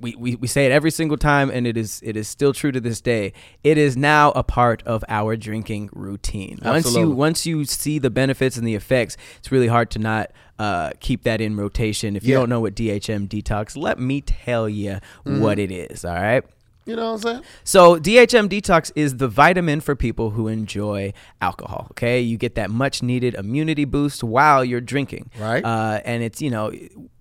we, 0.00 0.16
we, 0.16 0.34
we 0.34 0.48
say 0.48 0.66
it 0.66 0.72
every 0.72 0.90
single 0.90 1.16
time, 1.16 1.48
and 1.48 1.64
it 1.64 1.76
is 1.76 2.00
it 2.04 2.16
is 2.16 2.26
still 2.26 2.52
true 2.52 2.72
to 2.72 2.80
this 2.80 3.00
day. 3.00 3.32
It 3.62 3.78
is 3.78 3.96
now 3.96 4.32
a 4.32 4.42
part 4.42 4.82
of 4.82 5.04
our 5.08 5.36
drinking 5.36 5.90
routine. 5.92 6.58
Once 6.64 6.92
you 6.96 7.08
once 7.10 7.46
you 7.46 7.64
see 7.64 8.00
the 8.00 8.10
benefits 8.10 8.56
and 8.56 8.66
the 8.66 8.74
effects, 8.74 9.16
it's 9.38 9.52
really 9.52 9.68
hard 9.68 9.92
to 9.92 10.00
not 10.00 10.32
uh, 10.58 10.90
keep 10.98 11.22
that 11.22 11.40
in 11.40 11.56
rotation. 11.56 12.16
If 12.16 12.24
you 12.24 12.32
Yeah. 12.32 12.40
don't 12.40 12.48
know 12.48 12.60
what 12.60 12.74
DHM 12.74 13.28
detox, 13.28 13.76
let 13.76 14.00
me 14.00 14.20
tell 14.22 14.68
you 14.68 14.98
Mm-hmm. 15.24 15.40
what 15.40 15.60
it 15.60 15.70
is. 15.70 16.04
All 16.04 16.14
right. 16.14 16.42
You 16.84 16.96
know 16.96 17.12
what 17.12 17.24
I'm 17.26 17.32
saying? 17.34 17.42
So 17.64 17.98
DHM 17.98 18.48
Detox 18.48 18.90
is 18.96 19.16
the 19.16 19.28
vitamin 19.28 19.80
for 19.80 19.94
people 19.94 20.30
who 20.30 20.48
enjoy 20.48 21.12
alcohol. 21.40 21.88
Okay, 21.92 22.20
you 22.20 22.36
get 22.36 22.56
that 22.56 22.70
much 22.70 23.02
needed 23.02 23.34
immunity 23.34 23.84
boost 23.84 24.24
while 24.24 24.64
you're 24.64 24.80
drinking. 24.80 25.30
Right. 25.38 25.64
Uh, 25.64 26.00
and 26.04 26.22
it's 26.22 26.42
you 26.42 26.50
know, 26.50 26.72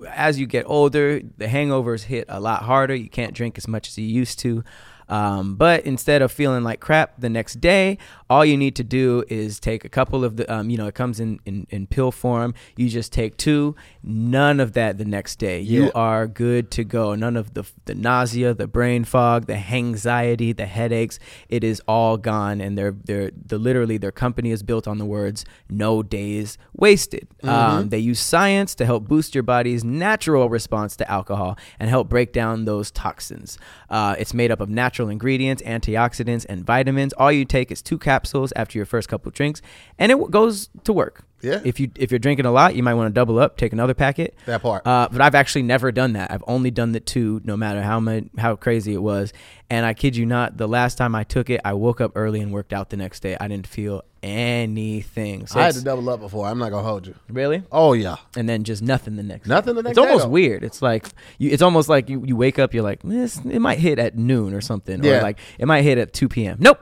as 0.07 0.39
you 0.39 0.47
get 0.47 0.65
older, 0.67 1.21
the 1.37 1.45
hangovers 1.45 2.03
hit 2.03 2.25
a 2.27 2.39
lot 2.39 2.63
harder. 2.63 2.95
You 2.95 3.09
can't 3.09 3.33
drink 3.33 3.57
as 3.57 3.67
much 3.67 3.87
as 3.87 3.97
you 3.97 4.05
used 4.05 4.39
to. 4.39 4.63
Um, 5.11 5.55
but 5.55 5.85
instead 5.85 6.21
of 6.21 6.31
feeling 6.31 6.63
like 6.63 6.79
crap 6.79 7.19
the 7.19 7.29
next 7.29 7.59
day, 7.59 7.97
all 8.31 8.45
you 8.45 8.55
need 8.55 8.77
to 8.77 8.83
do 8.85 9.25
is 9.27 9.59
take 9.59 9.83
a 9.83 9.89
couple 9.89 10.23
of 10.23 10.37
the, 10.37 10.49
um, 10.49 10.69
you 10.69 10.77
know, 10.77 10.87
it 10.87 10.95
comes 10.95 11.19
in, 11.19 11.37
in, 11.45 11.67
in 11.69 11.85
pill 11.85 12.13
form. 12.13 12.53
You 12.77 12.87
just 12.87 13.11
take 13.11 13.35
two, 13.35 13.75
none 14.01 14.61
of 14.61 14.71
that 14.71 14.97
the 14.97 15.03
next 15.03 15.35
day. 15.35 15.59
Yeah. 15.59 15.79
You 15.79 15.91
are 15.93 16.27
good 16.27 16.71
to 16.71 16.85
go. 16.85 17.13
None 17.13 17.35
of 17.35 17.55
the, 17.55 17.65
the 17.83 17.93
nausea, 17.93 18.53
the 18.53 18.67
brain 18.67 19.03
fog, 19.03 19.47
the 19.47 19.57
anxiety, 19.57 20.53
the 20.53 20.65
headaches. 20.65 21.19
It 21.49 21.65
is 21.65 21.81
all 21.89 22.15
gone. 22.15 22.61
And 22.61 22.77
they're, 22.77 22.95
they're, 23.03 23.31
the 23.35 23.57
literally, 23.57 23.97
their 23.97 24.13
company 24.13 24.51
is 24.51 24.63
built 24.63 24.87
on 24.87 24.97
the 24.97 25.05
words, 25.05 25.43
no 25.69 26.01
days 26.01 26.57
wasted. 26.71 27.27
Um, 27.43 27.89
they 27.89 27.99
use 27.99 28.21
science 28.21 28.75
to 28.75 28.85
help 28.85 29.09
boost 29.09 29.35
your 29.35 29.43
body's 29.43 29.83
natural 29.83 30.47
response 30.47 30.95
to 30.95 31.11
alcohol 31.11 31.57
and 31.81 31.89
help 31.89 32.07
break 32.07 32.31
down 32.31 32.63
those 32.63 32.91
toxins. 32.91 33.57
Uh, 33.89 34.15
it's 34.17 34.33
made 34.33 34.51
up 34.51 34.61
of 34.61 34.69
natural 34.69 35.09
ingredients, 35.09 35.61
antioxidants, 35.63 36.45
and 36.47 36.65
vitamins. 36.65 37.11
All 37.17 37.29
you 37.29 37.43
take 37.43 37.73
is 37.73 37.81
two 37.81 37.97
capsules 37.97 38.20
after 38.55 38.77
your 38.77 38.85
first 38.85 39.09
couple 39.09 39.31
drinks, 39.31 39.61
and 39.99 40.11
it 40.11 40.15
w- 40.15 40.29
goes 40.29 40.69
to 40.83 40.93
work. 40.93 41.23
Yeah. 41.41 41.59
If 41.63 41.79
you 41.79 41.89
if 41.95 42.11
you're 42.11 42.19
drinking 42.19 42.45
a 42.45 42.51
lot, 42.51 42.75
you 42.75 42.83
might 42.83 42.93
want 42.93 43.07
to 43.09 43.13
double 43.13 43.39
up, 43.39 43.57
take 43.57 43.73
another 43.73 43.95
packet. 43.95 44.35
That 44.45 44.61
part. 44.61 44.85
Uh, 44.85 45.07
but 45.11 45.21
I've 45.21 45.33
actually 45.33 45.63
never 45.63 45.91
done 45.91 46.13
that. 46.13 46.29
I've 46.31 46.43
only 46.45 46.69
done 46.69 46.91
the 46.91 46.99
two, 46.99 47.41
no 47.43 47.57
matter 47.57 47.81
how 47.81 47.99
much 47.99 48.25
how 48.37 48.55
crazy 48.55 48.93
it 48.93 49.01
was. 49.01 49.33
And 49.69 49.83
I 49.85 49.93
kid 49.95 50.15
you 50.15 50.25
not, 50.27 50.57
the 50.57 50.67
last 50.67 50.99
time 50.99 51.15
I 51.15 51.23
took 51.23 51.49
it, 51.49 51.59
I 51.65 51.73
woke 51.73 51.99
up 51.99 52.11
early 52.13 52.41
and 52.41 52.51
worked 52.51 52.73
out 52.73 52.91
the 52.91 52.97
next 52.97 53.21
day. 53.21 53.37
I 53.39 53.47
didn't 53.47 53.65
feel 53.65 54.03
anything. 54.21 55.47
So 55.47 55.59
I 55.59 55.63
had 55.63 55.75
to 55.75 55.83
double 55.83 56.07
up 56.09 56.19
before. 56.19 56.45
I'm 56.47 56.59
not 56.59 56.69
gonna 56.69 56.87
hold 56.87 57.07
you. 57.07 57.15
really, 57.29 57.63
Oh 57.71 57.93
yeah. 57.93 58.17
and 58.35 58.47
then 58.47 58.63
just 58.63 58.81
nothing 58.83 59.15
the 59.15 59.23
next. 59.23 59.47
Nothing 59.47 59.75
the 59.75 59.81
next 59.83 59.95
day. 59.95 60.01
It's 60.01 60.07
almost 60.07 60.25
though. 60.25 60.29
weird. 60.31 60.63
It's 60.63 60.81
like 60.81 61.07
you, 61.39 61.49
it's 61.49 61.61
almost 61.61 61.89
like 61.89 62.09
you, 62.09 62.23
you 62.25 62.35
wake 62.35 62.59
up, 62.59 62.73
you're 62.73 62.83
like, 62.83 63.01
this 63.03 63.37
it 63.45 63.59
might 63.59 63.79
hit 63.79 63.97
at 63.97 64.15
noon 64.17 64.53
or 64.53 64.61
something, 64.61 65.03
Yeah. 65.03 65.19
or 65.19 65.21
like 65.23 65.39
it 65.57 65.65
might 65.65 65.81
hit 65.81 65.97
at 65.97 66.13
two 66.13 66.29
p.m. 66.29 66.57
Nope, 66.59 66.79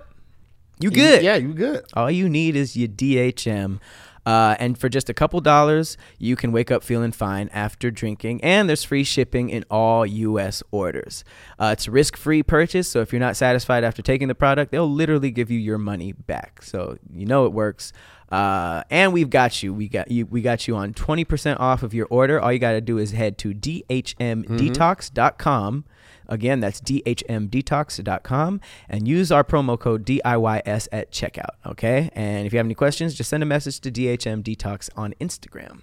you 0.79 0.91
good. 0.91 1.23
Yeah, 1.23 1.35
you 1.35 1.53
good. 1.53 1.85
All 1.93 2.09
you 2.09 2.29
need 2.29 2.55
is 2.55 2.75
your 2.75 2.87
DHM. 2.87 3.79
Uh, 4.25 4.55
and 4.59 4.77
for 4.77 4.89
just 4.89 5.09
a 5.09 5.13
couple 5.13 5.39
dollars, 5.41 5.97
you 6.19 6.35
can 6.35 6.51
wake 6.51 6.69
up 6.69 6.83
feeling 6.83 7.11
fine 7.11 7.49
after 7.51 7.89
drinking. 7.89 8.43
And 8.43 8.69
there's 8.69 8.83
free 8.83 9.03
shipping 9.03 9.49
in 9.49 9.65
all 9.71 10.05
U.S. 10.05 10.61
orders. 10.71 11.23
Uh, 11.57 11.71
it's 11.73 11.87
a 11.87 11.91
risk 11.91 12.15
free 12.15 12.43
purchase. 12.43 12.87
So 12.87 13.01
if 13.01 13.11
you're 13.11 13.19
not 13.19 13.35
satisfied 13.35 13.83
after 13.83 14.03
taking 14.03 14.27
the 14.27 14.35
product, 14.35 14.71
they'll 14.71 14.91
literally 14.91 15.31
give 15.31 15.49
you 15.49 15.57
your 15.57 15.79
money 15.79 16.11
back. 16.11 16.61
So 16.61 16.99
you 17.11 17.25
know 17.25 17.45
it 17.45 17.53
works. 17.53 17.91
Uh, 18.31 18.83
and 18.91 19.13
we've 19.13 19.31
got 19.31 19.63
you. 19.63 19.73
We 19.73 19.87
got 19.87 20.11
you. 20.11 20.27
We 20.27 20.41
got 20.41 20.67
you 20.67 20.75
on 20.75 20.93
20% 20.93 21.59
off 21.59 21.81
of 21.81 21.95
your 21.95 22.05
order. 22.11 22.39
All 22.39 22.53
you 22.53 22.59
got 22.59 22.73
to 22.73 22.81
do 22.81 22.99
is 22.99 23.09
head 23.11 23.39
to 23.39 23.55
dhmdetox.com. 23.55 25.85
Again, 26.29 26.59
that's 26.59 26.79
dhmdetox.com 26.79 28.61
and 28.87 29.07
use 29.07 29.31
our 29.31 29.43
promo 29.43 29.77
code 29.77 30.05
DIYS 30.05 30.87
at 30.91 31.11
checkout. 31.11 31.55
Okay. 31.65 32.09
And 32.13 32.47
if 32.47 32.53
you 32.53 32.57
have 32.57 32.67
any 32.67 32.75
questions, 32.75 33.15
just 33.15 33.29
send 33.29 33.43
a 33.43 33.45
message 33.45 33.79
to 33.81 33.91
DHM 33.91 34.43
Detox 34.43 34.89
on 34.95 35.13
Instagram. 35.19 35.81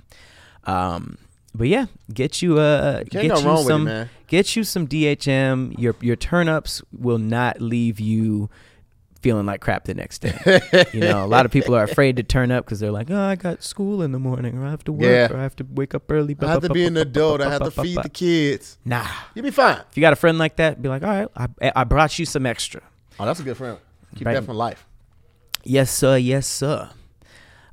Um, 0.64 1.18
but 1.54 1.68
yeah, 1.68 1.86
get 2.12 2.42
you 2.42 2.58
uh 2.58 2.98
Can't 2.98 3.10
get 3.10 3.42
you 3.42 3.50
it, 3.50 3.64
some 3.64 4.08
get 4.26 4.56
you 4.56 4.64
some 4.64 4.86
DHM. 4.86 5.78
Your 5.78 5.96
your 6.00 6.16
turn 6.16 6.48
ups 6.48 6.82
will 6.92 7.18
not 7.18 7.60
leave 7.60 7.98
you 7.98 8.50
feeling 9.26 9.44
like 9.44 9.60
crap 9.60 9.84
the 9.84 9.94
next 9.94 10.18
day. 10.20 10.38
you 10.92 11.00
know, 11.00 11.24
a 11.24 11.26
lot 11.26 11.44
of 11.46 11.50
people 11.50 11.74
are 11.74 11.82
afraid 11.92 12.14
to 12.16 12.22
turn 12.22 12.52
up 12.52 12.64
because 12.64 12.78
they're 12.78 12.92
like, 12.92 13.10
oh, 13.10 13.20
I 13.20 13.34
got 13.34 13.64
school 13.64 14.02
in 14.02 14.12
the 14.12 14.20
morning, 14.20 14.56
or 14.56 14.64
I 14.64 14.70
have 14.70 14.84
to 14.84 14.92
work, 14.92 15.02
Yeah. 15.02 15.32
or 15.32 15.36
I 15.38 15.42
have 15.42 15.56
to 15.56 15.66
wake 15.68 15.94
up 15.96 16.10
early. 16.12 16.34
But 16.34 16.48
I 16.48 16.52
have 16.52 16.62
to 16.62 16.68
be 16.72 16.84
an 16.84 16.96
adult. 16.96 17.40
I 17.40 17.50
have 17.50 17.62
to 17.64 17.70
feed 17.72 17.98
the 18.00 18.08
kids. 18.08 18.78
Nah, 18.84 19.06
You'll 19.34 19.42
be 19.44 19.50
fine. 19.50 19.80
if 19.90 19.96
you 19.96 20.00
got 20.00 20.12
a 20.12 20.16
friend 20.16 20.38
like 20.38 20.56
that, 20.56 20.80
be 20.80 20.88
like, 20.88 21.02
all 21.02 21.08
right, 21.10 21.28
I, 21.60 21.72
I 21.80 21.84
brought 21.84 22.16
you 22.20 22.24
some 22.24 22.46
extra. 22.46 22.82
Oh, 23.18 23.26
that's 23.26 23.40
a 23.40 23.42
good 23.42 23.56
friend. 23.56 23.78
Keep 24.14 24.26
Right. 24.26 24.34
that 24.34 24.44
for 24.44 24.54
life. 24.54 24.86
Yes, 25.64 25.90
sir. 25.90 26.16
Yes, 26.16 26.46
sir. 26.46 26.90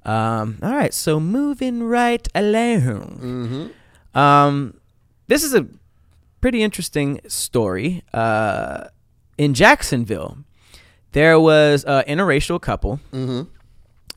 Um, 0.06 0.58
all 0.64 0.72
right, 0.74 0.94
so 0.94 1.20
moving 1.20 1.84
right 1.84 2.28
along. 2.34 3.20
Mm-hmm. 3.22 4.18
Um, 4.20 4.80
this 5.28 5.44
is 5.44 5.54
a 5.54 5.68
pretty 6.42 6.64
interesting 6.64 7.22
story. 7.28 8.02
Uh, 8.14 8.86
in 9.38 9.54
Jacksonville, 9.54 10.40
there 11.14 11.40
was 11.40 11.84
an 11.86 12.04
interracial 12.06 12.60
couple, 12.62 13.00
Mm-hmm. 13.12 13.44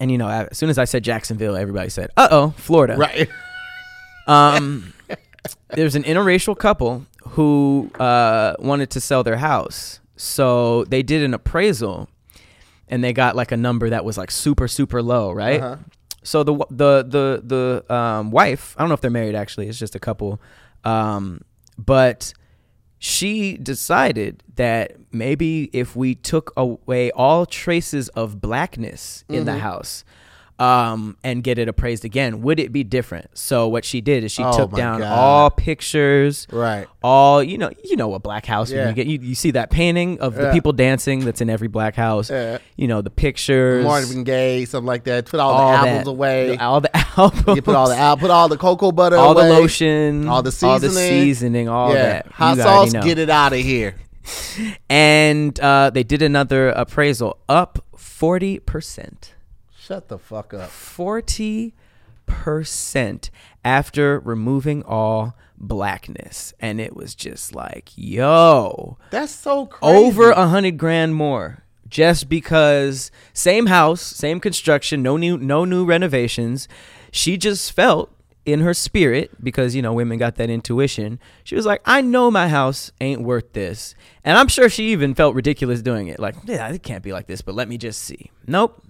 and 0.01 0.11
you 0.11 0.19
know, 0.19 0.29
as 0.29 0.59
soon 0.59 0.69
as 0.71 0.79
I 0.79 0.85
said 0.85 1.05
Jacksonville, 1.05 1.57
everybody 1.57 1.89
said, 1.91 2.11
"Uh 2.17 2.29
oh, 2.31 2.51
Florida." 2.57 2.97
Right. 2.97 3.29
Um, 4.27 4.93
there's 5.69 5.95
an 5.95 6.03
interracial 6.03 6.59
couple 6.59 7.07
who 7.29 7.91
uh, 8.01 8.55
wanted 8.59 8.91
to 8.91 9.01
sell 9.01 9.23
their 9.23 9.37
house, 9.37 10.01
so 10.17 10.83
they 10.87 11.03
did 11.05 11.23
an 11.23 11.33
appraisal, 11.33 12.09
and 12.89 13.05
they 13.05 13.13
got 13.13 13.37
like 13.37 13.53
a 13.53 13.57
number 13.57 13.89
that 13.91 14.05
was 14.05 14.19
like 14.19 14.33
super 14.33 14.67
super 14.67 15.01
low, 15.01 15.31
right? 15.31 15.61
Uh-huh. 15.61 15.77
So 16.25 16.43
the 16.43 16.57
the 16.71 17.05
the 17.05 17.83
the 17.87 17.95
um, 17.95 18.33
wife, 18.33 18.75
I 18.77 18.81
don't 18.83 18.89
know 18.89 18.95
if 18.95 19.01
they're 19.01 19.11
married 19.13 19.37
actually, 19.37 19.69
it's 19.69 19.79
just 19.79 19.95
a 19.95 20.01
couple, 20.01 20.41
um, 20.83 21.43
but 21.79 22.33
she 22.99 23.57
decided 23.57 24.43
that 24.55 24.97
maybe 25.13 25.71
if 25.73 25.95
we 25.95 26.15
took 26.15 26.53
away 26.57 27.11
all 27.13 27.47
traces 27.47 28.09
of 28.11 28.41
blackness 28.41 29.25
in 29.29 29.45
the 29.45 29.53
mm-hmm. 29.53 29.61
house 29.61 30.05
um, 30.59 31.17
and 31.23 31.43
get 31.45 31.59
it 31.59 31.69
appraised 31.69 32.05
again, 32.05 32.41
would 32.43 32.59
it 32.59 32.73
be 32.73 32.83
different? 32.83 33.27
So 33.37 33.69
what 33.69 33.85
she 33.85 34.01
did 34.01 34.25
is 34.25 34.33
she 34.33 34.43
Oh 34.43 34.57
took 34.57 34.73
down 34.73 35.01
God. 35.01 35.13
all 35.13 35.51
pictures, 35.51 36.47
Right. 36.51 36.87
all 37.03 37.43
you 37.43 37.59
know, 37.59 37.71
you 37.85 37.97
know 37.97 38.15
a 38.15 38.19
black 38.19 38.47
house 38.47 38.71
when 38.71 38.79
Yeah. 38.81 38.89
you 38.89 38.95
get 38.95 39.07
you, 39.07 39.19
you 39.21 39.35
see 39.35 39.51
that 39.51 39.71
painting 39.71 40.19
of 40.21 40.35
the 40.35 40.51
people 40.53 40.73
dancing 40.73 41.25
that's 41.27 41.41
in 41.43 41.51
every 41.51 41.69
black 41.69 41.95
house. 41.95 42.31
Yeah. 42.31 42.59
You 42.77 42.89
know 42.89 43.03
the 43.03 43.11
pictures, 43.11 43.85
Marvin 43.85 44.25
Gaye, 44.25 44.65
something 44.65 44.87
like 44.87 45.05
that. 45.05 45.27
Put 45.27 45.41
all, 45.41 45.53
all 45.53 45.73
the 45.73 45.83
that- 45.85 45.89
albums 45.89 46.09
away. 46.09 46.57
all 46.57 46.81
the 46.81 46.97
albums, 47.19 47.57
You 47.57 47.63
put 47.63 47.75
all 47.75 47.89
the 47.89 47.97
al- 47.97 48.17
put 48.17 48.31
all 48.31 48.49
the 48.49 48.57
cocoa 48.57 48.93
butter 48.93 49.17
all 49.17 49.35
the 49.35 49.43
lotion, 49.45 50.27
all 50.29 50.43
the 50.43 50.57
all 50.67 50.79
the 50.79 50.89
seasoning. 50.89 50.95
seasoning, 51.23 51.69
all 51.69 51.93
yeah. 51.93 52.03
that. 52.03 52.27
Hot 52.33 52.57
sauce, 52.57 52.93
get 52.93 53.19
it 53.19 53.29
out 53.31 53.53
of 53.53 53.59
here. 53.59 53.95
And 54.89 55.59
uh, 55.61 55.91
they 55.91 56.03
did 56.03 56.23
another 56.23 56.71
appraisal, 56.71 57.39
up 57.49 57.85
forty 57.97 58.59
percent. 58.59 59.35
Shut 59.87 60.09
the 60.09 60.19
fuck 60.19 60.53
up. 60.53 60.69
Forty 60.71 61.75
percent 62.27 63.31
after 63.65 64.19
removing 64.21 64.83
all 64.83 65.37
blackness, 65.57 66.53
and 66.61 66.81
it 66.81 66.97
was 66.97 67.15
just 67.15 67.55
like, 67.55 67.91
yo, 67.95 68.99
That's 69.11 69.33
so 69.33 69.67
crazy. 69.67 69.97
over 69.97 70.31
a 70.31 70.49
hundred 70.49 70.77
grand 70.79 71.15
more 71.15 71.63
just 71.89 72.29
because 72.29 73.11
same 73.33 73.67
house, 73.67 74.03
same 74.03 74.41
construction, 74.41 75.03
no 75.03 75.17
new 75.17 75.39
no 75.39 75.65
new 75.65 75.85
renovations. 75.85 76.67
She 77.13 77.37
just 77.37 77.73
felt 77.73 78.13
in 78.45 78.61
her 78.61 78.75
spirit 78.75 79.31
because 79.43 79.75
you 79.75 79.83
know 79.83 79.93
women 79.93 80.19
got 80.19 80.37
that 80.37 80.51
intuition. 80.51 81.19
She 81.45 81.55
was 81.55 81.65
like, 81.67 81.81
I 81.85 82.01
know 82.01 82.31
my 82.31 82.49
house 82.49 82.91
ain't 83.01 83.23
worth 83.23 83.53
this, 83.53 83.95
and 84.25 84.37
I'm 84.37 84.49
sure 84.49 84.69
she 84.69 84.91
even 84.93 85.15
felt 85.15 85.35
ridiculous 85.35 85.81
doing 85.83 86.09
it. 86.09 86.19
Like, 86.19 86.35
yeah, 86.45 86.69
it 86.69 86.83
can't 86.83 87.03
be 87.05 87.13
like 87.13 87.27
this, 87.29 87.41
but 87.43 87.55
let 87.55 87.69
me 87.69 87.79
just 87.79 88.03
see. 88.03 88.31
Nope, 88.47 88.83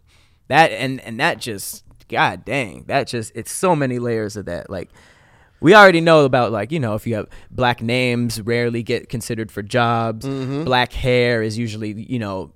that 0.49 0.71
and 0.73 1.01
and 1.01 1.21
that 1.21 1.39
just 1.39 1.85
god 2.09 2.45
dang, 2.45 2.85
that 2.87 3.07
just 3.07 3.33
it's 3.35 3.51
so 3.51 3.75
many 3.77 3.99
layers 3.99 4.37
of 4.37 4.47
that. 4.47 4.71
Like 4.71 4.91
we 5.61 5.75
already 5.75 6.01
know 6.01 6.25
about 6.25 6.53
like 6.53 6.73
you 6.73 6.81
know 6.81 6.95
if 6.95 7.07
you 7.07 7.15
have 7.15 7.29
black 7.51 7.83
names 7.83 8.41
rarely 8.41 8.83
get 8.83 9.09
considered 9.09 9.51
for 9.51 9.63
jobs. 9.63 10.27
Mm-hmm. 10.27 10.65
Black 10.65 10.93
hair 10.93 11.43
is 11.43 11.59
usually 11.59 11.93
you 11.93 12.19
know 12.19 12.53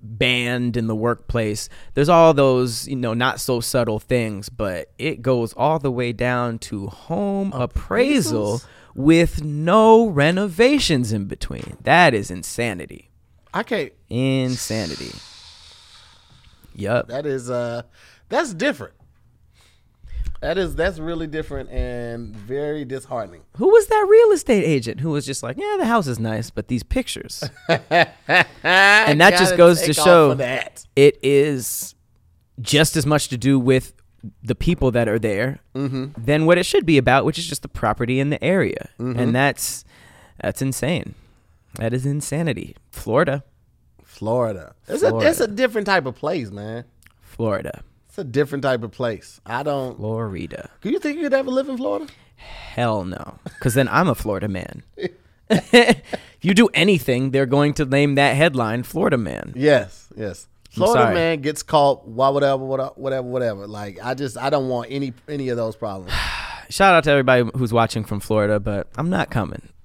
banned 0.00 0.76
in 0.76 0.86
the 0.86 0.94
workplace. 0.96 1.68
There's 1.94 2.08
all 2.08 2.34
those 2.34 2.88
you 2.88 2.96
know 2.96 3.14
not 3.14 3.40
so 3.40 3.60
subtle 3.60 3.98
things 3.98 4.48
but 4.48 4.90
it 4.98 5.22
goes 5.22 5.52
all 5.54 5.78
the 5.78 5.92
way 5.92 6.12
down 6.12 6.58
to 6.60 6.88
home 6.88 7.52
appraisal 7.52 8.62
with 8.94 9.44
no 9.44 10.06
renovations 10.06 11.12
in 11.12 11.26
between. 11.26 11.76
That 11.82 12.14
is 12.14 12.30
insanity. 12.30 13.10
I 13.54 13.62
can't. 13.62 13.92
insanity 14.10 15.12
yup 16.78 17.08
That 17.08 17.26
is 17.26 17.50
uh, 17.50 17.82
that's 18.28 18.54
different. 18.54 18.94
That 20.40 20.56
is 20.56 20.76
that's 20.76 20.98
really 21.00 21.26
different 21.26 21.68
and 21.70 22.34
very 22.36 22.84
disheartening. 22.84 23.42
who 23.56 23.68
was 23.68 23.88
that 23.88 24.06
real 24.08 24.30
estate 24.30 24.62
agent 24.64 25.00
who 25.00 25.10
was 25.10 25.26
just 25.26 25.42
like 25.42 25.56
yeah 25.58 25.74
the 25.78 25.84
house 25.86 26.06
is 26.06 26.20
nice 26.20 26.48
but 26.50 26.68
these 26.68 26.84
pictures 26.84 27.42
and 27.68 29.20
that 29.20 29.34
just 29.38 29.56
goes 29.56 29.82
to 29.82 29.92
show- 29.92 30.34
that. 30.34 30.86
it 30.96 31.18
is 31.22 31.94
just 32.60 32.96
as 32.96 33.04
much 33.06 33.28
to 33.28 33.36
do 33.36 33.58
with 33.58 33.94
the 34.42 34.54
people 34.54 34.90
that 34.92 35.08
are 35.08 35.18
there 35.18 35.58
Mm-hmm. 35.74 36.06
than 36.24 36.44
what 36.46 36.58
it 36.58 36.66
should 36.66 36.84
be 36.84 36.98
about, 36.98 37.24
which 37.24 37.38
is 37.38 37.46
just 37.46 37.62
the 37.62 37.68
property 37.68 38.18
in 38.18 38.30
the 38.30 38.42
area, 38.42 38.88
Mm-hmm. 38.98 39.18
and 39.18 39.34
that's 39.34 39.84
that's 40.42 40.60
insane. 40.62 41.14
That 41.74 41.92
is 41.92 42.04
insanity. 42.06 42.74
Florida, 42.90 43.44
Florida. 44.18 44.74
It's 44.88 45.04
a 45.04 45.16
it's 45.18 45.38
a 45.38 45.46
different 45.46 45.86
type 45.86 46.04
of 46.04 46.16
place, 46.16 46.50
man. 46.50 46.84
Florida, 47.20 47.84
It's 48.08 48.18
a 48.18 48.24
different 48.24 48.62
type 48.62 48.82
of 48.82 48.90
place. 48.90 49.40
I 49.46 49.62
don't. 49.62 49.96
Florida. 49.96 50.70
Do 50.80 50.90
you 50.90 50.98
think 50.98 51.18
you 51.18 51.22
could 51.22 51.34
ever 51.34 51.52
live 51.52 51.68
in 51.68 51.76
Florida? 51.76 52.08
Hell 52.34 53.04
no, 53.04 53.38
because 53.44 53.74
then 53.74 53.86
I'm 53.88 54.08
a 54.08 54.16
Florida 54.16 54.48
man. 54.48 54.82
if 55.48 56.02
you 56.40 56.52
do 56.52 56.68
anything, 56.74 57.30
they're 57.30 57.46
going 57.46 57.74
to 57.74 57.84
name 57.84 58.16
that 58.16 58.34
headline 58.34 58.82
"Florida 58.82 59.16
Man." 59.16 59.52
Yes, 59.54 60.08
yes. 60.16 60.48
Florida 60.70 61.14
man 61.14 61.40
gets 61.40 61.62
caught, 61.62 62.08
why 62.08 62.28
whatever, 62.28 62.64
whatever, 62.64 62.92
whatever, 62.96 63.28
whatever. 63.28 63.66
Like 63.68 64.00
I 64.02 64.14
just, 64.14 64.36
I 64.36 64.50
don't 64.50 64.68
want 64.68 64.88
any 64.90 65.12
any 65.28 65.48
of 65.50 65.56
those 65.56 65.76
problems. 65.76 66.12
Shout 66.70 66.94
out 66.94 67.04
to 67.04 67.10
everybody 67.10 67.48
who's 67.54 67.72
watching 67.72 68.04
from 68.04 68.20
Florida, 68.20 68.60
but 68.60 68.88
I'm 68.96 69.08
not 69.08 69.30
coming. 69.30 69.68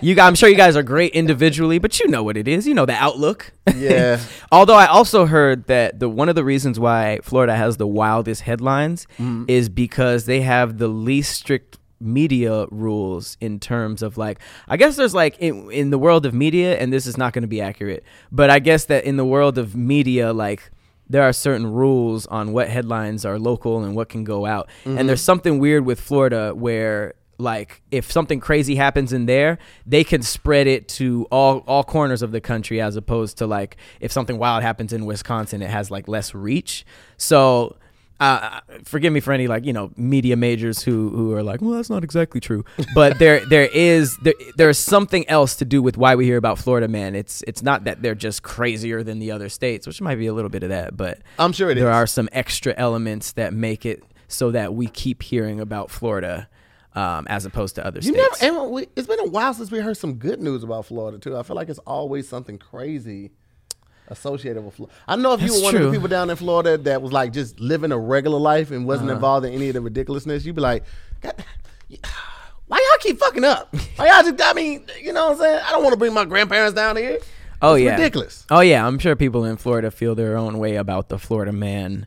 you, 0.00 0.20
I'm 0.20 0.34
sure 0.34 0.48
you 0.48 0.54
guys 0.54 0.76
are 0.76 0.82
great 0.82 1.12
individually, 1.12 1.78
but 1.78 1.98
you 1.98 2.06
know 2.06 2.22
what 2.22 2.36
it 2.36 2.46
is. 2.46 2.66
You 2.66 2.74
know 2.74 2.86
the 2.86 2.94
outlook. 2.94 3.52
Yeah. 3.74 4.20
Although 4.52 4.76
I 4.76 4.86
also 4.86 5.26
heard 5.26 5.66
that 5.66 5.98
the 5.98 6.08
one 6.08 6.28
of 6.28 6.36
the 6.36 6.44
reasons 6.44 6.78
why 6.78 7.18
Florida 7.22 7.56
has 7.56 7.78
the 7.78 7.86
wildest 7.86 8.42
headlines 8.42 9.06
mm-hmm. 9.14 9.44
is 9.48 9.68
because 9.68 10.26
they 10.26 10.42
have 10.42 10.78
the 10.78 10.88
least 10.88 11.32
strict 11.34 11.78
media 12.00 12.66
rules 12.70 13.36
in 13.40 13.58
terms 13.58 14.02
of 14.02 14.16
like 14.16 14.38
I 14.68 14.76
guess 14.76 14.94
there's 14.94 15.14
like 15.14 15.36
in, 15.40 15.68
in 15.72 15.90
the 15.90 15.98
world 15.98 16.26
of 16.26 16.32
media 16.32 16.78
and 16.78 16.92
this 16.92 17.06
is 17.06 17.16
not 17.16 17.32
going 17.32 17.42
to 17.42 17.48
be 17.48 17.60
accurate 17.60 18.04
but 18.30 18.50
I 18.50 18.60
guess 18.60 18.84
that 18.84 19.02
in 19.02 19.16
the 19.16 19.24
world 19.24 19.58
of 19.58 19.74
media 19.74 20.32
like 20.32 20.70
there 21.10 21.22
are 21.22 21.32
certain 21.32 21.66
rules 21.66 22.26
on 22.26 22.52
what 22.52 22.68
headlines 22.68 23.24
are 23.24 23.38
local 23.38 23.82
and 23.82 23.94
what 23.94 24.08
can 24.08 24.24
go 24.24 24.46
out. 24.46 24.68
Mm-hmm. 24.84 24.98
And 24.98 25.08
there's 25.08 25.22
something 25.22 25.58
weird 25.58 25.84
with 25.84 26.00
Florida 26.00 26.52
where 26.54 27.14
like 27.38 27.82
if 27.90 28.10
something 28.10 28.40
crazy 28.40 28.74
happens 28.74 29.12
in 29.12 29.26
there, 29.26 29.58
they 29.86 30.02
can 30.04 30.22
spread 30.22 30.66
it 30.66 30.88
to 30.88 31.26
all 31.30 31.58
all 31.66 31.84
corners 31.84 32.20
of 32.20 32.32
the 32.32 32.40
country 32.40 32.80
as 32.80 32.96
opposed 32.96 33.38
to 33.38 33.46
like 33.46 33.76
if 34.00 34.10
something 34.10 34.38
wild 34.38 34.62
happens 34.62 34.92
in 34.92 35.06
Wisconsin, 35.06 35.62
it 35.62 35.70
has 35.70 35.90
like 35.90 36.08
less 36.08 36.34
reach. 36.34 36.84
So 37.16 37.76
uh, 38.20 38.60
forgive 38.84 39.12
me 39.12 39.20
for 39.20 39.32
any 39.32 39.46
like 39.46 39.64
you 39.64 39.72
know 39.72 39.90
media 39.96 40.36
majors 40.36 40.82
who 40.82 41.10
who 41.10 41.32
are 41.34 41.42
like, 41.42 41.60
well, 41.60 41.72
that's 41.72 41.90
not 41.90 42.02
exactly 42.04 42.40
true. 42.40 42.64
But 42.94 43.18
there 43.18 43.44
there 43.48 43.66
is 43.72 44.16
there 44.18 44.34
there 44.56 44.68
is 44.68 44.78
something 44.78 45.28
else 45.28 45.54
to 45.56 45.64
do 45.64 45.82
with 45.82 45.96
why 45.96 46.14
we 46.16 46.24
hear 46.24 46.36
about 46.36 46.58
Florida 46.58 46.88
man. 46.88 47.14
It's 47.14 47.42
it's 47.46 47.62
not 47.62 47.84
that 47.84 48.02
they're 48.02 48.14
just 48.16 48.42
crazier 48.42 49.02
than 49.02 49.18
the 49.20 49.30
other 49.30 49.48
states, 49.48 49.86
which 49.86 50.00
might 50.00 50.16
be 50.16 50.26
a 50.26 50.32
little 50.34 50.50
bit 50.50 50.62
of 50.62 50.70
that, 50.70 50.96
but 50.96 51.20
I'm 51.38 51.52
sure 51.52 51.70
it 51.70 51.74
there 51.76 51.88
is. 51.90 51.94
are 51.94 52.06
some 52.06 52.28
extra 52.32 52.74
elements 52.76 53.32
that 53.32 53.52
make 53.54 53.86
it 53.86 54.02
so 54.26 54.50
that 54.50 54.74
we 54.74 54.88
keep 54.88 55.22
hearing 55.22 55.60
about 55.60 55.90
Florida 55.90 56.48
um, 56.94 57.26
as 57.30 57.46
opposed 57.46 57.76
to 57.76 57.86
other 57.86 58.00
You 58.00 58.12
never. 58.12 58.34
states. 58.34 58.42
And 58.42 58.70
we, 58.72 58.88
it's 58.96 59.06
been 59.06 59.20
a 59.20 59.28
while 59.28 59.54
since 59.54 59.70
we 59.70 59.78
heard 59.78 59.96
some 59.96 60.14
good 60.14 60.42
news 60.42 60.62
about 60.64 60.86
Florida 60.86 61.18
too. 61.18 61.36
I 61.36 61.42
feel 61.44 61.54
like 61.56 61.68
it's 61.68 61.78
always 61.80 62.28
something 62.28 62.58
crazy 62.58 63.30
associated 64.08 64.64
with 64.64 64.74
Florida. 64.74 64.94
I 65.06 65.16
know 65.16 65.32
if 65.32 65.40
you 65.40 65.48
That's 65.48 65.58
were 65.60 65.64
one 65.64 65.76
of 65.76 65.82
the 65.82 65.90
people 65.92 66.08
down 66.08 66.30
in 66.30 66.36
Florida 66.36 66.76
that 66.78 67.00
was 67.02 67.12
like 67.12 67.32
just 67.32 67.58
living 67.60 67.92
a 67.92 67.98
regular 67.98 68.38
life 68.38 68.70
and 68.70 68.78
Uh-huh. 68.80 68.86
wasn't 68.86 69.10
involved 69.10 69.46
in 69.46 69.52
any 69.54 69.68
of 69.68 69.74
the 69.74 69.80
ridiculousness, 69.80 70.44
you'd 70.44 70.56
be 70.56 70.62
like, 70.62 70.84
why 72.66 72.78
y'all 72.78 72.98
keep 73.00 73.18
fucking 73.18 73.44
up? 73.44 73.74
Why 73.96 74.08
y'all 74.08 74.22
just? 74.30 74.42
I 74.42 74.52
mean, 74.52 74.84
you 75.00 75.12
know 75.12 75.26
what 75.28 75.32
I'm 75.32 75.38
saying? 75.38 75.60
I 75.66 75.70
don't 75.72 75.82
want 75.82 75.92
to 75.94 75.98
bring 75.98 76.12
my 76.12 76.24
grandparents 76.24 76.74
down 76.74 76.96
here. 76.96 77.18
Oh 77.62 77.74
It's 77.74 77.84
yeah, 77.84 77.92
ridiculous. 77.96 78.46
Oh 78.50 78.60
yeah, 78.60 78.86
I'm 78.86 78.98
sure 78.98 79.16
people 79.16 79.44
in 79.44 79.56
Florida 79.56 79.90
feel 79.90 80.14
their 80.14 80.36
own 80.36 80.58
way 80.58 80.76
about 80.76 81.08
the 81.08 81.18
Florida 81.18 81.50
man 81.50 82.06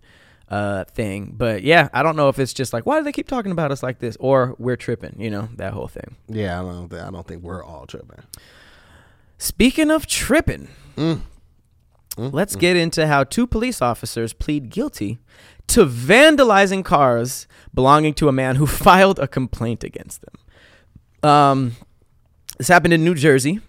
uh, 0.50 0.86
thing. 0.86 1.34
But 1.38 1.64
yeah, 1.64 1.90
I 1.94 2.04
don't 2.04 2.16
know 2.16 2.30
if 2.30 2.38
it's 2.40 2.54
just 2.54 2.74
like 2.74 2.86
why 2.86 3.00
do 3.00 3.04
they 3.04 3.12
keep 3.12 3.28
talking 3.28 3.52
about 3.52 3.72
us 3.72 3.82
like 3.84 4.00
this, 4.00 4.16
or 4.20 4.56
we're 4.60 4.78
tripping. 4.78 5.16
You 5.20 5.30
know 5.30 5.50
that 5.58 5.74
whole 5.74 5.88
thing. 5.88 6.16
Yeah, 6.30 6.60
I 6.60 6.64
don't. 6.64 6.88
Think, 6.90 7.02
I 7.02 7.10
don't 7.12 7.28
think 7.28 7.44
we're 7.44 7.64
all 7.64 7.86
tripping. 7.86 8.24
Speaking 9.38 9.90
of 9.92 10.06
tripping, 10.08 10.68
Mm. 10.96 11.22
Let's 12.30 12.56
get 12.56 12.76
into 12.76 13.08
how 13.08 13.24
two 13.24 13.48
police 13.48 13.82
officers 13.82 14.34
plead 14.34 14.70
guilty 14.70 15.20
to 15.68 15.86
vandalizing 15.86 16.84
cars 16.84 17.48
belonging 17.74 18.14
to 18.16 18.28
a 18.28 18.32
man 18.32 18.58
who 18.58 18.68
filed 18.86 19.20
a 19.20 19.28
complaint 19.28 19.84
against 19.84 20.22
them. 20.22 21.30
Um, 21.30 21.76
this 22.58 22.68
happened 22.68 22.94
in 22.94 23.04
New 23.04 23.16
Jersey. 23.16 23.62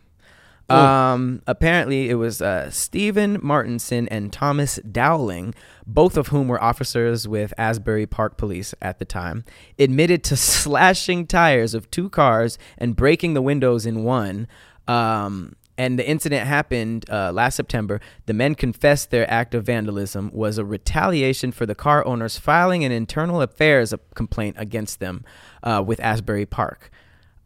Um, 0.68 1.42
apparently, 1.46 2.08
it 2.08 2.14
was 2.14 2.40
uh, 2.40 2.70
Stephen 2.70 3.38
Martinson 3.42 4.08
and 4.08 4.32
Thomas 4.32 4.76
Dowling, 4.90 5.54
both 5.86 6.16
of 6.16 6.28
whom 6.28 6.48
were 6.48 6.62
officers 6.62 7.28
with 7.28 7.52
Asbury 7.58 8.06
Park 8.06 8.38
Police 8.38 8.74
at 8.80 8.98
the 8.98 9.04
time, 9.04 9.44
admitted 9.78 10.24
to 10.24 10.36
slashing 10.36 11.26
tires 11.26 11.74
of 11.74 11.90
two 11.90 12.08
cars 12.08 12.58
and 12.78 12.96
breaking 12.96 13.34
the 13.34 13.42
windows 13.42 13.84
in 13.84 14.02
one. 14.02 14.48
Um, 14.88 15.56
and 15.78 15.98
the 15.98 16.08
incident 16.08 16.46
happened 16.46 17.04
uh, 17.10 17.32
last 17.32 17.56
September. 17.56 18.00
The 18.26 18.34
men 18.34 18.54
confessed 18.54 19.10
their 19.10 19.28
act 19.30 19.54
of 19.54 19.64
vandalism 19.64 20.30
was 20.32 20.58
a 20.58 20.64
retaliation 20.64 21.50
for 21.52 21.66
the 21.66 21.74
car 21.74 22.04
owners 22.06 22.38
filing 22.38 22.84
an 22.84 22.92
internal 22.92 23.40
affairs 23.40 23.94
complaint 24.14 24.56
against 24.58 25.00
them 25.00 25.24
uh, 25.62 25.82
with 25.86 25.98
Asbury 26.00 26.46
Park. 26.46 26.90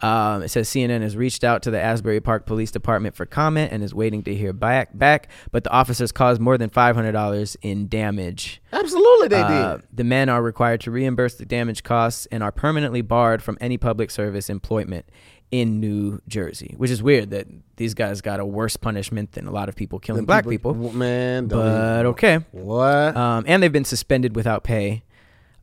Um, 0.02 0.42
it 0.42 0.48
says 0.48 0.68
CNN 0.68 1.00
has 1.00 1.16
reached 1.16 1.42
out 1.42 1.62
to 1.62 1.70
the 1.70 1.80
Asbury 1.80 2.20
Park 2.20 2.44
Police 2.44 2.70
Department 2.70 3.14
for 3.16 3.24
comment 3.24 3.72
and 3.72 3.82
is 3.82 3.94
waiting 3.94 4.22
to 4.24 4.34
hear 4.34 4.52
back. 4.52 4.90
Back, 4.98 5.30
but 5.52 5.64
the 5.64 5.70
officers 5.70 6.12
caused 6.12 6.38
more 6.38 6.58
than 6.58 6.68
five 6.68 6.94
hundred 6.96 7.12
dollars 7.12 7.56
in 7.62 7.88
damage. 7.88 8.60
Absolutely, 8.74 9.28
they 9.28 9.40
Uh, 9.40 9.76
did. 9.78 9.86
the 9.90 10.04
men 10.04 10.28
are 10.28 10.42
required 10.42 10.82
to 10.82 10.90
reimburse 10.90 11.36
the 11.36 11.46
damage 11.46 11.82
costs 11.82 12.26
and 12.30 12.42
are 12.42 12.52
permanently 12.52 13.00
barred 13.00 13.42
from 13.42 13.56
any 13.58 13.78
public 13.78 14.10
service 14.10 14.50
employment 14.50 15.06
in 15.50 15.78
New 15.80 16.20
Jersey, 16.28 16.74
which 16.76 16.90
is 16.90 17.02
weird 17.02 17.30
that 17.30 17.46
these 17.76 17.94
guys 17.94 18.20
got 18.20 18.40
a 18.40 18.44
worse 18.44 18.76
punishment 18.76 19.32
than 19.32 19.46
a 19.46 19.50
lot 19.52 19.68
of 19.68 19.76
people 19.76 19.98
killing 19.98 20.24
black 20.24 20.46
people. 20.46 20.74
man. 20.74 21.46
But 21.46 21.56
even- 21.98 22.06
okay. 22.06 22.38
what? 22.52 23.16
Um, 23.16 23.44
and 23.46 23.62
they've 23.62 23.72
been 23.72 23.84
suspended 23.84 24.34
without 24.34 24.64
pay, 24.64 25.02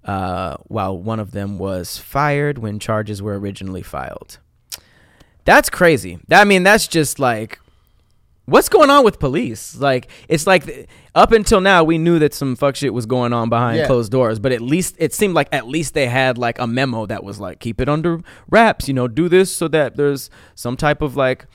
uh, 0.05 0.55
while 0.67 0.97
one 0.97 1.19
of 1.19 1.31
them 1.31 1.57
was 1.57 1.97
fired 1.97 2.57
when 2.57 2.79
charges 2.79 3.21
were 3.21 3.37
originally 3.37 3.81
filed. 3.81 4.39
That's 5.45 5.69
crazy. 5.69 6.19
That- 6.29 6.41
I 6.41 6.45
mean, 6.45 6.63
that's 6.63 6.87
just 6.87 7.19
like, 7.19 7.59
what's 8.45 8.69
going 8.69 8.89
on 8.89 9.03
with 9.05 9.19
police? 9.19 9.75
Like, 9.77 10.09
it's 10.27 10.45
like 10.47 10.89
up 11.15 11.31
until 11.31 11.61
now, 11.61 11.83
we 11.83 11.97
knew 11.97 12.19
that 12.19 12.33
some 12.33 12.55
fuck 12.55 12.75
shit 12.75 12.93
was 12.93 13.05
going 13.05 13.33
on 13.33 13.49
behind 13.49 13.77
Yeah. 13.77 13.87
closed 13.87 14.11
doors, 14.11 14.39
but 14.39 14.51
at 14.51 14.61
least 14.61 14.95
it 14.99 15.13
seemed 15.13 15.33
like 15.33 15.47
at 15.51 15.67
least 15.67 15.93
they 15.93 16.07
had 16.07 16.37
like 16.37 16.59
a 16.59 16.67
memo 16.67 17.05
that 17.05 17.23
was 17.23 17.39
like, 17.39 17.59
keep 17.59 17.79
it 17.79 17.87
under 17.89 18.19
wraps, 18.49 18.87
you 18.87 18.93
know, 18.93 19.07
do 19.07 19.29
this 19.29 19.55
so 19.55 19.67
that 19.69 19.95
there's 19.95 20.29
some 20.55 20.75
type 20.77 21.01
of 21.01 21.15
like, 21.15 21.45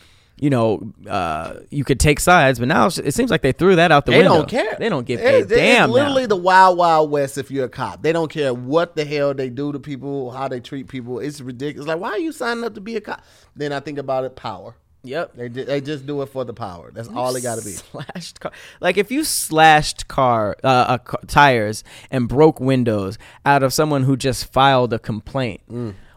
you 0.40 0.50
know, 0.50 0.92
uh, 1.10 1.54
you 1.68 1.82
could 1.82 1.98
take 1.98 2.20
sides. 2.20 2.60
But 2.60 2.68
now 2.68 2.86
it 2.86 3.12
seems 3.12 3.28
like 3.28 3.42
they 3.42 3.50
threw 3.50 3.74
that 3.74 3.90
out 3.90 4.06
the 4.06 4.12
they 4.12 4.18
window. 4.18 4.30
They 4.34 4.38
don't 4.38 4.48
care. 4.48 4.76
They 4.78 4.88
don't 4.88 5.04
give 5.04 5.18
It- 5.18 5.24
a 5.24 5.44
damn. 5.46 5.58
It's 5.58 5.78
now. 5.80 5.86
literally 5.88 6.26
the 6.26 6.36
wild, 6.36 6.78
wild 6.78 7.10
west. 7.10 7.38
If 7.38 7.50
you're 7.50 7.64
a 7.64 7.68
cop, 7.68 8.02
they 8.04 8.12
don't 8.12 8.30
care 8.30 8.54
what 8.54 8.94
the 8.94 9.04
hell 9.04 9.34
they 9.34 9.50
do 9.50 9.72
to 9.72 9.80
people, 9.80 10.30
how 10.30 10.46
they 10.46 10.60
treat 10.60 10.86
people. 10.86 11.18
It's 11.18 11.40
ridiculous. 11.40 11.88
Like, 11.88 11.98
why 11.98 12.10
are 12.10 12.18
you 12.20 12.30
signing 12.30 12.62
up 12.62 12.74
to 12.76 12.80
be 12.80 12.94
a 12.94 13.00
cop? 13.00 13.20
Then 13.56 13.72
I 13.72 13.80
think 13.80 13.98
about 13.98 14.22
it, 14.24 14.36
power. 14.36 14.76
Yep. 15.04 15.34
They 15.36 15.48
they 15.48 15.80
just 15.80 16.06
do 16.06 16.20
it 16.22 16.26
for 16.26 16.44
the 16.44 16.52
power. 16.52 16.90
That's 16.92 17.08
all 17.08 17.34
it 17.36 17.42
got 17.42 17.58
to 17.58 17.64
be. 17.64 17.70
Slashed 17.72 18.40
car. 18.40 18.52
Like 18.80 18.96
if 18.96 19.10
you 19.10 19.24
slashed 19.24 20.08
car, 20.08 20.56
uh, 20.64 20.98
uh, 20.98 20.98
tires 21.26 21.84
and 22.10 22.28
broke 22.28 22.60
windows 22.60 23.16
out 23.46 23.62
of 23.62 23.72
someone 23.72 24.02
who 24.02 24.16
just 24.16 24.52
filed 24.52 24.92
a 24.92 24.98
complaint. 24.98 25.60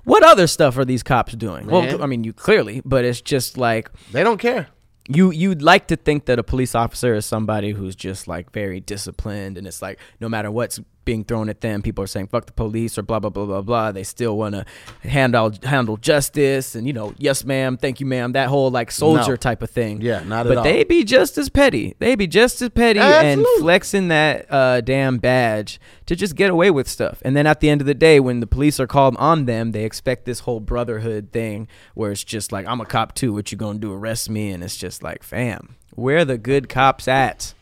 What 0.03 0.23
other 0.23 0.47
stuff 0.47 0.77
are 0.79 0.85
these 0.85 1.03
cops 1.03 1.33
doing? 1.33 1.65
Mm. 1.67 1.71
Man. 1.71 1.87
Well, 1.93 2.03
I 2.03 2.07
mean, 2.07 2.23
you 2.23 2.33
clearly, 2.33 2.81
but 2.83 3.05
it's 3.05 3.21
just 3.21 3.55
like 3.57 3.91
They 4.11 4.23
don't 4.23 4.39
care. 4.39 4.67
you 5.07 5.31
you'd 5.31 5.61
like 5.61 5.87
to 5.87 5.95
think 5.95 6.25
that 6.25 6.39
a 6.39 6.43
police 6.43 6.73
officer 6.75 7.13
is 7.13 7.25
somebody 7.25 7.71
who's 7.71 7.95
just 7.95 8.27
like 8.27 8.51
very 8.51 8.79
disciplined 8.79 9.57
and 9.57 9.67
it's 9.67 9.81
like 9.81 9.99
no 10.19 10.27
matter 10.29 10.49
what's 10.51 10.79
being 11.03 11.23
thrown 11.23 11.49
at 11.49 11.61
them. 11.61 11.81
People 11.81 12.03
are 12.03 12.07
saying 12.07 12.27
fuck 12.27 12.45
the 12.45 12.51
police 12.53 12.97
or 12.97 13.01
blah 13.01 13.19
blah 13.19 13.29
blah 13.29 13.45
blah 13.45 13.61
blah. 13.61 13.91
They 13.91 14.03
still 14.03 14.37
want 14.37 14.55
to 14.55 14.65
handle 15.07 15.51
handle 15.63 15.97
justice 15.97 16.75
and 16.75 16.85
you 16.87 16.93
know 16.93 17.13
yes 17.17 17.43
ma'am 17.43 17.77
thank 17.77 17.99
you 17.99 18.05
ma'am 18.05 18.33
that 18.33 18.49
whole 18.49 18.69
like 18.71 18.91
soldier 18.91 19.31
No. 19.31 19.35
type 19.35 19.61
of 19.61 19.69
thing. 19.69 20.01
Yeah, 20.01 20.23
not 20.23 20.45
at 20.45 20.49
all. 20.57 20.63
but 20.63 20.63
they 20.63 20.83
be 20.83 21.03
just 21.03 21.37
as 21.37 21.49
petty. 21.49 21.95
They 21.99 22.15
be 22.15 22.27
just 22.27 22.61
as 22.61 22.69
petty 22.69 22.99
and 22.99 23.45
flexing 23.59 24.09
that 24.09 24.45
uh, 24.51 24.81
damn 24.81 25.17
badge 25.17 25.79
to 26.05 26.15
just 26.15 26.35
get 26.35 26.49
away 26.49 26.69
with 26.71 26.87
stuff. 26.87 27.21
And 27.23 27.35
then 27.35 27.47
at 27.47 27.59
the 27.61 27.69
end 27.69 27.81
of 27.81 27.87
the 27.87 27.93
day 27.93 28.19
when 28.19 28.39
the 28.39 28.47
police 28.47 28.79
are 28.79 28.87
called 28.87 29.15
on 29.17 29.45
them 29.45 29.71
they 29.71 29.85
expect 29.85 30.25
this 30.25 30.41
whole 30.41 30.59
brotherhood 30.59 31.31
thing 31.31 31.67
where 31.93 32.11
it's 32.11 32.23
just 32.23 32.51
like 32.51 32.65
i'm 32.67 32.81
a 32.81 32.85
cop 32.85 33.15
too 33.15 33.33
what 33.33 33.51
you 33.51 33.57
gonna 33.57 33.79
do 33.79 33.93
arrest 33.93 34.29
me? 34.29 34.51
And 34.51 34.63
it's 34.63 34.75
just 34.77 35.01
like 35.03 35.23
fam 35.23 35.75
where 35.95 36.23
the 36.25 36.37
good 36.37 36.69
cops 36.69 37.07
at? 37.07 37.53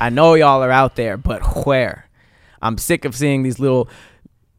I 0.00 0.10
know 0.10 0.34
y'all 0.34 0.62
are 0.62 0.70
out 0.70 0.96
there 0.96 1.16
but 1.16 1.66
where 1.66 2.07
i'm 2.62 2.78
sick 2.78 3.04
of 3.04 3.14
seeing 3.14 3.42
these 3.42 3.58
little 3.58 3.88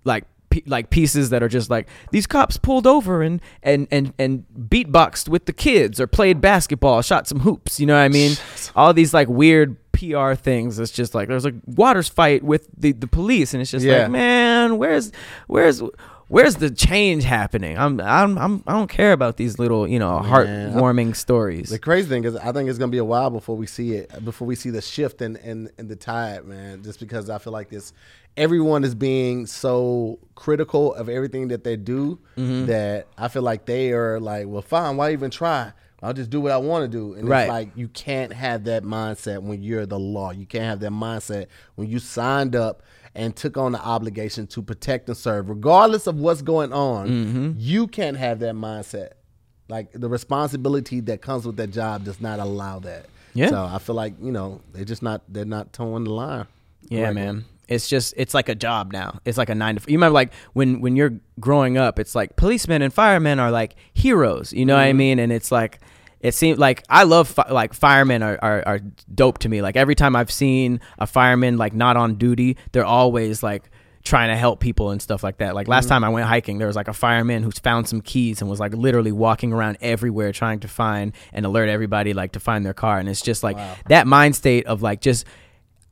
like 0.03 0.25
pe- 0.49 0.63
like 0.65 0.89
pieces 0.89 1.29
that 1.29 1.43
are 1.43 1.47
just 1.49 1.69
like 1.69 1.87
these 2.11 2.25
cops 2.25 2.57
pulled 2.57 2.87
over 2.87 3.21
and 3.21 3.41
and 3.63 3.87
and 3.91 4.13
and 4.17 4.45
beatboxed 4.57 5.27
with 5.29 5.45
the 5.45 5.53
kids 5.53 5.99
or 5.99 6.07
played 6.07 6.41
basketball, 6.41 7.01
shot 7.01 7.27
some 7.27 7.41
hoops. 7.41 7.79
You 7.79 7.85
know 7.85 7.93
what 7.95 8.01
I 8.03 8.07
mean? 8.09 8.35
All 8.75 8.93
these 8.93 9.13
like 9.13 9.27
weird 9.27 9.77
PR 9.91 10.33
things. 10.33 10.79
It's 10.79 10.91
just 10.91 11.13
like 11.13 11.27
there's 11.27 11.45
a 11.45 11.53
waters 11.65 12.07
fight 12.07 12.41
with 12.43 12.67
the 12.75 12.93
the 12.93 13.07
police, 13.07 13.53
and 13.53 13.61
it's 13.61 13.71
just 13.71 13.85
Yeah. 13.85 14.03
like 14.03 14.11
man, 14.11 14.77
where's 14.77 15.11
where's 15.47 15.81
Where's 16.29 16.55
the 16.57 16.69
change 16.69 17.23
happening? 17.23 17.75
I'm, 17.77 17.99
I'm, 17.99 18.37
I'm, 18.37 18.63
I 18.67 18.73
don't 18.73 18.87
care 18.89 19.13
about 19.13 19.37
these 19.37 19.57
little, 19.57 19.87
you 19.87 19.97
know, 19.97 20.21
heartwarming 20.23 21.15
stories. 21.15 21.69
The 21.69 21.79
crazy 21.79 22.07
thing 22.07 22.23
is, 22.23 22.35
I 22.35 22.51
think 22.51 22.69
it's 22.69 22.77
gonna 22.77 22.91
be 22.91 22.99
a 22.99 23.03
while 23.03 23.31
before 23.31 23.57
we 23.57 23.65
see 23.65 23.93
it, 23.93 24.23
before 24.23 24.47
we 24.47 24.55
see 24.55 24.69
the 24.69 24.81
shift 24.81 25.21
in 25.23 25.35
in, 25.37 25.71
in 25.79 25.87
the 25.87 25.95
tide, 25.95 26.45
man. 26.45 26.83
Just 26.83 26.99
because 26.99 27.31
I 27.31 27.39
feel 27.39 27.51
like 27.51 27.69
this, 27.69 27.93
everyone 28.37 28.83
is 28.83 28.93
being 28.93 29.47
so 29.47 30.19
critical 30.35 30.93
of 30.93 31.09
everything 31.09 31.47
that 31.49 31.63
they 31.63 31.75
do 31.75 32.19
Mm-hmm. 32.37 32.67
that 32.67 33.07
I 33.17 33.27
feel 33.27 33.41
like 33.41 33.65
they 33.65 33.91
are 33.91 34.19
like, 34.19 34.45
well, 34.47 34.61
fine, 34.61 34.97
why 34.97 35.11
even 35.13 35.31
try? 35.31 35.73
I'll 36.01 36.13
just 36.13 36.29
do 36.29 36.39
what 36.39 36.51
I 36.53 36.57
want 36.57 36.83
to 36.83 36.87
do. 36.87 37.13
And 37.15 37.27
Right. 37.27 37.41
it's 37.41 37.49
like 37.49 37.69
you 37.75 37.89
can't 37.89 38.31
have 38.31 38.63
that 38.65 38.83
mindset 38.83 39.41
when 39.41 39.61
you're 39.61 39.85
the 39.85 39.99
law. 39.99 40.31
You 40.31 40.45
can't 40.45 40.63
have 40.65 40.79
that 40.81 40.91
mindset 40.91 41.47
when 41.75 41.89
you 41.89 41.99
signed 41.99 42.55
up 42.55 42.83
and 43.15 43.35
took 43.35 43.57
on 43.57 43.71
the 43.71 43.81
obligation 43.81 44.47
to 44.47 44.61
protect 44.61 45.07
and 45.07 45.17
serve, 45.17 45.49
regardless 45.49 46.07
of 46.07 46.15
what's 46.17 46.41
going 46.41 46.71
on. 46.73 47.07
Mm-hmm. 47.09 47.51
You 47.57 47.87
can't 47.87 48.17
have 48.17 48.39
that 48.39 48.55
mindset. 48.55 49.11
Like 49.67 49.91
the 49.91 50.09
responsibility 50.09 50.99
that 51.01 51.21
comes 51.21 51.45
with 51.45 51.57
that 51.57 51.67
job 51.71 52.03
does 52.03 52.19
not 52.19 52.39
allow 52.39 52.79
that. 52.79 53.05
Yeah. 53.33 53.49
So 53.49 53.63
I 53.65 53.77
feel 53.79 53.95
like 53.95 54.13
you 54.21 54.31
know 54.31 54.61
they're 54.73 54.85
just 54.85 55.03
not 55.03 55.21
they're 55.29 55.45
not 55.45 55.73
toeing 55.73 56.03
the 56.05 56.11
line. 56.11 56.47
Yeah, 56.87 57.05
Correctly. 57.05 57.21
man. 57.21 57.45
It's 57.67 57.87
just 57.87 58.15
it's 58.17 58.33
like 58.33 58.49
a 58.49 58.55
job 58.55 58.91
now. 58.91 59.19
It's 59.25 59.37
like 59.37 59.49
a 59.49 59.55
nine 59.55 59.75
to. 59.75 59.91
You 59.91 59.97
remember 59.97 60.15
like 60.15 60.33
when 60.53 60.81
when 60.81 60.95
you're 60.95 61.13
growing 61.39 61.77
up, 61.77 61.99
it's 61.99 62.15
like 62.15 62.35
policemen 62.35 62.81
and 62.81 62.91
firemen 62.91 63.39
are 63.39 63.51
like 63.51 63.75
heroes. 63.93 64.51
You 64.53 64.65
know 64.65 64.73
what 64.75 64.81
I 64.81 64.93
mean? 64.93 65.19
And 65.19 65.31
it's 65.31 65.51
like 65.51 65.79
it 66.21 66.33
seems 66.33 66.59
like 66.59 66.83
I 66.89 67.03
love 67.03 67.27
fi- 67.27 67.51
like 67.51 67.73
firemen 67.73 68.23
are, 68.23 68.37
are 68.41 68.63
are 68.65 68.79
dope 69.13 69.39
to 69.39 69.49
me. 69.49 69.61
Like 69.61 69.75
every 69.75 69.95
time 69.95 70.15
I've 70.15 70.31
seen 70.31 70.81
a 70.97 71.07
fireman 71.07 71.57
like 71.57 71.73
not 71.73 71.97
on 71.97 72.15
duty, 72.15 72.57
they're 72.71 72.85
always 72.85 73.41
like 73.41 73.69
trying 74.03 74.29
to 74.29 74.35
help 74.35 74.59
people 74.59 74.91
and 74.91 75.01
stuff 75.01 75.23
like 75.23 75.37
that. 75.37 75.55
Like 75.55 75.67
last 75.67 75.85
mm-hmm. 75.85 75.89
time 75.89 76.03
I 76.03 76.09
went 76.09 76.27
hiking, 76.27 76.57
there 76.57 76.67
was 76.67 76.75
like 76.75 76.87
a 76.87 76.93
fireman 76.93 77.43
who's 77.43 77.59
found 77.59 77.87
some 77.87 78.01
keys 78.01 78.41
and 78.41 78.49
was 78.49 78.59
like 78.59 78.73
literally 78.73 79.11
walking 79.11 79.53
around 79.53 79.77
everywhere 79.81 80.31
trying 80.31 80.59
to 80.61 80.67
find 80.67 81.13
and 81.33 81.45
alert 81.45 81.69
everybody 81.69 82.13
like 82.13 82.33
to 82.33 82.39
find 82.39 82.65
their 82.65 82.73
car. 82.73 82.99
And 82.99 83.09
it's 83.09 83.21
just 83.21 83.43
like 83.43 83.57
that 83.87 84.07
mind 84.07 84.35
state 84.35 84.65
of 84.65 84.81
like 84.81 85.01
just 85.01 85.25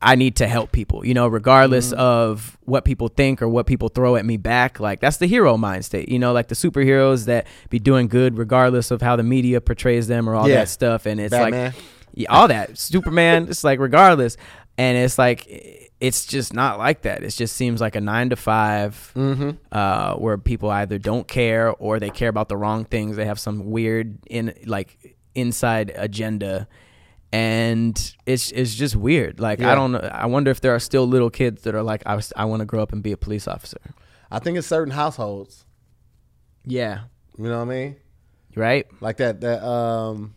I 0.00 0.14
need 0.14 0.36
to 0.36 0.46
help 0.46 0.70
people, 0.70 1.04
you 1.04 1.12
know, 1.12 1.26
regardless 1.26 1.90
of 1.92 2.56
what 2.64 2.84
people 2.84 3.08
think 3.08 3.42
or 3.42 3.48
what 3.48 3.66
people 3.66 3.88
throw 3.88 4.14
at 4.14 4.24
me 4.24 4.36
back. 4.36 4.78
Like 4.78 5.00
that's 5.00 5.16
the 5.16 5.26
hero 5.26 5.56
mind 5.56 5.84
state, 5.84 6.08
you 6.08 6.18
know, 6.20 6.32
like 6.32 6.46
the 6.48 6.54
superheroes 6.54 7.24
that 7.26 7.46
be 7.68 7.80
doing 7.80 8.06
good 8.06 8.38
regardless 8.38 8.90
of 8.92 9.02
how 9.02 9.16
the 9.16 9.24
media 9.24 9.60
portrays 9.60 10.06
them 10.06 10.28
or 10.28 10.36
all 10.36 10.48
Yeah. 10.48 10.56
that 10.56 10.68
stuff. 10.68 11.04
And 11.06 11.20
it's 11.20 11.32
Batman. 11.32 11.72
like 11.72 11.82
yeah, 12.14 12.30
all 12.30 12.46
that 12.48 12.78
Superman. 12.78 13.48
it's 13.48 13.64
like 13.64 13.80
regardless, 13.80 14.36
and 14.76 14.96
it's 14.96 15.18
like 15.18 15.46
it's 16.00 16.26
just 16.26 16.54
not 16.54 16.78
like 16.78 17.02
that. 17.02 17.24
It 17.24 17.30
just 17.30 17.56
seems 17.56 17.80
like 17.80 17.96
a 17.96 18.00
nine 18.00 18.30
to 18.30 18.36
5 18.36 19.12
Mm-hmm. 19.16 19.50
uh, 19.72 20.14
where 20.14 20.38
people 20.38 20.70
either 20.70 20.98
don't 20.98 21.26
care 21.26 21.70
or 21.72 21.98
they 21.98 22.10
care 22.10 22.28
about 22.28 22.48
the 22.48 22.56
wrong 22.56 22.84
things. 22.84 23.16
They 23.16 23.24
have 23.24 23.40
some 23.40 23.70
weird 23.72 24.18
in 24.30 24.54
like 24.64 25.16
inside 25.34 25.92
agenda. 25.96 26.68
And 27.30 28.14
it's 28.24 28.50
it's 28.52 28.74
just 28.74 28.96
weird. 28.96 29.38
Like 29.38 29.58
Yeah. 29.60 29.72
I 29.72 29.74
don't. 29.74 29.94
I 29.96 30.26
wonder 30.26 30.50
if 30.50 30.60
there 30.60 30.74
are 30.74 30.78
still 30.80 31.06
little 31.06 31.30
kids 31.30 31.62
that 31.62 31.74
are 31.74 31.82
like, 31.82 32.02
I 32.06 32.14
was, 32.14 32.32
I 32.36 32.46
want 32.46 32.60
to 32.60 32.66
grow 32.66 32.82
up 32.82 32.92
and 32.92 33.02
be 33.02 33.12
a 33.12 33.16
police 33.18 33.46
officer. 33.46 33.80
I 34.30 34.38
think 34.38 34.56
it's 34.56 34.66
certain 34.66 34.92
households. 34.92 35.66
Yeah. 36.64 37.00
You 37.36 37.44
know 37.44 37.58
what 37.58 37.68
I 37.68 37.76
mean? 37.78 37.96
Right. 38.54 38.86
Like 39.00 39.18
that. 39.18 39.40
That 39.42 39.62
um, 39.62 40.34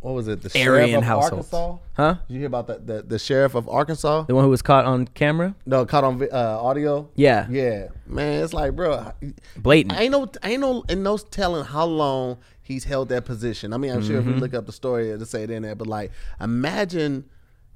what 0.00 0.14
was 0.14 0.28
it? 0.28 0.40
The 0.42 0.48
Aryan 0.60 0.64
sheriff 0.88 0.96
of 0.98 1.04
households. 1.04 1.52
Arkansas. 1.52 1.78
Huh? 1.94 2.14
Did 2.26 2.32
you 2.34 2.38
hear 2.40 2.46
about 2.46 2.66
that? 2.68 2.86
The, 2.86 3.02
the 3.02 3.18
sheriff 3.18 3.54
of 3.54 3.68
Arkansas? 3.68 4.22
The 4.22 4.34
one 4.34 4.44
who 4.44 4.50
was 4.50 4.62
caught 4.62 4.84
on 4.86 5.06
camera. 5.06 5.54
No, 5.66 5.84
caught 5.86 6.04
on 6.04 6.18
vi- 6.18 6.28
uh, 6.30 6.58
audio. 6.58 7.08
Yeah. 7.14 7.46
Yeah, 7.50 7.88
man, 8.06 8.42
it's 8.42 8.52
like, 8.54 8.74
bro, 8.74 9.12
Blatant. 9.56 9.98
I 9.98 10.02
ain't 10.04 10.12
no, 10.12 10.30
I 10.42 10.52
ain't 10.52 10.60
no, 10.60 10.84
and 10.88 11.02
no 11.04 11.16
telling 11.18 11.64
how 11.64 11.84
long 11.84 12.38
he's 12.62 12.84
held 12.84 13.08
that 13.10 13.24
position. 13.24 13.72
I 13.72 13.76
mean, 13.76 13.90
I'm 13.92 14.02
sure 14.02 14.18
if 14.18 14.24
we 14.24 14.32
Mm-hmm. 14.32 14.40
look 14.40 14.54
up 14.54 14.66
the 14.66 14.72
story, 14.72 15.10
it'll 15.10 15.26
say 15.26 15.42
it 15.42 15.50
in 15.50 15.62
there. 15.62 15.74
But 15.74 15.86
like, 15.88 16.12
imagine 16.40 17.24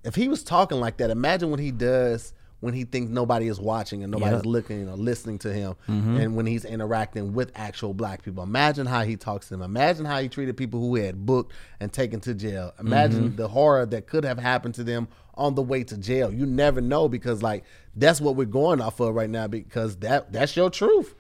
if 0.05 0.15
he 0.15 0.29
was 0.29 0.43
talking 0.43 0.81
like 0.81 0.97
that. 0.99 1.11
Imagine 1.11 1.51
what 1.51 1.61
he 1.61 1.71
does 1.71 2.33
when 2.65 2.75
he 2.75 2.85
thinks 2.85 3.11
nobody 3.11 3.47
is 3.49 3.61
watching 3.61 4.03
and 4.03 4.11
nobody's 4.11 4.39
Yep. 4.39 4.47
looking 4.47 4.89
or 4.89 4.97
listening 4.97 5.39
to 5.41 5.53
him, 5.53 5.75
Mm-hmm. 5.89 6.17
and 6.17 6.35
when 6.37 6.47
he's 6.47 6.65
interacting 6.65 7.33
with 7.35 7.53
actual 7.55 7.95
black 7.95 8.23
people. 8.23 8.43
Imagine 8.43 8.87
how 8.87 9.03
he 9.05 9.17
talks 9.17 9.47
to 9.49 9.55
them. 9.55 9.63
Imagine 9.63 10.05
how 10.07 10.19
he 10.21 10.29
treated 10.29 10.57
people 10.57 10.81
who 10.81 10.97
had 10.97 11.25
booked 11.27 11.53
and 11.81 11.93
taken 11.93 12.21
to 12.21 12.35
jail. 12.35 12.73
Imagine 12.81 13.25
Mm-hmm. 13.29 13.37
the 13.37 13.49
horror 13.49 13.87
that 13.87 14.07
could 14.07 14.25
have 14.25 14.39
happened 14.39 14.75
to 14.77 14.85
them 14.85 15.07
on 15.35 15.55
the 15.55 15.63
way 15.63 15.85
to 15.85 15.97
jail. 15.97 16.33
You 16.33 16.47
never 16.47 16.81
know 16.81 17.09
because 17.09 17.43
like 17.43 17.65
that's 17.97 18.21
what 18.21 18.37
we're 18.37 18.45
going 18.47 18.81
off 18.81 18.99
of 19.01 19.15
right 19.15 19.31
now 19.31 19.47
because 19.47 19.97
that 19.99 20.33
that's 20.33 20.57
your 20.57 20.71
truth. 20.71 21.15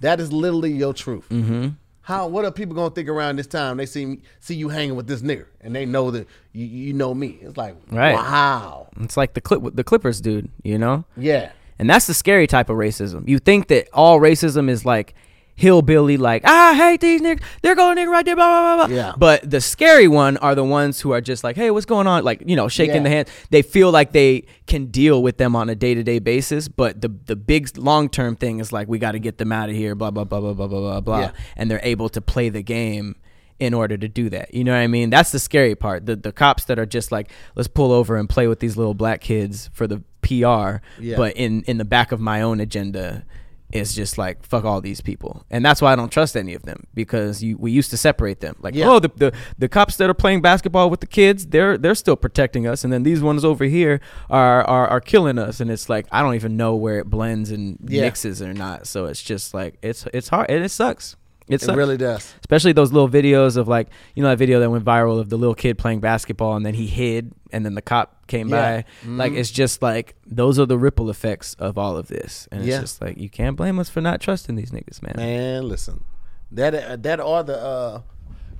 That 0.00 0.18
is 0.20 0.32
literally 0.32 0.72
your 0.72 0.92
truth. 0.94 1.28
Mm-hmm. 1.28 1.68
How 2.02 2.26
what 2.26 2.44
are 2.44 2.50
people 2.50 2.74
gonna 2.74 2.90
think 2.94 3.08
around 3.08 3.36
this 3.36 3.46
time? 3.46 3.76
They 3.76 3.86
see 3.86 4.06
me, 4.06 4.18
see 4.40 4.54
you 4.54 4.68
hanging 4.68 4.96
with 4.96 5.06
this 5.06 5.22
nigga, 5.22 5.46
and 5.60 5.74
they 5.74 5.84
know 5.86 6.10
that 6.10 6.26
you, 6.52 6.64
you 6.64 6.92
know 6.92 7.14
me. 7.14 7.38
It's 7.42 7.56
like 7.56 7.76
Right. 7.90 8.14
wow, 8.14 8.88
It's 9.00 9.16
like 9.16 9.34
the 9.34 9.40
clip, 9.40 9.62
the 9.74 9.84
Clippers 9.84 10.20
dude. 10.20 10.50
You 10.62 10.78
know. 10.78 11.04
yeah, 11.16 11.50
And 11.78 11.88
that's 11.88 12.06
the 12.06 12.14
scary 12.14 12.46
type 12.46 12.68
of 12.70 12.76
racism. 12.76 13.28
You 13.28 13.38
think 13.38 13.68
that 13.68 13.88
all 13.92 14.18
racism 14.18 14.68
is 14.70 14.84
like 14.84 15.14
hillbilly 15.60 16.16
like 16.16 16.42
ah, 16.46 16.70
I 16.70 16.74
hate 16.74 17.00
these 17.02 17.20
niggas. 17.20 17.42
They're 17.60 17.74
going 17.74 17.98
nigga 17.98 18.10
right 18.10 18.24
there. 18.24 18.34
Blah 18.34 18.76
blah 18.76 18.86
blah. 18.86 18.96
Yeah. 18.96 19.12
But 19.16 19.48
the 19.48 19.60
scary 19.60 20.08
one 20.08 20.38
are 20.38 20.54
the 20.54 20.64
ones 20.64 21.00
who 21.00 21.12
are 21.12 21.20
just 21.20 21.44
like, 21.44 21.56
hey, 21.56 21.70
what's 21.70 21.86
going 21.86 22.06
on? 22.06 22.24
Like 22.24 22.42
you 22.46 22.56
know, 22.56 22.68
shaking 22.68 22.96
yeah. 22.96 23.02
the 23.02 23.08
hand. 23.10 23.28
They 23.50 23.62
feel 23.62 23.90
like 23.90 24.12
they 24.12 24.46
can 24.66 24.86
deal 24.86 25.22
with 25.22 25.36
them 25.36 25.54
on 25.54 25.68
a 25.68 25.74
day 25.74 25.94
to 25.94 26.02
day 26.02 26.18
basis. 26.18 26.66
But 26.66 27.02
the 27.02 27.08
the 27.26 27.36
big 27.36 27.76
long 27.76 28.08
term 28.08 28.36
thing 28.36 28.58
is 28.58 28.72
like 28.72 28.88
we 28.88 28.98
got 28.98 29.12
to 29.12 29.18
get 29.18 29.38
them 29.38 29.52
out 29.52 29.68
of 29.68 29.76
here. 29.76 29.94
Blah 29.94 30.10
blah 30.10 30.24
blah 30.24 30.40
blah 30.40 30.54
blah 30.54 30.66
blah 30.66 31.00
blah 31.00 31.20
yeah. 31.20 31.32
And 31.56 31.70
they're 31.70 31.80
able 31.82 32.08
to 32.08 32.20
play 32.22 32.48
the 32.48 32.62
game 32.62 33.16
in 33.58 33.74
order 33.74 33.98
to 33.98 34.08
do 34.08 34.30
that. 34.30 34.54
You 34.54 34.64
know 34.64 34.72
what 34.72 34.78
I 34.78 34.86
mean? 34.86 35.10
That's 35.10 35.30
the 35.30 35.38
scary 35.38 35.74
part. 35.74 36.06
The 36.06 36.16
the 36.16 36.32
cops 36.32 36.64
that 36.64 36.78
are 36.78 36.86
just 36.86 37.12
like, 37.12 37.30
let's 37.54 37.68
pull 37.68 37.92
over 37.92 38.16
and 38.16 38.28
play 38.28 38.48
with 38.48 38.60
these 38.60 38.78
little 38.78 38.94
black 38.94 39.20
kids 39.20 39.68
for 39.74 39.86
the 39.86 40.02
PR, 40.22 40.82
yeah. 40.98 41.16
but 41.16 41.36
in 41.36 41.62
in 41.64 41.76
the 41.76 41.84
back 41.84 42.12
of 42.12 42.20
my 42.20 42.40
own 42.40 42.60
agenda 42.60 43.24
is 43.72 43.94
just 43.94 44.18
like 44.18 44.44
fuck 44.44 44.64
all 44.64 44.80
these 44.80 45.00
people. 45.00 45.44
And 45.50 45.64
that's 45.64 45.80
why 45.82 45.92
I 45.92 45.96
don't 45.96 46.10
trust 46.10 46.36
any 46.36 46.54
of 46.54 46.62
them 46.62 46.86
because 46.94 47.42
you 47.42 47.56
we 47.58 47.70
used 47.72 47.90
to 47.90 47.96
separate 47.96 48.40
them. 48.40 48.56
Like, 48.60 48.74
Yeah. 48.74 48.88
oh, 48.90 48.98
the, 48.98 49.10
the 49.16 49.32
the 49.58 49.68
cops 49.68 49.96
that 49.96 50.10
are 50.10 50.14
playing 50.14 50.40
basketball 50.42 50.90
with 50.90 51.00
the 51.00 51.06
kids, 51.06 51.46
they're 51.46 51.78
they're 51.78 51.94
still 51.94 52.16
protecting 52.16 52.66
us 52.66 52.84
and 52.84 52.92
then 52.92 53.02
these 53.02 53.22
ones 53.22 53.44
over 53.44 53.64
here 53.64 54.00
are 54.28 54.62
are, 54.64 54.86
are 54.88 55.00
killing 55.00 55.38
us 55.38 55.60
and 55.60 55.70
it's 55.70 55.88
like 55.88 56.06
I 56.10 56.22
don't 56.22 56.34
even 56.34 56.56
know 56.56 56.74
where 56.74 56.98
it 56.98 57.08
blends 57.08 57.50
and 57.50 57.78
Yeah. 57.86 58.02
mixes 58.02 58.42
or 58.42 58.52
not. 58.54 58.86
So 58.86 59.06
it's 59.06 59.22
just 59.22 59.54
like 59.54 59.78
it's 59.82 60.06
it's 60.12 60.28
hard 60.28 60.50
and 60.50 60.64
it 60.64 60.70
sucks. 60.70 61.16
It 61.50 61.62
it 61.68 61.74
really 61.74 61.96
does. 61.96 62.32
especially 62.40 62.72
those 62.72 62.92
little 62.92 63.08
videos 63.08 63.56
of 63.56 63.68
like 63.68 63.88
you 64.14 64.22
know 64.22 64.28
that 64.30 64.38
video 64.38 64.60
that 64.60 64.70
went 64.70 64.84
viral 64.84 65.18
of 65.20 65.28
the 65.30 65.36
little 65.36 65.54
kid 65.54 65.76
playing 65.78 66.00
basketball 66.00 66.56
and 66.56 66.64
then 66.64 66.74
he 66.74 66.86
hid 66.86 67.32
and 67.52 67.64
then 67.64 67.74
the 67.74 67.82
cop 67.82 68.26
came 68.26 68.48
Yeah. 68.48 68.82
by 68.82 68.84
like 69.08 69.32
it's 69.32 69.50
just 69.50 69.82
like 69.82 70.14
those 70.26 70.58
are 70.58 70.66
the 70.66 70.78
ripple 70.78 71.10
effects 71.10 71.54
of 71.58 71.76
all 71.76 71.96
of 71.96 72.06
this 72.08 72.48
and 72.52 72.64
Yeah. 72.64 72.74
it's 72.74 72.80
just 72.82 73.02
like 73.02 73.18
you 73.18 73.28
can't 73.28 73.56
blame 73.56 73.78
us 73.78 73.88
for 73.90 74.00
not 74.00 74.20
trusting 74.20 74.54
these 74.54 74.70
niggas 74.70 75.02
man, 75.02 75.14
Man, 75.16 75.68
listen, 75.68 76.04
that 76.52 76.74
uh, 76.74 76.96
that 76.96 77.20
are 77.20 77.42
the 77.42 77.56
uh, 77.60 78.00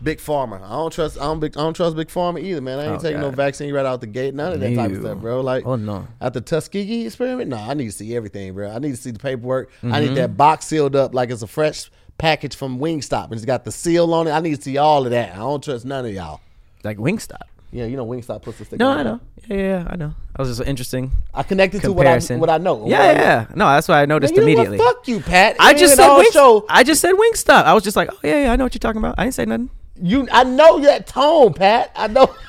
big 0.02 0.18
pharma. 0.18 0.62
I 0.62 0.70
don't 0.70 0.90
trust. 0.92 1.18
I 1.18 1.24
don't. 1.24 1.40
Big, 1.40 1.56
I 1.58 1.60
don't 1.60 1.74
trust 1.74 1.94
big 1.94 2.08
pharma 2.08 2.40
either, 2.42 2.60
man. 2.62 2.78
I 2.78 2.84
ain't 2.84 2.92
Oh, 2.94 2.98
taking 2.98 3.20
no 3.20 3.30
vaccine 3.30 3.72
right 3.74 3.84
out 3.84 4.00
the 4.00 4.06
gate. 4.06 4.32
None 4.34 4.52
of 4.54 4.60
that 4.60 4.74
type 4.74 4.90
of 4.92 5.00
stuff, 5.02 5.18
bro. 5.18 5.40
Like, 5.42 5.66
oh 5.66 5.76
no 5.76 6.06
At 6.22 6.32
the 6.32 6.40
Tuskegee 6.40 7.04
experiment? 7.06 7.50
No, 7.50 7.58
I 7.58 7.74
need 7.74 7.86
to 7.86 7.92
see 7.92 8.16
everything, 8.16 8.54
bro. 8.54 8.70
I 8.70 8.78
need 8.78 8.92
to 8.92 8.96
see 8.96 9.10
the 9.10 9.18
paperwork. 9.18 9.70
I 9.82 9.86
Mm-hmm. 9.86 10.00
need 10.06 10.14
that 10.16 10.36
box 10.38 10.66
sealed 10.66 10.96
up 10.96 11.14
like 11.14 11.30
it's 11.30 11.42
a 11.42 11.46
fresh 11.46 11.90
package 12.20 12.54
from 12.56 12.78
Wingstop 12.78 13.24
and 13.24 13.32
it's 13.34 13.44
got 13.44 13.64
the 13.64 13.72
seal 13.72 14.12
on 14.14 14.26
it. 14.28 14.30
I 14.32 14.40
need 14.40 14.54
to 14.56 14.62
see 14.62 14.76
all 14.78 15.04
of 15.04 15.10
that. 15.10 15.32
I 15.34 15.38
don't 15.38 15.62
trust 15.64 15.84
none 15.84 16.04
of 16.06 16.12
y'all. 16.12 16.40
like 16.84 16.98
Wingstop 16.98 17.42
Yeah, 17.72 17.86
you 17.86 17.96
know 17.96 18.06
Wingstop 18.06 18.42
puts 18.42 18.58
the 18.58 18.64
sticker. 18.66 18.78
no 18.84 18.90
on 18.90 18.98
I 18.98 19.02
know 19.02 19.20
yeah, 19.48 19.56
yeah 19.56 19.86
I 19.88 19.96
know 19.96 20.14
that 20.36 20.38
was 20.38 20.56
just 20.56 20.68
interesting 20.68 21.10
I 21.34 21.42
connected 21.42 21.82
to 21.82 21.92
what 21.92 22.06
I, 22.06 22.18
what 22.36 22.50
I 22.50 22.58
know. 22.58 22.86
yeah 22.86 22.98
What 22.98 23.10
I 23.10 23.14
know. 23.14 23.20
yeah 23.20 23.46
no 23.54 23.66
that's 23.68 23.88
why 23.88 24.02
I 24.02 24.06
noticed 24.06 24.34
Man, 24.34 24.44
know 24.44 24.52
immediately 24.52 24.78
what? 24.78 24.96
Fuck 24.98 25.08
you, 25.08 25.20
Pat. 25.20 25.56
I 25.58 25.74
just 25.74 25.96
said 25.96 26.08
Wingstop 26.08 26.32
show. 26.32 26.66
I 26.68 26.82
just 26.84 27.00
said 27.00 27.14
Wingstop 27.14 27.64
I 27.64 27.74
was 27.74 27.82
just 27.82 27.96
like 27.96 28.10
oh 28.12 28.18
yeah 28.22 28.44
yeah 28.44 28.52
I 28.52 28.56
know 28.56 28.64
what 28.64 28.74
you're 28.74 28.80
talking 28.80 29.00
about 29.00 29.14
I 29.18 29.24
didn't 29.24 29.34
say 29.34 29.46
nothing 29.46 29.70
You, 30.00 30.28
I 30.32 30.44
know 30.44 30.80
that 30.80 31.06
tone, 31.06 31.52
Pat. 31.54 31.90
I 31.96 32.06
know. 32.08 32.34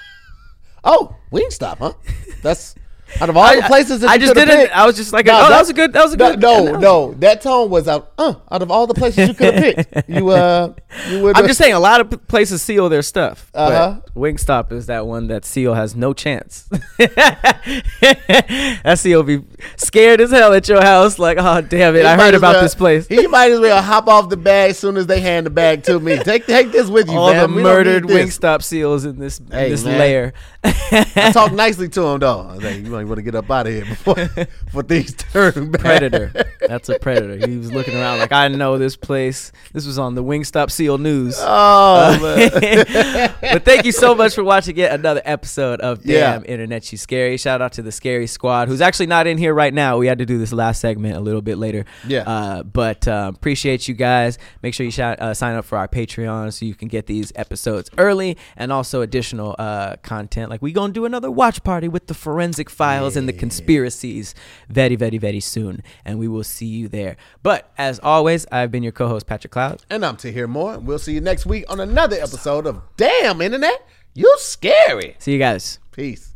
Oh, 0.84 1.15
Wingstop, 1.31 1.77
huh? 1.77 1.93
That's 2.41 2.73
out 3.19 3.29
of 3.29 3.35
all 3.38 3.55
the 3.55 3.61
places 3.63 3.99
that 4.01 4.09
I 4.09 4.13
you 4.15 4.21
just 4.21 4.33
didn't 4.35 4.55
picked- 4.55 4.75
I 4.75 4.85
was 4.85 4.95
just 4.95 5.11
like 5.13 5.25
No, 5.25 5.33
oh 5.33 5.38
that 5.43 5.49
that- 5.49 5.59
was 5.59 5.69
a 5.69 5.73
good 5.73 5.93
that 5.93 6.03
was 6.03 6.13
a 6.13 6.17
good 6.17 6.39
no, 6.39 6.75
no. 6.77 7.13
That 7.15 7.41
tone 7.41 7.69
was 7.69 7.88
out. 7.88 8.11
Uh, 8.17 8.35
out 8.51 8.61
of 8.61 8.69
all 8.71 8.85
the 8.88 8.93
places 8.93 9.27
you 9.29 9.33
could 9.33 9.53
have 9.53 9.63
picked, 9.75 10.09
you 10.09 10.29
uh, 10.29 10.73
you 11.09 11.21
would. 11.23 11.35
I'm 11.38 11.47
just 11.47 11.57
saying, 11.57 11.73
a 11.73 11.79
lot 11.79 11.99
of 12.01 12.27
places 12.27 12.61
seal 12.61 12.88
their 12.89 13.01
stuff. 13.01 13.49
Uh-huh. 13.53 13.99
Wingstop 14.15 14.71
is 14.71 14.85
that 14.85 15.07
one 15.07 15.27
that 15.27 15.43
seal 15.45 15.73
has 15.73 15.95
no 15.95 16.13
chance. 16.13 16.69
that 16.97 18.95
seal 18.97 19.23
be 19.23 19.41
scared 19.77 20.21
as 20.21 20.31
hell 20.31 20.53
at 20.53 20.67
your 20.67 20.81
house. 20.81 21.17
Like, 21.19 21.38
oh 21.39 21.61
damn 21.61 21.95
it! 21.95 22.05
I 22.05 22.15
heard 22.17 22.33
about 22.35 22.61
this 22.61 22.75
place. 22.75 23.07
He 23.07 23.27
might 23.27 23.51
as 23.51 23.59
well 23.59 23.81
hop 23.81 24.07
off 24.07 24.29
the 24.29 24.38
bag 24.38 24.71
as 24.71 24.79
soon 24.79 24.97
as 24.97 25.07
they 25.07 25.19
hand 25.21 25.45
the 25.45 25.49
bag 25.49 25.83
to 25.83 25.99
me. 25.99 26.17
Take 26.17 26.45
take 26.45 26.71
this 26.71 26.88
with 26.89 27.09
you, 27.09 27.17
All 27.17 27.31
man. 27.31 27.49
the 27.49 27.55
We 27.55 27.63
murdered. 27.63 28.03
Wingstop 28.03 28.61
seals 28.63 29.05
in 29.05 29.17
this 29.17 29.39
in 29.39 29.47
this 29.49 29.83
man. 29.83 29.99
layer. 29.99 30.33
I 30.63 31.31
talk 31.33 31.51
nicely 31.53 31.89
to 31.89 32.01
him 32.05 32.19
though. 32.19 32.41
I 32.41 32.55
was 32.55 32.63
like, 32.63 32.83
you 32.83 32.91
might 33.02 33.07
want 33.10 33.18
to 33.18 33.23
get 33.23 33.36
up 33.36 33.49
out 33.49 33.68
of 33.68 33.73
here 33.73 33.86
before 33.86 34.15
before 34.65 34.84
things 34.84 35.14
turn 35.14 35.72
bad. 35.72 35.82
predator. 35.82 36.32
That's 36.68 36.90
a 36.90 36.99
predator. 36.99 37.48
He 37.48 37.57
was 37.57 37.72
looking 37.72 37.95
around 37.95 38.19
like, 38.19 38.32
I 38.32 38.48
know 38.48 38.78
this 38.78 38.95
place. 38.95 39.52
This 39.73 39.86
was 39.86 39.98
on 39.98 40.15
the 40.15 40.23
Wingstop 40.23 40.69
Seal 40.72 40.98
News. 40.98 41.36
Oh, 41.40 42.19
man. 42.22 43.36
but 43.41 43.65
thank 43.65 43.86
you 43.86 43.91
so 43.91 44.14
much 44.15 44.36
for 44.36 44.44
watching 44.44 44.76
yet 44.78 44.94
another 44.94 45.22
episode 45.26 45.82
of 45.82 46.06
Yeah. 46.06 46.34
Damn 46.34 46.45
Internet 46.45 46.91
You 46.91 46.98
Scary. 46.98 47.38
Shout 47.38 47.61
out 47.61 47.73
to 47.73 47.82
the 47.82 47.91
Scary 47.91 48.28
Squad, 48.28 48.68
who's 48.68 48.82
actually 48.82 49.07
not 49.07 49.28
in 49.28 49.38
here 49.38 49.53
right 49.53 49.73
now. 49.73 49.98
We 49.98 50.07
had 50.07 50.19
to 50.19 50.26
do 50.26 50.38
this 50.38 50.53
last 50.53 50.80
segment 50.82 51.15
a 51.15 51.19
little 51.19 51.41
bit 51.41 51.57
later. 51.57 51.86
Yeah. 52.07 52.22
Uh, 52.22 52.64
but 52.64 53.07
uh, 53.07 53.32
appreciate 53.34 53.88
you 53.88 53.95
guys. 53.95 54.38
Make 54.61 54.73
sure 54.73 54.86
you 54.86 54.91
shout, 54.91 55.19
uh, 55.19 55.34
sign 55.34 55.56
up 55.56 55.65
for 55.65 55.78
our 55.78 55.88
Patreon 55.88 56.53
so 56.53 56.65
you 56.65 56.76
can 56.76 56.88
get 56.88 57.07
these 57.07 57.32
episodes 57.36 57.90
early 57.98 58.38
and 58.56 58.72
also 58.72 59.02
additional 59.02 59.56
uh, 59.57 59.95
content. 60.03 60.49
Like 60.49 60.61
we 60.61 60.72
gonna 60.72 60.94
do 60.94 61.06
another 61.06 61.32
watch 61.32 61.64
party 61.64 61.88
with 61.88 62.07
the 62.07 62.14
forensic 62.14 62.69
files 62.69 62.90
and 62.99 63.27
the 63.27 63.34
conspiracies 63.34 64.35
very, 64.69 64.95
very, 64.95 65.18
very 65.18 65.39
soon, 65.39 65.81
and 66.05 66.19
we 66.19 66.27
will 66.27 66.43
see 66.43 66.65
you 66.65 66.88
there. 66.88 67.18
But 67.43 67.72
as 67.77 67.99
always, 68.01 68.45
I've 68.51 68.72
been 68.72 68.84
your 68.84 68.91
co-host 68.91 69.26
Patrick 69.27 69.51
Cloud. 69.51 69.84
and 69.89 70.05
I'm 70.05 70.18
to 70.18 70.31
hear 70.31 70.47
more. 70.47 70.77
We'll 70.80 70.99
see 70.99 71.13
you 71.13 71.22
next 71.22 71.45
week 71.45 71.65
on 71.69 71.80
another 71.80 72.18
episode 72.18 72.65
of 72.68 72.81
Damn 72.97 73.41
Internet. 73.41 73.88
You're 74.13 74.38
scary. 74.38 75.15
See 75.19 75.34
you 75.34 75.39
guys. 75.39 75.80
Peace. 75.91 76.31